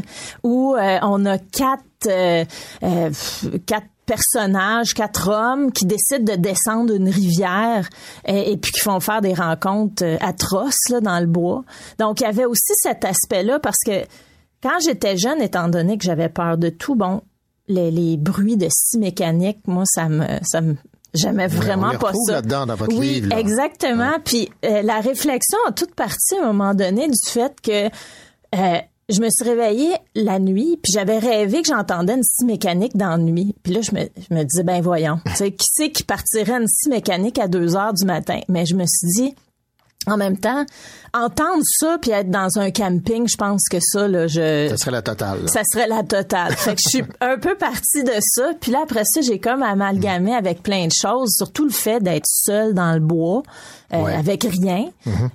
où 0.43 0.77
euh, 0.77 0.99
on 1.03 1.27
a 1.27 1.39
quatre 1.39 1.85
euh, 2.07 2.45
euh, 2.83 3.11
quatre 3.67 3.87
personnages, 4.07 4.95
quatre 4.95 5.29
hommes 5.29 5.71
qui 5.71 5.87
décident 5.87 6.35
de 6.35 6.41
descendre 6.41 6.95
une 6.95 7.09
rivière 7.09 7.89
et, 8.27 8.57
puis 8.57 8.73
qui 8.73 8.81
font 8.81 8.99
faire 8.99 9.21
des 9.21 9.35
rencontres 9.35 10.05
euh, 10.05 10.17
atroces 10.21 10.89
là, 10.89 11.01
dans 11.01 11.21
le 11.21 11.27
bois. 11.27 11.63
Donc 11.99 12.21
il 12.21 12.25
y 12.25 12.27
avait 12.27 12.47
aussi 12.47 12.73
cet 12.75 13.05
aspect-là 13.05 13.61
parce 13.61 13.79
que 13.87 14.05
quand 14.63 14.79
j'étais 14.85 15.17
jeune, 15.17 15.41
étant 15.41 15.69
donné 15.69 15.97
que 15.97 16.05
j'avais 16.05 16.29
peur 16.29 16.59
de 16.59 16.71
tout, 16.71 16.97
bon, 16.97 17.23
les, 17.69 17.93
les 17.93 18.17
bruits 18.17 18.57
de 18.57 18.69
scie 18.69 18.99
mécanique, 18.99 19.61
moi, 19.67 19.85
ça 19.87 20.09
me, 20.09 20.27
ça 20.43 20.61
me, 20.61 20.75
j'aimais 21.15 21.47
vraiment 21.47 21.97
pas 21.99 22.13
ça. 22.27 22.35
là-dedans 22.35 22.67
dans 22.67 22.75
votre 22.75 22.97
oui, 22.97 23.15
livre, 23.15 23.29
là. 23.29 23.39
exactement. 23.39 24.13
Puis 24.25 24.51
euh, 24.65 24.83
la 24.83 25.01
réflexion 25.01 25.59
a 25.67 25.73
toute 25.73 25.95
partie 25.95 26.37
à 26.37 26.45
un 26.45 26.53
moment 26.53 26.75
donné 26.75 27.09
du 27.09 27.31
fait 27.31 27.55
que 27.61 27.87
euh, 27.87 28.79
je 29.09 29.21
me 29.21 29.29
suis 29.29 29.49
réveillée 29.49 29.93
la 30.15 30.39
nuit, 30.39 30.79
puis 30.83 30.93
j'avais 30.93 31.19
rêvé 31.19 31.63
que 31.63 31.69
j'entendais 31.69 32.15
une 32.15 32.23
scie 32.23 32.45
mécanique 32.45 32.97
dans 32.97 33.11
la 33.11 33.19
nuit. 33.19 33.55
Puis 33.63 33.73
là, 33.73 33.81
je 33.81 33.93
me, 33.93 34.03
je 34.03 34.35
me 34.35 34.45
disais, 34.45 34.63
ben 34.63 34.81
voyons, 34.81 35.19
tu 35.27 35.33
sais, 35.35 35.51
qui 35.51 35.67
c'est 35.69 35.91
qui 35.91 36.05
partirait 36.05 36.61
une 36.61 36.69
scie 36.69 36.89
mécanique 36.89 37.39
à 37.39 37.49
2 37.49 37.77
heures 37.77 37.93
du 37.93 38.05
matin? 38.05 38.41
Mais 38.49 38.67
je 38.67 38.75
me 38.75 38.85
suis 38.87 39.09
dit, 39.17 39.35
en 40.07 40.17
même 40.17 40.39
temps, 40.39 40.65
entendre 41.13 41.63
ça 41.65 41.99
puis 42.01 42.11
être 42.13 42.31
dans 42.31 42.49
un 42.59 42.71
camping, 42.71 43.29
je 43.29 43.37
pense 43.37 43.63
que 43.71 43.77
ça, 43.81 44.09
là, 44.09 44.27
je... 44.29 44.69
Ça 44.71 44.77
serait 44.79 44.91
la 44.93 45.03
totale. 45.03 45.43
là. 45.43 45.49
Ça 45.49 45.61
serait 45.71 45.89
la 45.89 46.03
totale. 46.03 46.55
Fait 46.57 46.75
que 46.75 46.81
je 46.83 46.89
suis 46.89 47.03
un 47.21 47.37
peu 47.39 47.55
partie 47.55 48.03
de 48.03 48.15
ça. 48.21 48.53
Puis 48.61 48.73
là, 48.73 48.81
après 48.85 49.03
ça, 49.05 49.21
j'ai 49.21 49.39
comme 49.39 49.63
amalgamé 49.63 50.35
avec 50.35 50.63
plein 50.63 50.87
de 50.87 50.93
choses, 50.93 51.31
surtout 51.37 51.65
le 51.65 51.71
fait 51.71 52.01
d'être 52.03 52.25
seule 52.27 52.73
dans 52.73 52.95
le 52.95 53.01
bois, 53.01 53.43
euh, 53.93 54.03
Ouais. 54.03 54.15
avec 54.15 54.45
rien. 54.45 54.87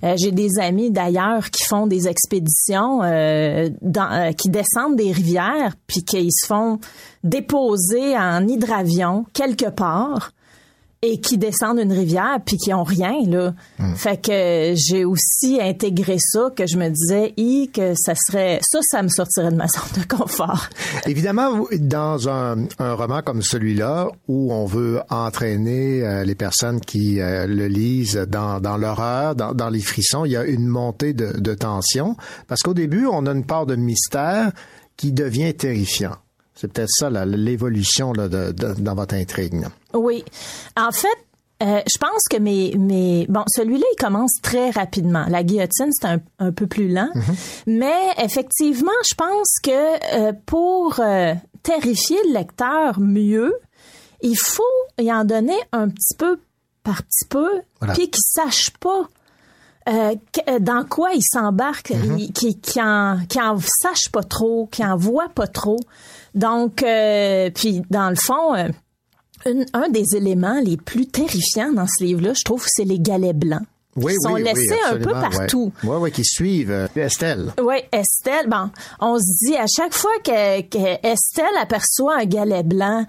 Euh, 0.04 0.16
j'ai 0.18 0.32
des 0.32 0.58
amis 0.60 0.90
d'ailleurs 0.90 1.50
qui 1.52 1.64
font 1.66 1.86
des 1.88 2.08
expéditions, 2.08 3.02
euh, 3.04 3.70
dans, 3.82 4.12
euh, 4.12 4.32
qui 4.32 4.50
descendent 4.50 4.96
des 4.96 5.12
rivières, 5.12 5.76
puis 5.88 6.04
qui 6.04 6.32
se 6.32 6.48
font 6.48 6.80
déposer 7.24 8.18
en 8.18 8.48
hydravion 8.48 9.26
quelque 9.34 9.70
part 9.70 10.32
et 11.02 11.20
qui 11.20 11.38
descendent 11.38 11.80
une 11.80 11.94
rivière 11.94 12.40
puis 12.46 12.58
qui 12.58 12.74
ont 12.74 12.84
rien 12.84 13.16
là. 13.28 13.54
Fait 13.96 14.22
que 14.22 14.74
j'ai 14.76 15.06
aussi 15.06 15.60
intégré 15.62 16.18
ça 16.20 16.50
que 16.56 16.66
je 16.66 16.78
me 16.78 16.90
disais 16.90 17.34
i 17.38 17.70
que 17.74 17.94
ça 17.96 18.14
serait 18.16 18.60
ça 18.62 18.80
ça 18.82 19.04
me 19.04 19.08
sortirait 19.08 19.52
de 19.52 19.56
ma 19.56 19.68
zone 19.68 20.02
de 20.02 20.08
confort. 20.08 20.70
Évidemment, 21.06 21.66
dans 21.80 22.30
un, 22.30 22.66
un 22.80 22.94
roman 22.94 23.22
comme 23.22 23.42
celui-là, 23.42 24.08
où 24.28 24.54
on 24.54 24.66
veut 24.66 25.02
entraîner 25.10 26.04
euh, 26.04 26.24
les 26.24 26.36
personnes 26.36 26.80
qui 26.80 27.20
euh, 27.20 27.46
le 27.48 27.68
lisent 27.68 28.26
dans, 28.28 28.60
dans 28.60 28.78
l'horreur, 28.78 29.36
dans, 29.36 29.54
dans 29.54 29.70
les 29.70 29.82
frissons, 29.82 30.26
il 30.26 30.32
y 30.32 30.38
a 30.38 30.44
une 30.44 30.68
montée 30.68 31.14
de, 31.14 31.40
de 31.40 31.54
tension, 31.54 32.16
parce 32.48 32.62
qu'au 32.62 32.74
début, 32.74 33.06
on 33.06 33.26
a 33.26 33.32
une 33.32 33.46
part 33.46 33.66
de 33.66 33.76
mystère 33.76 34.52
qui 34.98 35.12
devient 35.12 35.54
terrifiant. 35.54 36.16
C'est 36.56 36.72
peut-être 36.72 36.90
ça 36.90 37.10
l'évolution 37.26 38.14
dans 38.14 38.96
votre 38.96 39.16
intrigue. 39.16 39.66
Oui. 39.96 40.24
En 40.78 40.92
fait, 40.92 41.08
euh, 41.64 41.80
je 41.92 41.98
pense 42.00 42.24
que 42.30 42.38
mes, 42.38 42.76
mes 42.78 43.26
bon 43.30 43.44
celui-là 43.48 43.86
il 43.94 44.04
commence 44.04 44.34
très 44.42 44.70
rapidement. 44.72 45.26
La 45.30 45.42
guillotine 45.44 45.90
c'est 45.92 46.08
un, 46.08 46.20
un 46.40 46.52
peu 46.52 46.68
plus 46.68 46.90
lent, 46.90 47.10
mais 47.66 47.96
effectivement 48.22 48.92
je 49.10 49.16
pense 49.16 49.48
que 49.64 50.30
euh, 50.30 50.34
pour 50.46 51.00
euh, 51.00 51.34
terrifier 51.64 52.18
le 52.28 52.34
lecteur 52.34 53.00
mieux, 53.00 53.54
il 54.22 54.36
faut 54.38 54.64
y 55.00 55.12
en 55.14 55.24
donner 55.24 55.58
un 55.72 55.88
petit 55.90 56.16
peu 56.18 56.40
par 56.84 57.02
petit 57.04 57.26
peu, 57.30 57.50
Voilà. 57.80 57.94
puis 57.94 58.10
qu'il 58.12 58.22
sache 58.22 58.72
pas 58.80 59.08
euh, 59.88 60.16
que- 60.34 60.60
dans 60.60 60.84
quoi 60.84 61.12
il 61.14 61.22
s'embarque, 61.24 61.92
il- 62.18 62.34
qui, 62.34 62.60
qui 62.60 62.82
en, 62.82 63.20
qui 63.30 63.40
en 63.40 63.58
sache 63.60 64.10
pas 64.12 64.24
trop, 64.24 64.68
qui 64.72 64.84
en 64.86 64.96
voit 64.98 65.30
pas 65.30 65.48
trop. 65.48 65.78
Donc, 66.34 66.84
euh, 66.84 67.50
puis 67.54 67.82
dans 67.90 68.10
le 68.10 68.16
fond, 68.16 68.56
euh, 68.56 68.68
une- 69.46 69.66
un 69.74 69.90
des 69.90 70.16
éléments 70.16 70.60
les 70.64 70.78
plus 70.78 71.06
terrifiants 71.08 71.72
dans 71.72 71.88
ce 71.88 72.04
livre-là, 72.04 72.34
je 72.34 72.44
trouve, 72.44 72.64
c'est 72.68 72.84
les 72.86 73.00
galets 73.00 73.36
blancs. 73.38 73.64
Oui, 73.98 74.12
qui 74.14 74.20
sont 74.24 74.34
oui, 74.34 74.42
oui, 74.44 74.54
laissés 74.54 74.80
un 74.90 74.98
peu 74.98 75.12
partout. 75.12 75.72
Oui, 75.84 75.90
ouais, 75.90 75.96
ouais, 75.98 76.12
qui 76.12 76.26
suivent 76.26 76.72
euh, 76.72 76.88
Estelle. 76.98 77.54
Oui, 77.64 77.76
Estelle, 77.94 78.50
bon, 78.50 78.70
on 79.00 79.18
se 79.18 79.46
dit 79.48 79.56
à 79.56 79.68
chaque 79.74 79.94
fois 79.94 80.12
que, 80.24 80.62
que 80.64 81.08
Estelle 81.08 81.46
aperçoit 81.62 82.18
un 82.20 82.26
galet 82.26 82.64
blanc, 82.64 83.06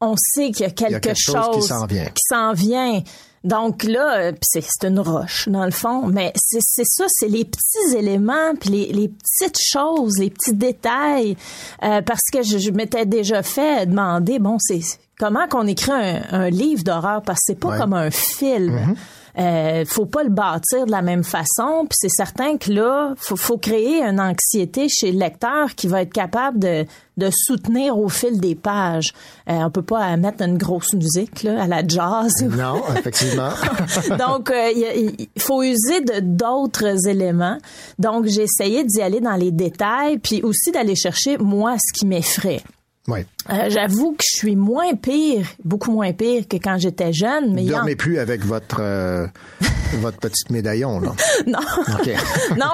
on 0.00 0.14
sait 0.16 0.52
qu'il 0.52 0.60
y 0.60 0.64
a 0.64 0.70
quelque, 0.70 0.90
Il 0.90 0.92
y 0.92 0.94
a 0.94 1.00
quelque 1.00 1.18
chose 1.20 1.56
qui 1.56 1.62
s'en 1.62 1.86
vient. 1.86 2.04
qui 2.06 2.22
s'en 2.28 2.52
vient. 2.52 3.02
Donc 3.42 3.82
là, 3.82 4.18
euh, 4.18 4.32
c'est 4.42 4.64
une 4.84 5.00
roche 5.00 5.48
dans 5.48 5.64
le 5.64 5.70
fond, 5.72 6.06
mais 6.06 6.32
c'est 6.36 6.60
c'est 6.62 6.84
ça, 6.86 7.06
c'est 7.08 7.28
les 7.28 7.44
petits 7.44 7.96
éléments, 7.96 8.54
puis 8.60 8.70
les, 8.70 8.92
les 8.92 9.08
petites 9.08 9.58
choses, 9.60 10.18
les 10.18 10.30
petits 10.30 10.54
détails, 10.54 11.36
euh, 11.82 12.00
parce 12.02 12.22
que 12.32 12.42
je, 12.42 12.58
je 12.58 12.70
m'étais 12.70 13.06
déjà 13.06 13.42
fait 13.42 13.86
demander, 13.86 14.38
bon, 14.38 14.56
c'est 14.60 14.80
comment 15.18 15.46
qu'on 15.48 15.66
écrit 15.66 15.92
un, 15.92 16.22
un 16.30 16.50
livre 16.50 16.82
d'horreur, 16.84 17.22
parce 17.22 17.38
que 17.40 17.44
c'est 17.48 17.58
pas 17.60 17.68
Ouais. 17.70 17.78
comme 17.78 17.94
un 17.94 18.10
film. 18.10 18.94
euh, 19.38 19.84
faut 19.86 20.06
pas 20.06 20.24
le 20.24 20.30
bâtir 20.30 20.84
de 20.86 20.90
la 20.90 21.00
même 21.02 21.22
façon. 21.22 21.82
Puis 21.88 21.92
c'est 21.96 22.08
certain 22.08 22.56
que 22.56 22.72
là, 22.72 23.14
faut, 23.16 23.36
faut 23.36 23.56
créer 23.56 24.02
une 24.02 24.18
anxiété 24.20 24.88
chez 24.88 25.12
le 25.12 25.18
lecteur 25.20 25.74
qui 25.76 25.86
va 25.86 26.02
être 26.02 26.12
capable 26.12 26.58
de, 26.58 26.84
de 27.18 27.28
soutenir 27.32 27.96
au 27.96 28.08
fil 28.08 28.40
des 28.40 28.56
pages. 28.56 29.12
Euh, 29.48 29.52
on 29.64 29.70
peut 29.70 29.82
pas 29.82 30.16
mettre 30.16 30.42
une 30.42 30.58
grosse 30.58 30.92
musique 30.94 31.44
là, 31.44 31.62
à 31.62 31.66
la 31.68 31.86
jazz. 31.86 32.32
Non, 32.56 32.82
effectivement. 32.96 33.50
Donc, 34.18 34.50
euh, 34.50 34.70
il 34.74 35.28
faut 35.40 35.62
user 35.62 36.00
de 36.00 36.18
d'autres 36.20 37.06
éléments. 37.06 37.58
Donc, 38.00 38.26
j'ai 38.26 38.42
essayé 38.42 38.82
d'y 38.82 39.00
aller 39.02 39.20
dans 39.20 39.36
les 39.36 39.52
détails, 39.52 40.18
puis 40.18 40.42
aussi 40.42 40.72
d'aller 40.72 40.96
chercher, 40.96 41.38
moi, 41.38 41.76
ce 41.78 41.92
qui 41.96 42.06
m'effraie. 42.06 42.62
Oui. 43.08 43.20
Euh, 43.50 43.70
J'avoue 43.70 44.12
que 44.12 44.22
je 44.32 44.38
suis 44.38 44.54
moins 44.56 44.94
pire, 44.94 45.46
beaucoup 45.64 45.90
moins 45.90 46.12
pire 46.12 46.44
que 46.48 46.56
quand 46.56 46.76
j'étais 46.78 47.12
jeune. 47.12 47.54
Mais 47.54 47.64
en- 47.72 47.78
dormez 47.78 47.96
plus 47.96 48.18
avec 48.18 48.44
votre, 48.44 48.80
euh, 48.80 49.26
votre 50.00 50.18
petite 50.18 50.50
médaillon, 50.50 51.00
là. 51.00 51.12
non, 51.46 51.58
non, 52.58 52.66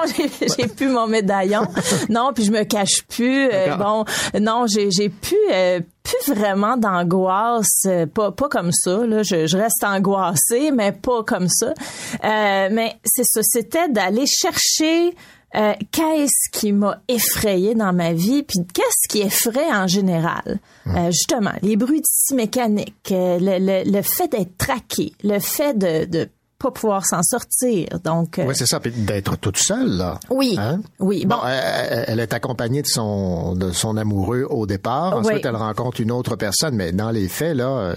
j'ai- 0.57 0.67
plus 0.67 0.89
mon 0.89 1.07
médaillon. 1.07 1.61
Non, 2.09 2.31
puis 2.35 2.43
je 2.43 2.51
me 2.51 2.63
cache 2.63 3.03
plus. 3.07 3.47
Euh, 3.51 3.75
bon, 3.77 4.03
non, 4.39 4.65
j'ai 4.67 4.89
j'ai 4.91 5.07
plus 5.09 5.37
euh, 5.53 5.79
plus 6.03 6.33
vraiment 6.35 6.75
d'angoisse, 6.77 7.87
pas 8.13 8.31
pas 8.31 8.49
comme 8.49 8.71
ça. 8.73 9.05
Là, 9.07 9.23
je, 9.23 9.47
je 9.47 9.57
reste 9.57 9.83
angoissée, 9.83 10.71
mais 10.71 10.91
pas 10.91 11.23
comme 11.23 11.47
ça. 11.47 11.67
Euh, 12.23 12.69
mais 12.71 12.95
c'est 13.05 13.23
ça, 13.25 13.39
c'était 13.43 13.87
d'aller 13.89 14.25
chercher. 14.27 15.15
Euh, 15.55 15.73
qu'est-ce 15.91 16.49
qui 16.51 16.71
m'a 16.71 16.99
effrayé 17.07 17.75
dans 17.75 17.93
ma 17.93 18.13
vie, 18.13 18.43
puis 18.43 18.59
qu'est-ce 18.73 19.07
qui 19.07 19.21
effraie 19.21 19.71
en 19.73 19.87
général? 19.87 20.59
Euh, 20.87 21.11
justement, 21.11 21.51
les 21.61 21.75
bruits 21.77 22.01
de 22.01 22.05
scie 22.07 22.35
mécaniques, 22.35 23.11
euh, 23.11 23.37
le, 23.39 23.57
le, 23.59 23.89
le 23.91 24.01
fait 24.01 24.27
d'être 24.29 24.57
traqué, 24.57 25.13
le 25.23 25.39
fait 25.39 25.77
de, 25.77 26.05
de 26.05 26.29
pas 26.57 26.71
pouvoir 26.71 27.05
s'en 27.05 27.21
sortir. 27.21 27.87
Donc, 28.03 28.39
euh, 28.39 28.45
Oui, 28.47 28.55
c'est 28.55 28.65
ça. 28.65 28.79
Puis 28.79 28.91
d'être 28.91 29.35
toute 29.37 29.57
seule, 29.57 29.89
là. 29.97 30.19
Oui. 30.29 30.55
Hein? 30.57 30.79
Oui. 30.99 31.25
Bon, 31.25 31.35
elle, 31.45 32.05
elle 32.07 32.19
est 32.21 32.33
accompagnée 32.33 32.81
de 32.81 32.87
son, 32.87 33.55
de 33.55 33.71
son 33.71 33.97
amoureux 33.97 34.45
au 34.49 34.65
départ. 34.65 35.17
Ensuite, 35.17 35.35
Oui. 35.35 35.41
elle 35.43 35.55
rencontre 35.57 35.99
une 36.01 36.11
autre 36.11 36.35
personne. 36.37 36.75
Mais 36.75 36.91
dans 36.93 37.11
les 37.11 37.27
faits, 37.27 37.55
là, 37.57 37.93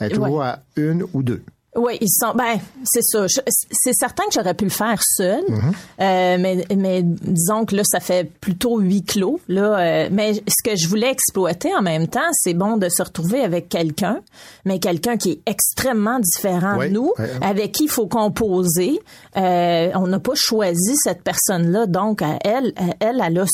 elle 0.00 0.10
est 0.10 0.14
toujours 0.14 0.42
à 0.42 0.58
une 0.76 1.04
ou 1.14 1.22
deux. 1.22 1.42
Oui, 1.80 1.96
ils 2.00 2.08
sont. 2.10 2.32
Ben, 2.34 2.58
c'est 2.84 3.02
ça. 3.02 3.26
C'est 3.72 3.92
certain 3.94 4.24
que 4.24 4.32
j'aurais 4.34 4.54
pu 4.54 4.64
le 4.64 4.70
faire 4.70 5.00
seul, 5.02 5.42
Mm-hmm. 5.48 5.72
euh, 6.00 6.36
mais, 6.38 6.64
mais 6.76 7.02
disons 7.02 7.64
que 7.64 7.74
là, 7.74 7.82
ça 7.84 8.00
fait 8.00 8.30
plutôt 8.40 8.78
huis 8.78 9.02
clos. 9.02 9.40
Là, 9.48 9.78
euh, 9.78 10.08
mais 10.12 10.34
ce 10.34 10.62
que 10.70 10.76
je 10.76 10.86
voulais 10.88 11.10
exploiter 11.10 11.74
en 11.74 11.82
même 11.82 12.06
temps, 12.08 12.28
c'est 12.32 12.54
bon 12.54 12.76
de 12.76 12.88
se 12.88 13.02
retrouver 13.02 13.40
avec 13.42 13.68
quelqu'un, 13.68 14.20
mais 14.64 14.78
quelqu'un 14.78 15.16
qui 15.16 15.30
est 15.32 15.40
extrêmement 15.46 16.18
différent 16.20 16.76
Oui, 16.78 16.88
de 16.88 16.94
nous, 16.94 17.12
oui. 17.18 17.24
avec 17.40 17.72
qui 17.72 17.84
il 17.84 17.90
faut 17.90 18.06
composer. 18.06 19.00
Euh, 19.36 19.90
on 19.94 20.06
n'a 20.06 20.20
pas 20.20 20.34
choisi 20.34 20.96
cette 20.96 21.22
personne-là, 21.22 21.86
donc 21.86 22.22
elle, 22.44 22.72
elle, 23.00 23.22
elle 23.24 23.38
a 23.38 23.44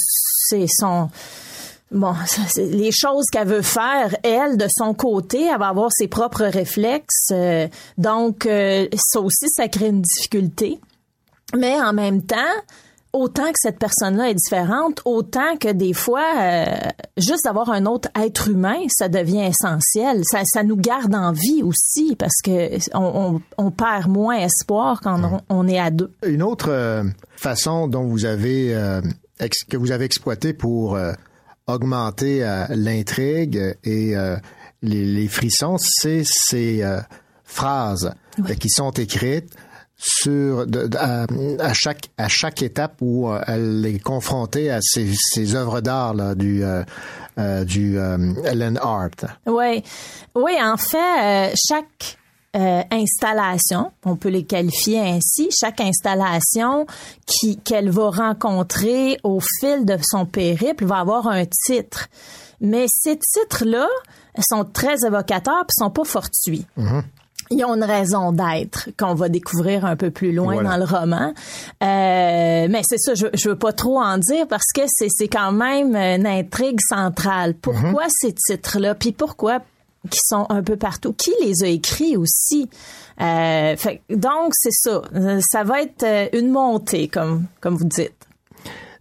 c'est 0.48 0.66
son 0.68 1.08
Bon, 1.92 2.14
les 2.56 2.90
choses 2.92 3.26
qu'elle 3.32 3.48
veut 3.48 3.62
faire, 3.62 4.16
elle, 4.24 4.56
de 4.56 4.66
son 4.68 4.92
côté, 4.94 5.44
elle 5.44 5.58
va 5.58 5.68
avoir 5.68 5.90
ses 5.92 6.08
propres 6.08 6.44
réflexes. 6.44 7.28
euh, 7.32 7.68
donc, 7.96 8.46
euh, 8.46 8.88
ça 8.96 9.20
aussi, 9.20 9.48
ça 9.48 9.68
crée 9.68 9.88
une 9.88 10.02
difficulté. 10.02 10.80
Mais 11.56 11.80
en 11.80 11.92
même 11.92 12.22
temps, 12.22 12.36
autant 13.12 13.44
que 13.44 13.58
cette 13.62 13.78
personne-là 13.78 14.30
est 14.30 14.34
différente, 14.34 15.00
autant 15.04 15.56
que 15.58 15.68
des 15.72 15.92
fois, 15.94 16.24
euh, 16.40 16.66
juste 17.16 17.44
d'avoir 17.44 17.70
un 17.70 17.86
autre 17.86 18.08
être 18.20 18.48
humain, 18.48 18.80
ça 18.88 19.08
devient 19.08 19.42
essentiel. 19.44 20.22
Ça, 20.24 20.40
ça 20.44 20.64
nous 20.64 20.76
garde 20.76 21.14
en 21.14 21.30
vie 21.30 21.62
aussi 21.62 22.16
parce 22.16 22.42
que 22.44 22.76
on, 22.94 23.36
on- 23.58 23.66
on 23.66 23.70
perd 23.70 24.08
moins 24.08 24.36
espoir 24.38 25.00
quand 25.00 25.22
on, 25.22 25.40
on 25.60 25.68
est 25.68 25.78
à 25.78 25.90
deux. 25.90 26.12
Une 26.26 26.42
autre 26.42 27.04
façon 27.36 27.86
dont 27.86 28.04
vous 28.08 28.24
avez 28.24 28.74
que 29.68 29.76
vous 29.76 29.92
avez 29.92 30.04
exploité 30.04 30.52
pour 30.52 30.98
augmenter 31.66 32.44
euh, 32.44 32.64
l'intrigue 32.70 33.76
et 33.84 34.16
euh, 34.16 34.36
les, 34.82 35.04
les 35.04 35.28
frissons, 35.28 35.76
c'est 35.80 36.22
ces 36.24 36.82
euh, 36.82 37.00
phrases 37.44 38.12
qui 38.60 38.68
sont 38.70 38.90
écrites 38.92 39.52
sur 39.98 40.66
de- 40.66 40.86
de- 40.88 40.96
à, 40.98 41.26
à 41.60 41.72
chaque 41.72 42.10
à 42.18 42.28
chaque 42.28 42.62
étape 42.62 42.96
où 43.00 43.30
euh, 43.30 43.40
elle 43.46 43.84
est 43.86 43.98
confrontée 43.98 44.70
à 44.70 44.78
ces, 44.82 45.10
ces 45.16 45.54
œuvres 45.54 45.80
d'art 45.80 46.12
là, 46.14 46.34
du 46.34 46.62
euh, 46.62 46.82
euh, 47.38 47.64
du 47.64 47.98
euh, 47.98 48.16
Ellen 48.44 48.78
Hart. 48.82 49.24
Oui, 49.46 49.82
oui. 50.34 50.52
En 50.62 50.76
fait, 50.76 51.54
chaque 51.68 52.18
euh, 52.56 52.82
installation, 52.90 53.92
on 54.04 54.16
peut 54.16 54.30
les 54.30 54.44
qualifier 54.44 54.98
ainsi, 55.00 55.50
chaque 55.50 55.80
installation 55.80 56.86
qui 57.26 57.58
qu'elle 57.58 57.90
va 57.90 58.10
rencontrer 58.10 59.18
au 59.22 59.40
fil 59.60 59.84
de 59.84 59.98
son 60.02 60.24
périple 60.26 60.84
va 60.86 60.98
avoir 61.00 61.26
un 61.28 61.44
titre. 61.66 62.08
Mais 62.60 62.86
ces 62.88 63.18
titres-là 63.18 63.86
sont 64.40 64.64
très 64.64 65.04
évocateurs 65.06 65.66
puis 65.66 65.74
sont 65.78 65.90
pas 65.90 66.04
fortuits. 66.04 66.64
Ils 67.50 67.64
ont 67.64 67.74
une 67.76 67.84
raison 67.84 68.32
d'être 68.32 68.88
qu'on 68.98 69.14
va 69.14 69.28
découvrir 69.28 69.84
un 69.84 69.94
peu 69.94 70.10
plus 70.10 70.32
loin 70.32 70.54
Voilà. 70.54 70.70
dans 70.70 70.76
le 70.78 70.84
roman. 70.84 71.34
Euh, 71.82 72.66
mais 72.70 72.80
c'est 72.84 72.98
ça, 72.98 73.14
je, 73.14 73.26
je 73.34 73.50
veux 73.50 73.58
pas 73.58 73.72
trop 73.72 74.00
en 74.00 74.18
dire 74.18 74.48
parce 74.48 74.72
que 74.74 74.80
c'est, 74.86 75.08
c'est 75.10 75.28
quand 75.28 75.52
même 75.52 75.94
une 75.94 76.26
intrigue 76.26 76.78
centrale. 76.88 77.54
Pourquoi 77.54 78.04
ces 78.08 78.32
titres-là? 78.32 78.94
Puis 78.96 79.12
pourquoi 79.12 79.60
qui 80.08 80.20
sont 80.22 80.46
un 80.48 80.62
peu 80.62 80.76
partout? 80.76 81.12
Qui 81.12 81.32
les 81.42 81.64
a 81.64 81.68
écrits 81.68 82.16
aussi? 82.16 82.68
Euh, 83.20 83.76
donc, 84.10 84.52
c'est 84.52 84.72
ça. 84.72 85.02
Ça 85.40 85.64
va 85.64 85.82
être 85.82 86.02
euh, 86.02 86.28
une 86.32 86.50
montée, 86.50 87.08
comme, 87.08 87.46
comme 87.60 87.76
vous 87.76 87.84
dites. 87.84 88.12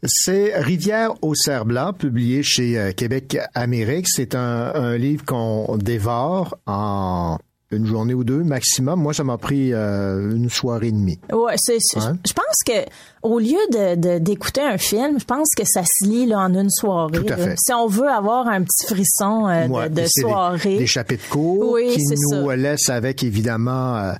C'est 0.03 0.57
Rivière 0.59 1.13
au 1.21 1.33
cerf 1.33 1.65
blanc, 1.65 1.93
publié 1.93 2.43
chez 2.43 2.77
euh, 2.77 2.91
Québec 2.91 3.37
Amérique. 3.55 4.07
C'est 4.07 4.35
un 4.35 4.97
livre 4.97 5.25
qu'on 5.25 5.77
dévore 5.77 6.57
en 6.67 7.37
une 7.71 7.85
journée 7.87 8.13
ou 8.13 8.23
deux 8.23 8.43
maximum. 8.43 9.01
Moi, 9.01 9.13
ça 9.13 9.23
m'a 9.23 9.37
pris 9.37 9.73
euh, 9.73 10.35
une 10.35 10.49
soirée 10.49 10.87
et 10.87 10.91
demie. 10.91 11.19
Ouais, 11.33 11.55
c'est, 11.57 11.73
Ouais. 11.95 12.01
je 12.27 12.33
pense 12.33 12.63
que 12.65 12.89
au 13.23 13.39
lieu 13.39 13.57
de, 13.71 14.19
d'écouter 14.19 14.61
un 14.61 14.77
film, 14.77 15.19
je 15.19 15.25
pense 15.25 15.49
que 15.57 15.63
ça 15.65 15.81
se 15.83 16.05
lit 16.07 16.27
là, 16.27 16.39
en 16.39 16.53
une 16.53 16.69
soirée. 16.69 17.11
Tout 17.25 17.33
à 17.33 17.37
fait. 17.37 17.55
Si 17.57 17.73
on 17.73 17.87
veut 17.87 18.07
avoir 18.07 18.47
un 18.47 18.61
petit 18.63 18.85
frisson 18.87 19.47
euh, 19.47 19.67
de, 19.67 19.93
de 19.95 20.01
c'est 20.05 20.21
des- 20.21 20.21
soirée. 20.21 20.77
Des, 20.77 20.87
chapitres 20.87 21.27
courts 21.29 21.71
Oui, 21.73 21.89
qui 21.95 22.03
nous 22.05 22.47
ça. 22.47 22.55
laissent 22.55 22.89
avec 22.89 23.23
évidemment 23.23 23.95
euh, 23.97 24.13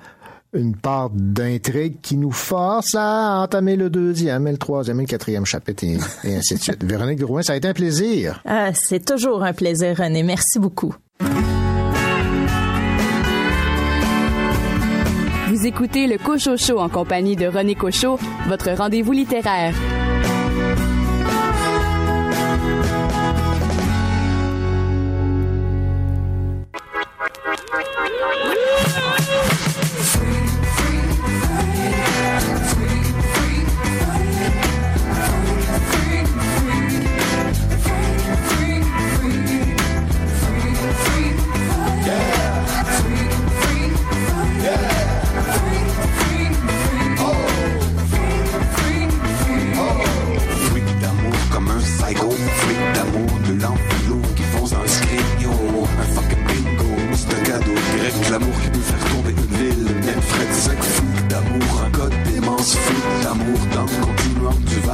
une 0.54 0.76
part 0.76 1.12
d'intrigue 1.12 1.98
qui 2.02 2.18
nous 2.18 2.32
force 2.32 2.96
à 2.98 3.42
entamer 3.44 3.76
le 3.76 3.90
deuxième, 3.92 4.48
et 4.48 4.52
le 4.52 4.58
troisième, 4.58 5.00
et 5.00 5.04
le 5.04 5.08
quatrième 5.08 5.46
chapitre 5.46 5.84
et, 5.84 5.98
et 6.24 6.36
ainsi 6.38 6.56
de 6.56 6.60
suite. 6.62 6.84
Véronique 6.84 7.20
Drouin, 7.20 7.42
ça 7.44 7.54
a 7.54 7.56
été 7.58 7.68
un 7.68 7.74
plaisir. 7.74 8.42
Ah, 8.46 8.72
c'est 8.74 9.06
toujours 9.06 9.44
un 9.44 9.54
plaisir, 9.54 9.96
René. 9.98 10.24
Merci 10.24 10.58
beaucoup. 10.60 10.96
Écoutez 15.66 16.06
le 16.06 16.18
Cocho 16.18 16.58
Show 16.58 16.80
en 16.80 16.90
compagnie 16.90 17.36
de 17.36 17.48
René 17.48 17.74
Cocho, 17.76 18.20
votre 18.48 18.72
rendez-vous 18.72 19.14
littéraire. 19.14 19.74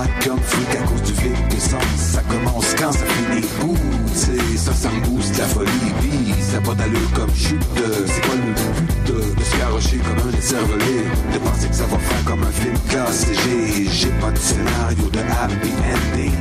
Vacuum 0.02 0.40
Freak 0.42 0.76
à 0.76 0.84
cause 0.88 1.02
du 1.04 1.14
vide 1.22 1.48
d'essence 1.50 1.82
Ça 1.98 2.22
commence 2.30 2.74
quand 2.76 2.92
ça 2.92 3.06
finit 3.06 3.46
Ouh, 3.64 3.78
c'est 4.14 4.58
ça, 4.58 4.74
ça 4.74 4.90
me 4.90 5.00
booste 5.06 5.38
la 5.38 5.46
folie. 5.46 5.70
Puis 6.00 6.34
ça 6.42 6.60
pas 6.62 6.74
d'allure 6.74 7.12
comme 7.14 7.34
chute 7.36 7.62
C'est 8.08 8.22
quoi 8.26 8.36
le 8.36 8.54
but 8.54 9.08
de, 9.08 9.36
de 9.36 9.44
se 9.44 9.58
garrocher 9.58 9.98
comme 9.98 10.30
un 10.30 10.42
cervelé 10.42 11.06
De 11.34 11.40
penser 11.40 11.68
que 11.68 11.76
ça 11.76 11.86
va 11.86 11.98
faire 11.98 12.24
comme 12.26 12.44
un 12.44 12.52
film 12.52 12.78
classé 12.90 13.34
J'ai, 13.46 13.90
j'ai 13.90 14.10
pas 14.20 14.32
de 14.32 14.38
scénario 14.38 15.10
de 15.10 15.20
happy 15.20 15.74
ending. 15.94 16.34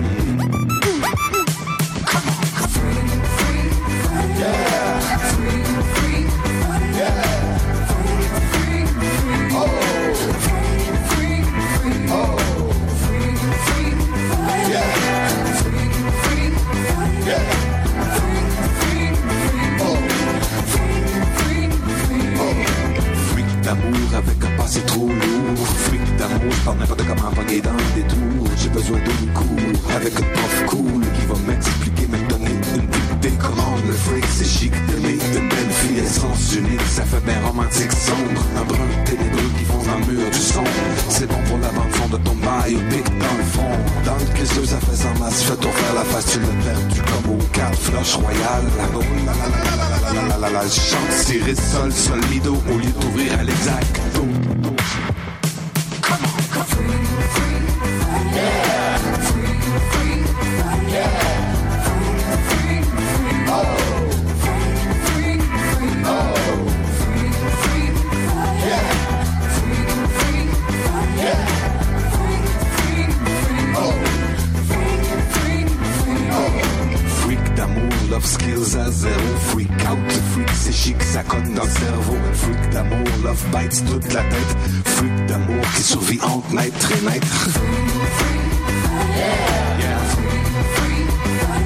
Oh, 4.12 5.29
d'amour 23.70 24.14
avec 24.16 24.38
un 24.44 24.56
passé 24.56 24.80
trop 24.80 25.06
lourd. 25.06 25.66
Freak 25.86 26.04
d'amour, 26.16 26.50
je 26.50 26.64
parle 26.64 26.78
n'importe 26.78 27.02
comment 27.06 27.30
pogner 27.30 27.60
dans 27.60 27.82
des 27.94 28.02
tours. 28.02 28.46
J'ai 28.56 28.68
besoin 28.68 28.98
d'une 28.98 29.32
cour 29.32 29.90
avec 29.94 30.14
un 30.16 30.26
prof 30.34 30.56
cool 30.66 31.02
qui 31.14 31.24
va 31.30 31.36
m'expliquer, 31.46 32.06
me 32.08 32.18
donner 32.28 32.50
une 32.50 32.86
petite 33.20 33.38
commande. 33.38 33.82
Le 33.86 33.92
freak, 33.92 34.24
c'est 34.28 34.44
chic 34.44 34.72
d'aimer 34.86 35.18
une 35.36 35.48
belle 35.48 35.72
fille, 35.80 35.98
essence 35.98 36.54
unique, 36.56 36.86
ça 36.88 37.04
fait 37.04 37.24
bien 37.24 37.40
romantique 37.46 37.92
sombre. 37.92 38.42
Un 38.58 38.64
brun 38.64 38.90
ténébreux 39.04 39.50
qui 39.56 39.64
fonce 39.64 39.86
le 39.86 40.12
mur 40.12 40.30
du 40.30 40.38
son. 40.38 40.64
C'est 41.08 41.28
bon 41.28 41.40
pour 41.48 41.58
la 41.58 41.68
bande 41.68 41.92
son 41.94 42.08
de 42.08 42.18
ton 42.24 42.34
biopic 42.34 43.04
dans 43.22 43.36
le 43.38 43.46
fond. 43.54 43.74
Dans 44.04 44.18
le 44.18 44.26
cristaux, 44.34 44.64
ça 44.64 44.80
fait 44.80 44.96
sans 44.96 45.14
masse, 45.20 45.42
fais 45.42 45.56
ton 45.56 45.70
faire 45.70 45.94
la 45.94 46.04
face, 46.04 46.26
tu 46.32 46.40
l'as 46.40 46.64
perdu 46.64 47.00
comme 47.02 47.34
au 47.34 47.42
4 47.52 47.78
flush 47.78 48.14
royal. 48.14 48.62
La 48.76 48.86
la 48.86 48.98
la 49.26 49.32
la 49.32 49.76
la 49.76 49.88
la 49.89 49.89
la 50.14 50.22
la 50.22 50.36
la 50.38 50.50
la, 50.50 50.68
chante 50.68 51.12
Cyril 51.24 51.56
sol, 51.56 52.20
mido, 52.30 52.54
au 52.54 52.78
lieu 52.78 52.90
d'ouvrir 52.90 53.38
à 53.38 53.44
love 78.10 78.26
skills 78.26 78.76
à 78.76 78.90
zéro. 78.90 79.69
out 79.90 79.98
de 80.08 80.12
freak, 80.32 80.48
c'est 80.54 80.72
chic, 80.72 81.02
ça 81.02 81.22
cogne 81.22 81.54
dans 81.54 81.64
le 81.64 81.70
cerveau. 81.70 82.16
Freak 82.32 82.70
d'amour, 82.70 83.06
love 83.24 83.44
bites 83.52 83.84
toute 83.86 84.12
la 84.12 84.22
tête. 84.22 84.56
Freak 84.84 85.26
d'amour 85.26 85.64
qui 85.76 85.82
survit 85.82 86.20
entre 86.22 86.50
night, 86.54 86.78
très 86.78 87.00
night. 87.00 87.24
Free, 87.24 87.52
free, 88.16 88.40
yeah. 89.16 89.78
yeah. 89.78 89.98
Free, 90.74 91.06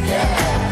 yeah. 0.08 0.64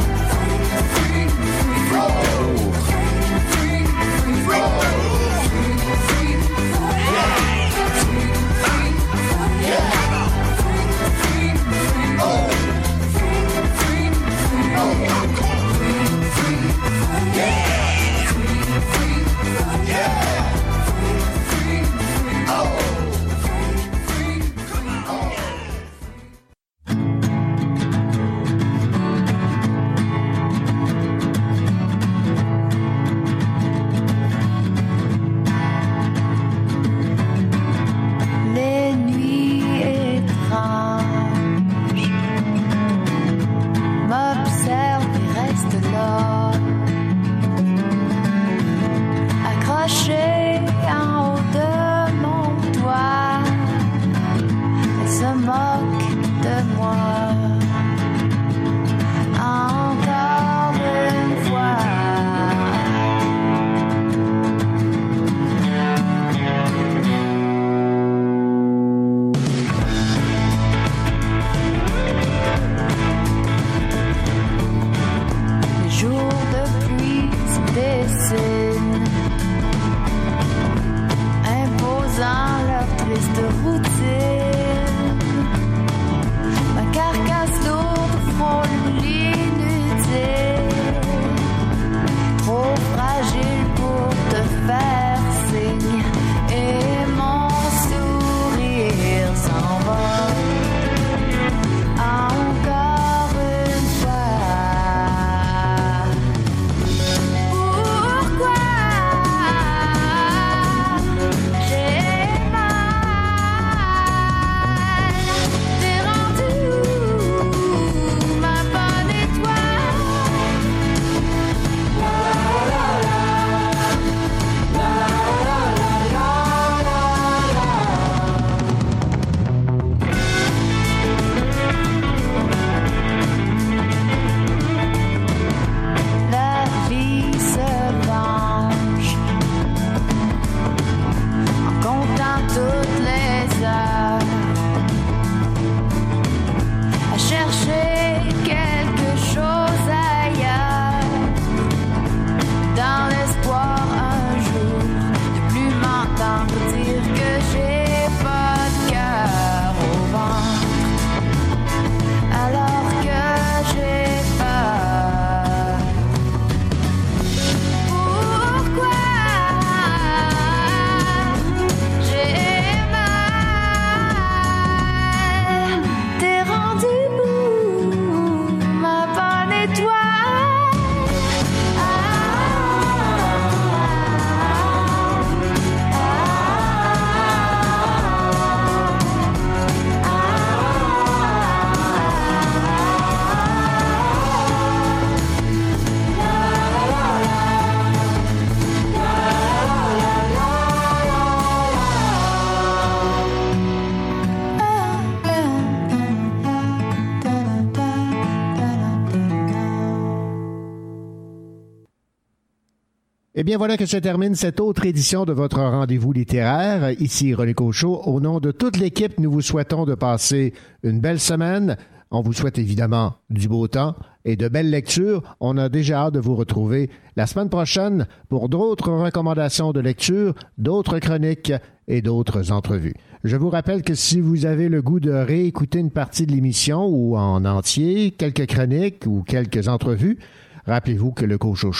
Eh 213.42 213.44
bien, 213.44 213.58
voilà 213.58 213.76
que 213.76 213.86
se 213.86 213.96
termine 213.96 214.36
cette 214.36 214.60
autre 214.60 214.86
édition 214.86 215.24
de 215.24 215.32
votre 215.32 215.58
rendez-vous 215.58 216.12
littéraire. 216.12 216.92
Ici 217.00 217.34
René 217.34 217.54
Cochot. 217.54 218.00
Au 218.04 218.20
nom 218.20 218.38
de 218.38 218.52
toute 218.52 218.76
l'équipe, 218.76 219.18
nous 219.18 219.32
vous 219.32 219.40
souhaitons 219.40 219.84
de 219.84 219.96
passer 219.96 220.54
une 220.84 221.00
belle 221.00 221.18
semaine 221.18 221.76
On 222.12 222.20
vous 222.20 222.34
souhaite 222.34 222.58
évidemment 222.58 223.14
du 223.30 223.48
beau 223.48 223.66
temps 223.66 223.96
et 224.24 224.36
de 224.36 224.46
belles 224.46 224.70
lectures. 224.70 225.24
On 225.40 225.58
a 225.58 225.68
déjà 225.68 226.02
hâte 226.02 226.14
de 226.14 226.20
vous 226.20 226.36
retrouver 226.36 226.88
la 227.16 227.26
semaine 227.26 227.48
prochaine 227.48 228.06
pour 228.28 228.48
d'autres 228.48 228.92
recommandations 228.92 229.72
de 229.72 229.80
lecture, 229.80 230.36
d'autres 230.56 231.00
chroniques 231.00 231.52
et 231.88 232.00
d'autres 232.00 232.52
entrevues. 232.52 232.94
Je 233.24 233.36
vous 233.36 233.50
rappelle 233.50 233.82
que 233.82 233.96
si 233.96 234.20
vous 234.20 234.46
avez 234.46 234.68
le 234.68 234.82
goût 234.82 235.00
de 235.00 235.10
réécouter 235.10 235.80
une 235.80 235.90
partie 235.90 236.26
de 236.26 236.32
l'émission 236.32 236.86
ou 236.86 237.16
en 237.16 237.44
entier, 237.44 238.12
quelques 238.12 238.46
chroniques 238.46 239.04
ou 239.04 239.24
quelques 239.24 239.66
entrevues, 239.66 240.20
rappelez-vous 240.64 241.10
que 241.10 241.24
le 241.24 241.38
Cocho 241.38 241.72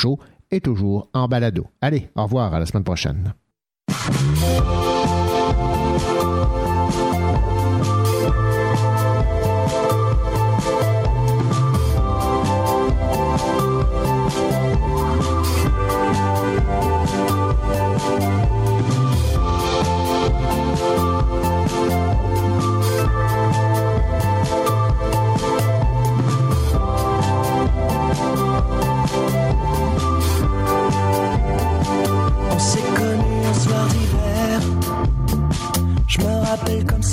Est 0.52 0.60
toujours 0.60 1.08
en 1.14 1.28
balado. 1.28 1.66
Allez, 1.80 2.10
au 2.14 2.24
revoir 2.24 2.52
à 2.52 2.60
la 2.60 2.66
semaine 2.66 2.84
prochaine. 2.84 3.32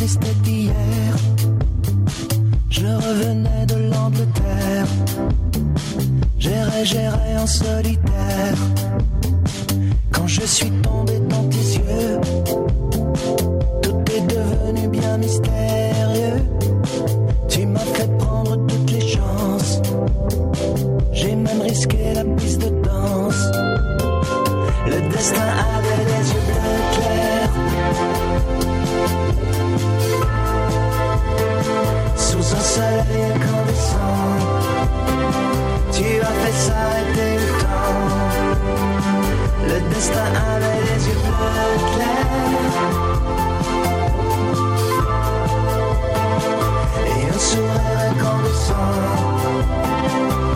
C'était 0.08 0.50
hier. 0.50 1.16
Je 2.70 2.86
revenais 2.86 3.66
de 3.66 3.76
l'Angleterre. 3.90 4.88
J'irai, 6.38 6.86
j'irai 6.86 7.38
en 7.38 7.48
solitaire. 7.48 8.58
Quand 10.12 10.28
je 10.28 10.42
suis 10.42 10.72
tombé 10.82 11.19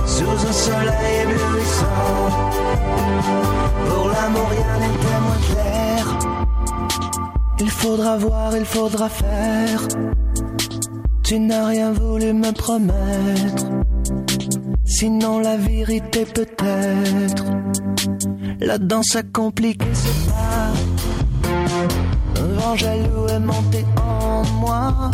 sous 0.05 0.47
un 0.49 0.51
soleil 0.51 1.15
éblouissant. 1.23 2.29
Pour 3.87 4.07
l'amour, 4.09 4.47
rien 4.49 4.75
n'était 4.83 5.19
moins 5.25 5.41
clair. 5.49 6.19
Il 7.59 7.69
faudra 7.69 8.17
voir, 8.17 8.55
il 8.55 8.65
faudra 8.65 9.09
faire. 9.09 9.81
Tu 11.23 11.39
n'as 11.39 11.67
rien 11.67 11.91
voulu 11.91 12.33
me 12.33 12.51
promettre. 12.51 13.65
Sinon, 14.85 15.39
la 15.39 15.57
vérité 15.57 16.25
peut-être. 16.25 17.45
La 18.59 18.77
danse 18.77 19.15
a 19.15 19.23
compliqué 19.23 19.85
ses 19.93 20.29
pas. 20.29 20.73
Un 22.41 22.59
vent 22.59 22.75
jaloux 22.75 23.27
est 23.27 23.39
monté 23.39 23.85
en 23.97 24.43
moi. 24.59 25.11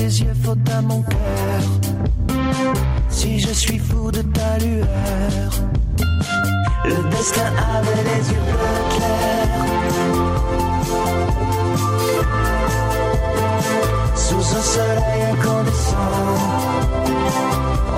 Tes 0.00 0.22
yeux, 0.22 0.34
faute 0.42 0.70
à 0.70 0.80
mon 0.80 1.02
cœur. 1.02 1.60
Si 3.10 3.38
je 3.38 3.52
suis 3.52 3.78
fou 3.78 4.10
de 4.10 4.22
ta 4.22 4.56
lueur. 4.56 5.50
Le 6.86 7.10
destin 7.10 7.52
avait 7.76 8.04
les 8.08 8.30
yeux 8.30 8.44
bleus 8.48 8.82
clairs. 8.94 9.66
Sous 14.14 14.56
un 14.56 14.64
soleil 14.74 15.22
incandescent, 15.34 16.16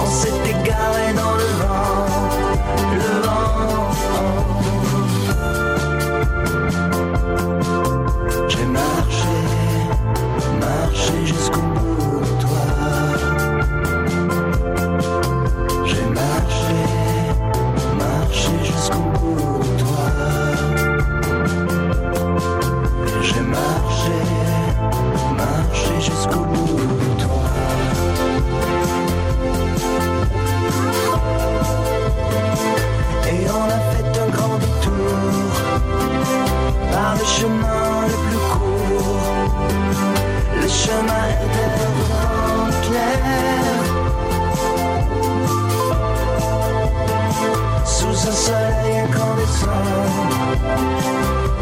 on 0.01 0.07
s'est 0.11 0.41
égaré 0.51 1.07
dans 1.15 1.37
le 1.43 1.51
vent. 1.61 2.09
Le 2.95 3.13
vent. 3.27 3.93
J'ai 8.49 8.67
marché, 8.67 9.37
marché 10.61 11.27
jusqu'au 11.27 11.72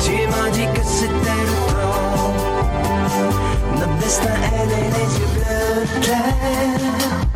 tu 0.01 0.13
m'as 0.29 0.51
dit 0.51 0.67
que 0.75 0.83
c'était 0.85 1.45
le 1.49 1.57
temps. 1.73 2.35
Notre 3.79 3.97
destin 3.99 4.29
est 4.29 4.67
né 4.67 4.83
les 4.97 5.19
yeux 5.19 5.31
bleus 5.35 6.01
clairs. 6.03 7.30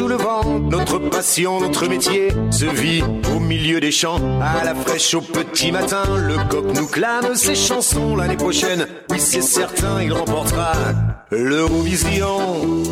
Notre 0.00 0.98
passion, 0.98 1.60
notre 1.60 1.86
métier 1.88 2.28
se 2.50 2.64
vit 2.64 3.02
au 3.34 3.38
milieu 3.38 3.80
des 3.80 3.92
champs, 3.92 4.18
à 4.40 4.64
la 4.64 4.74
fraîche 4.74 5.14
au 5.14 5.20
petit 5.20 5.70
matin. 5.70 6.02
Le 6.16 6.36
coq 6.48 6.66
nous 6.74 6.86
clame 6.86 7.34
ses 7.34 7.54
chansons 7.54 8.16
l'année 8.16 8.36
prochaine. 8.36 8.86
Oui, 9.10 9.20
c'est 9.20 9.42
certain, 9.42 10.02
il 10.02 10.12
remportera 10.12 10.72
l'Eurovision. 11.30 12.82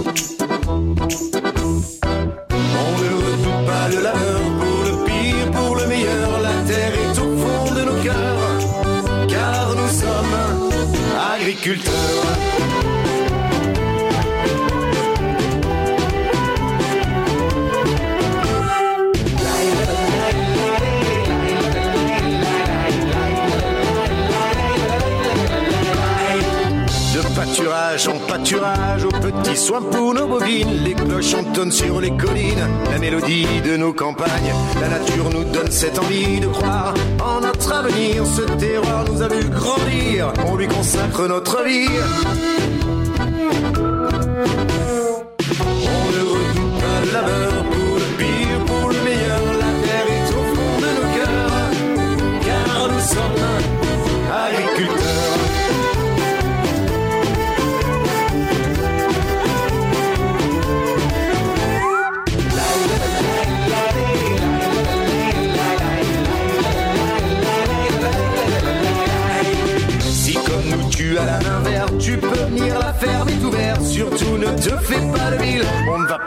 Élevage 28.03 28.09
en 28.09 28.27
pâturage, 28.27 29.05
aux 29.05 29.11
petits 29.11 29.57
soins 29.57 29.83
pour 29.83 30.15
nos 30.15 30.27
bovines. 30.27 30.85
Les 30.85 30.95
cloches 30.95 31.35
entonnent 31.35 31.73
sur 31.73 32.01
les 32.01 32.11
collines, 32.11 32.69
la 32.91 32.99
mélodie 32.99 33.47
de 33.65 33.77
nos 33.77 33.93
campagnes. 33.93 34.53
La 34.81 34.89
nature 34.89 35.31
nous 35.31 35.45
donne 35.45 35.71
cette 35.71 35.99
envie 35.99 36.41
de 36.41 36.47
croire 36.47 36.95
en 37.21 37.41
notre 37.41 37.73
avenir. 37.73 38.25
Ce 38.27 38.43
terroir 38.43 39.05
nous 39.11 39.23
a 39.23 39.29
vu 39.29 39.49
grandir, 39.49 40.33
on 40.47 40.57
lui 40.57 40.69
consacre 40.69 41.27
notre 41.29 41.63
vie. 41.65 41.89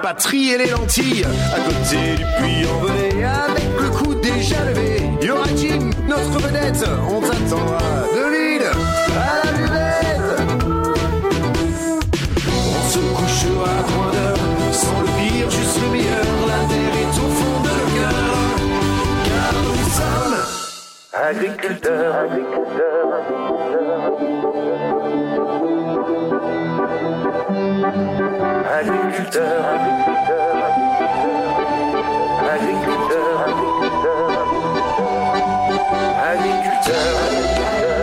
Pas 0.06 0.14
trier 0.14 0.60
les 0.60 0.69
lentilles. 0.69 1.26
À 1.26 1.60
côté 1.61 1.98
du 2.15 2.26
puits 2.38 2.68
envolé, 2.68 3.23
avec 3.23 3.65
le 3.82 3.90
coup 3.90 4.14
déjà 4.14 4.64
levé. 4.65 5.02
Y 5.19 5.80
notre 6.07 6.38
vedette, 6.45 6.86
on 7.10 7.22
t'attendra 7.22 7.80
de 8.14 8.23
l'île 8.32 8.69
à 9.18 9.45
la 9.45 9.52
buvette. 9.57 10.30
On 12.48 12.88
se 12.88 12.99
couchera 13.18 13.72
à 13.80 13.84
point 13.84 14.11
d'heure, 14.14 14.73
sans 14.73 15.02
le 15.02 15.07
pire, 15.18 15.49
juste 15.49 15.82
le 15.82 15.90
meilleur. 15.90 16.27
La 16.52 16.61
terre 16.69 16.95
est 17.03 17.15
au 17.26 17.30
fond 17.38 17.57
de 17.65 17.72
nos 17.80 17.90
cœurs, 17.98 18.41
car 19.26 19.53
nous 19.64 19.88
sommes 19.98 20.38
agriculteurs. 21.14 22.15
agriculteurs. 22.15 23.55
Agriculteur, 28.76 29.65
agriculteur, 29.65 30.56
agriculteur, 32.53 33.36
agriculteur, 33.41 34.30
agriculteur. 36.22 37.94